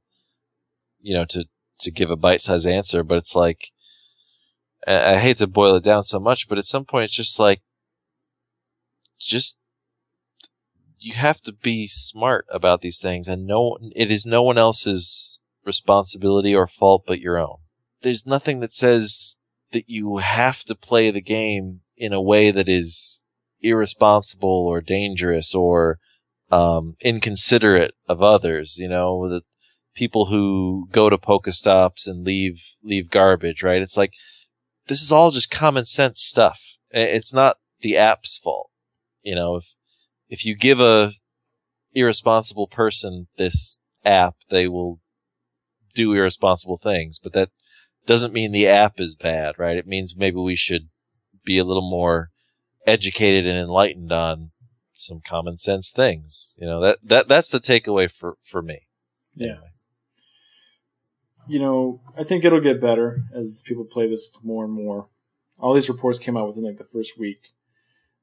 you 0.99 1.13
know, 1.13 1.25
to 1.25 1.45
to 1.79 1.91
give 1.91 2.09
a 2.09 2.15
bite 2.15 2.41
sized 2.41 2.65
answer. 2.65 3.03
But 3.03 3.17
it's 3.17 3.35
like, 3.35 3.69
I, 4.87 5.15
I 5.15 5.17
hate 5.19 5.37
to 5.37 5.47
boil 5.47 5.75
it 5.75 5.83
down 5.83 6.03
so 6.03 6.19
much, 6.19 6.47
but 6.47 6.57
at 6.57 6.65
some 6.65 6.85
point 6.85 7.05
it's 7.05 7.15
just 7.15 7.37
like, 7.39 7.61
just 9.19 9.55
you 10.97 11.13
have 11.13 11.41
to 11.41 11.51
be 11.51 11.87
smart 11.87 12.45
about 12.49 12.81
these 12.81 12.97
things, 12.99 13.27
and 13.27 13.45
no, 13.45 13.77
it 13.93 14.09
is 14.09 14.25
no 14.25 14.41
one 14.41 14.57
else's 14.57 15.32
responsibility 15.65 16.53
or 16.53 16.67
fault 16.67 17.03
but 17.07 17.19
your 17.19 17.37
own. 17.37 17.57
There's 18.01 18.25
nothing 18.25 18.59
that 18.59 18.73
says 18.73 19.37
that 19.71 19.85
you 19.87 20.17
have 20.17 20.63
to 20.63 20.75
play 20.75 21.11
the 21.11 21.21
game 21.21 21.81
in 21.97 22.13
a 22.13 22.21
way 22.21 22.51
that 22.51 22.69
is 22.69 23.21
irresponsible 23.61 24.67
or 24.67 24.81
dangerous 24.81 25.55
or 25.55 25.99
um, 26.51 26.95
inconsiderate 27.01 27.93
of 28.07 28.21
others. 28.21 28.77
You 28.77 28.89
know, 28.89 29.27
the 29.29 29.41
people 29.95 30.27
who 30.27 30.87
go 30.91 31.09
to 31.09 31.17
Pokestops 31.17 32.07
and 32.07 32.25
leave 32.25 32.61
leave 32.83 33.09
garbage. 33.09 33.63
Right? 33.63 33.81
It's 33.81 33.97
like 33.97 34.11
this 34.87 35.01
is 35.01 35.11
all 35.11 35.31
just 35.31 35.49
common 35.49 35.85
sense 35.85 36.21
stuff. 36.21 36.59
It's 36.91 37.33
not 37.33 37.57
the 37.81 37.97
app's 37.97 38.37
fault. 38.37 38.69
You 39.21 39.35
know, 39.35 39.55
if 39.55 39.65
if 40.29 40.45
you 40.45 40.55
give 40.55 40.79
a 40.79 41.13
irresponsible 41.93 42.67
person 42.67 43.27
this 43.37 43.77
app, 44.03 44.35
they 44.49 44.67
will 44.67 44.99
do 45.93 46.13
irresponsible 46.13 46.79
things. 46.81 47.19
But 47.21 47.33
that 47.33 47.49
doesn't 48.05 48.33
mean 48.33 48.51
the 48.51 48.67
app 48.67 48.99
is 48.99 49.15
bad, 49.15 49.55
right? 49.57 49.77
It 49.77 49.87
means 49.87 50.15
maybe 50.15 50.37
we 50.37 50.55
should 50.55 50.89
be 51.45 51.57
a 51.57 51.63
little 51.63 51.89
more 51.89 52.29
educated 52.85 53.45
and 53.45 53.57
enlightened 53.57 54.11
on 54.11 54.47
some 54.93 55.21
common 55.27 55.57
sense 55.57 55.91
things. 55.91 56.53
You 56.55 56.67
know, 56.67 56.81
that, 56.81 56.99
that, 57.03 57.27
that's 57.27 57.49
the 57.49 57.59
takeaway 57.59 58.09
for, 58.11 58.37
for 58.43 58.61
me. 58.61 58.81
Yeah. 59.35 59.47
Anyway. 59.47 59.67
You 61.47 61.59
know, 61.59 62.01
I 62.17 62.23
think 62.23 62.45
it'll 62.45 62.61
get 62.61 62.79
better 62.79 63.23
as 63.35 63.61
people 63.65 63.83
play 63.83 64.07
this 64.07 64.29
more 64.43 64.63
and 64.63 64.73
more. 64.73 65.09
All 65.59 65.73
these 65.73 65.89
reports 65.89 66.19
came 66.19 66.37
out 66.37 66.47
within 66.47 66.63
like 66.63 66.77
the 66.77 66.85
first 66.85 67.19
week 67.19 67.49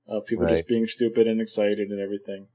of 0.08 0.26
people 0.26 0.44
right. 0.44 0.56
just 0.56 0.68
being 0.68 0.86
stupid 0.86 1.26
and 1.26 1.40
excited 1.40 1.90
and 1.90 2.00
everything. 2.00 2.48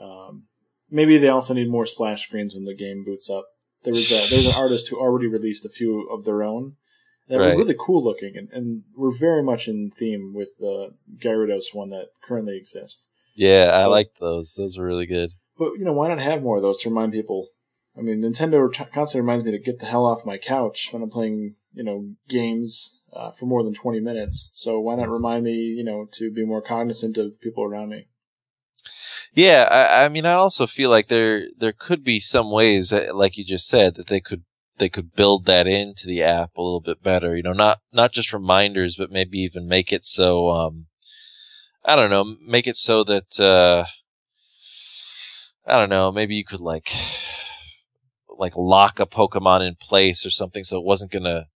Um, 0.00 0.44
maybe 0.90 1.18
they 1.18 1.28
also 1.28 1.54
need 1.54 1.70
more 1.70 1.86
splash 1.86 2.26
screens 2.26 2.54
when 2.54 2.64
the 2.64 2.74
game 2.74 3.04
boots 3.04 3.30
up. 3.30 3.46
There 3.84 3.92
was 3.92 4.10
a, 4.10 4.28
there 4.28 4.38
was 4.38 4.46
an 4.46 4.54
artist 4.54 4.88
who 4.88 4.98
already 4.98 5.26
released 5.26 5.64
a 5.64 5.68
few 5.68 6.08
of 6.10 6.24
their 6.24 6.42
own 6.42 6.76
that 7.28 7.38
right. 7.38 7.54
were 7.54 7.58
really 7.58 7.76
cool 7.78 8.02
looking 8.02 8.36
and, 8.36 8.48
and 8.52 8.82
were 8.96 9.12
very 9.12 9.42
much 9.42 9.68
in 9.68 9.90
theme 9.90 10.32
with 10.34 10.58
the 10.58 10.90
Gyarados 11.18 11.74
one 11.74 11.90
that 11.90 12.08
currently 12.22 12.56
exists. 12.56 13.08
Yeah, 13.34 13.70
I 13.72 13.84
but, 13.84 13.90
like 13.90 14.10
those. 14.20 14.54
Those 14.56 14.78
are 14.78 14.84
really 14.84 15.06
good. 15.06 15.30
But 15.58 15.72
you 15.78 15.84
know, 15.84 15.92
why 15.92 16.08
not 16.08 16.18
have 16.18 16.42
more 16.42 16.56
of 16.56 16.62
those 16.62 16.80
to 16.82 16.88
remind 16.88 17.12
people? 17.12 17.48
I 17.96 18.00
mean, 18.00 18.22
Nintendo 18.22 18.72
constantly 18.72 19.20
reminds 19.20 19.44
me 19.44 19.52
to 19.52 19.58
get 19.58 19.78
the 19.78 19.86
hell 19.86 20.06
off 20.06 20.26
my 20.26 20.36
couch 20.36 20.88
when 20.90 21.02
I'm 21.02 21.10
playing, 21.10 21.54
you 21.72 21.84
know, 21.84 22.14
games 22.28 23.02
uh, 23.12 23.30
for 23.30 23.46
more 23.46 23.62
than 23.62 23.74
20 23.74 24.00
minutes. 24.00 24.50
So 24.54 24.80
why 24.80 24.96
not 24.96 25.08
remind 25.08 25.44
me, 25.44 25.52
you 25.52 25.84
know, 25.84 26.08
to 26.12 26.32
be 26.32 26.44
more 26.44 26.60
cognizant 26.60 27.18
of 27.18 27.40
people 27.40 27.62
around 27.64 27.90
me? 27.90 28.08
Yeah, 29.34 29.64
I, 29.64 30.04
I 30.04 30.08
mean, 30.08 30.26
I 30.26 30.32
also 30.34 30.66
feel 30.66 30.90
like 30.90 31.08
there 31.08 31.46
there 31.58 31.72
could 31.72 32.04
be 32.04 32.20
some 32.20 32.50
ways, 32.50 32.90
that, 32.90 33.16
like 33.16 33.36
you 33.36 33.44
just 33.44 33.66
said, 33.66 33.96
that 33.96 34.06
they 34.06 34.20
could 34.20 34.44
they 34.78 34.88
could 34.88 35.14
build 35.14 35.44
that 35.46 35.66
into 35.66 36.06
the 36.06 36.22
app 36.22 36.50
a 36.56 36.62
little 36.62 36.80
bit 36.80 37.02
better. 37.02 37.36
You 37.36 37.42
know, 37.42 37.52
not 37.52 37.80
not 37.92 38.12
just 38.12 38.32
reminders, 38.32 38.94
but 38.96 39.10
maybe 39.10 39.38
even 39.38 39.66
make 39.68 39.92
it 39.92 40.06
so. 40.06 40.50
Um, 40.50 40.86
I 41.84 41.96
don't 41.96 42.10
know, 42.10 42.36
make 42.46 42.66
it 42.66 42.76
so 42.76 43.04
that 43.04 43.38
uh, 43.40 43.84
I 45.66 45.78
don't 45.78 45.90
know, 45.90 46.12
maybe 46.12 46.34
you 46.34 46.44
could 46.44 46.60
like 46.60 46.92
like 48.38 48.54
lock 48.56 48.98
a 49.00 49.06
Pokemon 49.06 49.66
in 49.66 49.76
place 49.80 50.24
or 50.24 50.30
something, 50.30 50.64
so 50.64 50.78
it 50.78 50.84
wasn't 50.84 51.10
gonna 51.12 51.46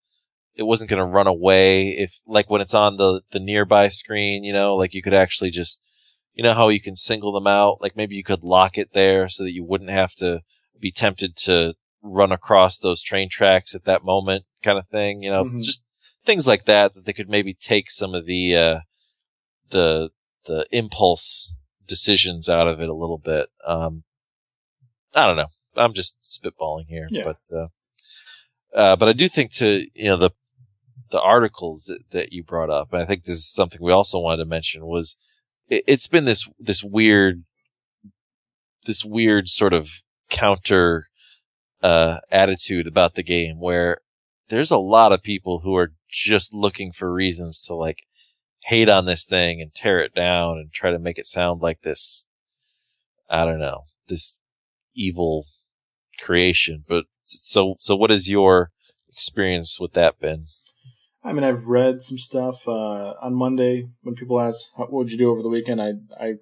it 0.57 0.65
wasn't 0.65 0.91
gonna 0.91 1.07
run 1.07 1.27
away 1.27 1.91
if 1.91 2.13
like 2.27 2.51
when 2.51 2.61
it's 2.61 2.75
on 2.75 2.97
the 2.97 3.23
the 3.33 3.41
nearby 3.41 3.89
screen. 3.89 4.45
You 4.45 4.53
know, 4.53 4.75
like 4.77 4.95
you 4.95 5.03
could 5.03 5.15
actually 5.15 5.51
just 5.51 5.79
you 6.39 6.45
know 6.45 6.55
how 6.55 6.69
you 6.69 6.81
can 6.81 6.95
single 6.95 7.33
them 7.33 7.49
out? 7.49 7.79
Like 7.81 7.97
maybe 7.97 8.15
you 8.15 8.23
could 8.23 8.45
lock 8.45 8.79
it 8.79 8.91
there 8.95 9.29
so 9.29 9.43
that 9.43 9.53
you 9.53 9.65
wouldn't 9.65 9.91
have 9.91 10.15
to 10.15 10.43
be 10.81 10.93
tempted 10.93 11.35
to 11.37 11.75
run 12.01 12.31
across 12.31 12.79
those 12.79 13.03
train 13.03 13.29
tracks 13.29 13.75
at 13.75 13.85
that 13.87 14.05
moment 14.05 14.45
kind 14.63 14.79
of 14.79 14.87
thing. 14.87 15.21
You 15.21 15.33
know, 15.33 15.45
mm-hmm. 15.45 15.59
just 15.59 15.83
things 16.25 16.47
like 16.47 16.65
that 16.67 16.95
that 16.95 17.05
they 17.05 17.13
could 17.13 17.29
maybe 17.29 17.55
take 17.55 17.91
some 17.91 18.15
of 18.15 18.25
the, 18.25 18.55
uh, 18.55 18.79
the, 19.71 20.11
the 20.47 20.65
impulse 20.71 21.53
decisions 21.89 22.49
out 22.49 22.69
of 22.69 22.81
it 22.81 22.89
a 22.89 22.95
little 22.95 23.19
bit. 23.19 23.51
Um, 23.67 24.05
I 25.17 25.27
don't 25.27 25.37
know. 25.37 25.51
I'm 25.75 25.93
just 25.93 26.15
spitballing 26.23 26.87
here, 26.87 27.09
yeah. 27.11 27.25
but, 27.25 27.57
uh, 27.57 27.67
uh, 28.79 28.95
but 28.95 29.09
I 29.09 29.13
do 29.13 29.29
think 29.29 29.53
to, 29.55 29.87
you 29.93 30.05
know, 30.05 30.19
the, 30.19 30.31
the 31.11 31.21
articles 31.21 31.87
that, 31.87 31.99
that 32.13 32.33
you 32.33 32.45
brought 32.45 32.71
up, 32.71 32.93
and 32.93 33.03
I 33.03 33.07
think 33.07 33.25
this 33.25 33.39
is 33.39 33.53
something 33.53 33.81
we 33.83 33.91
also 33.91 34.21
wanted 34.21 34.45
to 34.45 34.49
mention 34.49 34.87
was, 34.87 35.17
it, 35.69 35.85
it's 35.87 36.07
been 36.07 36.25
this 36.25 36.49
this 36.59 36.83
weird 36.83 37.45
this 38.87 39.05
weird 39.05 39.49
sort 39.49 39.73
of 39.73 39.91
counter 40.31 41.09
uh, 41.83 42.17
attitude 42.31 42.87
about 42.87 43.15
the 43.15 43.23
game 43.23 43.61
where 43.61 43.99
there's 44.49 44.71
a 44.71 44.79
lot 44.79 45.13
of 45.13 45.23
people 45.23 45.61
who 45.61 45.77
are 45.77 45.93
just 46.11 46.55
looking 46.55 46.93
for 46.93 47.13
reasons 47.13 47.61
to 47.61 47.75
like 47.75 47.99
hate 48.65 48.89
on 48.89 49.07
this 49.07 49.25
thing 49.25 49.61
and 49.61 49.75
tear 49.75 50.01
it 50.01 50.15
down 50.15 50.59
and 50.59 50.73
try 50.73 50.91
to 50.91 50.99
make 50.99 51.19
it 51.19 51.27
sound 51.27 51.61
like 51.61 51.81
this 51.83 52.25
I 53.31 53.45
don't 53.45 53.61
know 53.61 53.85
this 54.09 54.37
evil 54.95 55.47
creation. 56.21 56.85
But 56.89 57.05
so 57.25 57.77
so 57.81 57.95
what 57.95 58.11
is 58.11 58.29
your 58.29 58.71
experience 59.09 59.79
with 59.81 59.93
that 59.93 60.19
been 60.21 60.47
I 61.23 61.33
mean, 61.33 61.45
I've 61.45 61.67
read 61.67 62.01
some 62.01 62.19
stuff 62.19 62.67
uh, 62.69 63.15
on 63.21 63.35
Monday 63.35 63.89
when 64.03 64.15
people 64.15 64.41
ask, 64.41 64.79
"What 64.79 64.93
would 64.93 65.11
you 65.11 65.19
do 65.19 65.31
over 65.31 65.43
the 65.43 65.49
weekend?" 65.49 65.83
I 65.83 65.95
I 66.19 66.35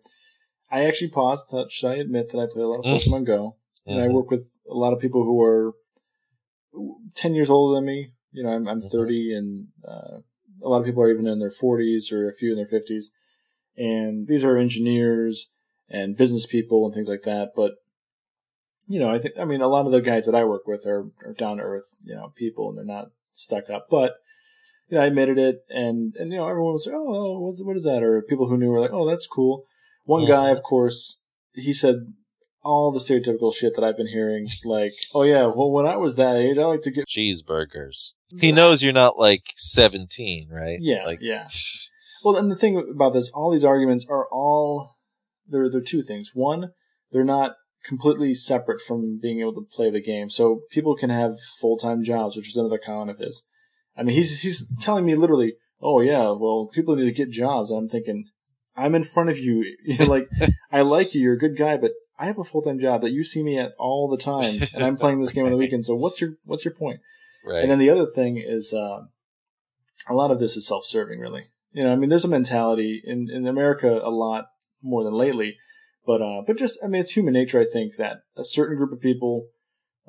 I 0.71 0.85
actually 0.85 1.11
paused. 1.11 1.47
Thought, 1.49 1.73
should 1.73 1.89
I 1.89 1.97
admit 1.97 2.31
that 2.31 2.39
I 2.39 2.47
play 2.53 2.63
a 2.63 2.69
lot 2.69 2.79
of 2.81 2.85
mm. 2.85 3.01
Pokemon 3.01 3.27
Go, 3.27 3.57
and 3.87 3.99
I 3.99 4.05
mm-hmm. 4.05 4.15
work 4.15 4.31
with 4.31 4.59
a 4.69 4.75
lot 4.75 4.93
of 4.93 5.01
people 5.01 5.25
who 5.25 5.43
are 5.43 5.73
ten 7.15 7.35
years 7.35 7.51
older 7.51 7.77
than 7.77 7.87
me. 7.87 8.13
You 8.33 8.45
know, 8.45 8.51
I'm 8.51 8.69
I'm 8.69 8.81
mm-hmm. 8.81 8.89
thirty, 8.89 9.35
and 9.35 9.69
uh, 9.87 10.19
a 10.63 10.69
lot 10.69 10.81
of 10.81 10.85
people 10.85 11.03
are 11.03 11.11
even 11.11 11.27
in 11.27 11.39
their 11.39 11.51
forties 11.51 12.13
or 12.13 12.29
a 12.29 12.35
few 12.35 12.51
in 12.51 12.57
their 12.57 12.67
fifties, 12.67 13.13
and 13.77 14.27
these 14.27 14.45
are 14.45 14.57
engineers 14.57 15.53
and 15.89 16.17
business 16.17 16.47
people 16.47 16.85
and 16.85 16.93
things 16.93 17.09
like 17.09 17.23
that. 17.23 17.53
But 17.57 17.73
you 18.87 18.99
know, 19.01 19.11
I 19.11 19.19
think 19.19 19.39
I 19.39 19.45
mean 19.45 19.63
a 19.63 19.69
lot 19.69 19.87
of 19.87 19.93
the 19.93 20.01
guys 20.01 20.27
that 20.27 20.35
I 20.35 20.45
work 20.45 20.67
with 20.67 20.87
are, 20.87 21.07
are 21.25 21.33
down 21.33 21.57
to 21.57 21.63
earth, 21.63 22.01
you 22.05 22.15
know, 22.15 22.33
people, 22.37 22.69
and 22.69 22.79
they're 22.79 22.85
not 22.85 23.11
stuck 23.33 23.71
up. 23.71 23.87
But 23.91 24.17
you 24.89 24.97
know, 24.97 25.03
I 25.03 25.07
admitted 25.07 25.39
it, 25.39 25.61
and 25.71 26.15
and 26.17 26.33
you 26.33 26.39
know, 26.39 26.49
everyone 26.49 26.75
was 26.75 26.87
like, 26.87 26.97
"Oh, 26.97 27.41
what's, 27.41 27.63
what 27.63 27.77
is 27.77 27.85
that?" 27.85 28.03
Or 28.03 28.23
people 28.23 28.49
who 28.49 28.57
knew 28.57 28.71
were 28.71 28.81
like, 28.81 28.93
"Oh, 28.93 29.09
that's 29.09 29.27
cool." 29.27 29.65
One 30.05 30.23
mm-hmm. 30.23 30.33
guy, 30.33 30.51
of 30.51 30.63
course, 30.63 31.23
he 31.55 31.73
said 31.73 31.97
all 32.63 32.93
the 32.93 33.01
stereotypical 33.01 33.55
shit 33.55 33.75
that 33.75 33.85
I've 33.85 33.97
been 33.97 34.09
hearing, 34.09 34.49
like, 34.65 34.95
"Oh 35.15 35.23
yeah, 35.23 35.47
well, 35.47 35.71
when 35.71 35.87
I 35.87 35.97
was 35.97 36.15
that 36.17 36.37
age, 36.37 36.59
I 36.59 36.65
like 36.65 36.83
to 36.83 36.91
get 36.91 37.07
cheeseburgers." 37.09 38.13
He 38.41 38.51
knows 38.51 38.83
you're 38.83 38.93
not 38.93 39.19
like 39.19 39.45
17, 39.57 40.49
right? 40.51 40.79
Yeah, 40.81 41.05
like, 41.05 41.19
yeah. 41.21 41.47
Well, 42.25 42.39
and 42.39 42.51
the 42.51 42.57
thing 42.57 42.77
about 42.93 43.13
this, 43.13 43.31
all 43.31 43.53
these 43.53 43.65
arguments 43.65 44.05
are 44.11 44.27
all 44.33 44.97
they're 45.47 45.71
they're 45.71 45.81
two 45.81 46.03
things. 46.03 46.33
One, 46.35 46.73
they're 47.13 47.23
not 47.23 47.53
completely 47.85 48.35
separate 48.35 48.81
from 48.81 49.21
being 49.23 49.41
able 49.41 49.55
to 49.55 49.67
play 49.71 49.91
the 49.91 50.03
game. 50.03 50.29
So 50.29 50.63
people 50.71 50.97
can 50.97 51.11
have 51.11 51.37
full 51.61 51.77
time 51.77 52.03
jobs, 52.03 52.37
which 52.37 52.49
is 52.49 52.57
another 52.57 52.81
comment 52.85 53.11
of 53.11 53.19
his. 53.19 53.45
I 53.97 54.03
mean, 54.03 54.15
he's 54.17 54.41
he's 54.41 54.73
telling 54.79 55.07
me 55.07 55.15
literally, 55.15 55.55
"Oh 55.81 56.01
yeah, 56.01 56.31
well, 56.31 56.71
people 56.73 56.97
need 56.97 57.05
to 57.05 57.13
get 57.13 57.31
jobs." 57.31 57.71
And 57.71 57.79
I'm 57.79 57.89
thinking, 57.89 58.27
I'm 58.77 58.95
in 58.95 59.05
front 59.05 59.31
of 59.31 59.39
you. 59.39 59.77
like, 60.01 60.29
I 60.71 60.83
like 60.83 61.15
you. 61.15 61.23
You're 61.23 61.35
a 61.35 61.39
good 61.39 61.57
guy, 61.57 61.77
but 61.77 61.93
I 62.19 62.27
have 62.27 62.39
a 62.39 62.45
full 62.45 62.63
time 62.63 62.79
job 62.79 63.01
that 63.03 63.13
you 63.13 63.25
see 63.25 63.43
me 63.43 63.59
at 63.59 63.73
all 63.79 64.09
the 64.09 64.17
time, 64.17 64.63
and 64.75 64.85
I'm 64.85 64.97
playing 64.97 65.21
this 65.21 65.33
game 65.33 65.45
on 65.45 65.51
the 65.51 65.57
weekend. 65.57 65.85
So 65.85 65.95
what's 65.95 66.21
your 66.21 66.35
what's 66.45 66.65
your 66.65 66.75
point? 66.75 67.01
Right. 67.45 67.63
And 67.63 67.71
then 67.71 67.79
the 67.79 67.91
other 67.91 68.07
thing 68.07 68.37
is, 68.39 68.73
uh, 68.73 69.05
a 70.09 70.15
lot 70.15 70.31
of 70.31 70.41
this 70.41 70.57
is 70.57 70.67
self 70.67 70.85
serving. 70.85 71.21
Really, 71.21 71.45
you 71.73 71.83
know, 71.83 71.93
I 71.93 71.97
mean, 71.97 72.11
there's 72.11 72.25
a 72.25 72.29
mentality 72.29 73.01
in 73.05 73.31
in 73.31 73.47
America 73.47 74.01
a 74.03 74.11
lot 74.11 74.47
more 74.83 75.05
than 75.05 75.15
lately, 75.15 75.57
but 76.07 76.21
uh, 76.21 76.43
but 76.47 76.59
just 76.59 76.79
I 76.85 76.89
mean, 76.89 77.01
it's 77.01 77.13
human 77.13 77.35
nature. 77.35 77.61
I 77.61 77.67
think 77.71 77.97
that 77.97 78.23
a 78.37 78.45
certain 78.45 78.77
group 78.77 78.93
of 78.93 79.01
people. 79.01 79.49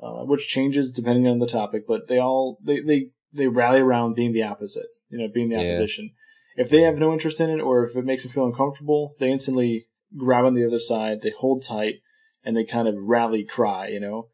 Uh, 0.00 0.22
which 0.22 0.46
changes 0.46 0.92
depending 0.92 1.26
on 1.26 1.40
the 1.40 1.46
topic, 1.46 1.84
but 1.84 2.06
they 2.06 2.20
all 2.20 2.56
they, 2.62 2.78
they 2.78 3.08
they 3.32 3.48
rally 3.48 3.80
around 3.80 4.14
being 4.14 4.32
the 4.32 4.42
opposite, 4.42 4.86
you 5.10 5.18
know, 5.18 5.28
being 5.28 5.48
the 5.48 5.56
yeah. 5.56 5.68
opposition. 5.68 6.10
If 6.56 6.70
they 6.70 6.82
have 6.82 6.98
no 6.98 7.12
interest 7.12 7.40
in 7.40 7.50
it 7.50 7.60
or 7.60 7.84
if 7.84 7.96
it 7.96 8.04
makes 8.04 8.24
them 8.24 8.32
feel 8.32 8.46
uncomfortable, 8.46 9.14
they 9.18 9.30
instantly 9.30 9.86
grab 10.16 10.44
on 10.44 10.54
the 10.54 10.66
other 10.66 10.78
side, 10.78 11.22
they 11.22 11.30
hold 11.30 11.62
tight, 11.62 12.00
and 12.44 12.56
they 12.56 12.64
kind 12.64 12.88
of 12.88 12.96
rally 13.04 13.44
cry, 13.44 13.88
you 13.88 14.00
know, 14.00 14.28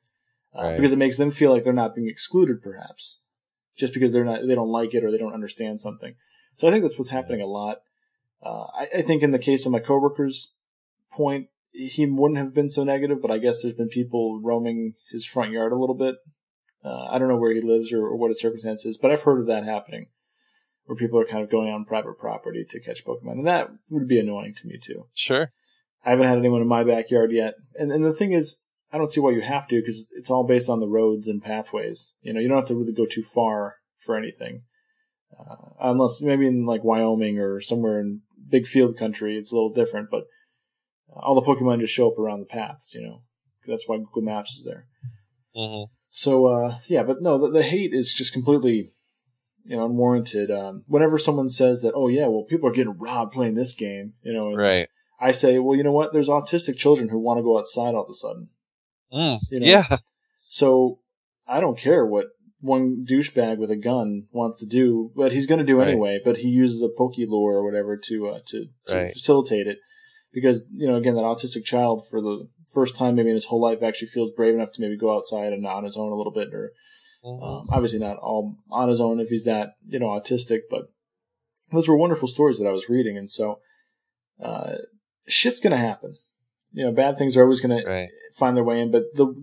uh, 0.57 0.63
right. 0.63 0.77
because 0.77 0.93
it 0.93 0.99
makes 0.99 1.17
them 1.17 1.31
feel 1.31 1.53
like 1.53 1.65
they're 1.65 1.73
not 1.73 1.95
being 1.95 2.09
excluded, 2.09 2.63
perhaps, 2.63 3.19
just 3.77 3.93
because 3.93 4.13
they're 4.13 4.25
not 4.25 4.47
they 4.47 4.55
don't 4.55 4.69
like 4.69 4.95
it 4.95 5.05
or 5.05 5.11
they 5.11 5.19
don't 5.19 5.35
understand 5.35 5.81
something. 5.81 6.15
So 6.57 6.69
I 6.69 6.71
think 6.71 6.83
that's 6.83 6.99
what's 6.99 7.11
happening 7.11 7.41
a 7.41 7.47
lot. 7.47 7.79
Uh, 8.43 8.67
I, 8.79 8.89
I 8.99 9.03
think 9.03 9.23
in 9.23 9.33
the 9.33 9.39
case 9.39 9.67
of 9.67 9.73
my 9.73 9.81
coworker's 9.81 10.55
point, 11.11 11.49
he 11.73 12.07
wouldn't 12.07 12.39
have 12.39 12.55
been 12.55 12.71
so 12.71 12.85
negative, 12.85 13.21
but 13.21 13.31
I 13.31 13.39
guess 13.39 13.63
there's 13.63 13.75
been 13.75 13.89
people 13.89 14.41
roaming 14.41 14.95
his 15.11 15.27
front 15.27 15.51
yard 15.51 15.73
a 15.73 15.79
little 15.79 15.97
bit. 15.97 16.17
Uh, 16.85 17.07
I 17.11 17.19
don't 17.19 17.29
know 17.29 17.39
where 17.39 17.55
he 17.55 17.61
lives 17.61 17.93
or, 17.93 18.07
or 18.07 18.17
what 18.17 18.29
his 18.29 18.41
circumstances, 18.41 18.99
but 19.01 19.11
I've 19.11 19.23
heard 19.23 19.41
of 19.41 19.47
that 19.47 19.65
happening, 19.65 20.07
where 20.85 20.97
people 20.97 21.19
are 21.19 21.25
kind 21.25 21.43
of 21.43 21.51
going 21.51 21.73
on 21.73 21.85
private 21.85 22.19
property 22.19 22.65
to 22.69 22.81
catch 22.81 23.05
Pokemon, 23.05 23.39
and 23.39 23.47
that 23.47 23.71
would 23.91 24.07
be 24.07 24.21
annoying 24.21 24.55
to 24.57 24.67
me 24.67 24.79
too. 24.79 25.07
Sure. 25.15 25.51
I 26.05 26.11
haven't 26.11 26.27
had 26.27 26.39
anyone 26.39 26.61
in 26.61 26.69
my 26.69 26.85
backyard 26.85 27.33
yet, 27.33 27.55
and 27.75 27.91
and 27.91 28.05
the 28.05 28.13
thing 28.13 28.33
is, 28.33 28.63
I 28.93 28.99
don't 28.99 29.11
see 29.11 29.21
why 29.21 29.31
you 29.31 29.41
have 29.41 29.67
to 29.69 29.81
because 29.81 30.09
it's 30.13 30.31
all 30.31 30.45
based 30.45 30.69
on 30.69 30.81
the 30.81 30.89
roads 30.89 31.27
and 31.27 31.43
pathways. 31.43 32.13
You 32.21 32.35
know, 32.35 32.41
you 32.41 32.49
don't 32.49 32.59
have 32.59 32.67
to 32.67 32.75
really 32.75 32.93
go 32.93 33.07
too 33.07 33.23
far 33.23 33.77
for 33.99 34.17
anything, 34.17 34.65
uh, 35.39 35.57
unless 35.81 36.21
maybe 36.21 36.47
in 36.47 36.67
like 36.67 36.85
Wyoming 36.85 37.39
or 37.39 37.61
somewhere 37.61 37.99
in 37.99 38.21
big 38.51 38.67
field 38.67 38.99
country, 38.99 39.39
it's 39.39 39.51
a 39.51 39.55
little 39.55 39.73
different. 39.73 40.11
But 40.11 40.25
all 41.09 41.35
the 41.35 41.41
Pokemon 41.41 41.81
just 41.81 41.95
show 41.95 42.11
up 42.11 42.19
around 42.19 42.41
the 42.41 42.47
paths. 42.47 42.95
You 42.95 43.07
know, 43.07 43.23
that's 43.67 43.89
why 43.89 43.97
Google 43.97 44.23
Maps 44.23 44.53
is 44.53 44.65
there. 44.65 44.87
Mm-hmm. 45.57 45.91
So 46.17 46.47
uh, 46.47 46.79
yeah, 46.87 47.03
but 47.03 47.23
no, 47.23 47.39
the, 47.39 47.51
the, 47.51 47.63
hate 47.65 47.93
is 47.93 48.15
just 48.15 48.33
completely 48.33 48.93
you 49.65 49.77
know 49.77 49.87
unwarranted. 49.87 50.49
Um, 50.49 50.85
whenever 50.87 51.19
someone 51.19 51.49
says 51.49 51.81
that, 51.81 51.93
oh 51.97 52.07
yeah, 52.07 52.29
well 52.29 52.45
people 52.45 52.69
are 52.69 52.73
getting 52.73 52.97
robbed 52.97 53.33
playing 53.33 53.55
this 53.55 53.73
game, 53.73 54.13
you 54.23 54.33
know, 54.33 54.55
right? 54.55 54.87
I 55.19 55.33
say, 55.33 55.59
well, 55.59 55.77
you 55.77 55.83
know 55.83 55.91
what? 55.91 56.13
There's 56.13 56.29
autistic 56.29 56.77
children 56.77 57.09
who 57.09 57.19
want 57.19 57.39
to 57.39 57.43
go 57.43 57.59
outside 57.59 57.97
all 57.97 58.05
of 58.05 58.11
a 58.11 58.15
sudden. 58.15 58.51
Mm, 59.13 59.41
you 59.51 59.59
know? 59.59 59.67
Yeah. 59.67 59.97
So 60.47 61.01
I 61.49 61.59
don't 61.59 61.77
care 61.77 62.07
what 62.07 62.27
one 62.61 63.05
douchebag 63.05 63.59
with 63.59 63.73
a 63.73 63.77
gun 63.77 64.29
wants 64.31 64.61
to 64.61 64.67
do, 64.67 65.11
but 65.17 65.33
he's 65.33 65.47
going 65.47 65.59
to 65.59 65.65
do 65.65 65.81
right. 65.81 65.89
anyway. 65.89 66.21
But 66.25 66.37
he 66.37 66.49
uses 66.49 66.81
a 66.81 66.89
Pokélure 66.97 67.33
or 67.33 67.65
whatever 67.65 67.97
to 67.97 68.29
uh, 68.29 68.39
to, 68.47 68.67
to 68.87 68.95
right. 68.95 69.11
facilitate 69.11 69.67
it 69.67 69.79
because 70.35 70.65
you 70.73 70.87
know 70.87 70.97
again 70.97 71.15
that 71.15 71.23
autistic 71.23 71.65
child 71.65 72.07
for 72.09 72.21
the 72.21 72.49
first 72.73 72.97
time 72.97 73.15
maybe 73.15 73.31
in 73.31 73.37
his 73.37 73.47
whole 73.47 73.61
life 73.61 73.83
actually 73.83 74.09
feels 74.09 74.33
brave 74.33 74.55
enough 74.55 74.73
to 74.73 74.83
maybe 74.83 74.97
go 74.97 75.17
outside 75.17 75.53
and 75.53 75.65
on 75.67 75.85
his 75.85 75.97
own 75.97 76.11
a 76.11 76.17
little 76.17 76.33
bit 76.33 76.53
or 76.53 76.73
mm-hmm. 77.25 77.43
um, 77.43 77.69
obviously 77.71 77.99
not 77.99 78.17
all 78.17 78.57
on 78.71 78.89
his 78.89 79.01
own 79.01 79.21
if 79.21 79.29
he's 79.29 79.45
that 79.45 79.75
you 79.87 79.99
know 79.99 80.09
autistic 80.09 80.63
but 80.69 80.89
those 81.73 81.89
were 81.89 81.97
wonderful 81.97 82.29
stories 82.29 82.59
that 82.59 82.69
i 82.69 82.73
was 82.73 82.89
reading. 82.89 83.17
And 83.17 83.31
so 83.31 83.61
uh, 84.43 84.77
shit's 85.27 85.61
gonna 85.61 85.77
happen. 85.77 86.17
You 86.73 86.85
know 86.85 86.93
bad 86.93 87.17
things 87.17 87.37
are 87.37 87.43
always 87.43 87.61
gonna 87.61 87.83
right. 87.87 88.09
find 88.35 88.57
their 88.57 88.65
way 88.65 88.81
in 88.81 88.91
but 88.91 89.05
the 89.15 89.35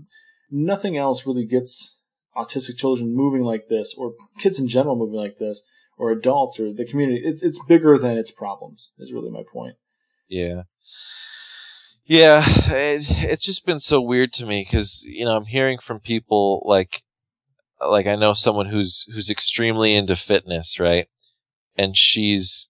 nothing 0.49 0.97
else 0.97 1.25
really 1.25 1.45
gets 1.45 2.01
autistic 2.35 2.77
children 2.77 3.15
moving 3.15 3.41
like 3.41 3.67
this 3.67 3.93
or 3.97 4.13
kids 4.39 4.59
in 4.59 4.67
general 4.67 4.97
moving 4.97 5.19
like 5.19 5.37
this 5.37 5.63
or 5.97 6.11
adults 6.11 6.59
or 6.59 6.73
the 6.73 6.85
community. 6.85 7.21
It's 7.23 7.43
it's 7.43 7.63
bigger 7.65 7.97
than 7.97 8.17
its 8.17 8.31
problems 8.31 8.91
is 8.97 9.13
really 9.13 9.31
my 9.31 9.43
point. 9.51 9.75
Yeah 10.27 10.63
yeah, 12.11 12.43
it, 12.45 13.05
it's 13.09 13.45
just 13.45 13.65
been 13.65 13.79
so 13.79 14.01
weird 14.01 14.33
to 14.33 14.45
me 14.45 14.67
because 14.69 15.01
you 15.05 15.23
know 15.23 15.31
I'm 15.31 15.45
hearing 15.45 15.77
from 15.79 16.01
people 16.01 16.61
like, 16.65 17.03
like 17.79 18.05
I 18.05 18.17
know 18.17 18.33
someone 18.33 18.65
who's 18.65 19.05
who's 19.13 19.29
extremely 19.29 19.95
into 19.95 20.17
fitness, 20.17 20.77
right? 20.77 21.07
And 21.77 21.95
she's 21.95 22.67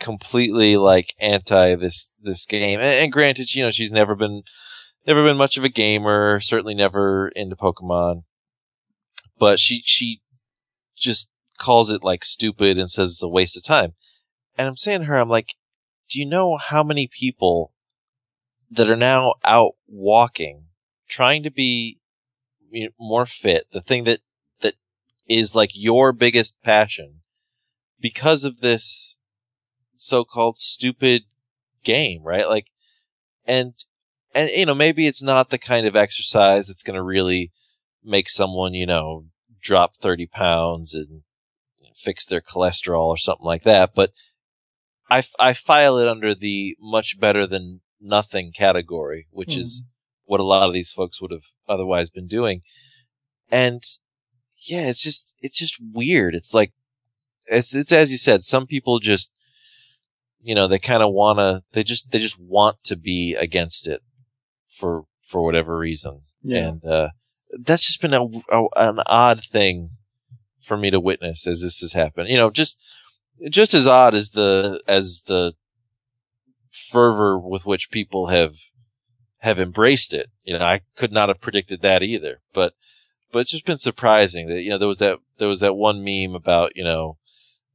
completely 0.00 0.76
like 0.76 1.14
anti 1.20 1.76
this 1.76 2.08
this 2.20 2.46
game. 2.46 2.80
And, 2.80 2.88
and 2.88 3.12
granted, 3.12 3.54
you 3.54 3.62
know 3.62 3.70
she's 3.70 3.92
never 3.92 4.16
been 4.16 4.42
never 5.06 5.22
been 5.22 5.36
much 5.36 5.56
of 5.56 5.62
a 5.62 5.68
gamer, 5.68 6.40
certainly 6.40 6.74
never 6.74 7.28
into 7.36 7.54
Pokemon, 7.54 8.24
but 9.38 9.60
she 9.60 9.82
she 9.84 10.20
just 10.98 11.28
calls 11.60 11.90
it 11.90 12.02
like 12.02 12.24
stupid 12.24 12.76
and 12.76 12.90
says 12.90 13.12
it's 13.12 13.22
a 13.22 13.28
waste 13.28 13.56
of 13.56 13.62
time. 13.62 13.92
And 14.58 14.66
I'm 14.66 14.76
saying 14.76 15.02
to 15.02 15.06
her, 15.06 15.16
I'm 15.16 15.28
like, 15.28 15.54
do 16.10 16.18
you 16.18 16.26
know 16.26 16.58
how 16.58 16.82
many 16.82 17.08
people 17.08 17.70
that 18.70 18.88
are 18.88 18.96
now 18.96 19.34
out 19.44 19.72
walking, 19.86 20.64
trying 21.08 21.42
to 21.42 21.50
be 21.50 21.98
more 22.98 23.26
fit, 23.26 23.66
the 23.72 23.80
thing 23.80 24.04
that, 24.04 24.20
that 24.60 24.74
is 25.28 25.54
like 25.54 25.70
your 25.74 26.12
biggest 26.12 26.54
passion 26.62 27.20
because 28.00 28.44
of 28.44 28.60
this 28.60 29.16
so-called 29.96 30.58
stupid 30.58 31.22
game, 31.84 32.22
right? 32.24 32.48
Like, 32.48 32.66
and, 33.46 33.74
and, 34.34 34.50
you 34.50 34.66
know, 34.66 34.74
maybe 34.74 35.06
it's 35.06 35.22
not 35.22 35.50
the 35.50 35.58
kind 35.58 35.86
of 35.86 35.94
exercise 35.94 36.66
that's 36.66 36.82
going 36.82 36.96
to 36.96 37.02
really 37.02 37.52
make 38.02 38.28
someone, 38.28 38.74
you 38.74 38.86
know, 38.86 39.26
drop 39.62 39.92
30 40.02 40.26
pounds 40.26 40.94
and 40.94 41.22
fix 42.04 42.26
their 42.26 42.42
cholesterol 42.42 43.06
or 43.06 43.16
something 43.16 43.46
like 43.46 43.64
that, 43.64 43.94
but 43.94 44.10
I, 45.10 45.24
I 45.38 45.52
file 45.52 45.98
it 45.98 46.08
under 46.08 46.34
the 46.34 46.76
much 46.80 47.18
better 47.18 47.46
than 47.46 47.80
nothing 48.04 48.52
category, 48.56 49.26
which 49.30 49.50
mm. 49.50 49.60
is 49.60 49.82
what 50.26 50.40
a 50.40 50.44
lot 50.44 50.66
of 50.66 50.72
these 50.72 50.90
folks 50.90 51.20
would 51.20 51.30
have 51.30 51.42
otherwise 51.68 52.10
been 52.10 52.28
doing. 52.28 52.60
And 53.50 53.82
yeah, 54.66 54.86
it's 54.86 55.02
just, 55.02 55.32
it's 55.40 55.58
just 55.58 55.76
weird. 55.80 56.34
It's 56.34 56.54
like, 56.54 56.72
it's, 57.46 57.74
it's 57.74 57.92
as 57.92 58.10
you 58.10 58.18
said, 58.18 58.44
some 58.44 58.66
people 58.66 59.00
just, 59.00 59.30
you 60.40 60.54
know, 60.54 60.68
they 60.68 60.78
kind 60.78 61.02
of 61.02 61.12
want 61.12 61.38
to, 61.38 61.62
they 61.72 61.82
just, 61.82 62.10
they 62.10 62.18
just 62.18 62.38
want 62.38 62.76
to 62.84 62.96
be 62.96 63.34
against 63.38 63.86
it 63.86 64.02
for, 64.70 65.04
for 65.22 65.44
whatever 65.44 65.76
reason. 65.76 66.22
Yeah. 66.42 66.68
And, 66.68 66.84
uh, 66.84 67.08
that's 67.62 67.86
just 67.86 68.00
been 68.00 68.14
a, 68.14 68.24
a, 68.24 68.66
an 68.76 68.98
odd 69.06 69.42
thing 69.50 69.90
for 70.66 70.76
me 70.76 70.90
to 70.90 71.00
witness 71.00 71.46
as 71.46 71.60
this 71.60 71.80
has 71.80 71.92
happened. 71.92 72.28
You 72.28 72.38
know, 72.38 72.50
just, 72.50 72.78
just 73.50 73.74
as 73.74 73.86
odd 73.86 74.14
as 74.14 74.30
the, 74.30 74.80
as 74.88 75.22
the 75.26 75.52
fervor 76.90 77.38
with 77.38 77.64
which 77.64 77.90
people 77.90 78.28
have 78.28 78.56
have 79.38 79.58
embraced 79.58 80.14
it. 80.14 80.30
You 80.42 80.58
know, 80.58 80.64
I 80.64 80.80
could 80.96 81.12
not 81.12 81.28
have 81.28 81.40
predicted 81.40 81.82
that 81.82 82.02
either. 82.02 82.40
But 82.52 82.74
but 83.32 83.40
it's 83.40 83.50
just 83.50 83.66
been 83.66 83.78
surprising 83.78 84.48
that 84.48 84.62
you 84.62 84.70
know 84.70 84.78
there 84.78 84.88
was 84.88 84.98
that 84.98 85.18
there 85.38 85.48
was 85.48 85.60
that 85.60 85.74
one 85.74 86.04
meme 86.04 86.34
about 86.34 86.72
you 86.76 86.84
know 86.84 87.18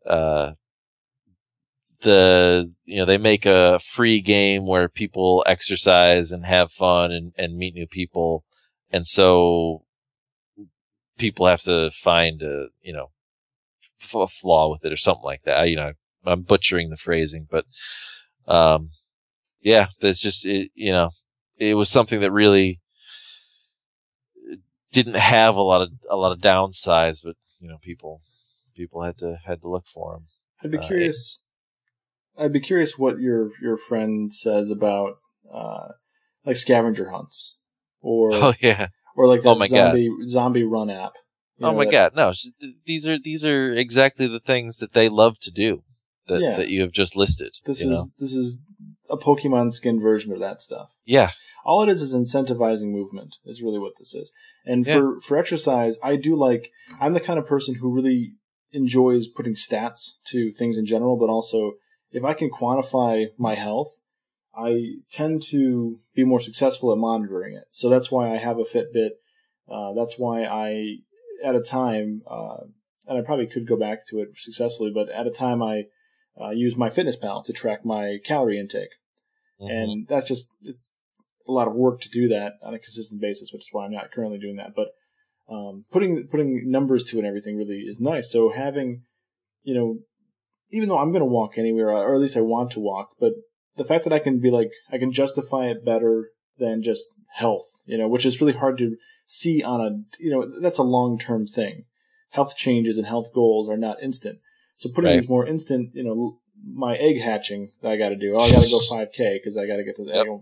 uh 0.05 0.51
the 2.01 2.71
you 2.85 2.97
know 2.97 3.05
they 3.05 3.17
make 3.17 3.45
a 3.45 3.79
free 3.79 4.21
game 4.21 4.65
where 4.65 4.87
people 4.87 5.43
exercise 5.45 6.31
and 6.31 6.45
have 6.45 6.71
fun 6.71 7.11
and 7.11 7.33
and 7.37 7.57
meet 7.57 7.73
new 7.73 7.87
people 7.87 8.45
and 8.89 9.05
so 9.05 9.83
people 11.17 11.45
have 11.45 11.61
to 11.61 11.91
find 11.91 12.41
a 12.41 12.67
you 12.81 12.93
know 12.93 13.11
a 14.13 14.27
flaw 14.27 14.71
with 14.71 14.83
it 14.85 14.93
or 14.93 14.97
something 14.97 15.23
like 15.23 15.43
that. 15.43 15.67
You 15.67 15.75
know, 15.75 15.91
I'm 16.25 16.41
butchering 16.41 16.89
the 16.89 16.97
phrasing, 16.97 17.47
but 17.49 17.65
um, 18.49 18.89
yeah, 19.61 19.87
that's 20.01 20.19
just 20.19 20.45
it, 20.45 20.71
you 20.73 20.91
know, 20.91 21.11
it 21.57 21.75
was 21.75 21.89
something 21.89 22.21
that 22.21 22.31
really 22.31 22.79
didn't 24.91 25.15
have 25.15 25.55
a 25.55 25.61
lot 25.61 25.81
of 25.81 25.89
a 26.09 26.15
lot 26.15 26.31
of 26.31 26.39
downsides, 26.39 27.19
but 27.23 27.35
you 27.59 27.69
know, 27.69 27.77
people 27.81 28.21
people 28.75 29.03
had 29.03 29.17
to 29.19 29.37
had 29.45 29.61
to 29.61 29.69
look 29.69 29.85
for 29.93 30.13
them. 30.13 30.25
I'd 30.63 30.71
be 30.71 30.77
uh, 30.79 30.87
curious. 30.87 31.39
It, 32.37 32.43
I'd 32.43 32.53
be 32.53 32.59
curious 32.59 32.97
what 32.97 33.19
your 33.19 33.49
your 33.61 33.77
friend 33.77 34.33
says 34.33 34.71
about 34.71 35.17
uh, 35.53 35.89
like 36.45 36.57
scavenger 36.57 37.11
hunts 37.11 37.61
or 38.01 38.33
oh 38.33 38.53
yeah 38.59 38.87
or 39.15 39.27
like 39.27 39.41
that 39.41 39.49
oh 39.49 39.65
zombie 39.65 40.09
God. 40.09 40.27
zombie 40.27 40.63
run 40.63 40.89
app. 40.89 41.13
You 41.57 41.67
oh 41.67 41.75
my 41.75 41.85
that, 41.85 41.91
god, 41.91 42.15
no! 42.15 42.33
These 42.85 43.05
are 43.05 43.19
these 43.19 43.43
are 43.43 43.73
exactly 43.73 44.27
the 44.27 44.39
things 44.39 44.77
that 44.77 44.93
they 44.93 45.09
love 45.09 45.37
to 45.41 45.51
do 45.51 45.83
that, 46.29 46.41
yeah. 46.41 46.55
that 46.55 46.69
you 46.69 46.81
have 46.81 46.91
just 46.91 47.15
listed. 47.15 47.55
This 47.65 47.81
is 47.81 47.89
know? 47.89 48.07
this 48.17 48.33
is 48.33 48.61
a 49.09 49.17
Pokemon 49.17 49.73
skin 49.73 49.99
version 49.99 50.31
of 50.31 50.39
that 50.39 50.61
stuff. 50.61 50.91
Yeah. 51.05 51.31
All 51.65 51.83
it 51.83 51.89
is 51.89 52.01
is 52.01 52.15
incentivizing 52.15 52.91
movement 52.91 53.35
is 53.45 53.61
really 53.61 53.79
what 53.79 53.93
this 53.97 54.13
is. 54.13 54.31
And 54.65 54.85
yeah. 54.85 54.93
for 54.93 55.21
for 55.21 55.37
exercise, 55.37 55.97
I 56.03 56.15
do 56.15 56.35
like 56.35 56.71
I'm 56.99 57.13
the 57.13 57.19
kind 57.19 57.39
of 57.39 57.45
person 57.45 57.75
who 57.75 57.93
really 57.93 58.33
enjoys 58.71 59.27
putting 59.27 59.55
stats 59.55 60.19
to 60.27 60.51
things 60.51 60.77
in 60.77 60.85
general, 60.85 61.17
but 61.17 61.29
also 61.29 61.73
if 62.11 62.23
I 62.23 62.33
can 62.33 62.49
quantify 62.49 63.27
my 63.37 63.55
health, 63.55 63.99
I 64.55 64.95
tend 65.11 65.43
to 65.49 65.97
be 66.15 66.23
more 66.23 66.39
successful 66.39 66.91
at 66.91 66.97
monitoring 66.97 67.55
it. 67.55 67.65
So 67.71 67.89
that's 67.89 68.11
why 68.11 68.31
I 68.31 68.37
have 68.37 68.57
a 68.57 68.63
Fitbit. 68.63 69.11
Uh, 69.69 69.93
that's 69.93 70.17
why 70.17 70.43
I, 70.43 70.97
at 71.43 71.55
a 71.55 71.61
time, 71.61 72.23
uh, 72.29 72.57
and 73.07 73.17
I 73.17 73.21
probably 73.21 73.47
could 73.47 73.67
go 73.67 73.77
back 73.77 74.05
to 74.07 74.19
it 74.19 74.29
successfully, 74.35 74.91
but 74.93 75.09
at 75.09 75.27
a 75.27 75.31
time 75.31 75.61
I 75.61 75.85
uh, 76.39 76.51
use 76.51 76.75
MyFitnessPal 76.75 77.43
to 77.45 77.53
track 77.53 77.85
my 77.85 78.17
calorie 78.23 78.59
intake. 78.59 78.89
Mm-hmm. 79.61 79.71
And 79.71 80.07
that's 80.07 80.27
just, 80.27 80.55
it's 80.63 80.91
a 81.47 81.51
lot 81.51 81.67
of 81.67 81.75
work 81.75 82.01
to 82.01 82.09
do 82.09 82.27
that 82.29 82.53
on 82.63 82.73
a 82.73 82.79
consistent 82.79 83.21
basis, 83.21 83.51
which 83.51 83.63
is 83.63 83.69
why 83.71 83.85
I'm 83.85 83.91
not 83.91 84.11
currently 84.11 84.39
doing 84.39 84.57
that. 84.57 84.75
But 84.75 84.89
um, 85.49 85.85
putting 85.91 86.27
putting 86.27 86.69
numbers 86.69 87.03
to 87.05 87.17
it 87.17 87.19
and 87.19 87.27
everything 87.27 87.57
really 87.57 87.79
is 87.79 87.99
nice. 87.99 88.31
So 88.31 88.51
having, 88.51 89.03
you 89.63 89.73
know, 89.73 89.99
even 90.71 90.89
though 90.89 90.99
I'm 90.99 91.11
going 91.11 91.21
to 91.21 91.25
walk 91.25 91.57
anywhere, 91.57 91.89
or 91.89 92.13
at 92.13 92.21
least 92.21 92.37
I 92.37 92.41
want 92.41 92.71
to 92.71 92.79
walk, 92.79 93.09
but 93.19 93.33
the 93.75 93.83
fact 93.83 94.03
that 94.03 94.13
I 94.13 94.19
can 94.19 94.39
be 94.39 94.51
like, 94.51 94.69
I 94.91 94.97
can 94.97 95.11
justify 95.11 95.65
it 95.65 95.85
better 95.85 96.29
than 96.57 96.83
just 96.83 97.03
health, 97.33 97.65
you 97.85 97.97
know, 97.97 98.07
which 98.07 98.25
is 98.25 98.39
really 98.39 98.53
hard 98.53 98.77
to 98.77 98.97
see 99.25 99.63
on 99.63 99.81
a, 99.81 100.21
you 100.21 100.29
know, 100.29 100.47
that's 100.61 100.79
a 100.79 100.83
long 100.83 101.17
term 101.17 101.47
thing. 101.47 101.85
Health 102.31 102.55
changes 102.55 102.97
and 102.97 103.07
health 103.07 103.33
goals 103.33 103.69
are 103.69 103.77
not 103.77 104.03
instant. 104.03 104.39
So 104.79 104.89
putting 104.89 105.09
Right. 105.11 105.19
these 105.19 105.27
more 105.29 105.45
instant, 105.45 105.93
you 105.93 106.03
know, 106.03 106.39
my 106.65 106.95
egg 106.95 107.19
hatching 107.19 107.71
that 107.81 107.91
I 107.91 107.97
got 107.97 108.09
to 108.09 108.15
do. 108.15 108.35
Oh, 108.35 108.39
I 108.39 108.49
got 108.49 108.61
to 108.63 108.69
go 108.69 108.79
5K 108.89 109.33
because 109.37 109.57
I 109.57 109.67
got 109.67 109.75
to 109.75 109.83
get 109.83 109.97
this 109.97 110.07
Yep. 110.07 110.25
egg. 110.25 110.39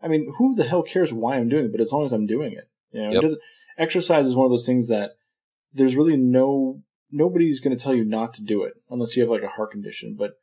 I 0.00 0.06
mean, 0.06 0.32
who 0.38 0.54
the 0.54 0.62
hell 0.62 0.84
cares 0.84 1.12
why 1.12 1.36
I'm 1.36 1.48
doing 1.48 1.64
it? 1.64 1.72
But 1.72 1.80
as 1.80 1.92
long 1.92 2.04
as 2.04 2.12
I'm 2.12 2.24
doing 2.26 2.52
it, 2.52 2.68
you 2.92 3.02
know, 3.02 3.12
Yep. 3.14 3.22
doesn't. 3.22 3.40
Exercise 3.76 4.26
is 4.28 4.36
one 4.36 4.44
of 4.44 4.50
those 4.52 4.64
things 4.64 4.86
that 4.86 5.16
there's 5.72 5.96
really 5.96 6.16
no 6.16 6.82
nobody's 7.10 7.58
going 7.58 7.76
to 7.76 7.82
tell 7.82 7.94
you 7.94 8.04
not 8.04 8.32
to 8.34 8.44
do 8.44 8.62
it 8.62 8.74
unless 8.90 9.16
you 9.16 9.22
have 9.22 9.30
like 9.30 9.42
a 9.42 9.48
heart 9.48 9.72
condition. 9.72 10.14
But 10.16 10.34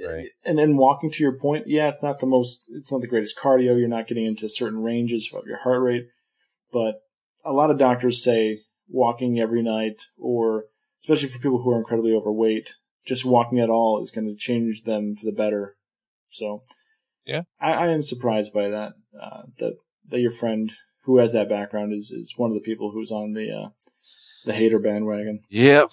eh, 0.00 0.06
Right. 0.06 0.24
Eh, 0.26 0.28
and 0.44 0.56
then 0.56 0.76
walking 0.76 1.10
to 1.10 1.22
your 1.24 1.36
point, 1.36 1.66
yeah, 1.66 1.88
it's 1.88 2.04
not 2.04 2.20
the 2.20 2.26
most, 2.26 2.66
it's 2.70 2.92
not 2.92 3.00
the 3.00 3.08
greatest 3.08 3.36
cardio. 3.36 3.76
You're 3.76 3.88
not 3.88 4.06
getting 4.06 4.26
into 4.26 4.48
certain 4.48 4.80
ranges 4.80 5.28
of 5.34 5.44
your 5.48 5.58
heart 5.58 5.82
rate, 5.82 6.06
but 6.72 7.00
a 7.44 7.52
lot 7.52 7.72
of 7.72 7.78
doctors 7.78 8.22
say 8.22 8.60
walking 8.88 9.40
every 9.40 9.62
night, 9.64 10.04
or 10.16 10.66
especially 11.06 11.28
for 11.28 11.38
people 11.38 11.62
who 11.62 11.70
are 11.70 11.78
incredibly 11.78 12.12
overweight, 12.12 12.74
just 13.06 13.24
walking 13.24 13.60
at 13.60 13.70
all 13.70 14.02
is 14.02 14.10
going 14.10 14.26
to 14.26 14.34
change 14.34 14.82
them 14.82 15.14
for 15.14 15.24
the 15.24 15.32
better. 15.32 15.76
So, 16.30 16.62
Yeah. 17.24 17.42
I, 17.60 17.72
I 17.72 17.86
am 17.88 18.02
surprised 18.02 18.52
by 18.52 18.68
that. 18.68 18.94
Uh, 19.20 19.42
that 19.58 19.74
that 20.08 20.20
your 20.20 20.32
friend 20.32 20.72
who 21.04 21.18
has 21.18 21.32
that 21.32 21.48
background 21.48 21.92
is 21.92 22.10
is 22.10 22.34
one 22.36 22.50
of 22.50 22.54
the 22.54 22.60
people 22.60 22.90
who's 22.90 23.12
on 23.12 23.34
the 23.34 23.50
uh, 23.50 23.68
the 24.44 24.52
hater 24.52 24.80
bandwagon. 24.80 25.42
Yep. 25.48 25.90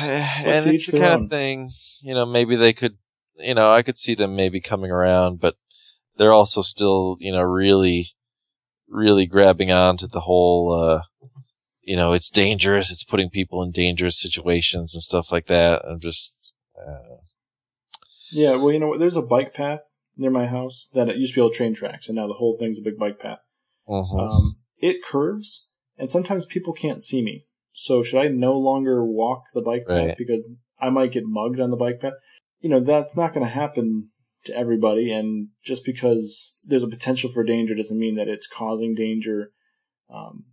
and 0.00 0.66
it's 0.66 0.86
the 0.86 0.98
kind 0.98 1.04
own. 1.12 1.24
of 1.24 1.30
thing, 1.30 1.72
you 2.02 2.14
know, 2.14 2.26
maybe 2.26 2.56
they 2.56 2.72
could, 2.72 2.96
you 3.36 3.54
know, 3.54 3.72
I 3.72 3.82
could 3.82 3.98
see 3.98 4.14
them 4.16 4.34
maybe 4.34 4.60
coming 4.60 4.90
around, 4.90 5.40
but 5.40 5.54
they're 6.18 6.32
also 6.32 6.62
still, 6.62 7.16
you 7.20 7.32
know, 7.32 7.42
really, 7.42 8.10
really 8.88 9.26
grabbing 9.26 9.70
on 9.70 9.96
to 9.98 10.06
the 10.06 10.20
whole, 10.20 10.72
uh, 10.72 11.02
you 11.86 11.94
know, 11.96 12.12
it's 12.12 12.28
dangerous. 12.28 12.90
It's 12.90 13.04
putting 13.04 13.30
people 13.30 13.62
in 13.62 13.70
dangerous 13.70 14.20
situations 14.20 14.92
and 14.92 15.02
stuff 15.02 15.30
like 15.30 15.46
that. 15.46 15.82
I'm 15.88 16.00
just, 16.00 16.34
uh, 16.76 17.16
Yeah, 18.32 18.56
well, 18.56 18.72
you 18.72 18.80
know? 18.80 18.98
There's 18.98 19.16
a 19.16 19.22
bike 19.22 19.54
path 19.54 19.80
near 20.16 20.30
my 20.30 20.46
house 20.46 20.88
that 20.94 21.08
it 21.08 21.16
used 21.16 21.34
to 21.34 21.38
be 21.38 21.42
old 21.42 21.54
train 21.54 21.74
tracks, 21.74 22.08
and 22.08 22.16
now 22.16 22.26
the 22.26 22.34
whole 22.34 22.56
thing's 22.58 22.78
a 22.78 22.82
big 22.82 22.98
bike 22.98 23.18
path. 23.20 23.38
mhm. 23.88 24.18
Um, 24.20 24.56
it 24.78 25.04
curves, 25.04 25.68
and 25.96 26.10
sometimes 26.10 26.44
people 26.44 26.72
can't 26.72 27.02
see 27.04 27.22
me. 27.22 27.46
So 27.72 28.02
should 28.02 28.18
I 28.20 28.28
no 28.28 28.58
longer 28.58 29.04
walk 29.04 29.44
the 29.54 29.62
bike 29.62 29.86
path 29.86 30.06
Right. 30.08 30.16
because 30.18 30.48
I 30.80 30.90
might 30.90 31.12
get 31.12 31.24
mugged 31.24 31.60
on 31.60 31.70
the 31.70 31.76
bike 31.76 32.00
path? 32.00 32.14
You 32.60 32.68
know, 32.70 32.80
that's 32.80 33.16
not 33.16 33.32
going 33.32 33.46
to 33.46 33.52
happen 33.52 34.10
to 34.46 34.56
everybody, 34.56 35.12
and 35.12 35.48
just 35.64 35.84
because 35.84 36.58
there's 36.64 36.82
a 36.82 36.88
potential 36.88 37.30
for 37.30 37.44
danger 37.44 37.74
doesn't 37.76 37.98
mean 37.98 38.16
that 38.16 38.28
it's 38.28 38.48
causing 38.48 38.94
danger. 38.94 39.52
Um, 40.10 40.46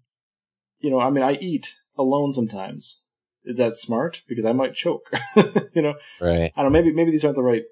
you 0.83 0.89
know, 0.91 0.99
I 0.99 1.09
mean, 1.09 1.23
I 1.23 1.33
eat 1.33 1.75
alone 1.97 2.33
sometimes. 2.33 2.99
Is 3.45 3.57
that 3.57 3.75
smart? 3.75 4.21
Because 4.27 4.45
I 4.45 4.51
might 4.53 4.73
choke. 4.73 5.09
you 5.75 5.81
know, 5.81 5.95
right. 6.21 6.51
I 6.55 6.61
don't 6.61 6.71
know. 6.71 6.79
Maybe 6.81 6.93
maybe 6.93 7.11
these 7.11 7.23
aren't 7.25 7.35
the 7.35 7.43
right. 7.43 7.63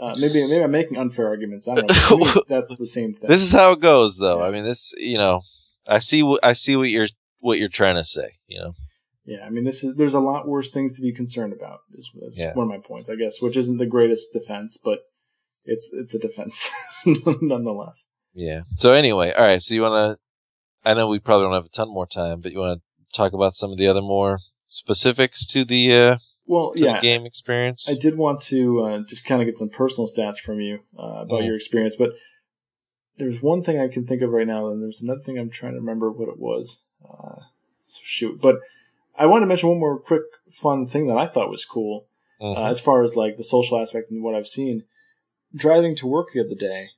Uh, 0.00 0.14
maybe 0.18 0.46
maybe 0.46 0.62
I'm 0.62 0.70
making 0.70 0.98
unfair 0.98 1.28
arguments. 1.28 1.68
I 1.68 1.74
don't 1.76 2.10
know. 2.10 2.42
That's 2.48 2.76
the 2.76 2.86
same 2.86 3.12
thing. 3.14 3.30
This 3.30 3.42
is 3.42 3.52
how 3.52 3.72
it 3.72 3.80
goes, 3.80 4.16
though. 4.18 4.40
Yeah. 4.40 4.48
I 4.48 4.50
mean, 4.50 4.64
this, 4.64 4.92
you 4.98 5.16
know, 5.16 5.40
I 5.86 6.00
see 6.00 6.22
what 6.22 6.40
I 6.44 6.52
see 6.52 6.76
what 6.76 6.90
you're 6.90 7.08
what 7.38 7.58
you're 7.58 7.68
trying 7.70 7.94
to 7.96 8.04
say. 8.04 8.32
You 8.46 8.60
know, 8.60 8.72
Yeah, 9.24 9.44
I 9.46 9.50
mean, 9.50 9.64
this 9.64 9.82
is 9.84 9.96
there's 9.96 10.12
a 10.14 10.20
lot 10.20 10.46
worse 10.46 10.70
things 10.70 10.94
to 10.96 11.02
be 11.02 11.12
concerned 11.12 11.54
about. 11.54 11.78
Is, 11.94 12.10
is 12.22 12.38
Yeah. 12.38 12.52
one 12.54 12.64
of 12.64 12.70
my 12.70 12.78
points, 12.78 13.08
I 13.08 13.14
guess, 13.16 13.40
which 13.40 13.56
isn't 13.56 13.78
the 13.78 13.86
greatest 13.86 14.32
defense, 14.34 14.76
but 14.76 14.98
it's 15.64 15.90
it's 15.94 16.14
a 16.14 16.18
defense 16.18 16.68
nonetheless. 17.40 18.06
yeah. 18.34 18.60
So 18.76 18.92
anyway, 18.92 19.32
all 19.32 19.46
right. 19.46 19.62
So 19.62 19.74
you 19.74 19.82
want 19.82 20.18
to? 20.18 20.25
I 20.86 20.94
know 20.94 21.08
we 21.08 21.18
probably 21.18 21.44
don't 21.46 21.54
have 21.54 21.66
a 21.66 21.68
ton 21.68 21.88
more 21.92 22.06
time, 22.06 22.40
but 22.40 22.52
you 22.52 22.60
want 22.60 22.80
to 22.80 23.16
talk 23.16 23.32
about 23.32 23.56
some 23.56 23.72
of 23.72 23.78
the 23.78 23.88
other 23.88 24.00
more 24.00 24.38
specifics 24.68 25.46
to 25.48 25.64
the 25.64 25.92
uh, 25.92 26.16
Well, 26.46 26.72
to 26.74 26.84
yeah, 26.84 26.94
the 26.96 27.00
game 27.02 27.26
experience. 27.26 27.88
I 27.88 27.94
did 27.94 28.16
want 28.16 28.40
to 28.42 28.80
uh, 28.82 28.98
just 29.08 29.24
kind 29.24 29.42
of 29.42 29.46
get 29.46 29.58
some 29.58 29.68
personal 29.68 30.08
stats 30.08 30.38
from 30.38 30.60
you 30.60 30.80
uh, 30.98 31.22
about 31.24 31.42
Mm. 31.42 31.46
your 31.46 31.56
experience, 31.56 31.96
but 31.96 32.12
there's 33.18 33.42
one 33.42 33.62
thing 33.62 33.80
I 33.80 33.88
can 33.88 34.06
think 34.06 34.22
of 34.22 34.30
right 34.30 34.46
now, 34.46 34.68
and 34.68 34.82
there's 34.82 35.00
another 35.02 35.20
thing 35.20 35.38
I'm 35.38 35.50
trying 35.50 35.72
to 35.72 35.80
remember 35.80 36.10
what 36.10 36.28
it 36.28 36.38
was. 36.38 36.88
Uh, 37.04 37.40
so 37.78 38.00
shoot, 38.02 38.40
but 38.40 38.56
I 39.18 39.26
want 39.26 39.42
to 39.42 39.46
mention 39.46 39.70
one 39.70 39.80
more 39.80 39.98
quick 39.98 40.22
fun 40.50 40.86
thing 40.86 41.06
that 41.08 41.16
I 41.18 41.26
thought 41.26 41.50
was 41.50 41.64
cool. 41.64 42.06
Uh, 42.38 42.64
as 42.66 42.80
far 42.80 43.02
as 43.02 43.16
like 43.16 43.38
the 43.38 43.42
social 43.42 43.80
aspect 43.80 44.10
and 44.10 44.22
what 44.22 44.34
I've 44.34 44.46
seen. 44.46 44.84
Driving 45.54 45.96
to 45.96 46.06
work 46.06 46.28
the 46.34 46.44
other 46.44 46.54
day, 46.54 46.88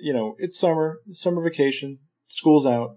you 0.00 0.14
know, 0.14 0.36
it's 0.38 0.58
summer, 0.58 1.00
summer 1.12 1.42
vacation, 1.42 1.98
school's 2.28 2.64
out, 2.64 2.96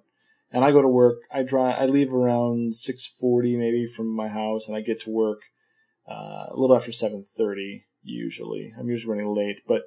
and 0.53 0.63
I 0.63 0.71
go 0.71 0.81
to 0.81 0.87
work. 0.87 1.17
I 1.31 1.43
drive, 1.43 1.79
I 1.79 1.85
leave 1.87 2.13
around 2.13 2.75
six 2.75 3.05
forty 3.05 3.57
maybe 3.57 3.85
from 3.85 4.07
my 4.07 4.29
house, 4.29 4.67
and 4.67 4.77
I 4.77 4.81
get 4.81 5.01
to 5.01 5.09
work 5.09 5.41
uh, 6.09 6.45
a 6.49 6.55
little 6.55 6.75
after 6.75 6.91
seven 6.91 7.23
thirty 7.23 7.85
usually. 8.03 8.71
I'm 8.79 8.87
usually 8.87 9.11
running 9.11 9.33
late, 9.33 9.61
but 9.67 9.83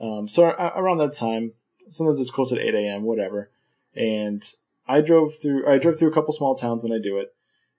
um, 0.00 0.28
so 0.28 0.44
a- 0.44 0.72
around 0.76 0.98
that 0.98 1.14
time, 1.14 1.52
sometimes 1.90 2.20
it's 2.20 2.30
close 2.30 2.50
to 2.50 2.60
eight 2.60 2.74
a.m. 2.74 3.04
Whatever, 3.04 3.50
and 3.94 4.44
I 4.86 5.00
drove 5.00 5.34
through. 5.40 5.66
I 5.66 5.78
drove 5.78 5.98
through 5.98 6.10
a 6.10 6.14
couple 6.14 6.34
small 6.34 6.54
towns 6.54 6.82
when 6.82 6.92
I 6.92 6.98
do 7.02 7.18
it, 7.18 7.34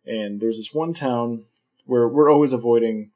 and 0.05 0.39
there's 0.39 0.57
this 0.57 0.73
one 0.73 0.93
town 0.93 1.45
where 1.85 2.07
we're 2.07 2.31
always 2.31 2.53
avoiding 2.53 3.11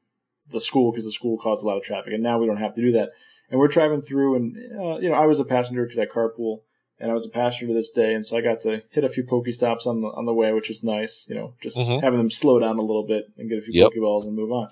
the 0.50 0.60
school 0.60 0.90
because 0.90 1.04
the 1.04 1.12
school 1.12 1.38
caused 1.38 1.64
a 1.64 1.66
lot 1.66 1.78
of 1.78 1.82
traffic, 1.82 2.12
and 2.12 2.22
now 2.22 2.38
we 2.38 2.46
don't 2.46 2.58
have 2.58 2.74
to 2.74 2.82
do 2.82 2.92
that. 2.92 3.10
And 3.50 3.60
we're 3.60 3.68
driving 3.68 4.02
through, 4.02 4.36
and 4.36 4.56
uh, 4.78 4.98
you 4.98 5.08
know, 5.08 5.14
I 5.14 5.26
was 5.26 5.38
a 5.38 5.44
passenger 5.44 5.84
because 5.84 5.98
I 5.98 6.06
carpool, 6.06 6.60
and 6.98 7.10
I 7.10 7.14
was 7.14 7.26
a 7.26 7.30
passenger 7.30 7.66
to 7.68 7.74
this 7.74 7.90
day, 7.90 8.14
and 8.14 8.24
so 8.24 8.36
I 8.36 8.40
got 8.40 8.60
to 8.60 8.82
hit 8.90 9.04
a 9.04 9.08
few 9.08 9.24
Pokestops 9.24 9.86
on 9.86 10.00
the 10.00 10.08
on 10.08 10.26
the 10.26 10.34
way, 10.34 10.52
which 10.52 10.70
is 10.70 10.82
nice. 10.84 11.26
You 11.28 11.34
know, 11.34 11.54
just 11.62 11.76
Mhm. 11.76 12.00
having 12.02 12.18
them 12.18 12.30
slow 12.30 12.58
down 12.58 12.78
a 12.78 12.82
little 12.82 13.06
bit 13.06 13.26
and 13.36 13.48
get 13.48 13.58
a 13.58 13.62
few 13.62 13.74
Yep. 13.80 13.90
pokeballs 13.92 14.24
and 14.24 14.34
move 14.34 14.52
on. 14.52 14.68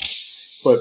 But 0.64 0.80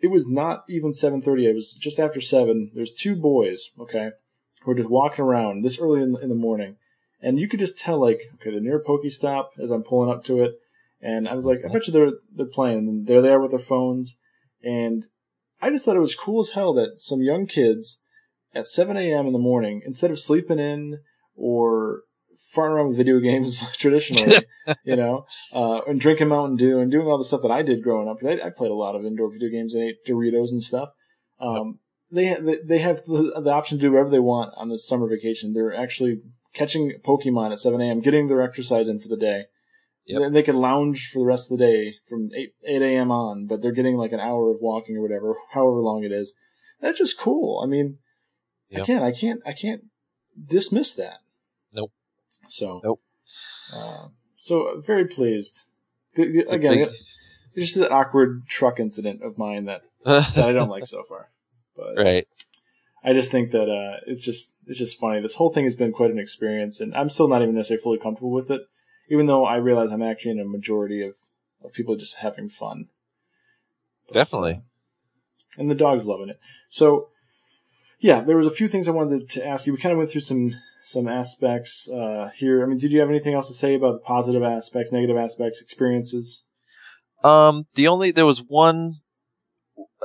it 0.00 0.08
was 0.08 0.26
not 0.28 0.64
even 0.68 0.92
seven 0.92 1.20
thirty. 1.20 1.46
It 1.46 1.54
was 1.54 1.72
just 1.74 1.98
after 1.98 2.20
seven. 2.20 2.70
There's 2.74 2.92
two 2.92 3.16
boys, 3.16 3.70
okay, 3.78 4.12
who 4.62 4.70
are 4.70 4.74
just 4.76 4.88
walking 4.90 5.24
around 5.24 5.62
this 5.62 5.78
early 5.80 6.02
in, 6.02 6.16
in 6.22 6.28
the 6.28 6.34
morning, 6.34 6.76
and 7.20 7.38
you 7.38 7.48
could 7.48 7.60
just 7.60 7.78
tell, 7.78 7.98
like, 7.98 8.22
okay, 8.34 8.50
they're 8.50 8.60
near 8.60 8.78
a 8.78 8.84
Pokestop 8.84 9.48
as 9.58 9.70
I'm 9.70 9.82
pulling 9.82 10.10
up 10.10 10.24
to 10.24 10.42
it, 10.42 10.54
and 11.00 11.28
I 11.28 11.34
was 11.34 11.44
like, 11.44 11.64
I 11.64 11.68
bet 11.68 11.86
you 11.86 11.92
they're 11.92 12.12
they're 12.34 12.46
playing. 12.46 12.88
And 12.88 13.06
they're 13.06 13.22
there 13.22 13.40
with 13.40 13.50
their 13.50 13.60
phones, 13.60 14.18
and 14.62 15.04
I 15.60 15.70
just 15.70 15.84
thought 15.84 15.96
it 15.96 16.00
was 16.00 16.14
cool 16.14 16.40
as 16.40 16.50
hell 16.50 16.72
that 16.74 17.00
some 17.00 17.20
young 17.20 17.46
kids 17.46 18.02
at 18.58 18.66
7 18.66 18.96
a.m. 18.96 19.26
in 19.26 19.32
the 19.32 19.38
morning, 19.38 19.82
instead 19.86 20.10
of 20.10 20.18
sleeping 20.18 20.58
in 20.58 20.98
or 21.34 22.02
farting 22.54 22.70
around 22.72 22.88
with 22.88 22.96
video 22.96 23.18
games 23.20 23.62
traditionally, 23.76 24.44
you 24.84 24.96
know, 24.96 25.24
uh, 25.52 25.80
and 25.86 26.00
drinking 26.00 26.28
Mountain 26.28 26.56
Dew 26.56 26.78
and 26.80 26.90
doing 26.90 27.06
all 27.06 27.18
the 27.18 27.24
stuff 27.24 27.42
that 27.42 27.50
I 27.50 27.62
did 27.62 27.82
growing 27.82 28.08
up. 28.08 28.18
I, 28.24 28.46
I 28.46 28.50
played 28.50 28.70
a 28.70 28.74
lot 28.74 28.94
of 28.96 29.04
indoor 29.04 29.30
video 29.32 29.48
games 29.48 29.74
and 29.74 29.82
ate 29.84 30.04
Doritos 30.06 30.50
and 30.50 30.62
stuff. 30.62 30.90
Um, 31.40 31.80
they 32.10 32.28
ha- 32.28 32.40
they- 32.40 32.62
they 32.64 32.78
have 32.78 32.98
the, 33.04 33.40
the 33.42 33.50
option 33.52 33.78
to 33.78 33.82
do 33.82 33.92
whatever 33.92 34.10
they 34.10 34.18
want 34.18 34.52
on 34.56 34.68
this 34.68 34.86
summer 34.86 35.08
vacation. 35.08 35.52
They're 35.52 35.74
actually 35.74 36.20
catching 36.54 36.92
Pokemon 37.04 37.52
at 37.52 37.60
7 37.60 37.80
a.m., 37.80 38.00
getting 38.00 38.26
their 38.26 38.42
exercise 38.42 38.88
in 38.88 38.98
for 38.98 39.08
the 39.08 39.16
day. 39.16 39.44
Yep. 40.06 40.20
Then 40.20 40.32
they 40.32 40.42
can 40.42 40.56
lounge 40.56 41.10
for 41.12 41.18
the 41.18 41.26
rest 41.26 41.52
of 41.52 41.58
the 41.58 41.66
day 41.66 41.94
from 42.08 42.30
8, 42.34 42.54
8 42.66 42.82
a.m. 42.82 43.10
on, 43.10 43.46
but 43.46 43.60
they're 43.60 43.72
getting 43.72 43.96
like 43.96 44.12
an 44.12 44.20
hour 44.20 44.50
of 44.50 44.56
walking 44.62 44.96
or 44.96 45.02
whatever, 45.02 45.34
however 45.52 45.80
long 45.80 46.02
it 46.02 46.12
is. 46.12 46.32
That's 46.80 46.98
just 46.98 47.18
cool. 47.18 47.60
I 47.62 47.66
mean, 47.66 47.98
Yep. 48.70 48.82
again, 48.84 49.02
I 49.02 49.12
can't, 49.12 49.40
I 49.46 49.52
can't 49.52 49.84
dismiss 50.48 50.94
that. 50.94 51.18
Nope. 51.72 51.92
So, 52.48 52.80
Nope. 52.84 53.00
Uh, 53.72 54.08
so 54.36 54.80
very 54.80 55.06
pleased. 55.06 55.64
The- 56.14 56.30
the- 56.44 56.50
again, 56.50 56.78
big- 56.78 56.88
it's 57.54 57.72
just 57.72 57.76
an 57.76 57.92
awkward 57.92 58.46
truck 58.46 58.78
incident 58.80 59.22
of 59.22 59.38
mine 59.38 59.64
that, 59.66 59.82
that 60.04 60.38
I 60.38 60.52
don't 60.52 60.68
like 60.68 60.86
so 60.86 61.02
far. 61.02 61.30
But 61.76 61.96
right. 62.02 62.26
I 63.04 63.12
just 63.12 63.30
think 63.30 63.52
that 63.52 63.68
uh, 63.70 64.00
it's 64.06 64.22
just 64.24 64.56
it's 64.66 64.78
just 64.78 64.98
funny. 64.98 65.20
This 65.20 65.36
whole 65.36 65.50
thing 65.50 65.64
has 65.64 65.74
been 65.74 65.92
quite 65.92 66.10
an 66.10 66.18
experience, 66.18 66.80
and 66.80 66.94
I'm 66.94 67.08
still 67.08 67.28
not 67.28 67.42
even 67.42 67.54
necessarily 67.54 67.82
fully 67.82 67.98
comfortable 67.98 68.30
with 68.32 68.50
it, 68.50 68.62
even 69.08 69.26
though 69.26 69.44
I 69.44 69.56
realize 69.56 69.90
I'm 69.90 70.02
actually 70.02 70.32
in 70.32 70.40
a 70.40 70.44
majority 70.44 71.02
of, 71.02 71.14
of 71.62 71.72
people 71.72 71.96
just 71.96 72.16
having 72.16 72.48
fun. 72.48 72.88
But, 74.08 74.14
Definitely. 74.14 74.52
uh, 74.54 75.60
and 75.60 75.70
the 75.70 75.74
dog's 75.76 76.06
loving 76.06 76.28
it. 76.28 76.40
So, 76.70 77.08
yeah, 78.00 78.20
there 78.20 78.36
was 78.36 78.46
a 78.46 78.52
few 78.52 78.68
things 78.68 78.86
I 78.86 78.92
wanted 78.92 79.28
to 79.30 79.46
ask 79.46 79.66
you. 79.66 79.72
We 79.72 79.78
kind 79.78 79.92
of 79.92 79.98
went 79.98 80.10
through 80.10 80.22
some 80.22 80.54
some 80.82 81.08
aspects 81.08 81.88
uh, 81.90 82.30
here. 82.36 82.62
I 82.62 82.66
mean, 82.66 82.78
did 82.78 82.92
you 82.92 83.00
have 83.00 83.10
anything 83.10 83.34
else 83.34 83.48
to 83.48 83.54
say 83.54 83.74
about 83.74 83.92
the 83.92 84.06
positive 84.06 84.42
aspects, 84.42 84.92
negative 84.92 85.16
aspects, 85.16 85.60
experiences? 85.60 86.44
Um, 87.24 87.66
the 87.74 87.88
only 87.88 88.12
there 88.12 88.26
was 88.26 88.38
one, 88.38 89.00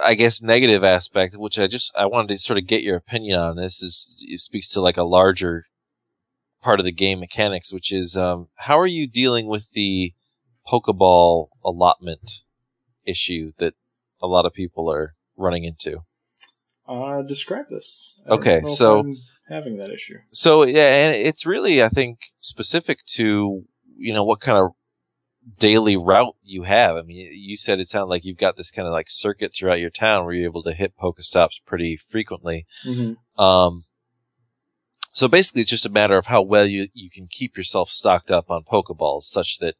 I 0.01 0.15
guess, 0.15 0.41
negative 0.41 0.83
aspect 0.83 1.35
which 1.37 1.59
I 1.59 1.67
just 1.67 1.91
I 1.95 2.07
wanted 2.07 2.33
to 2.33 2.39
sort 2.39 2.57
of 2.57 2.67
get 2.67 2.83
your 2.83 2.97
opinion 2.97 3.39
on. 3.39 3.55
This 3.55 3.81
is 3.81 4.13
it 4.19 4.39
speaks 4.39 4.67
to 4.69 4.81
like 4.81 4.97
a 4.97 5.03
larger 5.03 5.65
part 6.61 6.79
of 6.79 6.85
the 6.85 6.91
game 6.91 7.19
mechanics, 7.19 7.71
which 7.71 7.91
is 7.91 8.17
um, 8.17 8.47
how 8.55 8.79
are 8.79 8.87
you 8.87 9.07
dealing 9.07 9.47
with 9.47 9.67
the 9.73 10.13
Pokeball 10.67 11.49
allotment 11.63 12.31
issue 13.05 13.51
that 13.59 13.73
a 14.21 14.27
lot 14.27 14.45
of 14.45 14.53
people 14.53 14.91
are 14.91 15.13
running 15.37 15.65
into? 15.65 15.99
Uh, 16.87 17.21
describe 17.21 17.69
this. 17.69 18.19
I 18.29 18.33
Okay, 18.33 18.61
so- 18.65 18.99
I'm 18.99 19.17
having 19.47 19.77
that 19.77 19.89
issue. 19.89 20.17
So 20.31 20.63
yeah, 20.63 21.05
and 21.05 21.15
it's 21.15 21.45
really 21.45 21.83
I 21.83 21.89
think 21.89 22.19
specific 22.39 23.05
to 23.15 23.63
you 23.97 24.13
know 24.13 24.23
what 24.23 24.41
kind 24.41 24.57
of 24.57 24.71
daily 25.59 25.97
route 25.97 26.35
you 26.43 26.63
have. 26.63 26.95
I 26.95 27.01
mean, 27.01 27.31
you 27.33 27.57
said 27.57 27.79
it 27.79 27.89
sounded 27.89 28.07
like 28.07 28.23
you've 28.23 28.37
got 28.37 28.57
this 28.57 28.71
kind 28.71 28.87
of 28.87 28.93
like 28.93 29.07
circuit 29.09 29.53
throughout 29.53 29.79
your 29.79 29.89
town 29.89 30.25
where 30.25 30.33
you're 30.33 30.45
able 30.49 30.63
to 30.63 30.73
hit 30.73 30.97
Pokestops 30.97 31.59
pretty 31.65 31.99
frequently. 32.09 32.65
Mm-hmm. 32.85 33.41
Um, 33.41 33.83
so 35.13 35.27
basically, 35.27 35.61
it's 35.61 35.71
just 35.71 35.85
a 35.85 35.89
matter 35.89 36.17
of 36.17 36.27
how 36.27 36.41
well 36.41 36.65
you, 36.65 36.87
you 36.93 37.09
can 37.09 37.27
keep 37.27 37.55
yourself 37.55 37.89
stocked 37.91 38.31
up 38.31 38.49
on 38.49 38.63
Pokeballs 38.63 39.23
such 39.23 39.59
that 39.59 39.75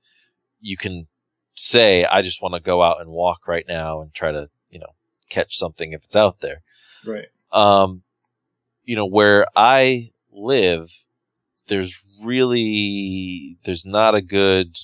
you 0.60 0.78
can 0.78 1.08
say, 1.56 2.06
I 2.06 2.22
just 2.22 2.42
want 2.42 2.54
to 2.56 2.60
go 2.60 2.84
out 2.84 3.02
and 3.02 3.10
walk 3.10 3.48
right 3.48 3.66
now 3.68 4.02
and 4.02 4.14
try 4.14 4.32
to, 4.32 4.50
you 4.70 4.80
know, 4.80 4.94
catch 5.30 5.58
something 5.58 5.94
if 5.94 6.04
it's 6.04 6.16
out 6.16 6.42
there. 6.42 6.62
Right. 7.06 7.28
Um, 7.52 8.04
you 8.84 8.96
know, 8.96 9.06
where 9.06 9.46
I 9.56 10.12
live, 10.32 10.90
there's 11.68 11.96
really, 12.24 13.58
there's 13.66 13.86
not 13.86 14.16
a 14.16 14.22
good 14.22 14.76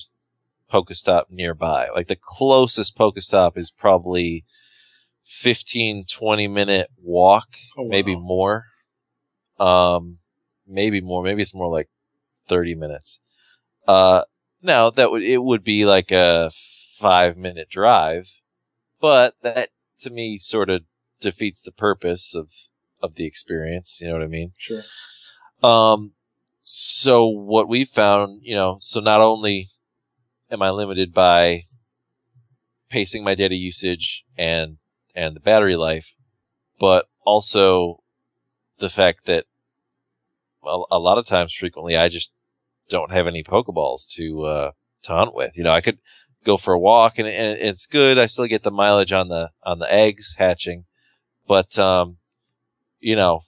Pokestop 0.71 1.25
nearby. 1.29 1.89
Like 1.95 2.07
the 2.07 2.17
closest 2.21 2.97
Pokestop 2.97 3.57
is 3.57 3.71
probably 3.71 4.45
15, 5.25 6.05
20 6.09 6.47
minute 6.47 6.89
walk, 7.01 7.47
Oh, 7.77 7.83
wow. 7.83 7.89
maybe 7.89 8.15
more. 8.15 8.65
Um, 9.59 10.19
maybe 10.67 11.01
more. 11.01 11.23
Maybe 11.23 11.41
it's 11.41 11.53
more 11.53 11.71
like 11.71 11.89
30 12.47 12.75
minutes. 12.75 13.19
Uh, 13.87 14.23
now 14.61 14.89
that 14.91 15.11
would, 15.11 15.23
it 15.23 15.39
would 15.39 15.63
be 15.63 15.85
like 15.85 16.11
a 16.11 16.51
five 16.99 17.37
minute 17.37 17.69
drive, 17.69 18.27
but 19.01 19.35
that 19.41 19.69
to 20.01 20.09
me 20.09 20.37
sort 20.37 20.69
of 20.69 20.83
defeats 21.19 21.61
the 21.61 21.71
purpose 21.71 22.33
of, 22.35 22.49
of 23.01 23.15
the 23.15 23.25
experience. 23.25 23.99
You 24.01 24.07
know 24.07 24.13
what 24.13 24.23
I 24.23 24.27
mean? 24.27 24.53
Sure. 24.57 24.83
Um, 25.61 26.13
so 26.63 27.25
what 27.27 27.67
we 27.67 27.85
found, 27.85 28.41
you 28.43 28.55
know, 28.55 28.77
so 28.81 28.99
not 28.99 29.21
only 29.21 29.69
am 30.51 30.61
I 30.61 30.69
limited 30.69 31.13
by 31.13 31.65
pacing 32.89 33.23
my 33.23 33.35
data 33.35 33.55
usage 33.55 34.23
and, 34.37 34.77
and 35.15 35.35
the 35.35 35.39
battery 35.39 35.75
life, 35.75 36.07
but 36.79 37.07
also 37.25 38.03
the 38.79 38.89
fact 38.89 39.25
that 39.25 39.45
a, 40.63 40.81
a 40.91 40.99
lot 40.99 41.17
of 41.17 41.25
times 41.25 41.53
frequently 41.53 41.97
I 41.97 42.09
just 42.09 42.31
don't 42.89 43.11
have 43.11 43.27
any 43.27 43.43
Pokeballs 43.43 44.07
to, 44.15 44.43
uh, 44.43 44.71
to 45.03 45.11
hunt 45.11 45.35
with. 45.35 45.57
You 45.57 45.63
know, 45.63 45.71
I 45.71 45.81
could 45.81 45.99
go 46.45 46.57
for 46.57 46.73
a 46.73 46.79
walk 46.79 47.19
and, 47.19 47.27
and 47.27 47.59
it's 47.59 47.85
good. 47.85 48.17
I 48.17 48.27
still 48.27 48.47
get 48.47 48.63
the 48.63 48.71
mileage 48.71 49.11
on 49.11 49.27
the, 49.27 49.49
on 49.63 49.79
the 49.79 49.91
eggs 49.91 50.35
hatching, 50.37 50.85
but, 51.49 51.79
um, 51.79 52.17
you 52.99 53.15
know, 53.15 53.41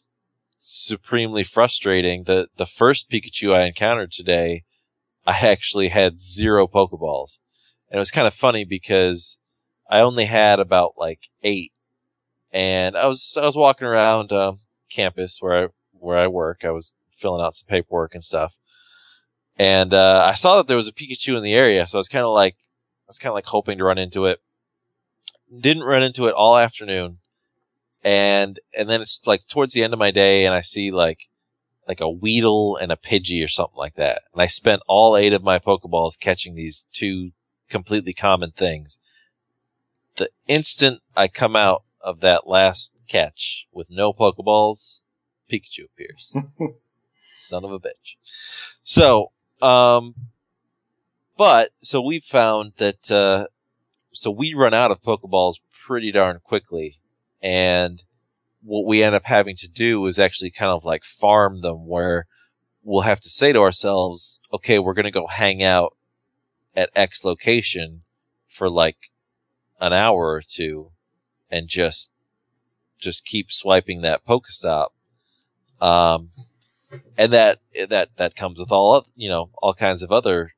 supremely 0.60 1.44
frustrating. 1.44 2.23
The 2.23 2.48
the 2.57 2.65
first 2.65 3.10
Pikachu 3.11 3.53
I 3.53 3.68
encountered 3.68 4.11
today, 4.11 4.64
I 5.26 5.32
actually 5.48 5.90
had 5.90 6.19
zero 6.19 6.68
Pokeballs. 6.68 7.38
And 7.90 7.98
it 7.98 7.99
was 7.99 8.11
kind 8.11 8.28
of 8.28 8.34
funny 8.34 8.65
because 8.65 9.38
I 9.90 9.99
only 9.99 10.26
had 10.26 10.60
about 10.60 10.95
like 10.98 11.19
eight. 11.44 11.73
And 12.52 12.98
I 12.98 13.06
was 13.06 13.38
I 13.40 13.45
was 13.45 13.56
walking 13.56 13.88
around 13.88 14.32
um, 14.32 14.60
campus 14.91 15.38
where 15.40 15.65
I 15.65 15.68
where 15.91 16.18
I 16.18 16.28
work. 16.28 16.61
I 16.64 16.72
was 16.72 16.94
filling 17.19 17.44
out 17.45 17.53
some 17.53 17.68
paperwork 17.68 18.15
and 18.15 18.23
stuff. 18.23 18.53
And 19.60 19.94
uh, 19.94 20.26
I 20.28 20.34
saw 20.34 20.57
that 20.57 20.68
there 20.68 20.78
was 20.78 20.88
a 20.88 20.94
Pikachu 20.94 21.38
in 21.38 21.44
the 21.44 21.53
area, 21.53 21.86
so 21.86 21.99
I 21.99 21.99
was 21.99 22.10
kind 22.10 22.26
of 22.26 22.34
like 22.34 22.56
I 22.56 23.10
was 23.10 23.19
kind 23.19 23.30
of 23.30 23.36
like 23.36 23.45
hoping 23.45 23.78
to 23.78 23.84
run 23.84 23.99
into 23.99 24.26
it. 24.26 24.40
Didn't 25.56 25.84
run 25.84 26.02
into 26.02 26.26
it 26.26 26.34
all 26.34 26.57
afternoon 26.57 27.19
and 28.03 28.60
and 28.76 28.90
then 28.90 29.02
it's 29.02 29.19
like 29.26 29.48
towards 29.48 29.73
the 29.73 29.84
end 29.84 29.94
of 29.94 29.99
my 29.99 30.11
day 30.11 30.45
and 30.45 30.53
I 30.53 30.61
see 30.61 30.91
like 30.91 31.30
like 31.88 31.99
a 31.99 32.10
Weedle 32.10 32.78
and 32.78 32.91
a 32.91 32.95
Pidgey 32.95 33.44
or 33.44 33.48
something 33.48 33.78
like 33.78 33.95
that. 33.95 34.22
And 34.34 34.41
I 34.41 34.48
spent 34.48 34.82
all 34.88 35.18
eight 35.18 35.34
of 35.34 35.44
my 35.44 35.60
Pokeballs 35.60 36.19
catching 36.19 36.56
these 36.56 36.86
two 36.94 37.32
completely 37.69 38.14
common 38.14 38.52
things. 38.52 38.98
The 40.18 40.30
instant 40.48 41.02
I 41.18 41.28
come 41.28 41.56
out 41.56 41.84
of 41.99 42.19
that 42.22 42.48
last 42.48 42.91
catch 43.10 43.65
with 43.72 43.90
no 43.90 44.14
Pokeballs, 44.14 44.99
Pikachu 45.52 45.86
appears. 45.86 46.34
Son 47.40 47.65
of 47.65 47.72
a 47.72 47.80
bitch. 47.80 48.15
So, 48.84 49.32
um, 49.61 50.15
but, 51.38 51.72
so 51.82 52.02
we 52.02 52.22
found 52.22 52.73
that, 52.78 53.11
uh, 53.11 53.48
so 54.14 54.32
we 54.32 54.53
run 54.53 54.73
out 54.73 54.91
of 54.91 55.02
Pokeballs 55.02 55.56
pretty 55.86 56.11
darn 56.11 56.40
quickly 56.44 56.99
and 57.41 58.01
what 58.63 58.85
we 58.85 59.03
end 59.03 59.15
up 59.15 59.26
having 59.26 59.55
to 59.57 59.68
do 59.68 60.05
is 60.05 60.19
actually 60.19 60.51
kind 60.51 60.72
of 60.72 60.85
like 60.85 61.03
farm 61.03 61.61
them 61.61 61.88
where 61.88 62.27
we'll 62.84 63.01
have 63.01 63.19
to 63.22 63.30
say 63.30 63.51
to 63.51 63.59
ourselves, 63.59 64.39
okay, 64.53 64.80
we're 64.80 64.93
going 64.93 65.05
to 65.05 65.11
go 65.11 65.27
hang 65.27 65.63
out 65.63 65.95
at 66.76 66.89
X 66.95 67.23
location 67.23 68.03
for 68.47 68.69
like 68.69 68.97
an 69.80 69.93
hour 69.93 70.31
or 70.31 70.41
two 70.41 70.91
and 71.49 71.68
just, 71.68 72.09
just 72.99 73.26
keep 73.26 73.51
swiping 73.51 74.01
that 74.01 74.26
Pokestop. 74.26 74.89
Um, 75.80 76.30
and 77.18 77.34
that, 77.34 77.59
that, 77.89 78.09
that 78.18 78.35
comes 78.35 78.59
with 78.59 78.72
all, 78.72 79.07
you 79.15 79.30
know, 79.30 79.49
all 79.61 79.73
kinds 79.73 80.03
of 80.03 80.11
other 80.11 80.53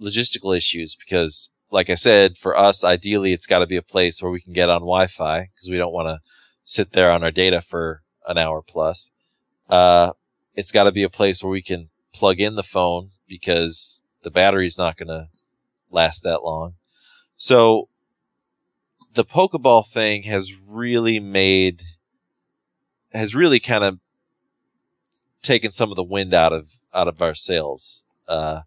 logistical 0.00 0.56
issues 0.56 0.96
because 0.98 1.48
like 1.74 1.90
I 1.90 1.96
said, 1.96 2.38
for 2.38 2.56
us, 2.56 2.84
ideally, 2.84 3.32
it's 3.32 3.48
got 3.48 3.58
to 3.58 3.66
be 3.66 3.76
a 3.76 3.82
place 3.82 4.22
where 4.22 4.30
we 4.30 4.40
can 4.40 4.52
get 4.52 4.68
on 4.68 4.82
Wi-Fi 4.82 5.40
because 5.40 5.68
we 5.68 5.76
don't 5.76 5.92
want 5.92 6.06
to 6.06 6.20
sit 6.64 6.92
there 6.92 7.10
on 7.10 7.24
our 7.24 7.32
data 7.32 7.60
for 7.68 8.02
an 8.28 8.38
hour 8.38 8.62
plus. 8.62 9.10
Uh, 9.68 10.10
it's 10.54 10.70
got 10.70 10.84
to 10.84 10.92
be 10.92 11.02
a 11.02 11.10
place 11.10 11.42
where 11.42 11.50
we 11.50 11.62
can 11.62 11.88
plug 12.14 12.38
in 12.38 12.54
the 12.54 12.62
phone 12.62 13.10
because 13.28 13.98
the 14.22 14.30
battery's 14.30 14.78
not 14.78 14.96
going 14.96 15.08
to 15.08 15.26
last 15.90 16.22
that 16.22 16.44
long. 16.44 16.74
So 17.36 17.88
the 19.14 19.24
Pokeball 19.24 19.90
thing 19.92 20.22
has 20.22 20.52
really 20.64 21.18
made, 21.18 21.82
has 23.12 23.34
really 23.34 23.58
kind 23.58 23.82
of 23.82 23.98
taken 25.42 25.72
some 25.72 25.90
of 25.90 25.96
the 25.96 26.04
wind 26.04 26.34
out 26.34 26.52
of, 26.52 26.68
out 26.94 27.08
of 27.08 27.20
our 27.20 27.34
sails. 27.34 28.04
Uh, 28.28 28.60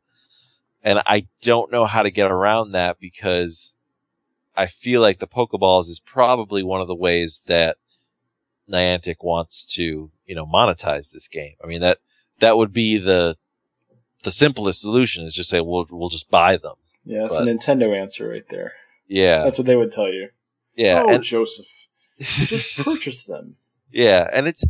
and 0.88 1.00
I 1.06 1.28
don't 1.42 1.70
know 1.70 1.86
how 1.86 2.02
to 2.04 2.10
get 2.10 2.32
around 2.32 2.72
that 2.72 2.98
because 2.98 3.76
I 4.56 4.68
feel 4.68 5.02
like 5.02 5.20
the 5.20 5.28
Pokeballs 5.28 5.90
is 5.90 6.00
probably 6.00 6.64
one 6.64 6.80
of 6.80 6.88
the 6.88 6.96
ways 6.96 7.44
that 7.48 7.76
Niantic 8.72 9.18
wants 9.22 9.66
to, 9.76 10.12
you 10.26 10.34
know, 10.36 10.46
monetize 10.46 11.12
this 11.12 11.28
game. 11.28 11.56
I 11.62 11.68
mean, 11.68 11.82
that, 11.82 11.98
that 12.40 12.56
would 12.56 12.72
be 12.72 12.98
the, 12.98 13.36
the 14.24 14.32
simplest 14.32 14.80
solution 14.80 15.26
is 15.26 15.34
just 15.34 15.50
say, 15.50 15.60
we'll, 15.60 15.88
we'll 15.90 16.08
just 16.08 16.32
buy 16.32 16.56
them. 16.56 16.76
Yeah, 17.04 17.24
that's 17.24 17.34
But- 17.34 17.44
the 17.44 17.52
Nintendo 17.52 17.94
answer 17.94 18.30
right 18.30 18.48
there. 18.48 18.72
Yeah. 19.10 19.44
That's 19.44 19.58
what 19.58 19.68
they 19.68 19.76
would 19.76 19.92
tell 19.92 20.08
you. 20.08 20.30
yeah. 20.78 21.04
oh, 21.06 21.10
and, 21.10 21.22
Joseph, 21.22 21.68
just 22.18 22.80
purchase 22.86 23.24
them. 23.24 23.58
yeah. 23.92 24.26
And 24.32 24.48
it's, 24.48 24.64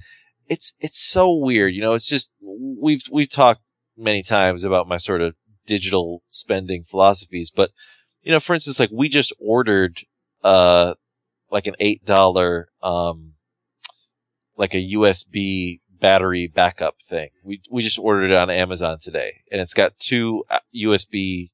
it's, 0.49 0.73
it's 0.79 0.99
so 0.99 1.31
weird. 1.31 1.75
You 1.75 1.81
know, 1.81 1.93
it's 1.93 2.05
just, 2.05 2.31
we've, 2.41 3.03
we've 3.11 3.29
talked 3.29 3.61
many 3.95 4.23
times 4.23 4.63
about 4.63 4.87
my 4.87 4.97
sort 4.97 5.21
of 5.21 5.35
digital 5.67 6.23
spending 6.31 6.83
philosophies, 6.83 7.51
but, 7.55 7.69
you 8.23 8.31
know, 8.31 8.39
for 8.39 8.55
instance, 8.55 8.79
like 8.79 8.89
we 8.91 9.09
just 9.09 9.33
ordered, 9.39 9.99
uh, 10.43 10.93
like 11.51 11.67
an 11.67 11.75
$8, 11.79 12.65
um, 12.81 13.33
like 14.57 14.73
a 14.73 14.77
USB 14.93 15.79
battery 15.99 16.47
backup 16.47 16.95
thing. 17.09 17.29
We, 17.43 17.61
we 17.71 17.81
just 17.83 17.99
ordered 17.99 18.31
it 18.31 18.35
on 18.37 18.49
Amazon 18.49 18.99
today 18.99 19.41
and 19.51 19.61
it's 19.61 19.73
got 19.73 19.99
two 19.99 20.43
uh, 20.49 20.59
USB 20.75 21.49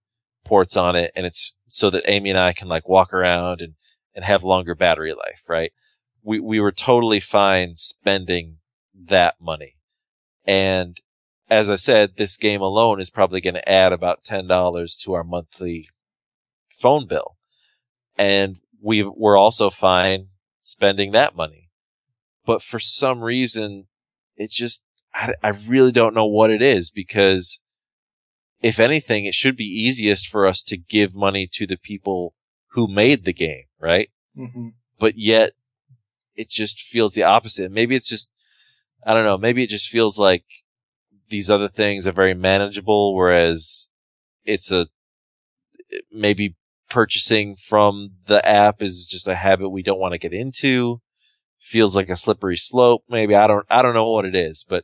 ports 0.45 0.75
on 0.75 0.95
it 0.95 1.11
and 1.15 1.25
it's 1.25 1.53
so 1.69 1.89
that 1.89 2.03
Amy 2.07 2.29
and 2.29 2.39
I 2.39 2.53
can 2.53 2.67
like 2.67 2.87
walk 2.87 3.13
around 3.13 3.61
and, 3.61 3.73
and 4.15 4.23
have 4.23 4.43
longer 4.43 4.75
battery 4.75 5.13
life, 5.13 5.41
right? 5.47 5.71
We, 6.23 6.39
we 6.39 6.59
were 6.59 6.71
totally 6.71 7.19
fine 7.19 7.75
spending 7.77 8.57
that 9.09 9.35
money. 9.41 9.75
And 10.45 10.97
as 11.53 11.69
I 11.69 11.75
said, 11.75 12.13
this 12.17 12.35
game 12.35 12.61
alone 12.61 12.99
is 12.99 13.11
probably 13.11 13.39
going 13.39 13.53
to 13.53 13.69
add 13.69 13.93
about 13.93 14.23
$10 14.23 14.97
to 15.03 15.13
our 15.13 15.23
monthly 15.23 15.87
phone 16.79 17.07
bill. 17.07 17.37
And 18.17 18.57
we 18.81 19.03
we're 19.03 19.37
also 19.37 19.69
fine 19.69 20.29
spending 20.63 21.11
that 21.11 21.35
money. 21.35 21.69
But 22.45 22.63
for 22.63 22.79
some 22.79 23.21
reason, 23.21 23.85
it 24.35 24.49
just, 24.49 24.81
I, 25.13 25.33
I 25.43 25.49
really 25.49 25.91
don't 25.91 26.15
know 26.15 26.25
what 26.25 26.49
it 26.49 26.61
is 26.61 26.89
because 26.89 27.59
if 28.61 28.79
anything, 28.79 29.25
it 29.25 29.35
should 29.35 29.55
be 29.55 29.65
easiest 29.65 30.27
for 30.27 30.47
us 30.47 30.63
to 30.63 30.77
give 30.77 31.13
money 31.13 31.47
to 31.53 31.67
the 31.67 31.77
people 31.77 32.33
who 32.71 32.87
made 32.87 33.25
the 33.25 33.33
game, 33.33 33.65
right? 33.79 34.09
hmm 34.35 34.69
but 34.99 35.17
yet 35.17 35.51
it 36.35 36.49
just 36.49 36.79
feels 36.79 37.13
the 37.13 37.23
opposite. 37.23 37.69
Maybe 37.71 37.95
it's 37.95 38.07
just, 38.07 38.29
I 39.05 39.13
don't 39.13 39.25
know, 39.25 39.37
maybe 39.37 39.63
it 39.63 39.69
just 39.69 39.89
feels 39.89 40.17
like 40.17 40.45
these 41.29 41.49
other 41.49 41.69
things 41.69 42.05
are 42.05 42.11
very 42.11 42.33
manageable, 42.33 43.15
whereas 43.15 43.87
it's 44.45 44.71
a, 44.71 44.87
maybe 46.11 46.55
purchasing 46.89 47.55
from 47.55 48.11
the 48.27 48.45
app 48.47 48.81
is 48.81 49.05
just 49.05 49.27
a 49.27 49.35
habit 49.35 49.69
we 49.69 49.83
don't 49.83 49.99
want 49.99 50.13
to 50.13 50.19
get 50.19 50.33
into. 50.33 51.01
Feels 51.59 51.95
like 51.95 52.09
a 52.09 52.15
slippery 52.15 52.57
slope. 52.57 53.03
Maybe 53.09 53.35
I 53.35 53.47
don't, 53.47 53.65
I 53.69 53.81
don't 53.81 53.93
know 53.93 54.09
what 54.09 54.25
it 54.25 54.35
is, 54.35 54.65
but 54.67 54.83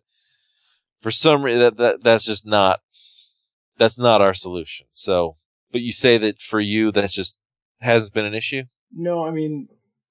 for 1.01 1.11
some 1.11 1.43
reason 1.43 1.59
that, 1.59 1.77
that, 1.77 2.03
that's 2.03 2.25
just 2.25 2.45
not, 2.45 2.79
that's 3.77 3.99
not 3.99 4.21
our 4.21 4.33
solution. 4.33 4.87
So 4.91 5.37
But 5.71 5.81
you 5.81 5.91
say 5.91 6.17
that 6.17 6.41
for 6.41 6.59
you, 6.59 6.91
that's 6.91 7.13
just 7.13 7.35
hasn't 7.79 8.13
been 8.13 8.25
an 8.25 8.33
issue. 8.33 8.63
No, 8.91 9.25
I 9.25 9.31
mean, 9.31 9.67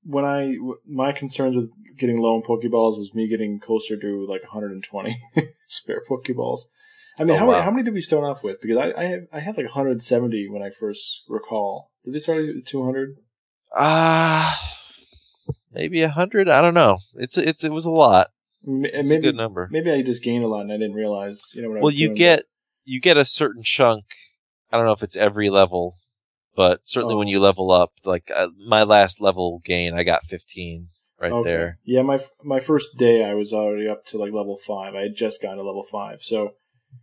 when 0.08 0.24
I 0.24 0.56
my 0.86 1.12
concerns 1.12 1.54
with 1.54 1.70
getting 1.98 2.18
low 2.18 2.34
in 2.36 2.42
Pokeballs 2.42 2.98
was 2.98 3.14
me 3.14 3.28
getting 3.28 3.60
closer 3.60 3.96
to 3.98 4.26
like 4.26 4.42
120 4.42 5.16
spare 5.66 6.02
Pokeballs. 6.08 6.60
I 7.18 7.24
mean, 7.24 7.34
Oh, 7.36 7.38
how 7.40 7.46
wow. 7.46 7.52
many 7.52 7.64
how 7.64 7.70
many 7.70 7.82
did 7.82 7.94
we 7.94 8.00
start 8.00 8.24
off 8.24 8.42
with? 8.42 8.60
Because 8.62 8.78
I 8.78 8.92
I, 9.00 9.04
have, 9.04 9.20
I 9.32 9.40
had 9.40 9.56
like 9.56 9.66
170 9.66 10.48
when 10.48 10.62
I 10.62 10.70
first 10.70 11.24
recall. 11.28 11.90
Did 12.04 12.14
they 12.14 12.18
start 12.20 12.44
at 12.48 12.66
200? 12.66 13.16
Ah, 13.76 14.58
maybe 15.72 16.00
a 16.02 16.08
hundred. 16.08 16.48
I 16.48 16.62
don't 16.62 16.74
know. 16.74 16.98
It's 17.14 17.36
it's 17.36 17.64
it 17.64 17.72
was 17.72 17.84
a 17.84 17.90
lot. 17.90 18.28
M- 18.66 18.84
It's 18.84 18.96
and 18.96 19.12
a 19.12 19.18
good 19.20 19.36
number. 19.36 19.68
maybe 19.70 19.90
I 19.92 20.02
just 20.02 20.22
gained 20.22 20.44
a 20.44 20.48
lot 20.48 20.62
and 20.62 20.72
I 20.72 20.76
didn't 20.76 20.94
realize. 20.94 21.50
You 21.54 21.62
know, 21.62 21.80
Well, 21.80 21.92
you 21.92 22.06
doing 22.08 22.16
get 22.16 22.44
you 22.84 23.00
get 23.00 23.16
a 23.18 23.24
certain 23.26 23.62
chunk. 23.62 24.04
I 24.72 24.76
don't 24.76 24.86
know 24.86 24.92
if 24.92 25.02
it's 25.02 25.16
every 25.16 25.50
level, 25.50 25.97
but 26.58 26.80
certainly 26.84 27.14
when 27.14 27.28
Oh. 27.28 27.30
you 27.30 27.38
level 27.38 27.70
up, 27.70 27.92
like 28.04 28.32
uh, 28.34 28.48
my 28.66 28.82
last 28.82 29.20
level 29.20 29.62
gain, 29.64 29.94
I 29.94 30.02
got 30.02 30.26
15 30.26 30.88
right 31.20 31.30
Okay. 31.30 31.48
there. 31.48 31.78
Yeah, 31.84 32.02
my 32.02 32.18
my 32.42 32.58
first 32.58 32.98
day 32.98 33.22
I 33.24 33.34
was 33.34 33.52
already 33.52 33.86
up 33.86 34.04
to 34.06 34.18
like 34.18 34.32
level 34.32 34.56
five. 34.56 34.96
I 34.96 35.02
had 35.02 35.14
just 35.14 35.40
gotten 35.40 35.58
to 35.58 35.62
level 35.62 35.84
five, 35.84 36.20
so 36.20 36.54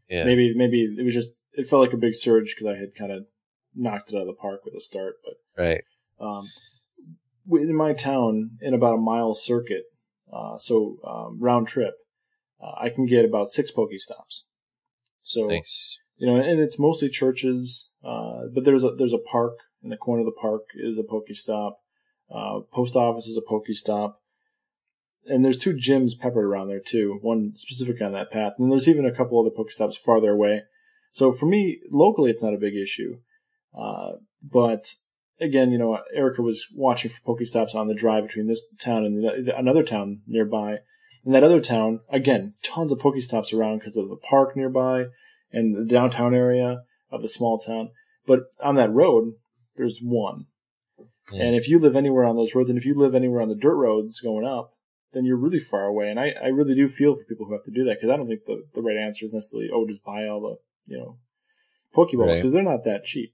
Yeah. 0.09 0.25
maybe 0.25 0.53
maybe 0.53 0.83
it 0.99 1.05
was 1.05 1.13
just 1.13 1.31
it 1.53 1.67
felt 1.67 1.83
like 1.83 1.93
a 1.93 1.97
big 2.05 2.15
surge 2.15 2.53
because 2.53 2.67
I 2.75 2.77
had 2.77 2.95
kind 2.95 3.13
of 3.13 3.27
knocked 3.73 4.09
it 4.11 4.15
out 4.17 4.23
of 4.23 4.27
the 4.27 4.33
park 4.33 4.65
with 4.65 4.73
a 4.75 4.81
start. 4.81 5.15
But 5.23 5.35
Right. 5.63 5.83
um, 6.19 6.49
in 7.49 7.73
my 7.75 7.93
town, 7.93 8.57
in 8.61 8.73
about 8.73 8.95
a 8.95 9.01
mile 9.01 9.35
circuit, 9.35 9.83
uh, 10.33 10.57
so 10.57 10.97
um, 11.05 11.39
round 11.39 11.69
trip, 11.69 11.93
uh, 12.61 12.73
I 12.77 12.89
can 12.89 13.05
get 13.05 13.23
about 13.23 13.47
six 13.47 13.71
Pokestops. 13.71 14.43
So 15.23 15.47
Nice. 15.47 15.97
You 16.17 16.27
know, 16.27 16.35
and 16.35 16.59
it's 16.59 16.79
mostly 16.79 17.09
churches. 17.09 17.91
Uh, 18.03 18.43
but 18.53 18.63
there's 18.63 18.83
a 18.83 18.91
there's 18.91 19.13
a 19.13 19.17
park 19.17 19.53
in 19.83 19.89
the 19.89 19.97
corner 19.97 20.21
of 20.21 20.25
the 20.25 20.39
park 20.39 20.63
is 20.75 20.97
a 20.97 21.03
Pokestop. 21.03 21.73
Uh, 22.33 22.61
post 22.71 22.95
office 22.95 23.27
is 23.27 23.37
a 23.37 23.41
Pokestop, 23.41 24.15
and 25.27 25.43
there's 25.43 25.57
two 25.57 25.73
gyms 25.73 26.17
peppered 26.17 26.45
around 26.45 26.67
there 26.67 26.79
too. 26.79 27.19
One 27.21 27.55
specific 27.55 28.01
on 28.01 28.13
that 28.13 28.31
path, 28.31 28.53
and 28.57 28.71
there's 28.71 28.87
even 28.87 29.05
a 29.05 29.11
couple 29.11 29.39
other 29.39 29.55
Pokestops 29.55 29.97
farther 29.97 30.31
away. 30.31 30.63
So 31.11 31.31
for 31.31 31.45
me, 31.45 31.79
locally, 31.91 32.31
it's 32.31 32.43
not 32.43 32.53
a 32.53 32.59
big 32.59 32.75
issue. 32.75 33.19
Uh, 33.77 34.13
but 34.41 34.93
again, 35.39 35.71
you 35.71 35.77
know, 35.77 36.01
Erica 36.13 36.41
was 36.41 36.65
watching 36.73 37.11
for 37.11 37.37
Pokestops 37.37 37.75
on 37.75 37.87
the 37.87 37.95
drive 37.95 38.25
between 38.25 38.47
this 38.47 38.63
town 38.79 39.05
and 39.05 39.23
the, 39.23 39.57
another 39.57 39.83
town 39.83 40.21
nearby. 40.27 40.79
And 41.23 41.33
that 41.33 41.43
other 41.43 41.61
town, 41.61 42.01
again, 42.09 42.53
tons 42.63 42.91
of 42.91 42.99
Pokestops 42.99 43.53
around 43.53 43.79
because 43.79 43.97
of 43.97 44.09
the 44.09 44.17
park 44.17 44.55
nearby 44.55 45.05
and 45.55 45.75
the 45.75 45.85
downtown 45.85 46.35
area 46.35 46.83
of 47.11 47.21
the 47.21 47.27
small 47.27 47.57
town. 47.57 47.89
But 48.27 48.41
on 48.61 48.75
that 48.75 48.91
road, 48.91 49.33
there's 49.75 49.99
one. 50.01 50.45
Yeah. 51.31 51.45
And 51.45 51.55
if 51.55 51.67
you 51.67 51.79
live 51.79 51.95
anywhere 51.95 52.25
on 52.25 52.35
those 52.35 52.53
roads, 52.53 52.69
and 52.69 52.77
if 52.77 52.85
you 52.85 52.93
live 52.93 53.15
anywhere 53.15 53.41
on 53.41 53.49
the 53.49 53.55
dirt 53.55 53.75
roads 53.75 54.19
going 54.19 54.45
up, 54.45 54.71
then 55.13 55.25
you're 55.25 55.37
really 55.37 55.59
far 55.59 55.85
away. 55.85 56.09
And 56.09 56.19
I, 56.19 56.35
I 56.43 56.47
really 56.47 56.75
do 56.75 56.87
feel 56.87 57.15
for 57.15 57.23
people 57.23 57.47
who 57.47 57.53
have 57.53 57.63
to 57.63 57.71
do 57.71 57.83
that 57.85 57.97
because 57.99 58.13
I 58.13 58.17
don't 58.17 58.27
think 58.27 58.45
the, 58.45 58.63
the 58.73 58.81
right 58.81 58.97
answer 58.97 59.25
is 59.25 59.33
necessarily, 59.33 59.69
oh, 59.73 59.87
just 59.87 60.03
buy 60.03 60.27
all 60.27 60.41
the, 60.41 60.93
you 60.93 60.99
know, 60.99 61.17
Pokeballs 61.95 62.27
Right. 62.27 62.35
because 62.35 62.51
they're 62.51 62.61
not 62.63 62.83
that 62.83 63.05
cheap. 63.05 63.33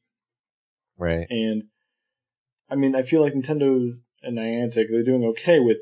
Right. 0.97 1.25
And 1.29 1.63
I 2.69 2.75
mean, 2.75 2.95
I 2.95 3.01
feel 3.01 3.21
like 3.21 3.33
Nintendo 3.33 3.93
and 4.23 4.37
Niantic 4.37 4.85
they're 4.89 5.03
doing 5.03 5.23
okay 5.25 5.59
with 5.59 5.79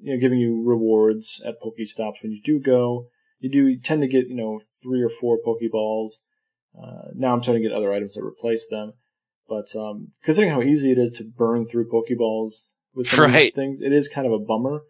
you 0.00 0.14
know 0.14 0.20
giving 0.20 0.38
you 0.38 0.62
rewards 0.64 1.42
at 1.44 1.60
Pokestops 1.60 2.22
when 2.22 2.32
you 2.32 2.40
do 2.42 2.58
go. 2.58 3.08
You 3.38 3.50
do 3.50 3.78
tend 3.78 4.02
to 4.02 4.08
get 4.08 4.28
you 4.28 4.36
know 4.36 4.60
three 4.82 5.02
or 5.02 5.08
four 5.08 5.38
Pokeballs. 5.44 6.12
Uh, 6.76 7.10
now 7.14 7.32
I'm 7.32 7.40
trying 7.40 7.56
to 7.56 7.62
get 7.62 7.72
other 7.72 7.92
items 7.92 8.14
that 8.14 8.24
replace 8.24 8.66
them, 8.68 8.92
but 9.48 9.74
um, 9.76 10.12
considering 10.22 10.52
how 10.52 10.62
easy 10.62 10.92
it 10.92 10.98
is 10.98 11.10
to 11.12 11.24
burn 11.24 11.66
through 11.66 11.88
Pokeballs 11.88 12.68
with 12.94 13.08
some 13.08 13.26
of 13.26 13.32
these 13.32 13.54
things, 13.54 13.80
it 13.80 13.92
is 13.92 14.08
kind 14.08 14.26
of 14.26 14.32
a 14.32 14.38
bummer. 14.38 14.82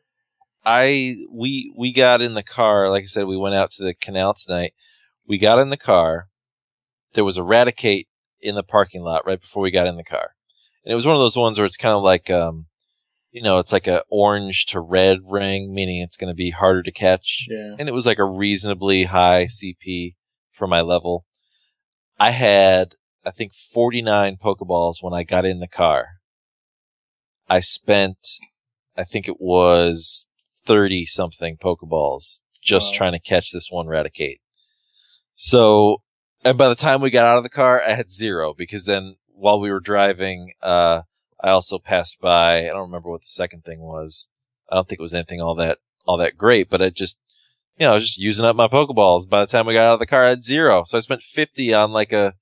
I 0.64 1.16
we 1.30 1.72
we 1.78 1.92
got 1.92 2.20
in 2.20 2.34
the 2.34 2.42
car. 2.42 2.90
Like 2.90 3.04
I 3.04 3.06
said, 3.06 3.26
we 3.26 3.36
went 3.36 3.54
out 3.54 3.70
to 3.72 3.84
the 3.84 3.94
canal 3.94 4.34
tonight. 4.34 4.74
We 5.28 5.38
got 5.38 5.60
in 5.60 5.70
the 5.70 5.76
car. 5.76 6.28
There 7.14 7.24
was 7.24 7.36
a 7.36 7.42
Raticate 7.42 8.06
in 8.40 8.56
the 8.56 8.64
parking 8.64 9.02
lot 9.02 9.24
right 9.26 9.40
before 9.40 9.62
we 9.62 9.70
got 9.70 9.86
in 9.86 9.96
the 9.96 10.04
car, 10.04 10.30
and 10.84 10.92
it 10.92 10.96
was 10.96 11.06
one 11.06 11.14
of 11.14 11.20
those 11.20 11.36
ones 11.36 11.56
where 11.56 11.66
it's 11.66 11.76
kind 11.76 11.94
of 11.94 12.02
like, 12.02 12.30
um, 12.30 12.66
you 13.36 13.42
know, 13.42 13.58
it's 13.58 13.70
like 13.70 13.86
a 13.86 14.02
orange 14.08 14.64
to 14.64 14.80
red 14.80 15.18
ring, 15.22 15.74
meaning 15.74 16.00
it's 16.00 16.16
going 16.16 16.32
to 16.32 16.34
be 16.34 16.52
harder 16.52 16.82
to 16.82 16.90
catch. 16.90 17.44
Yeah, 17.50 17.74
and 17.78 17.86
it 17.86 17.92
was 17.92 18.06
like 18.06 18.18
a 18.18 18.24
reasonably 18.24 19.04
high 19.04 19.44
CP 19.44 20.14
for 20.54 20.66
my 20.66 20.80
level. 20.80 21.26
I 22.18 22.30
had, 22.30 22.94
I 23.26 23.32
think, 23.32 23.52
49 23.74 24.38
Pokeballs 24.42 25.02
when 25.02 25.12
I 25.12 25.22
got 25.22 25.44
in 25.44 25.60
the 25.60 25.68
car. 25.68 26.06
I 27.46 27.60
spent, 27.60 28.16
I 28.96 29.04
think 29.04 29.28
it 29.28 29.38
was 29.38 30.24
30 30.64 31.04
something 31.04 31.58
Pokeballs 31.62 32.38
just 32.62 32.94
Wow. 32.94 32.96
trying 32.96 33.12
to 33.12 33.20
catch 33.20 33.52
this 33.52 33.68
one 33.68 33.84
Raticate. 33.84 34.38
So, 35.34 35.98
and 36.42 36.56
by 36.56 36.70
the 36.70 36.74
time 36.74 37.02
we 37.02 37.10
got 37.10 37.26
out 37.26 37.36
of 37.36 37.42
the 37.42 37.50
car, 37.50 37.82
I 37.82 37.96
had 37.96 38.10
zero 38.10 38.54
because 38.56 38.86
then 38.86 39.16
while 39.26 39.60
we 39.60 39.70
were 39.70 39.80
driving, 39.80 40.54
uh, 40.62 41.02
I 41.42 41.50
also 41.50 41.78
passed 41.78 42.18
by, 42.20 42.60
I 42.60 42.68
don't 42.68 42.86
remember 42.86 43.10
what 43.10 43.22
the 43.22 43.28
second 43.28 43.64
thing 43.64 43.80
was. 43.80 44.26
I 44.70 44.76
don't 44.76 44.88
think 44.88 45.00
it 45.00 45.02
was 45.02 45.14
anything 45.14 45.40
all 45.40 45.54
that, 45.56 45.78
all 46.06 46.16
that 46.18 46.38
great, 46.38 46.70
but 46.70 46.82
I 46.82 46.90
just, 46.90 47.16
you 47.78 47.86
know, 47.86 47.92
I 47.92 47.94
was 47.94 48.06
just 48.06 48.18
using 48.18 48.44
up 48.44 48.56
my 48.56 48.68
Pokeballs. 48.68 49.28
By 49.28 49.40
the 49.40 49.46
time 49.46 49.66
we 49.66 49.74
got 49.74 49.86
out 49.86 49.94
of 49.94 50.00
the 50.00 50.06
car, 50.06 50.26
I 50.26 50.30
had 50.30 50.44
zero. 50.44 50.84
So 50.86 50.96
I 50.96 51.00
spent 51.00 51.22
50 51.22 51.74
on 51.74 51.92
like 51.92 52.12
a, 52.12 52.34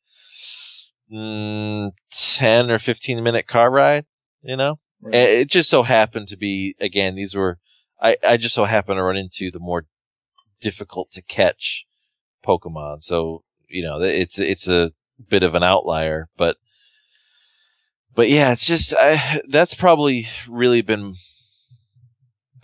mm, 1.12 1.90
10 2.12 2.70
or 2.70 2.78
15 2.78 3.22
minute 3.22 3.48
car 3.48 3.70
ride, 3.70 4.06
you 4.42 4.56
know? 4.56 4.78
right. 5.00 5.14
And 5.14 5.30
it 5.30 5.50
just 5.50 5.70
so 5.70 5.82
happened 5.82 6.28
to 6.28 6.36
be, 6.36 6.76
again, 6.80 7.14
these 7.14 7.34
were, 7.34 7.58
I, 8.00 8.16
I 8.26 8.36
just 8.36 8.54
so 8.54 8.64
happened 8.64 8.98
to 8.98 9.02
run 9.02 9.16
into 9.16 9.50
the 9.50 9.58
more 9.58 9.86
difficult 10.60 11.10
to 11.12 11.22
catch 11.22 11.84
Pokemon. 12.46 13.02
So, 13.02 13.42
you 13.68 13.82
know, 13.82 14.00
it's, 14.00 14.38
it's 14.38 14.68
a 14.68 14.92
bit 15.28 15.42
of 15.42 15.54
an 15.54 15.62
outlier, 15.62 16.28
but, 16.36 16.56
but 18.14 18.28
yeah, 18.28 18.52
it's 18.52 18.64
just, 18.64 18.94
I, 18.94 19.40
that's 19.48 19.74
probably 19.74 20.28
really 20.48 20.82
been, 20.82 21.16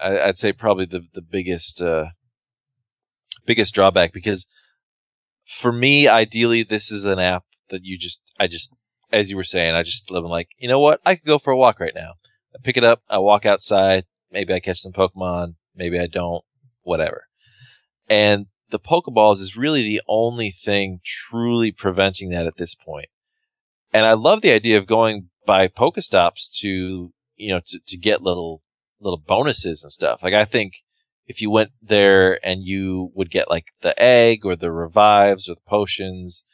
I, 0.01 0.21
I'd 0.21 0.39
say 0.39 0.53
probably 0.53 0.87
the, 0.87 1.07
the 1.15 1.23
biggest, 1.23 1.81
uh, 1.83 2.07
biggest 3.47 3.75
drawback 3.75 4.13
because 4.13 4.47
for 5.45 5.73
me, 5.73 6.07
ideally, 6.07 6.63
this 6.63 6.91
is 6.91 7.05
an 7.05 7.19
app 7.19 7.45
that 7.71 7.85
you 7.85 7.99
just, 7.99 8.21
I 8.39 8.47
just, 8.47 8.71
as 9.13 9.29
you 9.29 9.37
were 9.37 9.45
saying, 9.45 9.75
I 9.75 9.83
just 9.83 10.11
live 10.11 10.25
in 10.25 10.31
like, 10.31 10.49
you 10.59 10.69
know 10.69 10.79
what? 10.79 11.01
I 11.05 11.17
could 11.17 11.27
go 11.27 11.39
for 11.39 11.53
a 11.53 11.57
walk 11.57 11.81
right 11.81 11.95
now. 11.95 12.13
I 12.55 12.59
pick 12.63 12.77
it 12.77 12.85
up, 12.85 13.03
I 13.09 13.19
walk 13.19 13.47
outside, 13.47 14.05
maybe 14.31 14.55
I 14.55 14.61
catch 14.61 14.81
some 14.81 14.93
Pokemon, 14.93 15.55
maybe 15.75 15.99
I 15.99 16.07
don't, 16.07 16.45
whatever. 16.83 17.25
And 18.09 18.47
the 18.71 18.79
Pokeballs 18.79 19.41
is 19.41 19.57
really 19.57 19.83
the 19.83 20.03
only 20.09 20.51
thing 20.51 21.01
truly 21.05 21.73
preventing 21.73 22.31
that 22.31 22.47
at 22.47 22.57
this 22.57 22.75
point. 22.75 23.09
And 23.93 24.07
I 24.07 24.13
love 24.13 24.43
the 24.43 24.53
idea 24.53 24.79
of 24.79 24.87
going 24.87 25.30
by 25.47 25.69
Pokestops 25.69 26.51
to, 26.61 27.13
you 27.37 27.53
know, 27.53 27.61
to, 27.67 27.81
to 27.87 27.97
get 27.97 28.23
little, 28.23 28.63
little 29.01 29.23
bonuses 29.25 29.83
and 29.83 29.93
stuff. 29.93 30.21
Like 30.23 30.35
I 30.35 30.45
think 30.45 30.75
if 31.27 31.41
you 31.41 31.51
went 31.51 31.71
there 31.81 32.45
and 32.45 32.65
you 32.65 33.11
would 33.15 33.31
get 33.31 33.49
like 33.49 33.67
the 33.83 34.01
egg 34.01 34.45
or 34.45 34.57
the 34.57 34.73
revives 34.73 35.49
or 35.49 35.55
the 35.55 35.61
potions, 35.69 36.45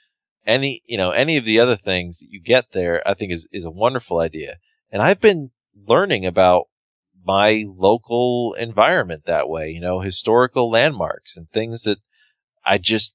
any, 0.47 0.83
you 0.87 0.97
know, 0.97 1.11
any 1.11 1.37
of 1.37 1.45
the 1.45 1.59
other 1.59 1.77
things 1.77 2.19
that 2.19 2.29
you 2.31 2.41
get 2.41 2.73
there, 2.73 3.07
I 3.07 3.15
think 3.15 3.33
is, 3.33 3.49
is 3.53 3.65
a 3.65 3.71
wonderful 3.71 4.21
idea. 4.21 4.57
And 4.91 5.03
I've 5.03 5.21
been 5.21 5.51
learning 5.75 6.25
about 6.25 6.67
my 7.25 7.65
local 7.67 8.55
environment 8.59 9.23
that 9.27 9.49
way, 9.49 9.71
you 9.71 9.81
know, 9.81 10.01
historical 10.01 10.71
landmarks 10.71 11.37
and 11.37 11.51
things 11.51 11.83
that 11.83 11.99
I 12.65 12.79
just 12.79 13.15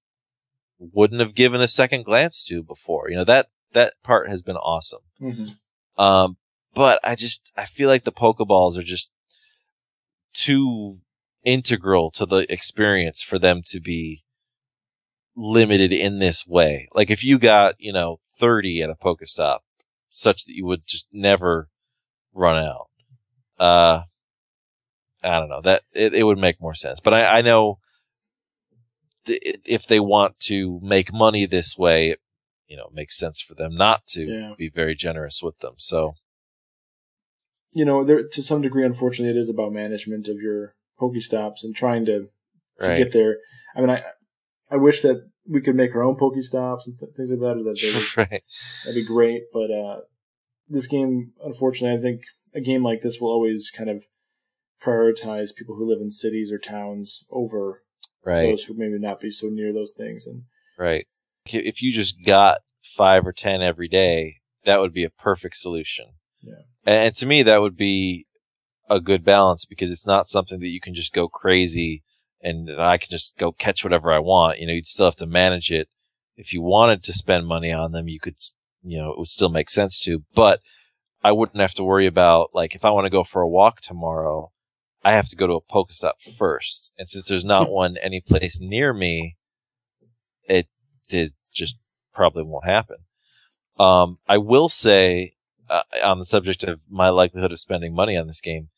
wouldn't 0.78 1.22
have 1.22 1.36
given 1.36 1.62
a 1.62 1.68
second 1.68 2.06
glance 2.06 2.44
to 2.46 2.64
before. 2.64 3.10
You 3.10 3.18
know, 3.18 3.26
that, 3.26 3.48
that 3.74 3.94
part 4.04 4.30
has 4.30 4.42
been 4.42 4.58
awesome. 4.58 5.02
Mhm. 5.20 5.56
Um, 5.98 6.38
but 6.74 7.00
I 7.04 7.16
just, 7.16 7.52
I 7.56 7.66
feel 7.66 7.90
like 7.90 8.04
the 8.04 8.12
Pokeballs 8.12 8.78
are 8.78 8.84
just 8.84 9.10
too 10.34 11.00
integral 11.44 12.12
to 12.12 12.26
the 12.26 12.46
experience 12.52 13.22
for 13.22 13.40
them 13.40 13.62
to 13.68 13.80
be 13.80 14.24
limited 15.36 15.92
in 15.92 16.20
this 16.20 16.46
way. 16.48 16.88
Like 16.94 17.10
if 17.10 17.24
you 17.24 17.40
got, 17.40 17.76
you 17.80 17.94
know, 17.94 18.20
30 18.40 18.82
at 18.82 18.90
a 18.90 18.96
Pokestop, 18.96 19.60
such 20.10 20.46
that 20.46 20.54
you 20.54 20.66
would 20.66 20.86
just 20.86 21.06
never 21.12 21.70
run 22.34 22.64
out. 22.64 22.88
Uh, 23.60 24.04
I 25.24 25.40
don't 25.40 25.50
know 25.50 25.62
that 25.62 25.84
it, 25.94 26.14
it 26.14 26.24
would 26.24 26.38
make 26.38 26.60
more 26.60 26.76
sense, 26.76 27.00
but 27.00 27.14
I, 27.14 27.40
I 27.40 27.42
know 27.42 27.80
th- 29.26 29.60
if 29.66 29.86
they 29.88 30.00
want 30.00 30.40
to 30.42 30.80
make 30.82 31.14
money 31.14 31.46
this 31.46 31.78
way, 31.78 32.12
it, 32.12 32.21
you 32.72 32.78
know, 32.78 32.86
it 32.86 32.94
makes 32.94 33.18
sense 33.18 33.42
for 33.42 33.54
them 33.54 33.76
not 33.76 34.08
to 34.08 34.22
Yeah. 34.22 34.56
be 34.58 34.70
very 34.70 34.96
generous 34.96 35.42
with 35.44 35.60
them. 35.60 35.74
So, 35.78 36.14
You 37.74 37.86
know, 37.86 38.04
there 38.04 38.28
to 38.28 38.42
some 38.42 38.62
degree, 38.62 38.86
unfortunately, 38.86 39.38
it 39.38 39.42
is 39.42 39.50
about 39.50 39.72
management 39.74 40.28
of 40.28 40.38
your 40.42 40.76
Pokestops 41.00 41.64
and 41.64 41.76
trying 41.76 42.06
to 42.06 42.30
to 42.82 42.88
right. 42.88 42.98
get 42.98 43.12
there. 43.12 43.38
I 43.76 43.82
mean, 43.82 43.90
I 43.90 44.04
I 44.70 44.78
wish 44.78 45.02
that 45.02 45.30
we 45.46 45.62
could 45.62 45.76
make 45.76 45.94
our 45.96 46.04
own 46.04 46.16
Pokestops 46.18 46.86
and 46.88 46.98
th- 46.98 47.12
things 47.16 47.32
like 47.32 47.40
that, 47.42 47.58
or 47.58 47.64
that 47.64 47.80
they 47.82 47.92
would, 47.96 48.18
right. 48.18 48.44
that'd 48.84 48.96
be 48.96 49.04
great. 49.16 49.44
But 49.54 49.70
uh, 49.72 50.02
this 50.68 50.88
game, 50.88 51.34
unfortunately, 51.44 51.98
I 51.98 52.02
think 52.02 52.22
a 52.54 52.62
game 52.62 52.84
like 52.84 53.02
this 53.02 53.20
will 53.20 53.32
always 53.32 53.70
kind 53.70 53.90
of 53.90 54.06
prioritize 54.82 55.56
people 55.56 55.76
who 55.76 55.86
live 55.90 56.02
in 56.02 56.12
cities 56.12 56.52
or 56.52 56.58
towns 56.58 57.28
over 57.32 57.84
Right. 58.24 58.44
those 58.50 58.64
who 58.66 58.74
maybe 58.76 59.00
not 59.00 59.20
be 59.20 59.32
so 59.32 59.48
near 59.48 59.72
those 59.74 59.94
things. 59.96 60.28
And 60.28 60.44
Right. 60.78 61.08
If 61.46 61.82
you 61.82 61.94
just 61.94 62.16
got 62.26 62.60
five 62.98 63.26
or 63.26 63.34
ten 63.34 63.62
every 63.62 63.88
day, 63.88 64.38
that 64.66 64.80
would 64.80 64.94
be 64.94 65.04
a 65.04 65.10
perfect 65.10 65.58
solution. 65.58 66.06
Yeah. 66.42 66.64
And, 66.86 66.96
and 66.96 67.16
to 67.16 67.26
me, 67.26 67.44
that 67.44 67.62
would 67.62 67.78
be 67.78 68.28
a 68.90 69.00
good 69.00 69.24
balance 69.24 69.66
because 69.66 69.90
it's 69.90 70.06
not 70.06 70.28
something 70.28 70.60
that 70.60 70.68
you 70.68 70.82
can 70.82 70.94
just 70.94 71.14
go 71.14 71.28
crazy 71.28 72.04
and 72.42 72.70
I 72.80 72.98
can 72.98 73.10
just 73.10 73.34
go 73.38 73.52
catch 73.52 73.84
whatever 73.84 74.12
I 74.12 74.20
want. 74.20 74.60
You 74.60 74.68
know, 74.68 74.74
you'd 74.74 74.88
still 74.88 75.06
have 75.06 75.16
to 75.18 75.26
manage 75.26 75.72
it. 75.72 75.88
If 76.36 76.54
you 76.54 76.62
wanted 76.62 77.04
to 77.04 77.14
spend 77.14 77.48
money 77.48 77.72
on 77.72 77.92
them, 77.92 78.08
you 78.08 78.20
could, 78.20 78.36
you 78.82 78.98
know, 78.98 79.12
it 79.12 79.18
would 79.18 79.28
still 79.28 79.50
make 79.50 79.70
sense 79.70 80.00
to, 80.02 80.24
but 80.34 80.60
I 81.24 81.32
wouldn't 81.32 81.62
have 81.62 81.74
to 81.76 81.84
worry 81.84 82.08
about, 82.08 82.50
like, 82.54 82.74
if 82.74 82.84
I 82.84 82.90
want 82.90 83.06
to 83.06 83.12
go 83.12 83.24
for 83.24 83.42
a 83.42 83.48
walk 83.48 83.82
tomorrow, 83.82 84.52
I 85.04 85.14
have 85.14 85.30
to 85.30 85.36
go 85.36 85.48
to 85.48 85.54
a 85.54 85.62
Pokestop 85.62 86.14
first. 86.38 86.92
And 86.98 87.08
since 87.08 87.26
there's 87.26 87.46
not 87.46 87.70
one 87.72 87.98
any 87.98 88.22
place 88.22 88.58
near 88.60 88.94
me, 88.94 89.38
it, 90.46 90.68
it 91.14 91.34
just 91.54 91.76
probably 92.14 92.44
won't 92.44 92.66
happen. 92.66 92.98
Um, 93.80 94.20
I 94.28 94.38
will 94.38 94.70
say, 94.70 95.36
uh, 95.70 95.84
on 96.04 96.20
the 96.20 96.26
subject 96.26 96.64
of 96.64 96.82
my 96.90 97.10
likelihood 97.10 97.52
of 97.52 97.60
spending 97.60 97.96
money 97.96 98.18
on 98.18 98.28
this 98.28 98.42
game, 98.42 98.70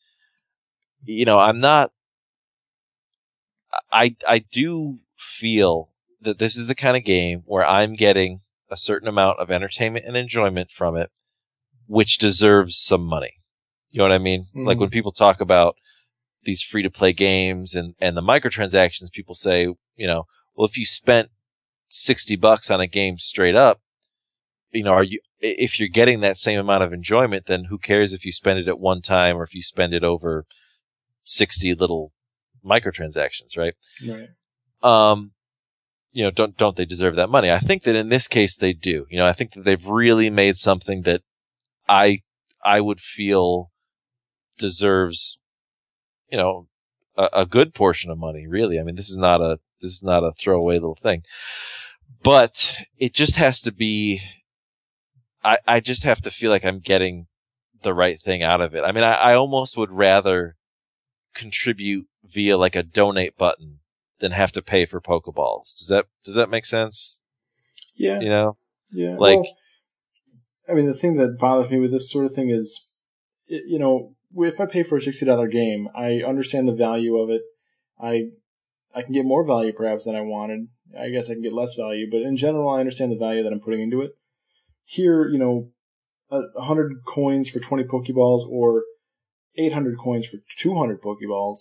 you 1.04 1.24
know, 1.24 1.38
I'm 1.38 1.60
not, 1.60 1.92
I, 3.92 4.16
I 4.26 4.38
do 4.38 5.00
feel 5.18 5.90
that 6.20 6.38
this 6.38 6.56
is 6.56 6.66
the 6.66 6.74
kind 6.74 6.96
of 6.96 7.04
game 7.04 7.42
where 7.44 7.66
I'm 7.66 7.94
getting 7.94 8.40
a 8.70 8.76
certain 8.76 9.08
amount 9.08 9.40
of 9.40 9.50
entertainment 9.50 10.06
and 10.06 10.16
enjoyment 10.16 10.70
from 10.70 10.96
it, 10.96 11.10
which 11.86 12.18
deserves 12.18 12.78
some 12.78 13.04
money. 13.04 13.34
You 13.90 13.98
know 13.98 14.04
what 14.04 14.12
I 14.12 14.18
mean? 14.18 14.46
Like 14.54 14.78
Mhm. 14.78 14.80
when 14.80 14.90
people 14.90 15.12
talk 15.12 15.40
about 15.40 15.76
these 16.44 16.62
free 16.62 16.82
to 16.82 16.90
play 16.90 17.12
games 17.12 17.74
and, 17.74 17.94
and 18.00 18.16
the 18.16 18.22
microtransactions, 18.22 19.12
people 19.12 19.34
say, 19.34 19.68
you 19.96 20.06
know, 20.06 20.26
well, 20.54 20.66
if 20.66 20.78
you 20.78 20.86
spent 20.86 21.30
60 21.94 22.34
bucks 22.36 22.70
on 22.70 22.80
a 22.80 22.88
game 22.88 23.18
straight 23.18 23.54
up, 23.54 23.80
you 24.72 24.82
know, 24.82 24.92
are 24.92 25.04
you, 25.04 25.20
if 25.40 25.78
you're 25.78 25.88
getting 25.88 26.20
that 26.20 26.36
same 26.36 26.58
amount 26.58 26.82
of 26.82 26.92
enjoyment, 26.92 27.46
then 27.46 27.66
who 27.70 27.78
cares 27.78 28.12
if 28.12 28.24
you 28.24 28.32
spend 28.32 28.58
it 28.58 28.66
at 28.66 28.80
one 28.80 29.00
time 29.00 29.36
or 29.36 29.44
if 29.44 29.54
you 29.54 29.62
spend 29.62 29.94
it 29.94 30.02
over 30.02 30.44
60 31.22 31.74
little 31.74 32.12
microtransactions, 32.64 33.56
right? 33.56 33.74
right, 34.82 35.10
um, 35.10 35.30
you 36.12 36.24
know, 36.24 36.30
don't 36.30 36.56
don't 36.56 36.76
they 36.76 36.84
deserve 36.84 37.16
that 37.16 37.30
money? 37.30 37.50
I 37.50 37.60
think 37.60 37.84
that 37.84 37.96
in 37.96 38.08
this 38.08 38.26
case 38.26 38.56
they 38.56 38.72
do. 38.72 39.06
You 39.08 39.18
know, 39.18 39.26
I 39.26 39.32
think 39.32 39.52
that 39.52 39.64
they've 39.64 39.86
really 39.86 40.30
made 40.30 40.56
something 40.56 41.02
that 41.02 41.22
I 41.88 42.22
I 42.64 42.80
would 42.80 43.00
feel 43.00 43.70
deserves, 44.58 45.38
you 46.28 46.38
know, 46.38 46.66
a, 47.16 47.28
a 47.32 47.46
good 47.46 47.74
portion 47.74 48.10
of 48.10 48.18
money. 48.18 48.46
Really, 48.46 48.80
I 48.80 48.82
mean, 48.82 48.96
this 48.96 49.10
is 49.10 49.18
not 49.18 49.40
a 49.40 49.58
this 49.80 49.92
is 49.92 50.02
not 50.02 50.24
a 50.24 50.32
throwaway 50.32 50.74
little 50.74 50.98
thing, 51.00 51.22
but 52.22 52.74
it 52.98 53.14
just 53.14 53.36
has 53.36 53.60
to 53.62 53.72
be. 53.72 54.20
I 55.44 55.58
I 55.66 55.80
just 55.80 56.04
have 56.04 56.20
to 56.22 56.30
feel 56.30 56.50
like 56.50 56.64
I'm 56.64 56.80
getting 56.80 57.26
the 57.82 57.94
right 57.94 58.20
thing 58.22 58.42
out 58.42 58.60
of 58.60 58.74
it. 58.74 58.82
I 58.82 58.92
mean, 58.92 59.04
I, 59.04 59.14
I 59.14 59.34
almost 59.34 59.76
would 59.76 59.90
rather 59.90 60.56
contribute 61.34 62.06
via 62.24 62.56
like 62.56 62.74
a 62.74 62.82
donate 62.82 63.36
button 63.36 63.80
than 64.20 64.32
have 64.32 64.52
to 64.52 64.62
pay 64.62 64.86
for 64.86 65.00
Pokeballs. 65.00 65.76
Does 65.78 65.88
that 65.88 66.06
does 66.24 66.34
that 66.34 66.48
make 66.50 66.64
sense? 66.64 67.18
yeah, 67.96 68.20
You 68.20 68.28
know? 68.28 68.56
Yeah, 68.90 69.16
Like- 69.16 69.36
well, 69.36 69.56
I 70.68 70.72
mean, 70.72 70.86
the 70.86 70.94
thing 70.94 71.16
that 71.16 71.38
bothers 71.38 71.70
me 71.70 71.78
with 71.78 71.92
this 71.92 72.10
sort 72.10 72.24
of 72.24 72.32
thing 72.34 72.48
is, 72.48 72.88
you 73.46 73.78
know, 73.78 74.14
if 74.36 74.58
I 74.60 74.66
pay 74.66 74.82
for 74.82 74.96
a 74.96 75.00
sixty 75.00 75.26
dollar 75.26 75.46
game, 75.46 75.88
I 75.94 76.22
understand 76.22 76.66
the 76.66 76.72
value 76.72 77.16
of 77.18 77.28
it. 77.28 77.42
I 78.00 78.30
I 78.94 79.02
can 79.02 79.12
get 79.12 79.26
more 79.26 79.44
value 79.44 79.72
perhaps 79.72 80.06
than 80.06 80.16
I 80.16 80.22
wanted. 80.22 80.68
I 80.98 81.10
guess 81.10 81.30
I 81.30 81.34
can 81.34 81.42
get 81.42 81.52
less 81.52 81.74
value, 81.74 82.08
but 82.10 82.22
in 82.22 82.36
general, 82.36 82.68
I 82.70 82.80
understand 82.80 83.12
the 83.12 83.16
value 83.16 83.42
that 83.42 83.52
I'm 83.52 83.60
putting 83.60 83.80
into 83.80 84.02
it. 84.02 84.12
Here, 84.84 85.28
you 85.28 85.38
know, 85.38 85.70
a 86.30 86.40
a 86.56 86.62
hundred 86.62 87.04
coins 87.06 87.48
for 87.48 87.60
twenty 87.60 87.84
Pokeballs 87.84 88.48
or 88.48 88.84
eight 89.56 89.72
hundred 89.72 89.98
coins 89.98 90.26
for 90.26 90.38
two 90.56 90.74
hundred 90.74 91.00
Pokeballs. 91.02 91.58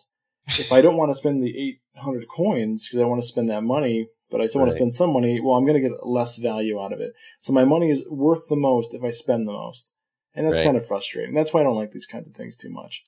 If 0.58 0.72
I 0.72 0.82
don't 0.82 0.98
want 0.98 1.12
to 1.12 1.16
spend 1.16 1.42
the 1.42 1.58
eight 1.58 1.80
hundred 1.96 2.28
coins 2.28 2.88
because 2.88 3.02
I 3.02 3.06
want 3.06 3.22
to 3.22 3.28
spend 3.28 3.50
that 3.50 3.64
money, 3.64 4.08
but 4.30 4.42
I 4.42 4.48
still 4.48 4.62
want 4.62 4.72
to 4.72 4.78
spend 4.78 4.94
some 4.94 5.14
money, 5.14 5.40
well, 5.40 5.56
I'm 5.56 5.66
going 5.66 5.82
to 5.82 5.90
get 5.90 6.06
less 6.06 6.38
value 6.38 6.82
out 6.82 6.92
of 6.92 7.00
it. 7.00 7.14
So 7.40 7.54
my 7.54 7.66
money 7.66 7.90
is 7.92 8.04
worth 8.10 8.48
the 8.50 8.56
most 8.56 8.94
if 8.94 9.04
I 9.04 9.12
spend 9.12 9.48
the 9.48 9.54
most. 9.54 9.92
And 10.36 10.48
that's 10.48 10.58
Right. 10.58 10.64
kind 10.64 10.78
of 10.78 10.86
frustrating. 10.86 11.36
That's 11.36 11.54
why 11.54 11.60
I 11.60 11.64
don't 11.64 11.76
like 11.76 11.92
these 11.92 12.08
kinds 12.08 12.28
of 12.28 12.34
things 12.34 12.56
too 12.56 12.70
much. 12.70 13.06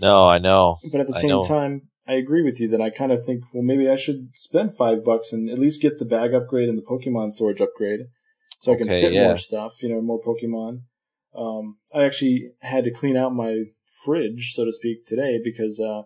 No, 0.00 0.28
I 0.28 0.38
know. 0.38 0.78
But 0.92 1.00
at 1.00 1.08
the 1.08 1.14
same 1.14 1.42
time, 1.42 1.88
I 2.08 2.14
agree 2.14 2.42
with 2.42 2.58
you 2.58 2.68
that 2.68 2.80
I 2.80 2.88
kind 2.88 3.12
of 3.12 3.22
think, 3.22 3.44
well, 3.52 3.62
maybe 3.62 3.88
I 3.88 3.96
should 3.96 4.30
spend 4.34 4.74
five 4.74 5.04
bucks 5.04 5.30
and 5.30 5.50
at 5.50 5.58
least 5.58 5.82
get 5.82 5.98
the 5.98 6.06
bag 6.06 6.32
upgrade 6.32 6.68
and 6.68 6.78
the 6.78 6.82
Pokemon 6.82 7.32
storage 7.32 7.60
upgrade 7.60 8.00
so 8.60 8.72
I 8.72 8.76
can 8.76 8.88
fit 8.88 9.12
yeah. 9.12 9.24
more 9.24 9.36
stuff, 9.36 9.82
you 9.82 9.90
know, 9.90 10.00
more 10.00 10.20
Pokemon. 10.20 10.80
Um, 11.36 11.76
I 11.94 12.04
actually 12.04 12.52
had 12.62 12.84
to 12.84 12.90
clean 12.90 13.16
out 13.16 13.34
my 13.34 13.64
fridge, 14.04 14.52
so 14.54 14.64
to 14.64 14.72
speak, 14.72 15.06
today 15.06 15.38
because 15.44 15.78
uh, 15.78 16.02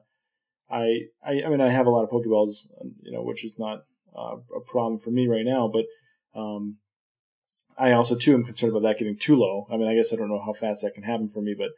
I, 0.68 1.02
I, 1.24 1.44
I 1.46 1.48
mean, 1.48 1.60
I 1.60 1.68
have 1.70 1.86
a 1.86 1.90
lot 1.90 2.02
of 2.02 2.10
Pokeballs, 2.10 2.66
you 3.00 3.12
know, 3.12 3.22
which 3.22 3.44
is 3.44 3.54
not 3.56 3.84
uh, 4.16 4.36
a 4.56 4.60
problem 4.66 4.98
for 4.98 5.10
me 5.10 5.28
right 5.28 5.44
now, 5.44 5.70
but 5.72 5.84
um, 6.34 6.78
I 7.78 7.92
also 7.92 8.16
too 8.16 8.34
am 8.34 8.44
concerned 8.44 8.72
about 8.72 8.82
that 8.82 8.98
getting 8.98 9.16
too 9.16 9.36
low. 9.36 9.68
I 9.70 9.76
mean, 9.76 9.88
I 9.88 9.94
guess 9.94 10.12
I 10.12 10.16
don't 10.16 10.28
know 10.28 10.42
how 10.44 10.52
fast 10.52 10.82
that 10.82 10.94
can 10.94 11.04
happen 11.04 11.28
for 11.28 11.42
me, 11.42 11.54
but 11.56 11.70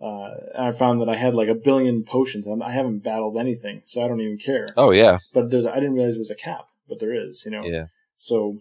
uh, 0.00 0.30
I 0.58 0.72
found 0.72 1.00
that 1.00 1.08
I 1.08 1.16
had 1.16 1.34
like 1.34 1.48
a 1.48 1.54
billion 1.54 2.04
potions. 2.04 2.46
I'm, 2.46 2.62
I 2.62 2.72
haven't 2.72 2.98
battled 3.00 3.36
anything, 3.36 3.82
so 3.86 4.04
I 4.04 4.08
don't 4.08 4.20
even 4.20 4.38
care. 4.38 4.68
Oh 4.76 4.90
yeah, 4.90 5.18
But 5.32 5.50
there's, 5.50 5.64
I 5.64 5.76
didn't 5.76 5.94
realize 5.94 6.14
there 6.14 6.20
was 6.20 6.30
a 6.30 6.34
cap, 6.34 6.68
but 6.88 6.98
there 6.98 7.14
is, 7.14 7.44
you 7.44 7.50
know. 7.50 7.64
yeah, 7.64 7.86
So 8.18 8.58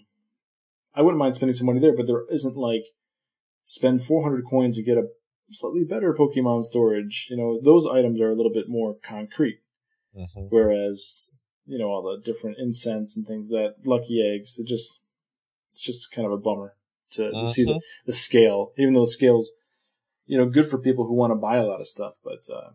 I 0.93 1.01
wouldn't 1.01 1.19
mind 1.19 1.35
spending 1.35 1.55
some 1.55 1.67
money 1.67 1.79
there, 1.79 1.95
but 1.95 2.07
there 2.07 2.23
isn't 2.31 2.55
like 2.55 2.85
spend 3.65 4.03
400 4.03 4.45
coins 4.49 4.77
to 4.77 4.83
get 4.83 4.97
a 4.97 5.07
slightly 5.51 5.83
better 5.83 6.13
Pokemon 6.13 6.63
storage. 6.63 7.27
You 7.29 7.37
know, 7.37 7.59
those 7.61 7.85
items 7.85 8.21
are 8.21 8.29
a 8.29 8.35
little 8.35 8.53
bit 8.53 8.69
more 8.69 8.95
concrete, 9.03 9.59
hmm 10.15 10.47
whereas 10.49 11.31
you 11.65 11.77
know 11.77 11.87
all 11.89 12.01
the 12.03 12.21
different 12.23 12.57
incense 12.59 13.17
and 13.17 13.27
things 13.27 13.49
that 13.49 13.75
lucky 13.83 14.21
eggs. 14.21 14.57
It 14.57 14.67
just 14.67 15.05
it's 15.71 15.83
just 15.83 16.11
kind 16.11 16.25
of 16.25 16.31
a 16.31 16.37
bummer 16.37 16.75
to, 17.11 17.31
to 17.31 17.47
see 17.47 17.63
the, 17.65 17.81
the 18.05 18.13
scale, 18.13 18.71
even 18.77 18.93
though 18.93 19.01
the 19.05 19.11
scale's 19.11 19.51
you 20.25 20.37
know 20.37 20.47
good 20.47 20.67
for 20.67 20.77
people 20.77 21.05
who 21.05 21.13
want 21.13 21.31
to 21.31 21.35
buy 21.35 21.57
a 21.57 21.65
lot 21.65 21.81
of 21.81 21.87
stuff, 21.87 22.15
but 22.23 22.43
uh, 22.53 22.71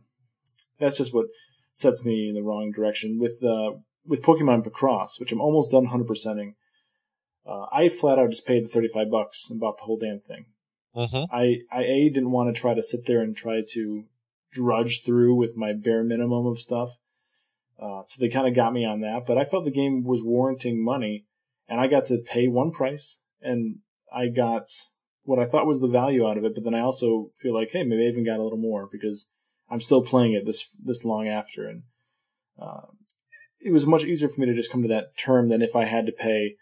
that's 0.79 0.99
just 0.99 1.15
what 1.15 1.27
sets 1.75 2.05
me 2.05 2.29
in 2.29 2.35
the 2.35 2.43
wrong 2.43 2.71
direction 2.71 3.19
with 3.19 3.43
uh, 3.43 3.73
with 4.07 4.23
Pokemon 4.23 4.67
Picross, 4.67 5.19
which 5.19 5.33
I'm 5.33 5.41
almost 5.41 5.73
done 5.73 5.89
100%ing. 5.89 6.55
Uh, 7.47 7.67
I 7.73 7.89
flat 7.89 8.19
out 8.19 8.31
just 8.31 8.47
paid 8.47 8.65
the 8.65 8.69
35 8.69 9.11
bucks 9.11 9.49
and 9.51 9.61
bought 9.61 9.79
the 9.79 9.85
whole 9.85 9.99
damn 9.99 10.21
thing. 10.21 10.47
hmm 10.95 11.25
I, 11.33 11.61
I 11.73 11.85
A, 11.85 12.11
didn't 12.11 12.33
want 12.33 12.55
to 12.55 12.61
try 12.61 12.75
to 12.75 12.83
sit 12.83 13.07
there 13.07 13.21
and 13.21 13.37
try 13.37 13.63
to 13.71 14.05
drudge 14.53 15.03
through 15.05 15.35
with 15.35 15.57
my 15.57 15.73
bare 15.73 16.03
minimum 16.03 16.47
of 16.47 16.61
stuff. 16.61 16.99
Uh, 17.81 18.03
so 18.03 18.21
they 18.21 18.29
kind 18.29 18.47
of 18.47 18.55
got 18.55 18.73
me 18.75 18.85
on 18.85 19.01
that, 19.01 19.25
but 19.27 19.39
I 19.39 19.45
felt 19.45 19.65
the 19.65 19.71
game 19.71 20.05
was 20.05 20.23
warranting 20.23 20.85
money 20.85 21.25
and 21.67 21.81
I 21.81 21.87
got 21.87 22.05
to 22.07 22.19
pay 22.19 22.47
one 22.47 22.73
price 22.73 23.23
and 23.41 23.77
I 24.13 24.29
got 24.29 24.69
what 25.31 25.39
I 25.39 25.47
thought 25.47 25.67
was 25.67 25.81
the 25.81 25.87
value 26.01 26.29
out 26.29 26.37
of 26.39 26.45
it, 26.45 26.55
but 26.55 26.65
then 26.65 26.75
I 26.75 26.81
also 26.81 27.29
feel 27.41 27.55
like, 27.55 27.71
hey, 27.71 27.85
maybe 27.85 28.05
I 28.05 28.09
even 28.09 28.25
got 28.25 28.41
a 28.41 28.43
little 28.43 28.59
more 28.59 28.89
because 28.91 29.29
I'm 29.71 29.81
still 29.81 30.03
playing 30.03 30.33
it 30.33 30.45
this, 30.45 30.67
this 30.85 31.05
long 31.05 31.29
after. 31.29 31.69
And, 31.69 31.83
uh, 32.61 32.87
it 33.61 33.73
was 33.73 33.87
much 33.87 34.05
easier 34.05 34.29
for 34.29 34.41
me 34.41 34.47
to 34.49 34.55
just 34.55 34.73
come 34.73 34.83
to 34.83 34.89
that 34.89 35.17
term 35.17 35.49
than 35.49 35.63
if 35.63 35.77
I 35.77 35.85
had 35.85 36.07
to 36.07 36.13
pay 36.13 36.57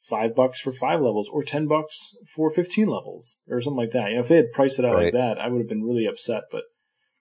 five 0.00 0.34
bucks 0.34 0.60
for 0.60 0.72
five 0.72 1.00
levels 1.00 1.28
or 1.28 1.42
ten 1.42 1.66
bucks 1.66 2.16
for 2.34 2.48
fifteen 2.50 2.86
levels 2.86 3.42
or 3.48 3.60
something 3.60 3.78
like 3.78 3.90
that. 3.90 4.08
You 4.10 4.14
know, 4.16 4.20
if 4.20 4.28
they 4.28 4.36
had 4.36 4.52
priced 4.52 4.78
it 4.78 4.84
out 4.84 4.94
Right. 4.94 5.04
like 5.06 5.14
that, 5.14 5.38
I 5.38 5.48
would 5.48 5.58
have 5.58 5.68
been 5.68 5.82
really 5.82 6.06
upset. 6.06 6.44
But 6.52 6.64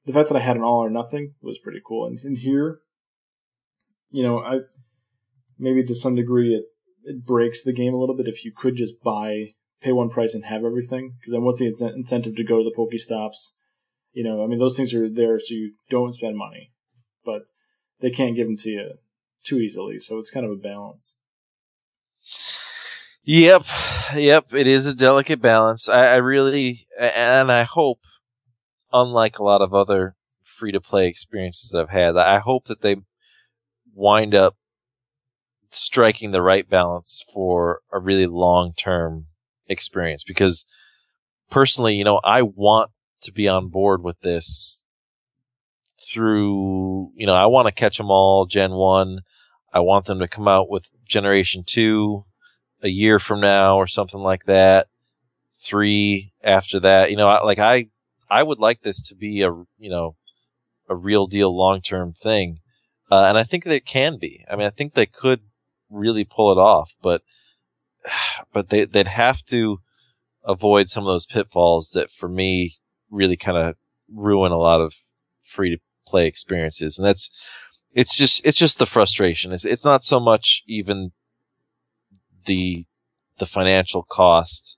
the 0.06 0.14
fact 0.14 0.30
that 0.30 0.38
I 0.38 0.42
had 0.42 0.58
an 0.58 0.64
all 0.64 0.84
or 0.86 0.90
nothing 0.90 1.34
was 1.42 1.60
pretty 1.60 1.82
cool. 1.86 2.06
And, 2.06 2.20
and 2.24 2.38
here, 2.38 2.80
you 4.12 4.22
know, 4.22 4.40
I 4.40 4.60
maybe 5.58 5.84
to 5.84 5.96
some 5.96 6.16
degree 6.16 6.54
it 6.56 6.66
it 7.06 7.26
breaks 7.26 7.64
the 7.64 7.74
game 7.74 7.94
a 7.94 7.98
little 7.98 8.16
bit 8.16 8.28
if 8.28 8.46
you 8.46 8.52
could 8.56 8.76
just 8.76 9.02
buy 9.04 9.54
pay 9.84 9.92
one 9.92 10.10
price 10.10 10.34
and 10.34 10.46
have 10.46 10.64
everything 10.64 11.16
because 11.20 11.34
then 11.34 11.44
what's 11.44 11.60
the 11.60 11.68
incentive 11.96 12.36
to 12.36 12.44
go 12.44 12.58
to 12.58 12.64
the 12.64 12.76
Pokestops? 12.76 13.54
You 14.14 14.24
know, 14.24 14.44
I 14.44 14.48
mean 14.48 14.60
those 14.60 14.78
things 14.78 14.94
are 14.94 15.10
there 15.10 15.40
so 15.40 15.54
you 15.54 15.74
don't 15.90 16.16
spend 16.16 16.38
money, 16.38 16.72
but 17.26 17.44
they 18.00 18.10
can't 18.10 18.36
give 18.36 18.48
them 18.48 18.58
to 18.58 18.70
you 18.70 18.92
too 19.44 19.60
easily. 19.60 20.00
So 20.00 20.20
it's 20.20 20.32
kind 20.32 20.46
of 20.46 20.52
a 20.52 20.56
balance. 20.56 21.16
Yep, 23.26 23.66
yep. 24.16 24.54
It 24.54 24.68
is 24.68 24.86
a 24.86 24.94
delicate 24.94 25.42
balance. 25.42 25.88
I, 25.88 26.08
I 26.08 26.16
really, 26.16 26.88
and 27.00 27.52
I 27.52 27.64
hope, 27.64 28.00
unlike 28.92 29.40
a 29.40 29.44
lot 29.44 29.62
of 29.62 29.74
other 29.74 30.16
free 30.44 30.74
to 30.74 30.82
play 30.82 31.08
experiences 31.08 31.70
that 31.70 31.80
I've 31.80 31.90
had, 31.90 32.18
I 32.18 32.40
hope 32.40 32.68
that 32.68 32.82
they 32.82 32.98
wind 33.94 34.36
up 34.36 34.58
striking 35.70 36.32
the 36.32 36.42
right 36.42 36.70
balance 36.70 37.24
for 37.34 37.82
a 37.92 38.00
really 38.00 38.28
long 38.28 38.74
term 38.74 39.28
experience 39.68 40.24
because 40.26 40.66
personally, 41.50 41.96
you 41.96 42.04
know, 42.04 42.20
I 42.24 42.42
want 42.42 42.92
to 43.22 43.32
be 43.32 43.48
on 43.48 43.70
board 43.70 44.04
with 44.04 44.20
this 44.22 44.82
through, 46.12 47.12
you 47.16 47.26
know, 47.26 47.34
I 47.34 47.46
want 47.46 47.68
to 47.68 47.72
catch 47.72 47.98
them 47.98 48.12
all 48.12 48.46
Gen 48.46 48.72
1. 48.72 49.20
I 49.74 49.80
want 49.80 50.06
them 50.06 50.20
to 50.20 50.28
come 50.28 50.48
out 50.48 50.70
with 50.70 50.90
Generation 51.08 51.64
2 51.66 52.24
a 52.84 52.90
year 52.90 53.20
from 53.20 53.40
now 53.40 53.78
or 53.78 53.88
something 53.88 54.20
like 54.20 54.46
that. 54.46 54.88
3 55.66 56.32
after 56.44 56.80
that. 56.82 57.10
You 57.10 57.18
know, 57.18 57.28
I, 57.28 57.44
like 57.44 57.60
I 57.60 57.88
I 58.30 58.44
would 58.44 58.60
like 58.60 58.82
this 58.82 59.02
to 59.08 59.16
be 59.16 59.42
a, 59.42 59.52
you 59.78 59.90
know, 59.90 60.16
a 60.90 60.96
real 60.96 61.28
deal 61.28 61.56
long-term 61.56 62.14
thing. 62.22 62.60
Uh, 63.12 63.26
and 63.26 63.38
I 63.38 63.44
think 63.44 63.64
that 63.64 63.76
it 63.76 63.86
can 63.86 64.18
be. 64.20 64.44
I 64.50 64.56
mean, 64.56 64.66
I 64.66 64.72
think 64.72 64.94
they 64.94 65.06
could 65.06 65.42
really 65.90 66.24
pull 66.26 66.52
it 66.52 66.58
off, 66.60 66.92
but 67.02 67.22
but 68.54 68.70
they 68.70 68.86
they'd 68.86 69.08
have 69.08 69.44
to 69.46 69.80
avoid 70.46 70.90
some 70.90 71.04
of 71.04 71.14
those 71.14 71.26
pitfalls 71.26 71.92
that 71.94 72.10
for 72.12 72.28
me 72.28 72.78
really 73.10 73.38
kind 73.38 73.58
of 73.58 73.76
ruin 74.14 74.52
a 74.52 74.58
lot 74.58 74.82
of 74.82 74.94
free 75.44 75.70
to 75.70 75.78
play 76.08 76.28
experiences. 76.28 76.98
And 76.98 77.08
that's 77.08 77.30
it's 77.94 78.16
just 78.16 78.42
it's 78.44 78.58
just 78.58 78.80
the 78.80 78.86
frustration. 78.86 79.52
It's 79.52 79.66
it's 79.66 79.86
not 79.86 80.04
so 80.04 80.20
much 80.20 80.64
even 80.68 81.12
the 82.46 82.86
the 83.40 83.46
financial 83.46 84.04
cost, 84.04 84.76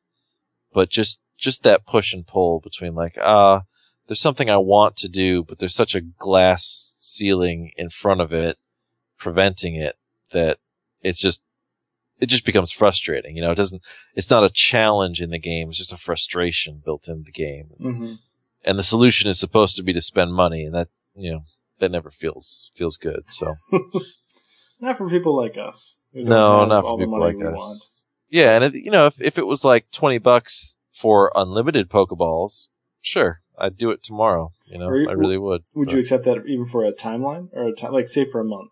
but 0.73 0.89
just 0.89 1.19
just 1.37 1.63
that 1.63 1.85
push 1.85 2.13
and 2.13 2.25
pull 2.25 2.59
between 2.59 2.95
like 2.95 3.15
ah 3.21 3.57
uh, 3.57 3.61
there's 4.07 4.21
something 4.21 4.49
I 4.49 4.57
want 4.57 4.97
to 4.97 5.07
do, 5.07 5.43
but 5.43 5.57
there's 5.59 5.75
such 5.75 5.95
a 5.95 6.01
glass 6.01 6.93
ceiling 6.99 7.71
in 7.75 7.89
front 7.89 8.21
of 8.21 8.31
it 8.31 8.57
preventing 9.17 9.75
it 9.75 9.95
that 10.31 10.59
it's 11.01 11.19
just 11.19 11.41
it 12.19 12.27
just 12.27 12.45
becomes 12.45 12.71
frustrating. 12.71 13.35
You 13.35 13.41
know, 13.41 13.51
it 13.51 13.55
doesn't. 13.55 13.81
It's 14.15 14.29
not 14.29 14.43
a 14.43 14.49
challenge 14.49 15.21
in 15.21 15.29
the 15.29 15.39
game. 15.39 15.69
It's 15.69 15.77
just 15.77 15.93
a 15.93 15.97
frustration 15.97 16.81
built 16.83 17.07
into 17.07 17.23
the 17.25 17.31
game. 17.31 17.69
Mm-hmm. 17.79 18.13
And 18.63 18.79
the 18.79 18.83
solution 18.83 19.29
is 19.29 19.39
supposed 19.39 19.75
to 19.75 19.83
be 19.83 19.93
to 19.93 20.01
spend 20.01 20.33
money, 20.33 20.63
and 20.63 20.73
that 20.73 20.87
you 21.15 21.31
know 21.31 21.43
that 21.79 21.91
never 21.91 22.11
feels 22.11 22.71
feels 22.75 22.97
good. 22.97 23.23
So 23.29 23.55
not 24.79 24.97
for 24.97 25.09
people 25.09 25.35
like 25.35 25.57
us. 25.57 25.99
No, 26.13 26.65
not 26.65 26.83
for 26.83 26.97
people 26.97 27.19
like 27.19 27.35
us. 27.35 27.59
Want. 27.59 27.83
Yeah, 28.29 28.55
and 28.55 28.63
it, 28.63 28.75
you 28.75 28.91
know, 28.91 29.07
if 29.07 29.15
if 29.19 29.37
it 29.37 29.45
was 29.45 29.63
like 29.63 29.91
twenty 29.91 30.17
bucks 30.17 30.75
for 30.93 31.31
unlimited 31.35 31.89
Pokeballs, 31.89 32.65
sure, 33.01 33.41
I'd 33.57 33.77
do 33.77 33.91
it 33.91 34.03
tomorrow. 34.03 34.51
You 34.65 34.79
know, 34.79 34.93
you, 34.93 35.09
I 35.09 35.13
really 35.13 35.37
would. 35.37 35.63
Would 35.75 35.87
but. 35.87 35.93
you 35.93 35.99
accept 35.99 36.23
that 36.23 36.45
even 36.45 36.65
for 36.65 36.85
a 36.85 36.93
timeline 36.93 37.49
or 37.53 37.67
a 37.67 37.73
time, 37.73 37.91
like 37.91 38.07
say 38.07 38.25
for 38.25 38.41
a 38.41 38.45
month? 38.45 38.71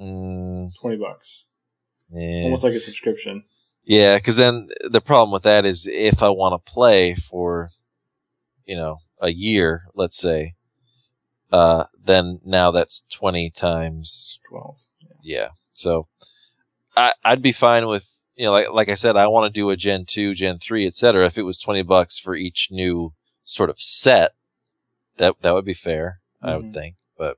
Mm. 0.00 0.70
Twenty 0.80 0.96
bucks. 0.96 1.46
Yeah. 2.14 2.44
Almost 2.44 2.64
like 2.64 2.74
a 2.74 2.80
subscription. 2.80 3.44
Yeah, 3.84 4.16
because 4.16 4.36
then 4.36 4.68
the 4.90 5.00
problem 5.00 5.32
with 5.32 5.42
that 5.42 5.66
is 5.66 5.86
if 5.90 6.22
I 6.22 6.30
want 6.30 6.64
to 6.64 6.72
play 6.72 7.14
for, 7.14 7.70
you 8.64 8.76
know, 8.76 8.98
a 9.20 9.30
year, 9.30 9.84
let's 9.94 10.16
say, 10.16 10.54
uh, 11.52 11.84
then 12.02 12.40
now 12.44 12.70
that's 12.70 13.02
20 13.12 13.50
times 13.50 14.38
12. 14.48 14.78
Yeah. 15.00 15.08
yeah. 15.22 15.48
So 15.74 16.08
I, 16.96 17.12
I'd 17.24 17.42
be 17.42 17.52
fine 17.52 17.86
with, 17.86 18.04
you 18.36 18.46
know, 18.46 18.52
like, 18.52 18.66
like 18.72 18.88
I 18.88 18.94
said, 18.94 19.16
I 19.16 19.26
want 19.26 19.52
to 19.52 19.60
do 19.60 19.70
a 19.70 19.76
Gen 19.76 20.06
2, 20.06 20.34
Gen 20.34 20.58
3, 20.58 20.86
etc. 20.86 21.26
If 21.26 21.36
it 21.36 21.42
was 21.42 21.58
20 21.58 21.82
bucks 21.82 22.18
for 22.18 22.34
each 22.34 22.68
new 22.70 23.12
sort 23.44 23.70
of 23.70 23.80
set, 23.80 24.32
that, 25.18 25.34
that 25.42 25.52
would 25.52 25.64
be 25.64 25.74
fair, 25.74 26.20
mm-hmm. 26.42 26.48
I 26.48 26.56
would 26.56 26.66
mm-hmm. 26.66 26.74
think. 26.74 26.96
But 27.18 27.36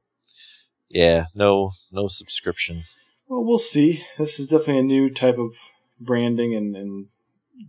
yeah, 0.89 1.27
no, 1.35 1.73
no 1.91 2.09
subscription. 2.09 2.85
Well, 3.29 3.45
we'll 3.45 3.59
see. 3.59 4.05
This 4.19 4.39
is 4.39 4.49
definitely 4.49 4.79
a 4.79 4.85
new 4.85 5.11
type 5.11 5.39
of 5.39 5.57
branding 6.01 6.55
and, 6.55 6.77
and 6.77 7.07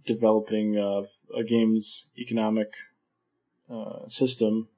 developing 0.06 0.78
uh, 0.78 1.04
a 1.36 1.44
game's 1.44 2.10
economic 2.18 2.74
uh, 3.70 4.08
system. 4.10 4.70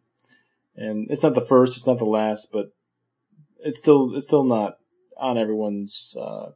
And 0.76 1.10
it's 1.12 1.24
not 1.24 1.36
the 1.36 1.42
first, 1.42 1.78
it's 1.78 1.88
not 1.88 1.98
the 1.98 2.06
last, 2.06 2.52
but 2.54 2.72
it's 3.60 3.80
still 3.80 4.16
it's 4.16 4.26
still 4.26 4.44
not 4.44 4.78
on 5.18 5.38
everyone's 5.38 6.16
uh, 6.20 6.52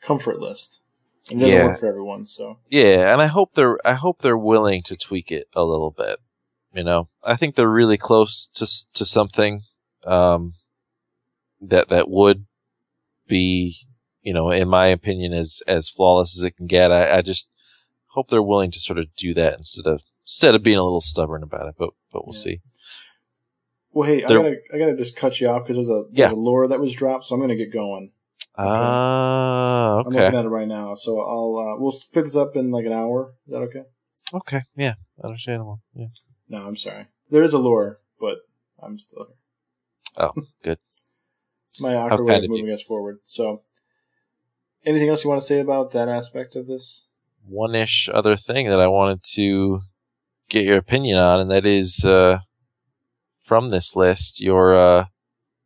comfort 0.00 0.40
list. 0.40 0.82
It 1.30 1.34
doesn't 1.34 1.48
yeah. 1.48 1.66
work 1.66 1.80
for 1.80 1.86
everyone, 1.86 2.26
so 2.26 2.58
yeah. 2.70 3.12
And 3.12 3.20
I 3.20 3.26
hope 3.26 3.54
they're 3.54 3.78
I 3.84 3.94
hope 3.94 4.22
they're 4.22 4.38
willing 4.38 4.82
to 4.84 4.96
tweak 4.96 5.32
it 5.32 5.48
a 5.54 5.64
little 5.64 5.90
bit. 5.90 6.20
You 6.72 6.84
know, 6.84 7.08
I 7.24 7.36
think 7.36 7.54
they're 7.54 7.68
really 7.68 7.98
close 7.98 8.48
to 8.54 8.66
to 8.94 9.04
something 9.04 9.62
um, 10.04 10.54
that 11.60 11.88
that 11.88 12.08
would 12.08 12.46
be, 13.26 13.76
you 14.22 14.32
know, 14.32 14.50
in 14.50 14.68
my 14.68 14.88
opinion, 14.88 15.32
as 15.32 15.60
as 15.66 15.88
flawless 15.88 16.36
as 16.36 16.42
it 16.42 16.56
can 16.56 16.66
get. 16.66 16.92
I, 16.92 17.18
I 17.18 17.22
just 17.22 17.46
hope 18.08 18.30
they're 18.30 18.42
willing 18.42 18.70
to 18.72 18.80
sort 18.80 18.98
of 18.98 19.14
do 19.16 19.34
that 19.34 19.58
instead 19.58 19.86
of 19.86 20.02
instead 20.24 20.54
of 20.54 20.62
being 20.62 20.78
a 20.78 20.82
little 20.82 21.00
stubborn 21.00 21.42
about 21.42 21.68
it. 21.68 21.74
But 21.78 21.90
but 22.12 22.26
we'll 22.26 22.36
yeah. 22.36 22.42
see. 22.42 22.60
Well, 23.92 24.08
hey, 24.08 24.24
I 24.24 24.28
gotta 24.28 24.56
I 24.74 24.78
gotta 24.78 24.96
just 24.96 25.16
cut 25.16 25.40
you 25.40 25.48
off 25.48 25.62
because 25.62 25.76
there's 25.76 25.88
a 25.88 26.04
there's 26.12 26.30
yeah. 26.30 26.32
a 26.32 26.34
lure 26.34 26.68
that 26.68 26.80
was 26.80 26.92
dropped, 26.92 27.24
so 27.24 27.34
I'm 27.34 27.40
gonna 27.40 27.56
get 27.56 27.72
going. 27.72 28.12
Ah, 28.58 29.98
okay. 29.98 30.08
okay. 30.08 30.18
I'm 30.18 30.24
looking 30.24 30.38
at 30.38 30.44
it 30.44 30.48
right 30.48 30.68
now, 30.68 30.94
so 30.94 31.20
I'll 31.20 31.74
uh, 31.74 31.80
we'll 31.80 31.94
pick 32.12 32.24
this 32.24 32.36
up 32.36 32.56
in 32.56 32.70
like 32.70 32.86
an 32.86 32.92
hour. 32.92 33.34
Is 33.46 33.52
that 33.52 33.58
okay? 33.58 33.82
Okay, 34.34 34.62
yeah, 34.76 34.94
understandable. 35.22 35.80
Yeah. 35.94 36.08
No, 36.48 36.58
I'm 36.58 36.76
sorry. 36.76 37.06
There 37.30 37.42
is 37.42 37.52
a 37.52 37.58
lure, 37.58 38.00
but 38.20 38.38
I'm 38.82 38.98
still 38.98 39.26
here. 39.26 39.36
Oh, 40.18 40.32
good 40.62 40.78
my 41.78 41.94
awkward 41.94 42.24
way 42.24 42.36
of 42.36 42.48
moving 42.48 42.70
us 42.70 42.82
forward. 42.82 43.18
So, 43.26 43.62
anything 44.84 45.08
else 45.08 45.24
you 45.24 45.30
want 45.30 45.40
to 45.40 45.46
say 45.46 45.60
about 45.60 45.92
that 45.92 46.08
aspect 46.08 46.56
of 46.56 46.66
this? 46.66 47.08
One 47.46 47.74
ish 47.74 48.08
other 48.12 48.36
thing 48.36 48.68
that 48.68 48.80
I 48.80 48.88
wanted 48.88 49.22
to 49.34 49.80
get 50.48 50.64
your 50.64 50.78
opinion 50.78 51.18
on, 51.18 51.40
and 51.40 51.50
that 51.50 51.66
is 51.66 52.04
uh, 52.04 52.38
from 53.44 53.70
this 53.70 53.94
list 53.94 54.40
your 54.40 54.76
uh, 54.76 55.04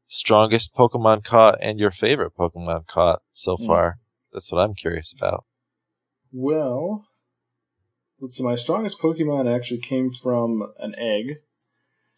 strongest 0.08 0.74
Pokemon 0.74 1.24
caught 1.24 1.58
and 1.62 1.78
your 1.78 1.90
favorite 1.90 2.36
Pokemon 2.38 2.86
caught 2.86 3.22
so 3.32 3.56
mm. 3.56 3.66
far. 3.66 3.98
That's 4.32 4.52
what 4.52 4.60
I'm 4.60 4.74
curious 4.74 5.12
about. 5.16 5.44
Well, 6.32 7.06
let's 8.20 8.36
see. 8.36 8.44
My 8.44 8.54
strongest 8.54 9.00
Pokemon 9.00 9.52
actually 9.52 9.80
came 9.80 10.12
from 10.12 10.72
an 10.78 10.94
egg. 10.96 11.38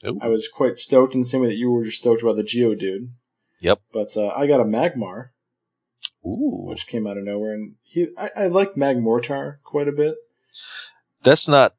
Ooh. 0.04 0.18
I 0.20 0.28
was 0.28 0.48
quite 0.48 0.78
stoked 0.78 1.14
in 1.14 1.20
the 1.20 1.26
same 1.26 1.42
way 1.42 1.48
that 1.48 1.56
you 1.56 1.70
were 1.70 1.84
just 1.84 1.98
stoked 1.98 2.22
about 2.22 2.36
the 2.36 2.42
Geodude. 2.42 3.10
Yep. 3.62 3.80
But 3.92 4.16
uh, 4.16 4.28
I 4.28 4.46
got 4.46 4.60
a 4.60 4.64
Magmar, 4.64 5.30
Ooh. 6.26 6.66
which 6.66 6.86
came 6.86 7.06
out 7.06 7.16
of 7.16 7.24
nowhere, 7.24 7.54
and 7.54 7.76
he 7.82 8.08
I, 8.18 8.30
I 8.36 8.46
like 8.48 8.72
Magmortar 8.72 9.56
quite 9.62 9.88
a 9.88 9.92
bit. 9.92 10.16
That's 11.24 11.48
not 11.48 11.74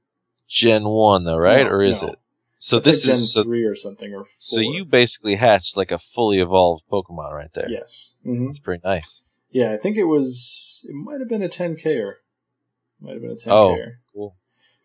Gen 0.50 0.86
one 0.86 1.26
though, 1.26 1.38
right? 1.38 1.66
No, 1.66 1.72
or 1.72 1.84
is 1.84 2.02
no. 2.02 2.10
it? 2.10 2.20
So 2.58 2.78
That's 2.80 3.04
this 3.04 3.08
like 3.08 3.16
is 3.18 3.34
Gen 3.34 3.44
three 3.44 3.66
or 3.66 3.76
something, 3.76 4.14
or 4.14 4.24
four. 4.24 4.34
so 4.40 4.60
you 4.60 4.86
basically 4.86 5.36
hatched 5.36 5.76
like 5.76 5.92
a 5.92 6.00
fully 6.16 6.40
evolved 6.40 6.84
Pokemon 6.92 7.34
right 7.34 7.52
there. 7.54 7.70
Yes, 7.70 8.14
mm-hmm. 8.26 8.48
That's 8.48 8.60
pretty 8.60 8.82
nice. 8.84 9.22
Yeah, 9.52 9.72
I 9.72 9.78
think 9.78 9.98
it 9.98 10.06
was. 10.06 10.86
It 10.88 10.96
might 10.96 11.20
have 11.20 11.30
been 11.30 11.44
a 11.44 11.50
10K 11.50 12.14
might 13.04 13.14
have 13.14 13.22
been 13.22 13.32
a 13.32 13.36
10K 13.36 13.52
Oh, 13.52 13.78
cool. 14.14 14.36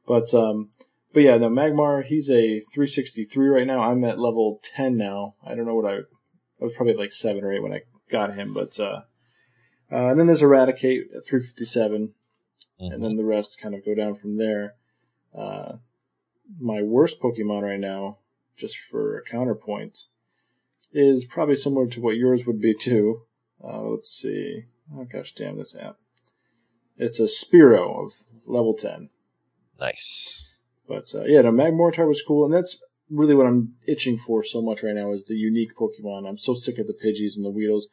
But 0.06 0.34
um, 0.34 0.70
but 1.12 1.20
yeah, 1.20 1.38
no 1.38 1.48
Magmar. 1.48 2.04
He's 2.04 2.28
a 2.30 2.60
363 2.60 3.48
right 3.48 3.66
now. 3.66 3.80
I'm 3.80 4.04
at 4.04 4.18
level 4.18 4.60
10 4.62 4.96
now. 4.96 5.36
I 5.46 5.54
don't 5.54 5.66
know 5.66 5.74
what 5.74 5.90
I 5.90 5.98
I 6.60 6.64
was 6.64 6.74
probably 6.74 6.94
like 6.94 7.12
seven 7.12 7.44
or 7.44 7.52
eight 7.52 7.62
when 7.62 7.72
I 7.72 7.82
got 8.10 8.34
him, 8.34 8.52
but 8.52 8.78
uh, 8.80 9.02
uh, 9.90 10.08
and 10.08 10.18
then 10.18 10.26
there's 10.26 10.42
a 10.42 10.46
Raticate 10.46 11.14
at 11.16 11.24
357, 11.24 12.14
mm-hmm. 12.80 12.92
and 12.92 13.04
then 13.04 13.16
the 13.16 13.24
rest 13.24 13.60
kind 13.60 13.74
of 13.74 13.84
go 13.84 13.94
down 13.94 14.14
from 14.14 14.36
there. 14.36 14.74
Uh, 15.34 15.76
my 16.60 16.82
worst 16.82 17.20
Pokemon 17.20 17.62
right 17.62 17.80
now, 17.80 18.18
just 18.56 18.76
for 18.76 19.18
a 19.18 19.24
counterpoint, 19.24 20.04
is 20.92 21.24
probably 21.24 21.56
similar 21.56 21.86
to 21.86 22.00
what 22.00 22.16
yours 22.16 22.46
would 22.46 22.60
be 22.60 22.74
too. 22.74 23.22
Uh, 23.62 23.82
let's 23.82 24.10
see. 24.10 24.64
Oh 24.94 25.04
gosh, 25.04 25.32
damn 25.32 25.58
this 25.58 25.76
app! 25.76 25.96
It's 26.96 27.20
a 27.20 27.24
Spearow 27.24 28.04
of 28.04 28.12
level 28.46 28.74
10. 28.74 29.10
Nice. 29.78 30.44
But 30.88 31.14
uh, 31.14 31.24
yeah, 31.24 31.42
no, 31.42 31.52
Magmortar 31.52 32.08
was 32.08 32.22
cool, 32.26 32.44
and 32.44 32.52
that's 32.54 32.82
really 33.10 33.34
what 33.34 33.46
I'm 33.46 33.74
itching 33.86 34.18
for 34.18 34.44
so 34.44 34.60
much 34.62 34.82
right 34.82 34.94
now 34.94 35.12
is 35.12 35.24
the 35.24 35.34
unique 35.34 35.74
Pokemon. 35.74 36.28
I'm 36.28 36.38
so 36.38 36.54
sick 36.54 36.78
of 36.78 36.86
the 36.86 36.94
Pidgeys 36.94 37.36
and 37.36 37.44
the 37.44 37.50
Weedles. 37.50 37.84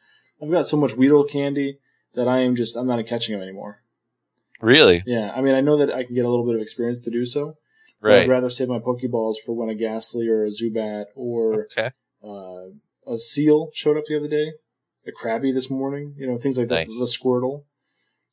I've 0.42 0.50
got 0.50 0.68
so 0.68 0.76
much 0.76 0.96
Weedle 0.96 1.24
candy 1.24 1.78
that 2.14 2.28
I 2.28 2.40
am 2.40 2.56
just 2.56 2.76
I'm 2.76 2.86
not 2.86 3.04
catching 3.06 3.34
them 3.34 3.42
anymore. 3.42 3.82
Really? 4.60 5.02
Yeah. 5.06 5.32
I 5.34 5.40
mean, 5.40 5.54
I 5.54 5.60
know 5.60 5.76
that 5.78 5.92
I 5.92 6.04
can 6.04 6.14
get 6.14 6.24
a 6.24 6.30
little 6.30 6.46
bit 6.46 6.54
of 6.54 6.62
experience 6.62 7.00
to 7.00 7.10
do 7.10 7.26
so. 7.26 7.56
Right. 8.00 8.22
I'd 8.22 8.28
rather 8.28 8.50
save 8.50 8.68
my 8.68 8.78
Pokeballs 8.78 9.36
for 9.44 9.54
when 9.54 9.68
a 9.68 9.74
Gastly 9.74 10.28
or 10.28 10.44
a 10.44 10.50
Zubat 10.50 11.06
or 11.14 11.68
okay. 11.72 11.90
uh, 12.22 13.10
a 13.10 13.18
Seel 13.18 13.70
showed 13.72 13.96
up 13.96 14.04
the 14.06 14.16
other 14.16 14.28
day, 14.28 14.52
a 15.06 15.12
Krabby 15.12 15.52
this 15.52 15.70
morning. 15.70 16.14
You 16.18 16.26
know, 16.26 16.38
things 16.38 16.58
like 16.58 16.68
nice. 16.68 16.86
that. 16.86 16.94
The 16.94 17.06
Squirtle. 17.06 17.64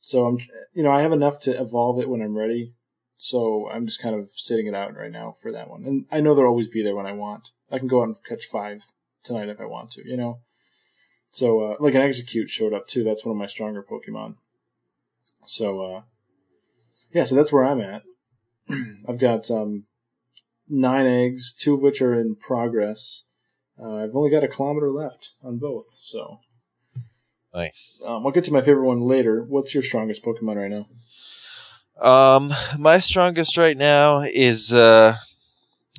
So 0.00 0.26
I'm, 0.26 0.38
you 0.74 0.82
know, 0.82 0.90
I 0.90 1.00
have 1.00 1.12
enough 1.12 1.40
to 1.40 1.58
evolve 1.58 1.98
it 1.98 2.08
when 2.08 2.20
I'm 2.20 2.36
ready. 2.36 2.74
So 3.16 3.68
I'm 3.70 3.86
just 3.86 4.02
kind 4.02 4.14
of 4.14 4.30
sitting 4.30 4.66
it 4.66 4.74
out 4.74 4.96
right 4.96 5.10
now 5.10 5.30
for 5.30 5.52
that 5.52 5.68
one. 5.68 5.84
And 5.84 6.06
I 6.10 6.20
know 6.20 6.34
they'll 6.34 6.46
always 6.46 6.68
be 6.68 6.82
there 6.82 6.96
when 6.96 7.06
I 7.06 7.12
want. 7.12 7.50
I 7.70 7.78
can 7.78 7.88
go 7.88 8.02
out 8.02 8.08
and 8.08 8.16
catch 8.24 8.46
five 8.46 8.84
tonight 9.22 9.48
if 9.48 9.60
I 9.60 9.66
want 9.66 9.92
to, 9.92 10.08
you 10.08 10.16
know? 10.16 10.40
So, 11.30 11.60
uh, 11.60 11.76
like 11.80 11.94
an 11.94 12.02
Exeggcute 12.02 12.48
showed 12.48 12.72
up 12.72 12.86
too. 12.86 13.02
That's 13.02 13.24
one 13.24 13.32
of 13.32 13.38
my 13.38 13.46
stronger 13.46 13.82
Pokemon. 13.82 14.36
So, 15.46 15.80
uh, 15.80 16.02
yeah, 17.12 17.24
so 17.24 17.34
that's 17.34 17.52
where 17.52 17.64
I'm 17.64 17.80
at. 17.80 18.02
I've 19.08 19.18
got 19.18 19.50
um, 19.50 19.86
nine 20.68 21.06
eggs, 21.06 21.52
two 21.52 21.74
of 21.74 21.82
which 21.82 22.00
are 22.00 22.18
in 22.18 22.36
progress. 22.36 23.24
Uh, 23.80 23.96
I've 23.96 24.14
only 24.14 24.30
got 24.30 24.44
a 24.44 24.48
kilometer 24.48 24.90
left 24.90 25.32
on 25.42 25.58
both, 25.58 25.86
so 25.96 26.40
Nice. 27.52 28.00
um, 28.04 28.24
I'll 28.26 28.32
get 28.32 28.44
to 28.44 28.52
my 28.52 28.60
favorite 28.60 28.86
one 28.86 29.00
later. 29.00 29.42
What's 29.42 29.74
your 29.74 29.82
strongest 29.82 30.24
Pokemon 30.24 30.56
right 30.56 30.70
now? 30.70 30.86
Um, 32.00 32.52
my 32.78 33.00
strongest 33.00 33.56
right 33.56 33.76
now 33.76 34.20
is 34.22 34.72
uh 34.72 35.16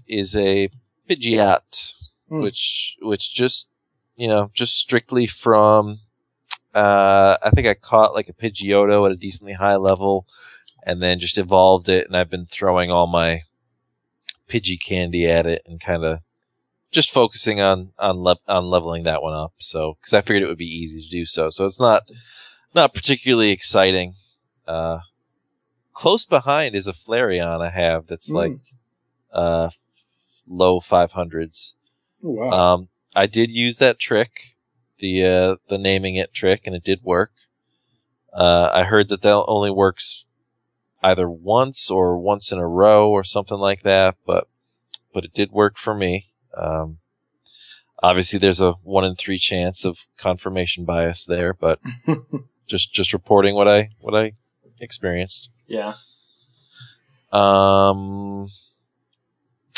is 0.08 0.36
a 0.36 0.70
Pidgeot, 1.10 1.94
Hmm. 2.30 2.42
which 2.42 2.96
which 3.02 3.34
just 3.34 3.68
you 4.16 4.28
know 4.28 4.52
just 4.54 4.76
strictly 4.76 5.28
from 5.28 6.00
uh 6.74 7.38
I 7.42 7.50
think 7.54 7.68
I 7.68 7.74
caught 7.76 8.14
like 8.14 8.30
a 8.30 8.34
Pidgeotto 8.34 9.06
at 9.06 9.12
a 9.12 9.16
decently 9.16 9.54
high 9.54 9.76
level, 9.78 10.26
and 10.84 11.02
then 11.02 11.20
just 11.20 11.38
evolved 11.38 11.90
it, 11.90 12.08
and 12.08 12.18
I've 12.18 12.30
been 12.30 12.48
throwing 12.52 12.92
all 12.92 13.08
my 13.08 13.44
Pidgey 14.50 14.78
candy 14.82 15.28
at 15.28 15.46
it 15.46 15.62
and 15.66 15.80
kind 15.82 16.04
of 16.04 16.20
just 16.92 17.12
focusing 17.12 17.62
on 17.62 17.94
on 17.98 18.22
le- 18.24 18.40
on 18.48 18.70
leveling 18.70 19.04
that 19.04 19.22
one 19.24 19.34
up. 19.34 19.54
So 19.60 19.98
because 20.00 20.14
I 20.14 20.22
figured 20.22 20.44
it 20.44 20.48
would 20.48 20.58
be 20.58 20.66
easy 20.66 21.02
to 21.02 21.10
do 21.10 21.26
so. 21.26 21.50
So 21.50 21.66
it's 21.66 21.80
not 21.80 22.04
not 22.74 22.94
particularly 22.94 23.52
exciting. 23.52 24.16
Uh, 24.68 25.00
close 25.96 26.26
behind 26.26 26.76
is 26.76 26.88
a 26.88 26.94
Flareon 26.94 27.62
I 27.66 27.72
have 27.72 28.06
that's 28.08 28.30
Mm. 28.30 28.36
like 28.36 28.60
uh 29.34 29.70
low 30.48 30.80
500s. 30.80 31.74
Oh, 32.24 32.30
wow. 32.32 32.50
Um, 32.52 32.90
I 33.16 33.26
did 33.26 33.50
use 33.52 33.78
that 33.78 33.98
trick, 33.98 34.32
the 35.00 35.24
uh, 35.24 35.56
the 35.70 35.78
naming 35.80 36.16
it 36.16 36.34
trick, 36.34 36.62
and 36.66 36.76
it 36.76 36.84
did 36.84 37.02
work. 37.04 37.32
Uh, 38.34 38.70
I 38.74 38.84
heard 38.84 39.08
that 39.10 39.22
that 39.22 39.46
only 39.48 39.72
works 39.72 40.26
either 41.02 41.30
once 41.30 41.90
or 41.90 42.18
once 42.18 42.52
in 42.52 42.58
a 42.60 42.68
row 42.68 43.10
or 43.10 43.24
something 43.24 43.58
like 43.58 43.84
that, 43.84 44.16
but 44.26 44.48
but 45.14 45.24
it 45.24 45.34
did 45.34 45.52
work 45.52 45.78
for 45.78 45.96
me. 45.96 46.28
Um, 46.56 46.98
obviously, 48.04 48.38
there's 48.40 48.62
a 48.62 48.74
one 48.84 49.06
in 49.06 49.16
three 49.16 49.40
chance 49.40 49.86
of 49.86 49.98
confirmation 50.18 50.84
bias 50.86 51.24
there, 51.26 51.54
but 51.54 51.80
just 52.68 52.94
just 52.94 53.14
reporting 53.14 53.56
what 53.56 53.68
I 53.68 53.90
what 54.00 54.14
I 54.14 54.34
experienced. 54.80 55.50
Yeah. 55.68 55.94
Um. 57.32 58.50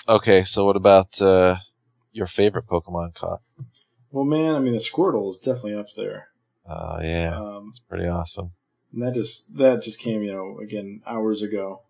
Okay, 0.08 0.44
so 0.44 0.66
what 0.66 0.76
about 0.76 1.22
uh, 1.22 1.58
your 2.14 2.28
favorite 2.28 2.66
Pokemon 2.68 3.14
caught? 3.16 3.42
Well, 4.12 4.24
man, 4.26 4.56
I 4.56 4.60
mean, 4.60 4.74
the 4.74 4.80
Squirtle 4.80 5.30
is 5.32 5.40
definitely 5.40 5.76
up 5.76 5.88
there. 5.96 6.30
Oh 6.70 7.00
yeah, 7.02 7.38
Um, 7.38 7.68
it's 7.70 7.80
pretty 7.80 8.08
awesome. 8.08 8.52
and 8.94 9.02
that 9.02 9.14
just 9.16 9.58
that 9.58 9.82
just 9.82 10.00
came, 10.00 10.22
you 10.24 10.32
know, 10.34 10.60
again 10.60 11.02
hours 11.06 11.42
ago. 11.42 11.84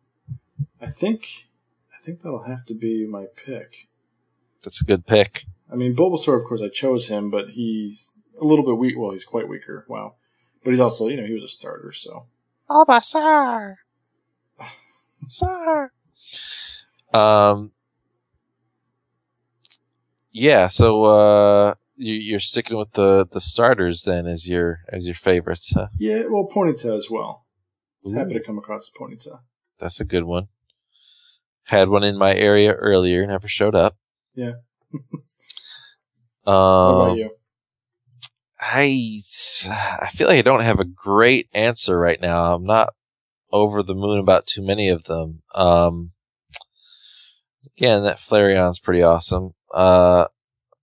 I 0.81 0.87
think, 0.87 1.47
I 1.93 1.97
think 2.01 2.21
that'll 2.21 2.43
have 2.43 2.65
to 2.67 2.73
be 2.75 3.05
my 3.07 3.25
pick. 3.35 3.87
That's 4.63 4.81
a 4.81 4.85
good 4.85 5.05
pick. 5.05 5.45
I 5.71 5.75
mean, 5.75 5.95
Bulbasaur, 5.95 6.37
of 6.39 6.45
course, 6.45 6.61
I 6.61 6.69
chose 6.69 7.07
him, 7.07 7.29
but 7.29 7.49
he's 7.51 8.13
a 8.39 8.45
little 8.45 8.65
bit 8.65 8.77
weak. 8.77 8.95
Well, 8.97 9.11
he's 9.11 9.25
quite 9.25 9.47
weaker. 9.47 9.85
Wow, 9.87 10.15
but 10.63 10.71
he's 10.71 10.79
also, 10.79 11.07
you 11.07 11.17
know, 11.17 11.25
he 11.25 11.33
was 11.33 11.43
a 11.43 11.47
starter, 11.49 11.91
so 11.91 12.25
Bulbasaur. 12.69 13.75
Sir. 15.27 15.91
Um. 17.13 17.71
Yeah, 20.31 20.67
so 20.67 21.03
uh, 21.05 21.73
you, 21.95 22.13
you're 22.13 22.39
sticking 22.39 22.77
with 22.77 22.91
the, 22.93 23.27
the 23.31 23.41
starters 23.41 24.03
then 24.03 24.27
as 24.27 24.47
your 24.47 24.81
as 24.89 25.05
your 25.05 25.15
favorites. 25.15 25.73
Huh? 25.75 25.87
yeah. 25.97 26.23
Well, 26.29 26.47
Ponyta 26.47 26.95
as 26.95 27.09
well. 27.09 27.45
I 27.47 28.09
was 28.09 28.13
happy 28.13 28.33
to 28.33 28.39
come 28.39 28.57
across 28.57 28.87
a 28.87 28.99
Ponyta. 28.99 29.39
That's 29.79 29.99
a 29.99 30.05
good 30.05 30.23
one. 30.23 30.47
Had 31.63 31.89
one 31.89 32.03
in 32.03 32.17
my 32.17 32.33
area 32.33 32.71
earlier, 32.71 33.25
never 33.25 33.47
showed 33.47 33.75
up. 33.75 33.97
Yeah. 34.35 34.53
um, 34.93 35.15
about 36.45 37.17
you? 37.17 37.31
I 38.59 39.21
I 39.69 40.09
feel 40.09 40.27
like 40.27 40.37
I 40.37 40.41
don't 40.41 40.61
have 40.61 40.79
a 40.79 40.85
great 40.85 41.49
answer 41.53 41.97
right 41.97 42.19
now. 42.21 42.53
I'm 42.53 42.65
not 42.65 42.93
over 43.51 43.81
the 43.83 43.95
moon 43.95 44.19
about 44.19 44.45
too 44.47 44.61
many 44.65 44.89
of 44.89 45.03
them. 45.05 45.41
Um, 45.55 46.11
again, 47.77 48.03
that 48.03 48.19
Flareon's 48.19 48.79
pretty 48.79 49.01
awesome. 49.03 49.51
Uh, 49.73 50.25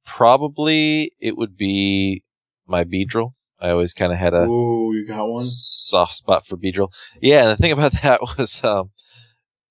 probably 0.07 1.12
it 1.20 1.36
would 1.36 1.57
be 1.57 2.24
my 2.66 2.85
Beedrill. 2.85 3.32
I 3.61 3.70
always 3.70 3.93
kind 3.95 4.12
of 4.12 4.19
had 4.19 4.35
a 4.35 4.43
Ooh, 4.43 4.93
you 4.95 5.07
got 5.07 5.27
one. 5.27 5.45
soft 5.47 6.15
spot 6.16 6.47
for 6.47 6.57
Beedrill. 6.57 6.89
Yeah, 7.20 7.43
and 7.49 7.51
the 7.51 7.62
thing 7.62 7.73
about 7.73 7.93
that 8.03 8.20
was, 8.39 8.62
um, 8.62 8.91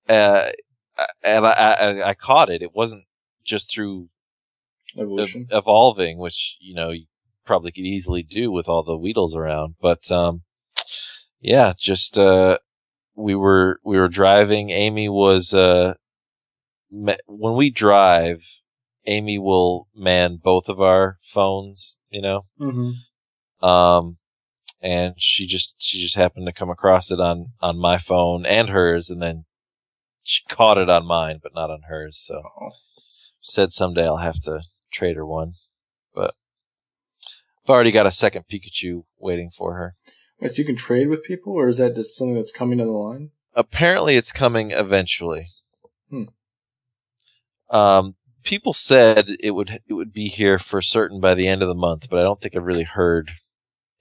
uh, 0.08 0.48
and 1.22 1.46
I, 1.46 1.50
I, 1.50 2.08
I 2.10 2.14
caught 2.14 2.50
it. 2.50 2.62
It 2.62 2.74
wasn't 2.74 3.04
just 3.44 3.72
through 3.72 4.08
Evolution. 4.96 5.48
ev- 5.50 5.58
evolving, 5.58 6.18
which 6.18 6.56
you 6.60 6.74
know 6.74 6.90
you 6.90 7.06
probably 7.44 7.72
could 7.72 7.84
easily 7.84 8.22
do 8.22 8.50
with 8.50 8.68
all 8.68 8.82
the 8.82 8.92
Weedles 8.98 9.34
around. 9.34 9.74
But 9.80 10.10
um, 10.10 10.42
yeah, 11.40 11.74
just 11.78 12.16
uh, 12.18 12.58
we 13.14 13.34
were 13.34 13.80
we 13.84 13.98
were 13.98 14.08
driving. 14.08 14.70
Amy 14.70 15.08
was 15.08 15.52
uh, 15.52 15.94
me- 16.90 17.18
when 17.26 17.54
we 17.54 17.70
drive, 17.70 18.42
Amy 19.06 19.38
will 19.38 19.88
man 19.94 20.38
both 20.42 20.68
of 20.68 20.80
our 20.80 21.18
phones. 21.32 21.96
You 22.10 22.22
know, 22.22 22.46
mm-hmm. 22.60 23.64
um, 23.66 24.18
and 24.80 25.14
she 25.18 25.46
just 25.46 25.74
she 25.78 26.00
just 26.00 26.14
happened 26.16 26.46
to 26.46 26.52
come 26.52 26.70
across 26.70 27.10
it 27.10 27.20
on 27.20 27.46
on 27.60 27.78
my 27.78 27.98
phone 27.98 28.46
and 28.46 28.68
hers, 28.68 29.10
and 29.10 29.20
then 29.22 29.44
she 30.22 30.42
caught 30.48 30.78
it 30.78 30.88
on 30.88 31.06
mine, 31.06 31.40
but 31.42 31.54
not 31.54 31.70
on 31.70 31.82
hers. 31.88 32.22
So 32.24 32.42
Oh. 32.60 32.70
said 33.40 33.72
someday 33.72 34.06
I'll 34.06 34.18
have 34.18 34.40
to 34.42 34.60
trade 34.92 35.16
her 35.16 35.26
one, 35.26 35.54
but 36.14 36.34
I've 37.64 37.70
already 37.70 37.92
got 37.92 38.06
a 38.06 38.12
second 38.12 38.44
Pikachu 38.50 39.04
waiting 39.18 39.50
for 39.56 39.74
her. 39.74 39.94
So 40.46 40.54
you 40.56 40.64
can 40.64 40.76
trade 40.76 41.08
with 41.08 41.24
people, 41.24 41.54
or 41.54 41.68
is 41.68 41.78
that 41.78 41.96
just 41.96 42.16
something 42.16 42.34
that's 42.34 42.52
coming 42.52 42.78
down 42.78 42.88
the 42.88 42.92
line? 42.92 43.30
Apparently, 43.54 44.16
it's 44.16 44.32
coming 44.32 44.72
eventually. 44.72 45.48
Hmm. 46.10 46.24
Um, 47.70 48.14
people 48.42 48.72
said 48.72 49.28
it 49.40 49.52
would 49.52 49.80
it 49.88 49.94
would 49.94 50.12
be 50.12 50.28
here 50.28 50.58
for 50.58 50.82
certain 50.82 51.20
by 51.20 51.34
the 51.34 51.48
end 51.48 51.62
of 51.62 51.68
the 51.68 51.74
month, 51.74 52.08
but 52.10 52.18
I 52.18 52.22
don't 52.22 52.40
think 52.40 52.54
I've 52.54 52.64
really 52.64 52.84
heard 52.84 53.30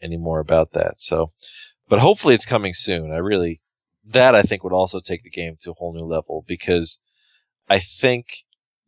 any 0.02 0.18
more 0.18 0.40
about 0.40 0.74
that. 0.74 0.96
So, 0.98 1.32
but 1.88 2.00
hopefully, 2.00 2.36
it's 2.36 2.46
coming 2.46 2.74
soon. 2.74 3.12
I 3.12 3.18
really 3.18 3.62
that 4.06 4.36
I 4.36 4.44
think 4.44 4.64
would 4.64 4.74
also 4.74 5.00
take 5.00 5.24
the 5.24 5.30
game 5.30 5.58
to 5.62 5.72
a 5.72 5.76
whole 5.76 5.94
new 5.94 6.06
level 6.06 6.44
because 6.48 7.00
I 7.70 7.80
think 7.80 8.26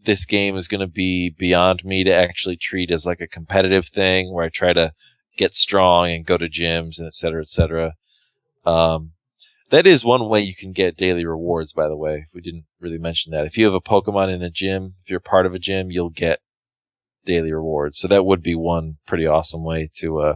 this 0.05 0.25
game 0.25 0.57
is 0.57 0.67
going 0.67 0.81
to 0.81 0.87
be 0.87 1.33
beyond 1.37 1.83
me 1.85 2.03
to 2.03 2.13
actually 2.13 2.57
treat 2.57 2.91
as 2.91 3.05
like 3.05 3.21
a 3.21 3.27
competitive 3.27 3.87
thing 3.87 4.33
where 4.33 4.45
I 4.45 4.49
try 4.49 4.73
to 4.73 4.91
get 5.37 5.55
strong 5.55 6.11
and 6.11 6.25
go 6.25 6.37
to 6.37 6.49
gyms 6.49 6.97
and 6.97 7.07
et 7.07 7.13
cetera, 7.13 7.41
et 7.41 7.49
cetera. 7.49 7.93
Um, 8.65 9.11
that 9.71 9.87
is 9.87 10.05
one 10.05 10.29
way 10.29 10.41
you 10.41 10.55
can 10.55 10.71
get 10.71 10.97
daily 10.97 11.25
rewards, 11.25 11.73
by 11.73 11.87
the 11.87 11.97
way. 11.97 12.27
We 12.33 12.41
didn't 12.41 12.65
really 12.79 12.97
mention 12.97 13.31
that. 13.31 13.45
If 13.45 13.57
you 13.57 13.65
have 13.65 13.73
a 13.73 13.81
Pokemon 13.81 14.33
in 14.33 14.41
a 14.43 14.49
gym, 14.49 14.95
if 15.03 15.09
you're 15.09 15.19
part 15.19 15.45
of 15.45 15.53
a 15.53 15.59
gym, 15.59 15.91
you'll 15.91 16.09
get 16.09 16.39
daily 17.25 17.51
rewards. 17.51 17.97
So 17.99 18.07
that 18.07 18.25
would 18.25 18.43
be 18.43 18.55
one 18.55 18.97
pretty 19.07 19.25
awesome 19.25 19.63
way 19.63 19.89
to, 19.95 20.19
uh, 20.19 20.35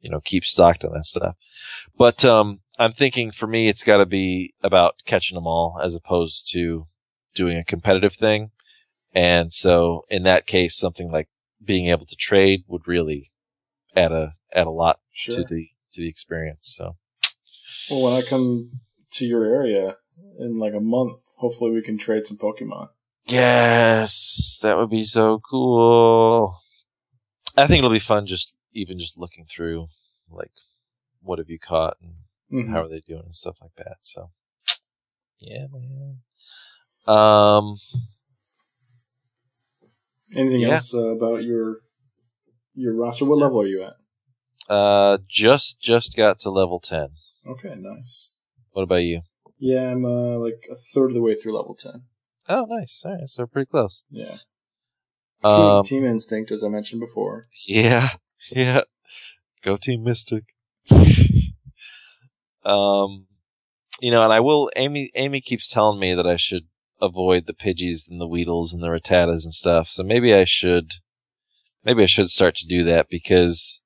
you 0.00 0.10
know, 0.10 0.20
keep 0.20 0.44
stocked 0.44 0.84
on 0.84 0.92
that 0.92 1.06
stuff. 1.06 1.36
But, 1.98 2.24
um, 2.24 2.60
I'm 2.78 2.92
thinking 2.92 3.30
for 3.30 3.46
me, 3.46 3.68
it's 3.68 3.84
got 3.84 3.98
to 3.98 4.06
be 4.06 4.54
about 4.62 4.94
catching 5.04 5.34
them 5.34 5.46
all 5.46 5.78
as 5.82 5.94
opposed 5.94 6.48
to 6.52 6.86
doing 7.34 7.58
a 7.58 7.64
competitive 7.64 8.14
thing. 8.14 8.50
And 9.14 9.52
so 9.52 10.04
in 10.08 10.22
that 10.22 10.46
case, 10.46 10.76
something 10.76 11.10
like 11.10 11.28
being 11.62 11.88
able 11.88 12.06
to 12.06 12.16
trade 12.16 12.64
would 12.68 12.86
really 12.86 13.32
add 13.96 14.12
a, 14.12 14.34
add 14.54 14.66
a 14.66 14.70
lot 14.70 15.00
Sure. 15.12 15.36
to 15.36 15.44
the, 15.44 15.68
to 15.94 16.00
the 16.00 16.08
experience. 16.08 16.72
So. 16.76 16.96
Well, 17.90 18.02
when 18.02 18.12
I 18.12 18.22
come 18.22 18.80
to 19.12 19.24
your 19.24 19.44
area 19.44 19.96
in 20.38 20.54
like 20.58 20.74
a 20.74 20.80
month, 20.80 21.20
hopefully 21.38 21.72
we 21.72 21.82
can 21.82 21.98
trade 21.98 22.26
some 22.26 22.38
Pokemon. 22.38 22.88
Yes, 23.26 24.58
that 24.62 24.76
would 24.76 24.90
be 24.90 25.04
so 25.04 25.40
cool. 25.48 26.58
I 27.56 27.66
think 27.66 27.78
it'll 27.78 27.90
be 27.90 27.98
fun 27.98 28.26
just 28.26 28.54
even 28.72 28.98
just 28.98 29.18
looking 29.18 29.44
through 29.44 29.88
like 30.30 30.52
what 31.22 31.38
have 31.38 31.50
you 31.50 31.58
caught 31.58 31.96
and 32.00 32.14
Mhm. 32.52 32.72
how 32.72 32.82
are 32.82 32.88
they 32.88 33.00
doing 33.00 33.24
and 33.26 33.36
stuff 33.36 33.56
like 33.60 33.74
that. 33.76 33.98
So 34.02 34.30
yeah, 35.38 35.66
man. 35.70 36.22
Um 37.06 37.78
Anything 40.34 40.62
Yeah. 40.62 40.74
else 40.74 40.94
uh, 40.94 41.08
about 41.16 41.42
your 41.42 41.80
your 42.80 42.94
roster? 42.94 43.24
What 43.24 43.38
level 43.38 43.60
are 43.60 43.66
you 43.66 43.82
at? 43.84 43.94
uh 44.68 45.18
just 45.28 45.80
just 45.80 46.16
got 46.16 46.38
to 46.40 46.50
level 46.50 46.78
10. 46.80 47.08
Okay, 47.48 47.74
nice. 47.76 48.34
What 48.72 48.82
about 48.82 48.96
you? 49.02 49.22
Yeah, 49.58 49.90
I'm 49.90 50.04
uh, 50.04 50.38
like 50.38 50.66
a 50.70 50.76
third 50.76 51.10
of 51.10 51.14
the 51.14 51.20
way 51.20 51.34
through 51.34 51.56
level 51.56 51.74
ten. 51.74 52.04
Oh, 52.48 52.66
nice. 52.68 53.02
All 53.04 53.12
right, 53.12 53.28
so 53.28 53.42
we're 53.42 53.46
pretty 53.48 53.70
close. 53.70 54.04
Yeah. 54.10 54.36
Team, 55.42 55.50
Um 55.50 55.84
Team 55.84 56.04
Instinct, 56.04 56.50
as 56.50 56.62
I 56.64 56.68
mentioned 56.68 57.00
before. 57.00 57.44
yeah. 57.66 58.10
Yeah. 58.50 58.82
Go 59.62 59.76
Team 59.76 60.02
Mystic. 60.02 60.44
um, 62.64 63.26
you 64.00 64.10
know, 64.10 64.22
and 64.24 64.32
I 64.32 64.40
will. 64.40 64.70
Amy 64.76 65.10
Amy 65.14 65.40
keeps 65.40 65.68
telling 65.68 66.00
me 66.00 66.14
that 66.14 66.26
I 66.26 66.36
should 66.36 66.64
avoid 67.02 67.46
the 67.46 67.52
Pidgeys 67.52 68.08
and 68.08 68.20
the 68.20 68.26
Weedles 68.26 68.72
and 68.72 68.82
the 68.82 68.88
Rattatas 68.88 69.44
and 69.44 69.54
stuff. 69.54 69.88
So 69.88 70.02
maybe 70.02 70.32
I 70.34 70.44
should. 70.44 70.94
Maybe 71.84 72.02
I 72.02 72.06
should 72.06 72.30
start 72.30 72.54
to 72.56 72.66
do 72.66 72.84
that 72.84 73.08
because 73.08 73.80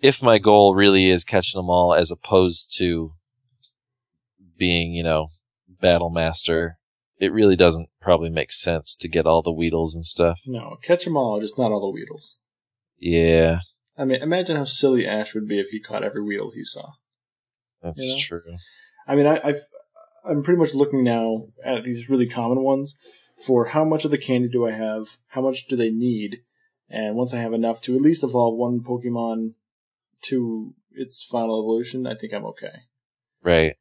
if 0.00 0.22
my 0.22 0.38
goal 0.38 0.74
really 0.74 1.10
is 1.10 1.24
catching 1.24 1.58
them 1.58 1.70
all, 1.70 1.94
as 1.94 2.10
opposed 2.10 2.74
to 2.78 3.12
being, 4.58 4.92
you 4.92 5.02
know, 5.02 5.28
battle 5.80 6.10
master, 6.10 6.78
it 7.18 7.32
really 7.32 7.56
doesn't 7.56 7.88
probably 8.00 8.28
make 8.30 8.52
sense 8.52 8.94
to 9.00 9.08
get 9.08 9.26
all 9.26 9.42
the 9.42 9.50
Weedles 9.52 9.94
and 9.94 10.04
stuff. 10.04 10.38
No, 10.46 10.76
catch 10.82 11.04
them 11.04 11.16
all, 11.16 11.40
just 11.40 11.58
not 11.58 11.72
all 11.72 11.80
the 11.80 11.98
Weedles. 11.98 12.34
Yeah, 12.98 13.60
I 13.98 14.04
mean, 14.04 14.22
imagine 14.22 14.56
how 14.56 14.64
silly 14.64 15.06
Ash 15.06 15.34
would 15.34 15.48
be 15.48 15.58
if 15.58 15.68
he 15.68 15.80
caught 15.80 16.04
every 16.04 16.22
Weedle 16.22 16.52
he 16.54 16.62
saw. 16.64 16.92
that's 17.82 18.02
You 18.02 18.14
know? 18.14 18.20
true. 18.20 18.56
I 19.08 19.16
mean, 19.16 19.26
I, 19.26 19.40
I've, 19.42 19.60
I'm 20.28 20.42
pretty 20.42 20.58
much 20.58 20.74
looking 20.74 21.04
now 21.04 21.44
at 21.64 21.84
these 21.84 22.10
really 22.10 22.26
common 22.26 22.62
ones 22.62 22.94
for 23.46 23.66
how 23.66 23.84
much 23.84 24.04
of 24.04 24.10
the 24.10 24.18
candy 24.18 24.48
do 24.48 24.66
I 24.66 24.72
have, 24.72 25.16
how 25.28 25.40
much 25.42 25.66
do 25.66 25.76
they 25.76 25.90
need, 25.90 26.40
and 26.88 27.16
once 27.16 27.34
I 27.34 27.38
have 27.38 27.52
enough 27.52 27.80
to 27.82 27.94
at 27.94 28.02
least 28.02 28.24
evolve 28.24 28.56
one 28.56 28.80
Pokemon 28.80 29.54
to 30.22 30.74
its 30.90 31.22
final 31.22 31.60
evolution, 31.60 32.06
I 32.06 32.14
think 32.14 32.32
I'm 32.32 32.44
okay. 32.46 32.82
Right. 33.42 33.76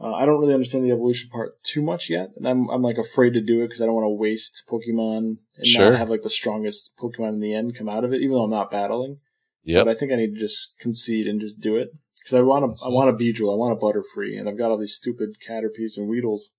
Uh, 0.00 0.14
I 0.14 0.24
don't 0.24 0.40
really 0.40 0.54
understand 0.54 0.84
the 0.84 0.92
evolution 0.92 1.28
part 1.28 1.62
too 1.62 1.82
much 1.82 2.08
yet, 2.08 2.30
and 2.36 2.48
I'm 2.48 2.70
I'm 2.70 2.82
like 2.82 2.96
afraid 2.96 3.34
to 3.34 3.40
do 3.42 3.60
it 3.60 3.68
because 3.68 3.82
I 3.82 3.86
don't 3.86 3.94
want 3.94 4.06
to 4.06 4.20
waste 4.20 4.64
Pokemon 4.68 5.36
and 5.56 5.66
Sure. 5.66 5.90
not 5.90 5.98
have 5.98 6.08
like 6.08 6.22
the 6.22 6.30
strongest 6.30 6.96
Pokemon 6.96 7.34
in 7.34 7.40
the 7.40 7.54
end 7.54 7.76
come 7.76 7.88
out 7.88 8.04
of 8.04 8.12
it, 8.14 8.22
even 8.22 8.30
though 8.30 8.44
I'm 8.44 8.50
not 8.50 8.70
battling. 8.70 9.18
Yep. 9.64 9.84
But 9.84 9.90
I 9.90 9.94
think 9.94 10.10
I 10.10 10.16
need 10.16 10.34
to 10.34 10.40
just 10.40 10.78
concede 10.78 11.26
and 11.26 11.38
just 11.38 11.60
do 11.60 11.76
it 11.76 11.90
because 12.18 12.32
I 12.32 12.40
want 12.40 12.64
to. 12.64 12.82
I 12.82 12.88
want 12.88 13.10
a 13.10 13.12
Beedrill. 13.12 13.52
I 13.52 13.56
want 13.56 13.74
a 13.74 13.76
Butterfree, 13.76 14.38
and 14.38 14.48
I've 14.48 14.56
got 14.56 14.70
all 14.70 14.78
these 14.78 14.94
stupid 14.94 15.38
Caterpies 15.38 15.98
and 15.98 16.08
Weedles, 16.08 16.54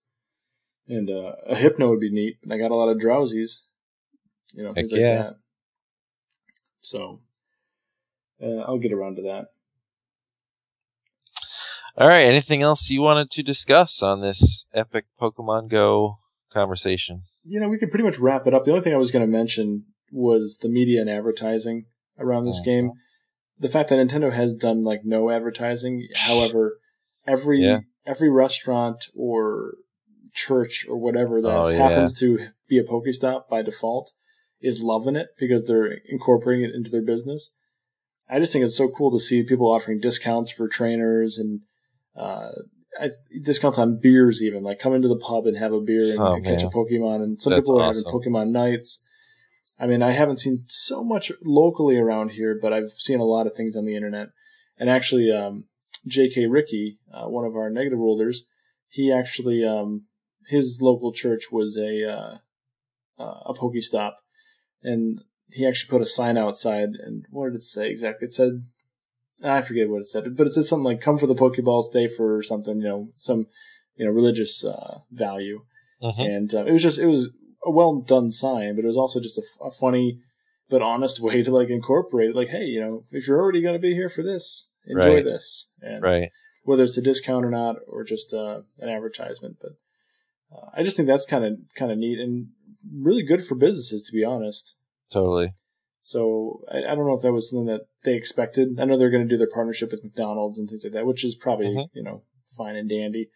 and 0.87 1.09
uh, 1.09 1.33
a 1.47 1.55
Hypno 1.55 1.89
would 1.89 1.99
be 1.99 2.11
neat. 2.11 2.37
And 2.43 2.53
I 2.53 2.57
got 2.57 2.69
a 2.69 2.75
lot 2.75 2.89
of 2.89 2.99
Drowzees, 2.99 3.53
you 4.53 4.63
know, 4.63 4.69
Heck 4.69 4.75
things 4.75 4.91
like 4.93 5.01
yeah. 5.01 5.15
that. 5.17 5.35
So, 6.81 7.19
uh, 8.41 8.61
I'll 8.61 8.79
get 8.79 8.91
around 8.93 9.15
to 9.17 9.21
that. 9.23 9.45
All 11.97 12.07
right. 12.07 12.23
Anything 12.23 12.61
else 12.61 12.89
you 12.89 13.01
wanted 13.01 13.29
to 13.31 13.43
discuss 13.43 14.01
on 14.01 14.21
this 14.21 14.65
epic 14.73 15.05
Pokemon 15.19 15.69
Go 15.69 16.19
conversation? 16.51 17.23
You 17.43 17.59
know, 17.59 17.69
we 17.69 17.77
could 17.77 17.89
pretty 17.91 18.05
much 18.05 18.17
wrap 18.19 18.47
it 18.47 18.53
up. 18.53 18.65
The 18.65 18.71
only 18.71 18.83
thing 18.83 18.93
I 18.93 18.97
was 18.97 19.11
going 19.11 19.25
to 19.25 19.31
mention 19.31 19.85
was 20.11 20.59
the 20.61 20.69
media 20.69 21.01
and 21.01 21.09
advertising 21.09 21.85
around 22.17 22.45
this 22.45 22.61
game. 22.63 22.91
The 23.59 23.69
fact 23.69 23.89
that 23.89 23.95
Nintendo 23.95 24.31
has 24.31 24.53
done 24.53 24.83
like 24.83 25.01
no 25.03 25.29
advertising, 25.29 26.07
however, 26.15 26.77
every 27.27 27.61
Yeah. 27.63 27.79
every 28.05 28.29
restaurant 28.29 29.05
or 29.15 29.73
church 30.33 30.85
or 30.89 30.97
whatever 30.97 31.41
that 31.41 31.49
Oh, 31.49 31.67
yeah. 31.67 31.77
happens 31.89 32.17
to 32.19 32.47
be 32.67 32.77
a 32.77 32.83
Pokestop 32.83 33.49
by 33.49 33.61
default 33.61 34.11
is 34.61 34.81
loving 34.81 35.15
it 35.15 35.29
because 35.37 35.65
they're 35.65 35.99
incorporating 36.07 36.65
it 36.65 36.75
into 36.75 36.89
their 36.89 37.01
business. 37.01 37.51
I 38.29 38.39
just 38.39 38.53
think 38.53 38.63
it's 38.63 38.77
so 38.77 38.89
cool 38.89 39.11
to 39.11 39.19
see 39.19 39.43
people 39.43 39.71
offering 39.71 39.99
discounts 39.99 40.51
for 40.51 40.67
trainers 40.67 41.37
and 41.37 41.61
uh, 42.15 42.51
I, 42.99 43.09
discounts 43.41 43.77
on 43.77 43.99
beers, 43.99 44.41
even 44.41 44.63
like 44.63 44.79
come 44.79 44.93
into 44.93 45.07
the 45.07 45.17
pub 45.17 45.47
and 45.47 45.57
have 45.57 45.73
a 45.73 45.81
beer 45.81 46.11
and, 46.11 46.19
Oh, 46.19 46.33
and 46.35 46.45
catch 46.45 46.63
a. 46.63 46.67
Pokemon. 46.67 47.23
And 47.23 47.41
some 47.41 47.51
That's 47.51 47.61
people 47.61 47.79
are 47.79 47.89
awesome. 47.89 48.03
having 48.05 48.19
Pokemon 48.19 48.51
nights. 48.51 49.05
I 49.79 49.87
mean, 49.87 50.03
I 50.03 50.11
haven't 50.11 50.39
seen 50.39 50.65
so 50.67 51.03
much 51.03 51.31
locally 51.43 51.97
around 51.97 52.31
here, 52.31 52.57
but 52.61 52.71
I've 52.71 52.91
seen 52.91 53.19
a 53.19 53.25
lot 53.25 53.47
of 53.47 53.55
things 53.55 53.75
on 53.75 53.85
the 53.85 53.95
internet. 53.95 54.27
And 54.77 54.89
actually, 54.89 55.31
um, 55.31 55.65
J.K. 56.07 56.47
Ricky, 56.47 56.99
uh, 57.13 57.25
one 57.27 57.45
of 57.45 57.55
our 57.55 57.69
negative 57.69 57.99
rulers, 57.99 58.43
he 58.89 59.11
actually 59.11 59.63
um, 59.65 60.05
his 60.47 60.79
local 60.81 61.13
church 61.13 61.51
was 61.51 61.77
a 61.77 62.07
uh, 62.07 62.35
uh, 63.19 63.39
a 63.45 63.53
Pokestop, 63.53 64.13
and 64.83 65.21
he 65.51 65.67
actually 65.67 65.89
put 65.89 66.01
a 66.01 66.05
sign 66.05 66.37
outside. 66.37 66.89
And 67.03 67.25
what 67.31 67.47
did 67.47 67.55
it 67.55 67.63
say 67.63 67.89
exactly? 67.89 68.27
It 68.27 68.33
said, 68.33 68.63
I 69.43 69.61
forget 69.61 69.89
what 69.89 70.01
it 70.01 70.05
said, 70.05 70.35
but 70.37 70.47
it 70.47 70.53
said 70.53 70.65
something 70.65 70.85
like 70.85 71.01
"Come 71.01 71.17
for 71.17 71.27
the 71.27 71.35
Pokeball, 71.35 71.83
stay 71.83 72.07
for 72.07 72.41
something," 72.43 72.77
you 72.77 72.83
know, 72.87 73.07
some 73.17 73.47
you 73.95 74.05
know 74.05 74.11
religious 74.11 74.63
uh, 74.63 74.99
value. 75.11 75.61
Mhm. 76.01 76.25
And 76.25 76.53
uh, 76.53 76.65
it 76.65 76.71
was 76.71 76.83
just 76.83 76.99
it 76.99 77.07
was 77.07 77.29
a 77.63 77.71
well 77.71 78.01
done 78.01 78.31
sign, 78.31 78.75
but 78.75 78.83
it 78.83 78.87
was 78.87 78.97
also 78.97 79.19
just 79.19 79.39
a 79.61 79.71
funny 79.71 80.19
but 80.69 80.81
honest 80.81 81.19
way 81.19 81.43
to 81.43 81.51
like 81.51 81.69
incorporate 81.69 82.29
it. 82.29 82.35
Like, 82.35 82.49
hey, 82.49 82.65
you 82.65 82.79
know, 82.79 83.03
if 83.11 83.27
you're 83.27 83.39
already 83.39 83.61
going 83.61 83.75
to 83.75 83.79
be 83.79 83.93
here 83.93 84.09
for 84.09 84.23
this, 84.23 84.71
enjoy 84.85 85.15
Right. 85.15 85.25
this, 85.25 85.73
and 85.81 86.01
Right. 86.01 86.31
whether 86.63 86.83
it's 86.83 86.97
a 86.97 87.01
discount 87.01 87.45
or 87.45 87.51
not, 87.51 87.77
or 87.87 88.03
just 88.03 88.33
uh, 88.33 88.61
an 88.79 88.89
advertisement. 88.89 89.57
But 89.61 89.71
uh, 90.55 90.69
I 90.73 90.83
just 90.83 90.95
think 90.95 91.07
that's 91.07 91.25
kind 91.25 91.45
of 91.45 91.59
kind 91.75 91.91
of 91.91 91.97
neat 91.97 92.19
and 92.19 92.47
really 92.93 93.23
good 93.23 93.43
for 93.45 93.55
businesses, 93.55 94.03
to 94.03 94.11
be 94.11 94.23
honest. 94.23 94.75
Totally. 95.11 95.47
So 96.01 96.61
I, 96.71 96.79
I 96.79 96.95
don't 96.95 97.05
know 97.05 97.15
if 97.15 97.21
that 97.21 97.31
was 97.33 97.49
something 97.49 97.67
that 97.67 97.81
they 98.03 98.15
expected. 98.15 98.79
I 98.79 98.85
know 98.85 98.97
they're 98.97 99.11
going 99.11 99.27
to 99.27 99.29
do 99.29 99.37
their 99.37 99.49
partnership 99.49 99.91
with 99.91 100.03
McDonald's 100.03 100.57
and 100.57 100.69
things 100.69 100.83
like 100.83 100.93
that, 100.93 101.05
which 101.05 101.23
is 101.23 101.35
probably 101.35 101.67
Mhm. 101.67 101.87
you 101.93 102.03
know 102.03 102.21
fine 102.57 102.75
and 102.75 102.89
dandy. 102.89 103.29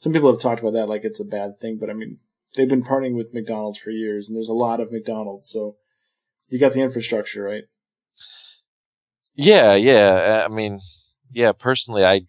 Some 0.00 0.12
people 0.12 0.30
have 0.30 0.40
talked 0.40 0.60
about 0.60 0.72
that 0.74 0.88
like 0.88 1.04
it's 1.04 1.20
a 1.20 1.24
bad 1.24 1.58
thing, 1.58 1.78
but 1.78 1.90
I 1.90 1.94
mean 1.94 2.18
they've 2.54 2.68
been 2.68 2.84
partnering 2.84 3.16
with 3.16 3.34
McDonald's 3.34 3.78
for 3.78 3.90
years, 3.90 4.28
and 4.28 4.36
there's 4.36 4.48
a 4.48 4.54
lot 4.54 4.80
of 4.80 4.92
McDonald's, 4.92 5.48
so 5.50 5.76
you 6.48 6.58
got 6.58 6.72
the 6.74 6.82
infrastructure 6.82 7.42
right. 7.42 7.64
Yeah, 9.34 9.74
yeah. 9.74 10.44
I 10.44 10.48
mean, 10.48 10.80
yeah, 11.32 11.52
personally, 11.52 12.04
I 12.04 12.22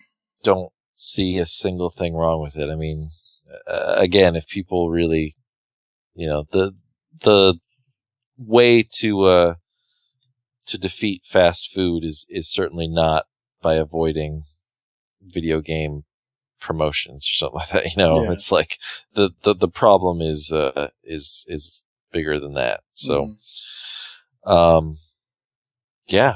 don't 0.43 0.71
see 0.95 1.37
a 1.37 1.45
single 1.45 1.89
thing 1.89 2.15
wrong 2.15 2.41
with 2.41 2.55
it. 2.55 2.69
I 2.69 2.75
mean, 2.75 3.11
uh, 3.67 3.95
again, 3.97 4.35
if 4.35 4.47
people 4.47 4.89
really, 4.89 5.35
you 6.15 6.27
know, 6.27 6.45
the, 6.51 6.71
the 7.21 7.55
way 8.37 8.83
to, 8.99 9.23
uh, 9.23 9.53
to 10.65 10.77
defeat 10.77 11.23
fast 11.29 11.69
food 11.73 12.03
is, 12.03 12.25
is 12.29 12.49
certainly 12.51 12.87
not 12.87 13.25
by 13.61 13.75
avoiding 13.75 14.43
video 15.21 15.61
game 15.61 16.03
promotions 16.59 17.25
or 17.25 17.33
something 17.33 17.59
like 17.59 17.69
that. 17.71 17.85
You 17.85 17.97
know, 17.97 18.23
Yeah. 18.25 18.31
it's 18.31 18.51
like 18.51 18.77
the, 19.15 19.29
the, 19.43 19.53
the 19.55 19.67
problem 19.67 20.21
is, 20.21 20.51
uh, 20.51 20.89
is, 21.03 21.45
is 21.47 21.83
bigger 22.11 22.39
than 22.39 22.53
that. 22.53 22.81
So, 22.93 23.35
Mhm. 24.45 24.51
um, 24.51 24.97
yeah, 26.07 26.35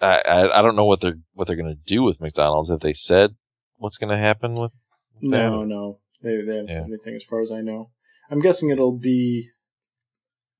I, 0.00 0.18
I 0.18 0.58
I 0.58 0.62
don't 0.62 0.76
know 0.76 0.84
what 0.84 1.00
they're 1.00 1.18
what 1.34 1.46
they're 1.46 1.56
gonna 1.56 1.74
do 1.74 2.02
with 2.02 2.20
McDonald's. 2.20 2.70
Have 2.70 2.80
they 2.80 2.92
said 2.92 3.34
what's 3.76 3.98
gonna 3.98 4.16
happen 4.18 4.54
with? 4.54 4.72
no, 5.20 5.64
no, 5.64 5.98
they 6.22 6.36
they 6.42 6.56
haven't 6.56 6.68
Yeah. 6.68 6.74
said 6.74 6.84
anything 6.88 7.14
as 7.14 7.24
far 7.24 7.40
as 7.40 7.50
I 7.50 7.60
know. 7.62 7.90
I'm 8.30 8.40
guessing 8.40 8.70
it'll 8.70 8.98
be 8.98 9.48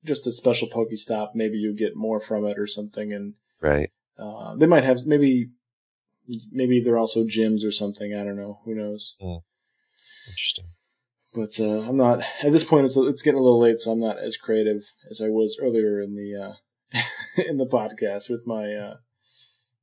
just 0.05 0.26
a 0.26 0.32
special 0.32 0.68
Pokestop. 0.68 1.30
Maybe 1.34 1.59
you 1.59 1.74
get 1.74 1.97
more 1.97 2.20
from 2.20 2.47
it 2.47 2.59
or 2.59 2.66
something, 2.66 3.12
and 3.12 3.34
Right. 3.60 3.90
Uh, 4.18 4.55
they 4.56 4.66
might 4.66 4.84
have 4.84 5.06
maybe 5.06 5.51
maybe 6.51 6.80
they're 6.80 6.98
also 6.98 7.24
gyms 7.24 7.64
or 7.64 7.70
something. 7.70 8.14
I 8.14 8.24
don't 8.24 8.36
know. 8.36 8.59
Who 8.64 8.74
knows? 8.74 9.16
Interesting. 9.20 10.66
But 11.34 11.60
uh, 11.60 11.88
I'm 11.88 11.97
not 11.97 12.20
at 12.43 12.52
this 12.52 12.64
point. 12.64 12.86
It's 12.86 12.97
it's 12.97 13.22
getting 13.22 13.40
a 13.40 13.43
little 13.43 13.60
late, 13.60 13.80
so 13.80 13.90
I'm 13.93 14.01
not 14.01 14.18
as 14.18 14.36
creative 14.36 14.82
as 15.10 15.20
I 15.20 15.28
was 15.28 15.59
earlier 15.60 16.01
in 16.01 16.14
the 16.16 16.34
uh, 16.34 17.02
in 17.47 17.59
the 17.59 17.66
podcast 17.66 18.30
with 18.30 18.47
my 18.47 18.72
uh, 18.72 18.94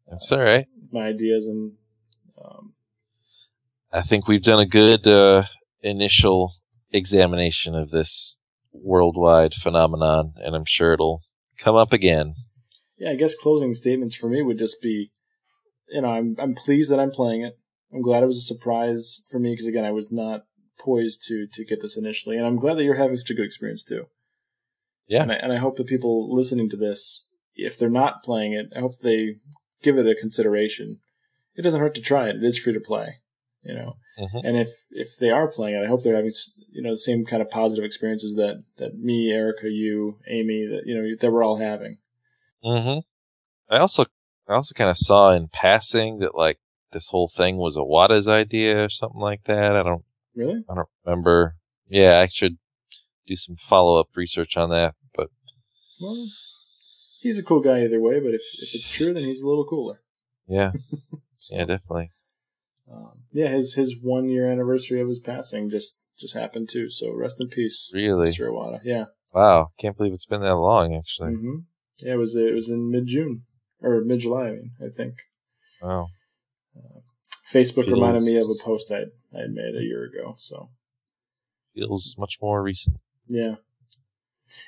That's 0.10 0.31
all 0.31 0.39
right. 0.39 0.68
my 0.91 1.07
ideas 1.07 1.47
and 1.47 1.73
um, 2.43 2.73
I 3.91 4.01
think 4.01 4.27
we've 4.27 4.41
done 4.41 4.60
a 4.60 4.65
good 4.65 5.05
uh, 5.05 5.43
initial 5.81 6.53
examination 6.94 7.76
of 7.76 7.90
this 7.90 8.38
worldwide 8.72 9.53
phenomenon, 9.53 10.34
and 10.38 10.56
I'm 10.56 10.65
sure 10.65 10.94
it'll 10.94 11.22
come 11.60 11.76
up 11.76 11.94
again. 11.94 12.34
yeah. 12.98 13.11
I 13.11 13.15
guess 13.15 13.36
closing 13.36 13.74
statements 13.74 14.15
for 14.15 14.30
me 14.30 14.41
would 14.41 14.60
just 14.60 14.82
be, 14.82 15.11
you 15.90 16.02
know, 16.02 16.10
I'm 16.10 16.36
I'm 16.40 16.53
pleased 16.56 16.90
that 16.91 16.99
I'm 16.99 17.11
playing 17.11 17.44
it. 17.44 17.53
I'm 17.94 18.02
glad 18.02 18.24
it 18.24 18.28
was 18.28 18.38
a 18.38 18.41
surprise 18.41 19.22
for 19.30 19.40
me 19.40 19.52
because 19.52 19.68
again, 19.68 19.86
I 19.86 19.91
was 19.91 20.11
not 20.11 20.44
poised 20.80 21.24
to 21.28 21.48
to 21.53 21.65
get 21.65 21.82
this 21.82 21.98
initially, 21.98 22.38
and 22.38 22.45
I'm 22.45 22.57
glad 22.57 22.76
that 22.78 22.84
you're 22.84 22.95
having 22.95 23.18
such 23.18 23.30
a 23.30 23.36
good 23.36 23.45
experience 23.45 23.84
too. 23.84 24.06
Yeah. 25.07 25.22
And 25.24 25.32
I, 25.32 25.36
and 25.36 25.53
I 25.53 25.57
hope 25.57 25.76
that 25.78 25.88
people 25.88 26.34
listening 26.34 26.70
to 26.70 26.78
this, 26.78 27.30
if 27.56 27.78
they're 27.78 27.90
not 27.90 28.24
playing 28.24 28.53
it, 28.53 28.68
I 28.76 28.80
hope 28.80 28.99
they 28.99 29.36
give 29.84 29.98
it 29.98 30.07
a 30.07 30.15
consideration. 30.15 30.99
It 31.56 31.61
doesn't 31.61 31.80
hurt 31.80 31.94
to 31.95 32.02
try 32.02 32.30
it. 32.30 32.38
It 32.38 32.44
is 32.44 32.57
free 32.57 32.74
to 32.74 32.80
play, 32.80 33.18
you 33.64 33.73
know. 33.73 33.95
Mhm. 34.19 34.41
And 34.44 34.57
if 34.57 34.69
if 34.91 35.18
they 35.18 35.30
are 35.30 35.48
playing 35.52 35.76
it, 35.76 35.84
I 35.84 35.88
hope 35.88 36.03
they're 36.03 36.15
having 36.15 36.34
you 36.72 36.81
know 36.81 36.91
the 36.91 36.98
same 36.98 37.26
kind 37.26 37.41
of 37.41 37.49
positive 37.49 37.84
experiences 37.84 38.35
that 38.35 38.64
that 38.77 38.95
me, 38.95 39.31
Erica, 39.31 39.69
you, 39.69 40.19
Amy, 40.27 40.65
that 40.65 40.84
you 40.85 40.95
know 40.95 41.15
that 41.19 41.31
we're 41.31 41.44
all 41.44 41.57
having. 41.57 41.98
hmm 42.64 42.99
I 43.69 43.77
also 43.80 44.06
I 44.48 44.53
also 44.53 44.73
kind 44.73 44.90
of 44.90 44.98
saw 44.98 45.31
in 45.31 45.48
passing 45.52 46.19
that 46.19 46.35
like 46.35 46.60
this 46.91 47.07
whole 47.10 47.31
thing 47.35 47.57
was 47.57 47.76
Iwata's 47.76 48.27
idea 48.27 48.85
or 48.85 48.90
something 48.90 49.22
like 49.22 49.44
that. 49.45 49.76
I 49.76 49.84
don't 49.84 50.03
Really? 50.35 50.64
I 50.69 50.76
don't 50.76 50.90
remember. 51.06 51.56
Yeah, 51.88 52.19
I 52.19 52.27
should 52.31 52.57
do 53.27 53.35
some 53.35 53.56
follow 53.56 53.99
up 53.99 54.07
research 54.15 54.57
on 54.57 54.69
that. 54.69 54.95
But 55.15 55.30
Well, 56.02 56.27
he's 57.22 57.38
a 57.38 57.44
cool 57.44 57.61
guy 57.61 57.84
either 57.84 58.02
way. 58.02 58.19
But 58.19 58.34
if 58.34 58.41
if 58.61 58.76
it's 58.76 58.90
true, 58.90 59.14
then 59.14 59.23
he's 59.23 59.41
a 59.41 59.48
little 59.48 59.65
cooler. 59.65 60.02
Yeah, 60.48 60.72
So, 61.38 61.56
yeah, 61.56 61.65
definitely. 61.65 62.10
Um, 62.94 63.11
yeah, 63.32 63.48
his 63.49 63.74
his 63.74 63.95
one 64.02 64.30
year 64.30 64.49
anniversary 64.49 65.02
of 65.02 65.07
his 65.07 65.20
passing 65.20 65.70
just 65.70 66.03
just 66.20 66.34
happened 66.36 66.70
too. 66.70 66.90
So 66.90 67.14
rest 67.14 67.41
in 67.41 67.48
peace, 67.49 67.90
Really? 67.94 68.28
Mr. 68.30 68.49
Iwata. 68.49 68.80
Yeah. 68.84 69.06
Wow, 69.34 69.70
can't 69.80 69.98
believe 69.98 70.14
it's 70.14 70.26
been 70.28 70.41
that 70.41 70.56
long. 70.56 70.94
Actually, 70.95 71.34
hmm 71.36 71.57
Yeah, 72.02 72.14
it 72.14 72.18
was 72.18 72.36
it 72.36 72.53
was 72.53 72.70
in 72.70 72.91
mid 72.91 73.07
June 73.07 73.44
or 73.82 74.02
mid 74.02 74.20
July. 74.20 74.48
I 74.49 74.52
mean, 74.52 74.72
I 74.80 74.90
think. 74.95 75.15
wow. 75.82 76.07
Facebook 77.52 77.86
reminded 77.88 78.24
me 78.24 78.38
of 78.38 78.48
a 78.48 78.64
post 78.64 78.91
I 78.91 79.06
I 79.36 79.41
had 79.41 79.52
made 79.52 79.76
a 79.76 79.84
year 79.84 80.06
ago. 80.06 80.36
So 80.38 80.70
Feels 81.76 82.15
much 82.18 82.36
more 82.41 82.61
recent. 82.61 82.98
yeah, 83.28 83.56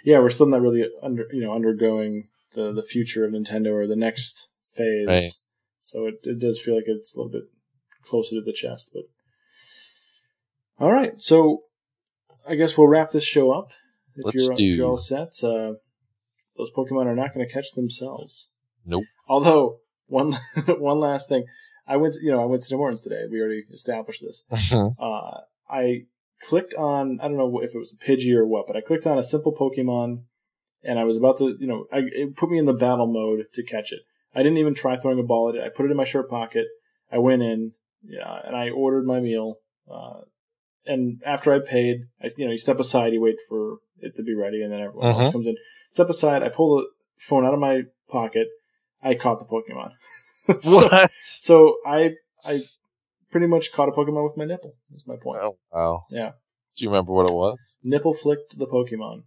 yeah, 0.04 0.20
we're 0.20 0.30
still 0.30 0.48
not 0.48 0.62
really 0.62 0.88
under 1.04 1.28
you 1.32 1.42
know 1.42 1.54
undergoing 1.54 2.28
the 2.54 2.72
the 2.72 2.82
future 2.84 3.26
of 3.26 3.32
Nintendo 3.32 3.74
or 3.74 3.86
the 3.88 3.96
next 3.96 4.50
phase. 4.64 5.08
Right. 5.08 5.32
So 5.82 6.08
it 6.08 6.16
it 6.24 6.40
does 6.40 6.60
feel 6.60 6.76
like 6.76 6.86
it's 6.88 7.14
a 7.14 7.18
little 7.18 7.32
bit 7.32 7.44
closer 8.06 8.36
to 8.36 8.42
the 8.42 8.54
chest, 8.54 8.92
but 8.94 9.04
all 10.80 10.92
right. 10.92 11.22
So 11.22 11.64
I 12.48 12.56
guess 12.56 12.78
we'll 12.78 12.88
wrap 12.88 13.12
this 13.12 13.24
show 13.24 13.52
up. 13.52 13.72
If 14.16 14.26
Let's 14.26 14.36
you're 14.36 14.54
if 14.54 14.60
you're 14.60 14.88
all 14.88 14.98
set, 14.98 15.44
uh, 15.44 15.74
those 16.58 16.72
Pokemon 16.72 17.06
are 17.08 17.16
not 17.16 17.34
going 17.34 17.46
to 17.46 17.54
catch 17.54 17.72
themselves. 17.74 18.52
Nope. 18.86 19.04
Although 19.28 19.80
one 20.08 20.34
one 20.68 21.00
last 21.00 21.30
thing, 21.30 21.46
I 21.88 21.98
went 21.98 22.16
to, 22.16 22.24
you 22.24 22.32
know 22.32 22.42
I 22.42 22.46
went 22.46 22.64
to 22.64 22.70
Tim 22.70 22.78
Hortons 22.78 23.02
today. 23.02 23.24
We 23.30 23.42
already 23.42 23.64
established 23.72 24.22
this. 24.22 24.44
uh, 25.00 25.40
I 25.70 26.06
clicked 26.42 26.74
on 26.76 27.20
I 27.22 27.28
don't 27.28 27.38
know 27.38 27.60
if 27.62 27.74
it 27.74 27.80
was 27.80 27.94
a 27.94 28.06
Pidgey 28.06 28.36
or 28.36 28.46
what, 28.46 28.68
but 28.68 28.76
I 28.76 28.82
clicked 28.82 29.08
on 29.08 29.18
a 29.18 29.24
simple 29.24 29.54
Pokemon, 29.54 30.24
and 30.84 31.00
I 31.00 31.04
was 31.04 31.18
about 31.18 31.38
to 31.40 31.56
you 31.60 31.68
know 31.68 31.88
I, 31.92 32.04
it 32.12 32.36
put 32.38 32.50
me 32.50 32.58
in 32.58 32.66
the 32.66 32.74
battle 32.74 33.08
mode 33.08 33.48
to 33.54 33.64
catch 33.64 33.92
it. 33.92 34.02
I 34.34 34.44
didn't 34.44 34.58
even 34.58 34.76
try 34.76 34.98
throwing 34.98 35.20
a 35.20 35.24
ball 35.24 35.50
at 35.50 35.56
it. 35.56 35.64
I 35.64 35.70
put 35.70 35.86
it 35.86 35.92
in 35.92 35.98
my 35.98 36.04
shirt 36.04 36.30
pocket. 36.30 36.68
I 37.12 37.20
went 37.20 37.42
in, 37.42 37.72
yeah, 38.08 38.42
and 38.46 38.56
I 38.56 38.70
ordered 38.70 39.06
my 39.06 39.20
meal. 39.20 39.56
Uh, 39.92 40.22
and 40.86 41.22
after 41.26 41.54
I 41.54 41.60
paid, 41.60 42.02
I 42.22 42.30
you 42.38 42.46
know 42.46 42.52
you 42.52 42.58
step 42.58 42.80
aside, 42.80 43.14
you 43.14 43.22
wait 43.22 43.38
for 43.50 43.78
it 44.00 44.16
to 44.16 44.24
be 44.24 44.36
ready, 44.36 44.62
and 44.64 44.72
then 44.72 44.82
everyone 44.82 45.12
else 45.14 45.26
Mhm. 45.26 45.32
comes 45.32 45.48
in. 45.48 45.56
Step 45.92 46.10
aside. 46.10 46.44
I 46.44 46.50
pull 46.50 46.78
the 46.78 46.88
phone 47.20 47.46
out 47.46 47.54
of 47.54 47.60
my 47.60 47.84
pocket. 48.10 48.48
I 49.02 49.16
caught 49.16 49.40
the 49.40 49.46
Pokemon. 49.46 49.92
so, 50.62 50.88
what? 50.88 51.12
so 51.40 51.78
I 51.86 52.16
I 52.44 52.64
pretty 53.32 53.48
much 53.48 53.72
caught 53.72 53.90
a 53.90 53.92
Pokemon 53.92 54.24
with 54.28 54.38
my 54.38 54.46
nipple. 54.46 54.74
That's 54.92 55.08
my 55.08 55.16
point. 55.22 55.42
Oh, 55.42 55.58
wow. 55.72 56.04
Yeah. 56.12 56.32
Do 56.78 56.84
you 56.84 56.90
remember 56.90 57.14
what 57.14 57.30
it 57.30 57.34
was? 57.34 57.58
Nipple 57.84 58.14
flicked 58.14 58.58
the 58.60 58.68
Pokemon. 58.68 59.24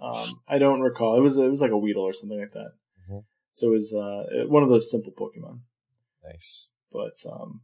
Um, 0.00 0.40
I 0.48 0.58
don't 0.58 0.80
recall. 0.80 1.16
It 1.16 1.20
was 1.20 1.38
it 1.38 1.48
was 1.48 1.60
like 1.60 1.70
a 1.70 1.78
Weedle 1.78 2.02
or 2.02 2.12
something 2.12 2.38
like 2.40 2.50
that. 2.52 2.72
Mhm. 3.08 3.24
So 3.54 3.68
it 3.68 3.74
was 3.74 3.94
uh, 3.94 4.46
one 4.48 4.62
of 4.62 4.68
those 4.68 4.90
simple 4.90 5.12
Pokemon. 5.12 5.60
Nice. 6.24 6.68
But 6.92 7.14
um, 7.30 7.62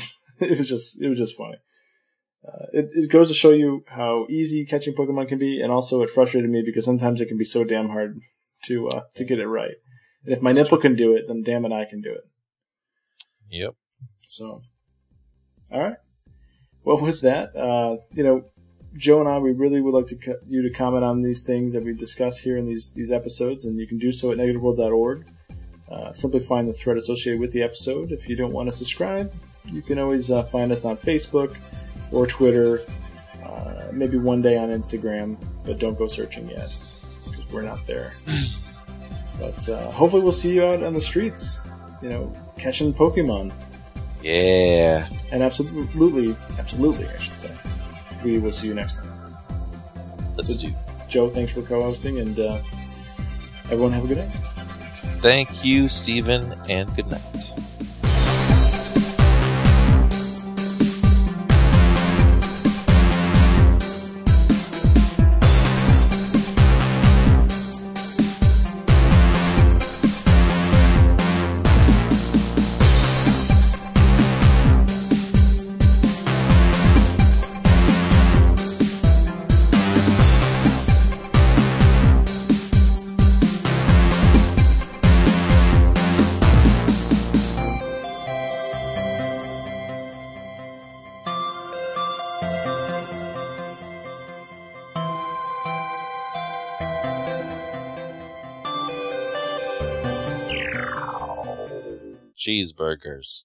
it 0.40 0.58
was 0.58 0.68
just 0.68 1.00
it 1.00 1.08
was 1.08 1.18
just 1.18 1.36
funny. 1.36 1.56
Uh, 2.46 2.66
it, 2.72 2.90
it 2.92 3.10
goes 3.10 3.28
to 3.28 3.34
show 3.34 3.50
you 3.50 3.84
how 3.86 4.26
easy 4.28 4.64
catching 4.64 4.94
Pokemon 4.94 5.28
can 5.28 5.38
be, 5.38 5.60
and 5.60 5.70
also 5.70 6.02
it 6.02 6.10
frustrated 6.10 6.50
me 6.50 6.62
because 6.64 6.84
sometimes 6.84 7.20
it 7.20 7.26
can 7.26 7.38
be 7.38 7.44
so 7.44 7.62
damn 7.62 7.88
hard 7.88 8.18
to 8.64 8.88
uh, 8.88 9.02
to 9.14 9.24
get 9.24 9.38
it 9.38 9.46
right. 9.46 9.74
And 10.24 10.34
if 10.34 10.42
my 10.42 10.52
nipple 10.52 10.78
can 10.78 10.96
do 10.96 11.14
it, 11.14 11.24
then 11.28 11.42
damn 11.42 11.64
it, 11.64 11.72
I 11.72 11.84
can 11.84 12.00
do 12.00 12.10
it. 12.10 12.24
Yep. 13.50 13.74
So, 14.26 14.62
all 15.72 15.80
right. 15.80 15.96
Well, 16.84 16.98
with 16.98 17.20
that, 17.20 17.54
uh, 17.54 17.98
you 18.12 18.24
know, 18.24 18.44
Joe 18.96 19.20
and 19.20 19.28
I, 19.28 19.38
we 19.38 19.52
really 19.52 19.80
would 19.80 19.94
like 19.94 20.06
to 20.08 20.16
co- 20.16 20.40
you 20.48 20.62
to 20.62 20.70
comment 20.70 21.04
on 21.04 21.22
these 21.22 21.42
things 21.42 21.72
that 21.72 21.84
we 21.84 21.94
discuss 21.94 22.40
here 22.40 22.56
in 22.56 22.66
these 22.66 22.92
these 22.92 23.12
episodes, 23.12 23.64
and 23.64 23.78
you 23.78 23.86
can 23.86 23.98
do 23.98 24.12
so 24.12 24.32
at 24.32 24.38
negativeworld.org. 24.38 25.26
Uh, 25.90 26.12
simply 26.12 26.40
find 26.40 26.68
the 26.68 26.72
thread 26.72 26.96
associated 26.96 27.40
with 27.40 27.52
the 27.52 27.62
episode. 27.62 28.12
If 28.12 28.28
you 28.28 28.34
don't 28.34 28.52
want 28.52 28.70
to 28.70 28.76
subscribe, 28.76 29.32
you 29.66 29.82
can 29.82 29.98
always 29.98 30.30
uh, 30.30 30.42
find 30.42 30.72
us 30.72 30.84
on 30.84 30.96
Facebook 30.96 31.56
or 32.10 32.26
Twitter, 32.26 32.84
uh, 33.44 33.88
maybe 33.92 34.18
one 34.18 34.42
day 34.42 34.56
on 34.56 34.70
Instagram, 34.70 35.36
but 35.64 35.78
don't 35.78 35.96
go 35.96 36.08
searching 36.08 36.48
yet 36.48 36.74
because 37.24 37.48
we're 37.50 37.62
not 37.62 37.86
there. 37.86 38.14
but 39.38 39.68
uh, 39.68 39.90
hopefully, 39.90 40.22
we'll 40.22 40.32
see 40.32 40.54
you 40.54 40.64
out 40.64 40.82
on 40.82 40.94
the 40.94 41.00
streets, 41.00 41.60
you 42.02 42.08
know, 42.08 42.32
catching 42.58 42.92
Pokemon. 42.92 43.52
Yeah. 44.22 45.08
And 45.30 45.42
absolutely, 45.42 46.36
absolutely, 46.58 47.08
I 47.08 47.18
should 47.18 47.38
say. 47.38 47.50
We 48.24 48.38
will 48.38 48.52
see 48.52 48.68
you 48.68 48.74
next 48.74 48.98
time. 48.98 49.08
Let's 50.36 50.54
do. 50.56 50.72
Joe, 51.08 51.28
thanks 51.28 51.52
for 51.52 51.62
co-hosting, 51.62 52.20
and 52.20 52.38
uh, 52.38 52.60
everyone 53.64 53.92
have 53.92 54.04
a 54.04 54.08
good 54.08 54.16
day. 54.16 54.30
Thank 55.20 55.64
you, 55.64 55.88
Stephen, 55.88 56.58
and 56.68 56.94
good 56.96 57.08
night. 57.08 57.61
Cheeseburgers. 102.72 103.44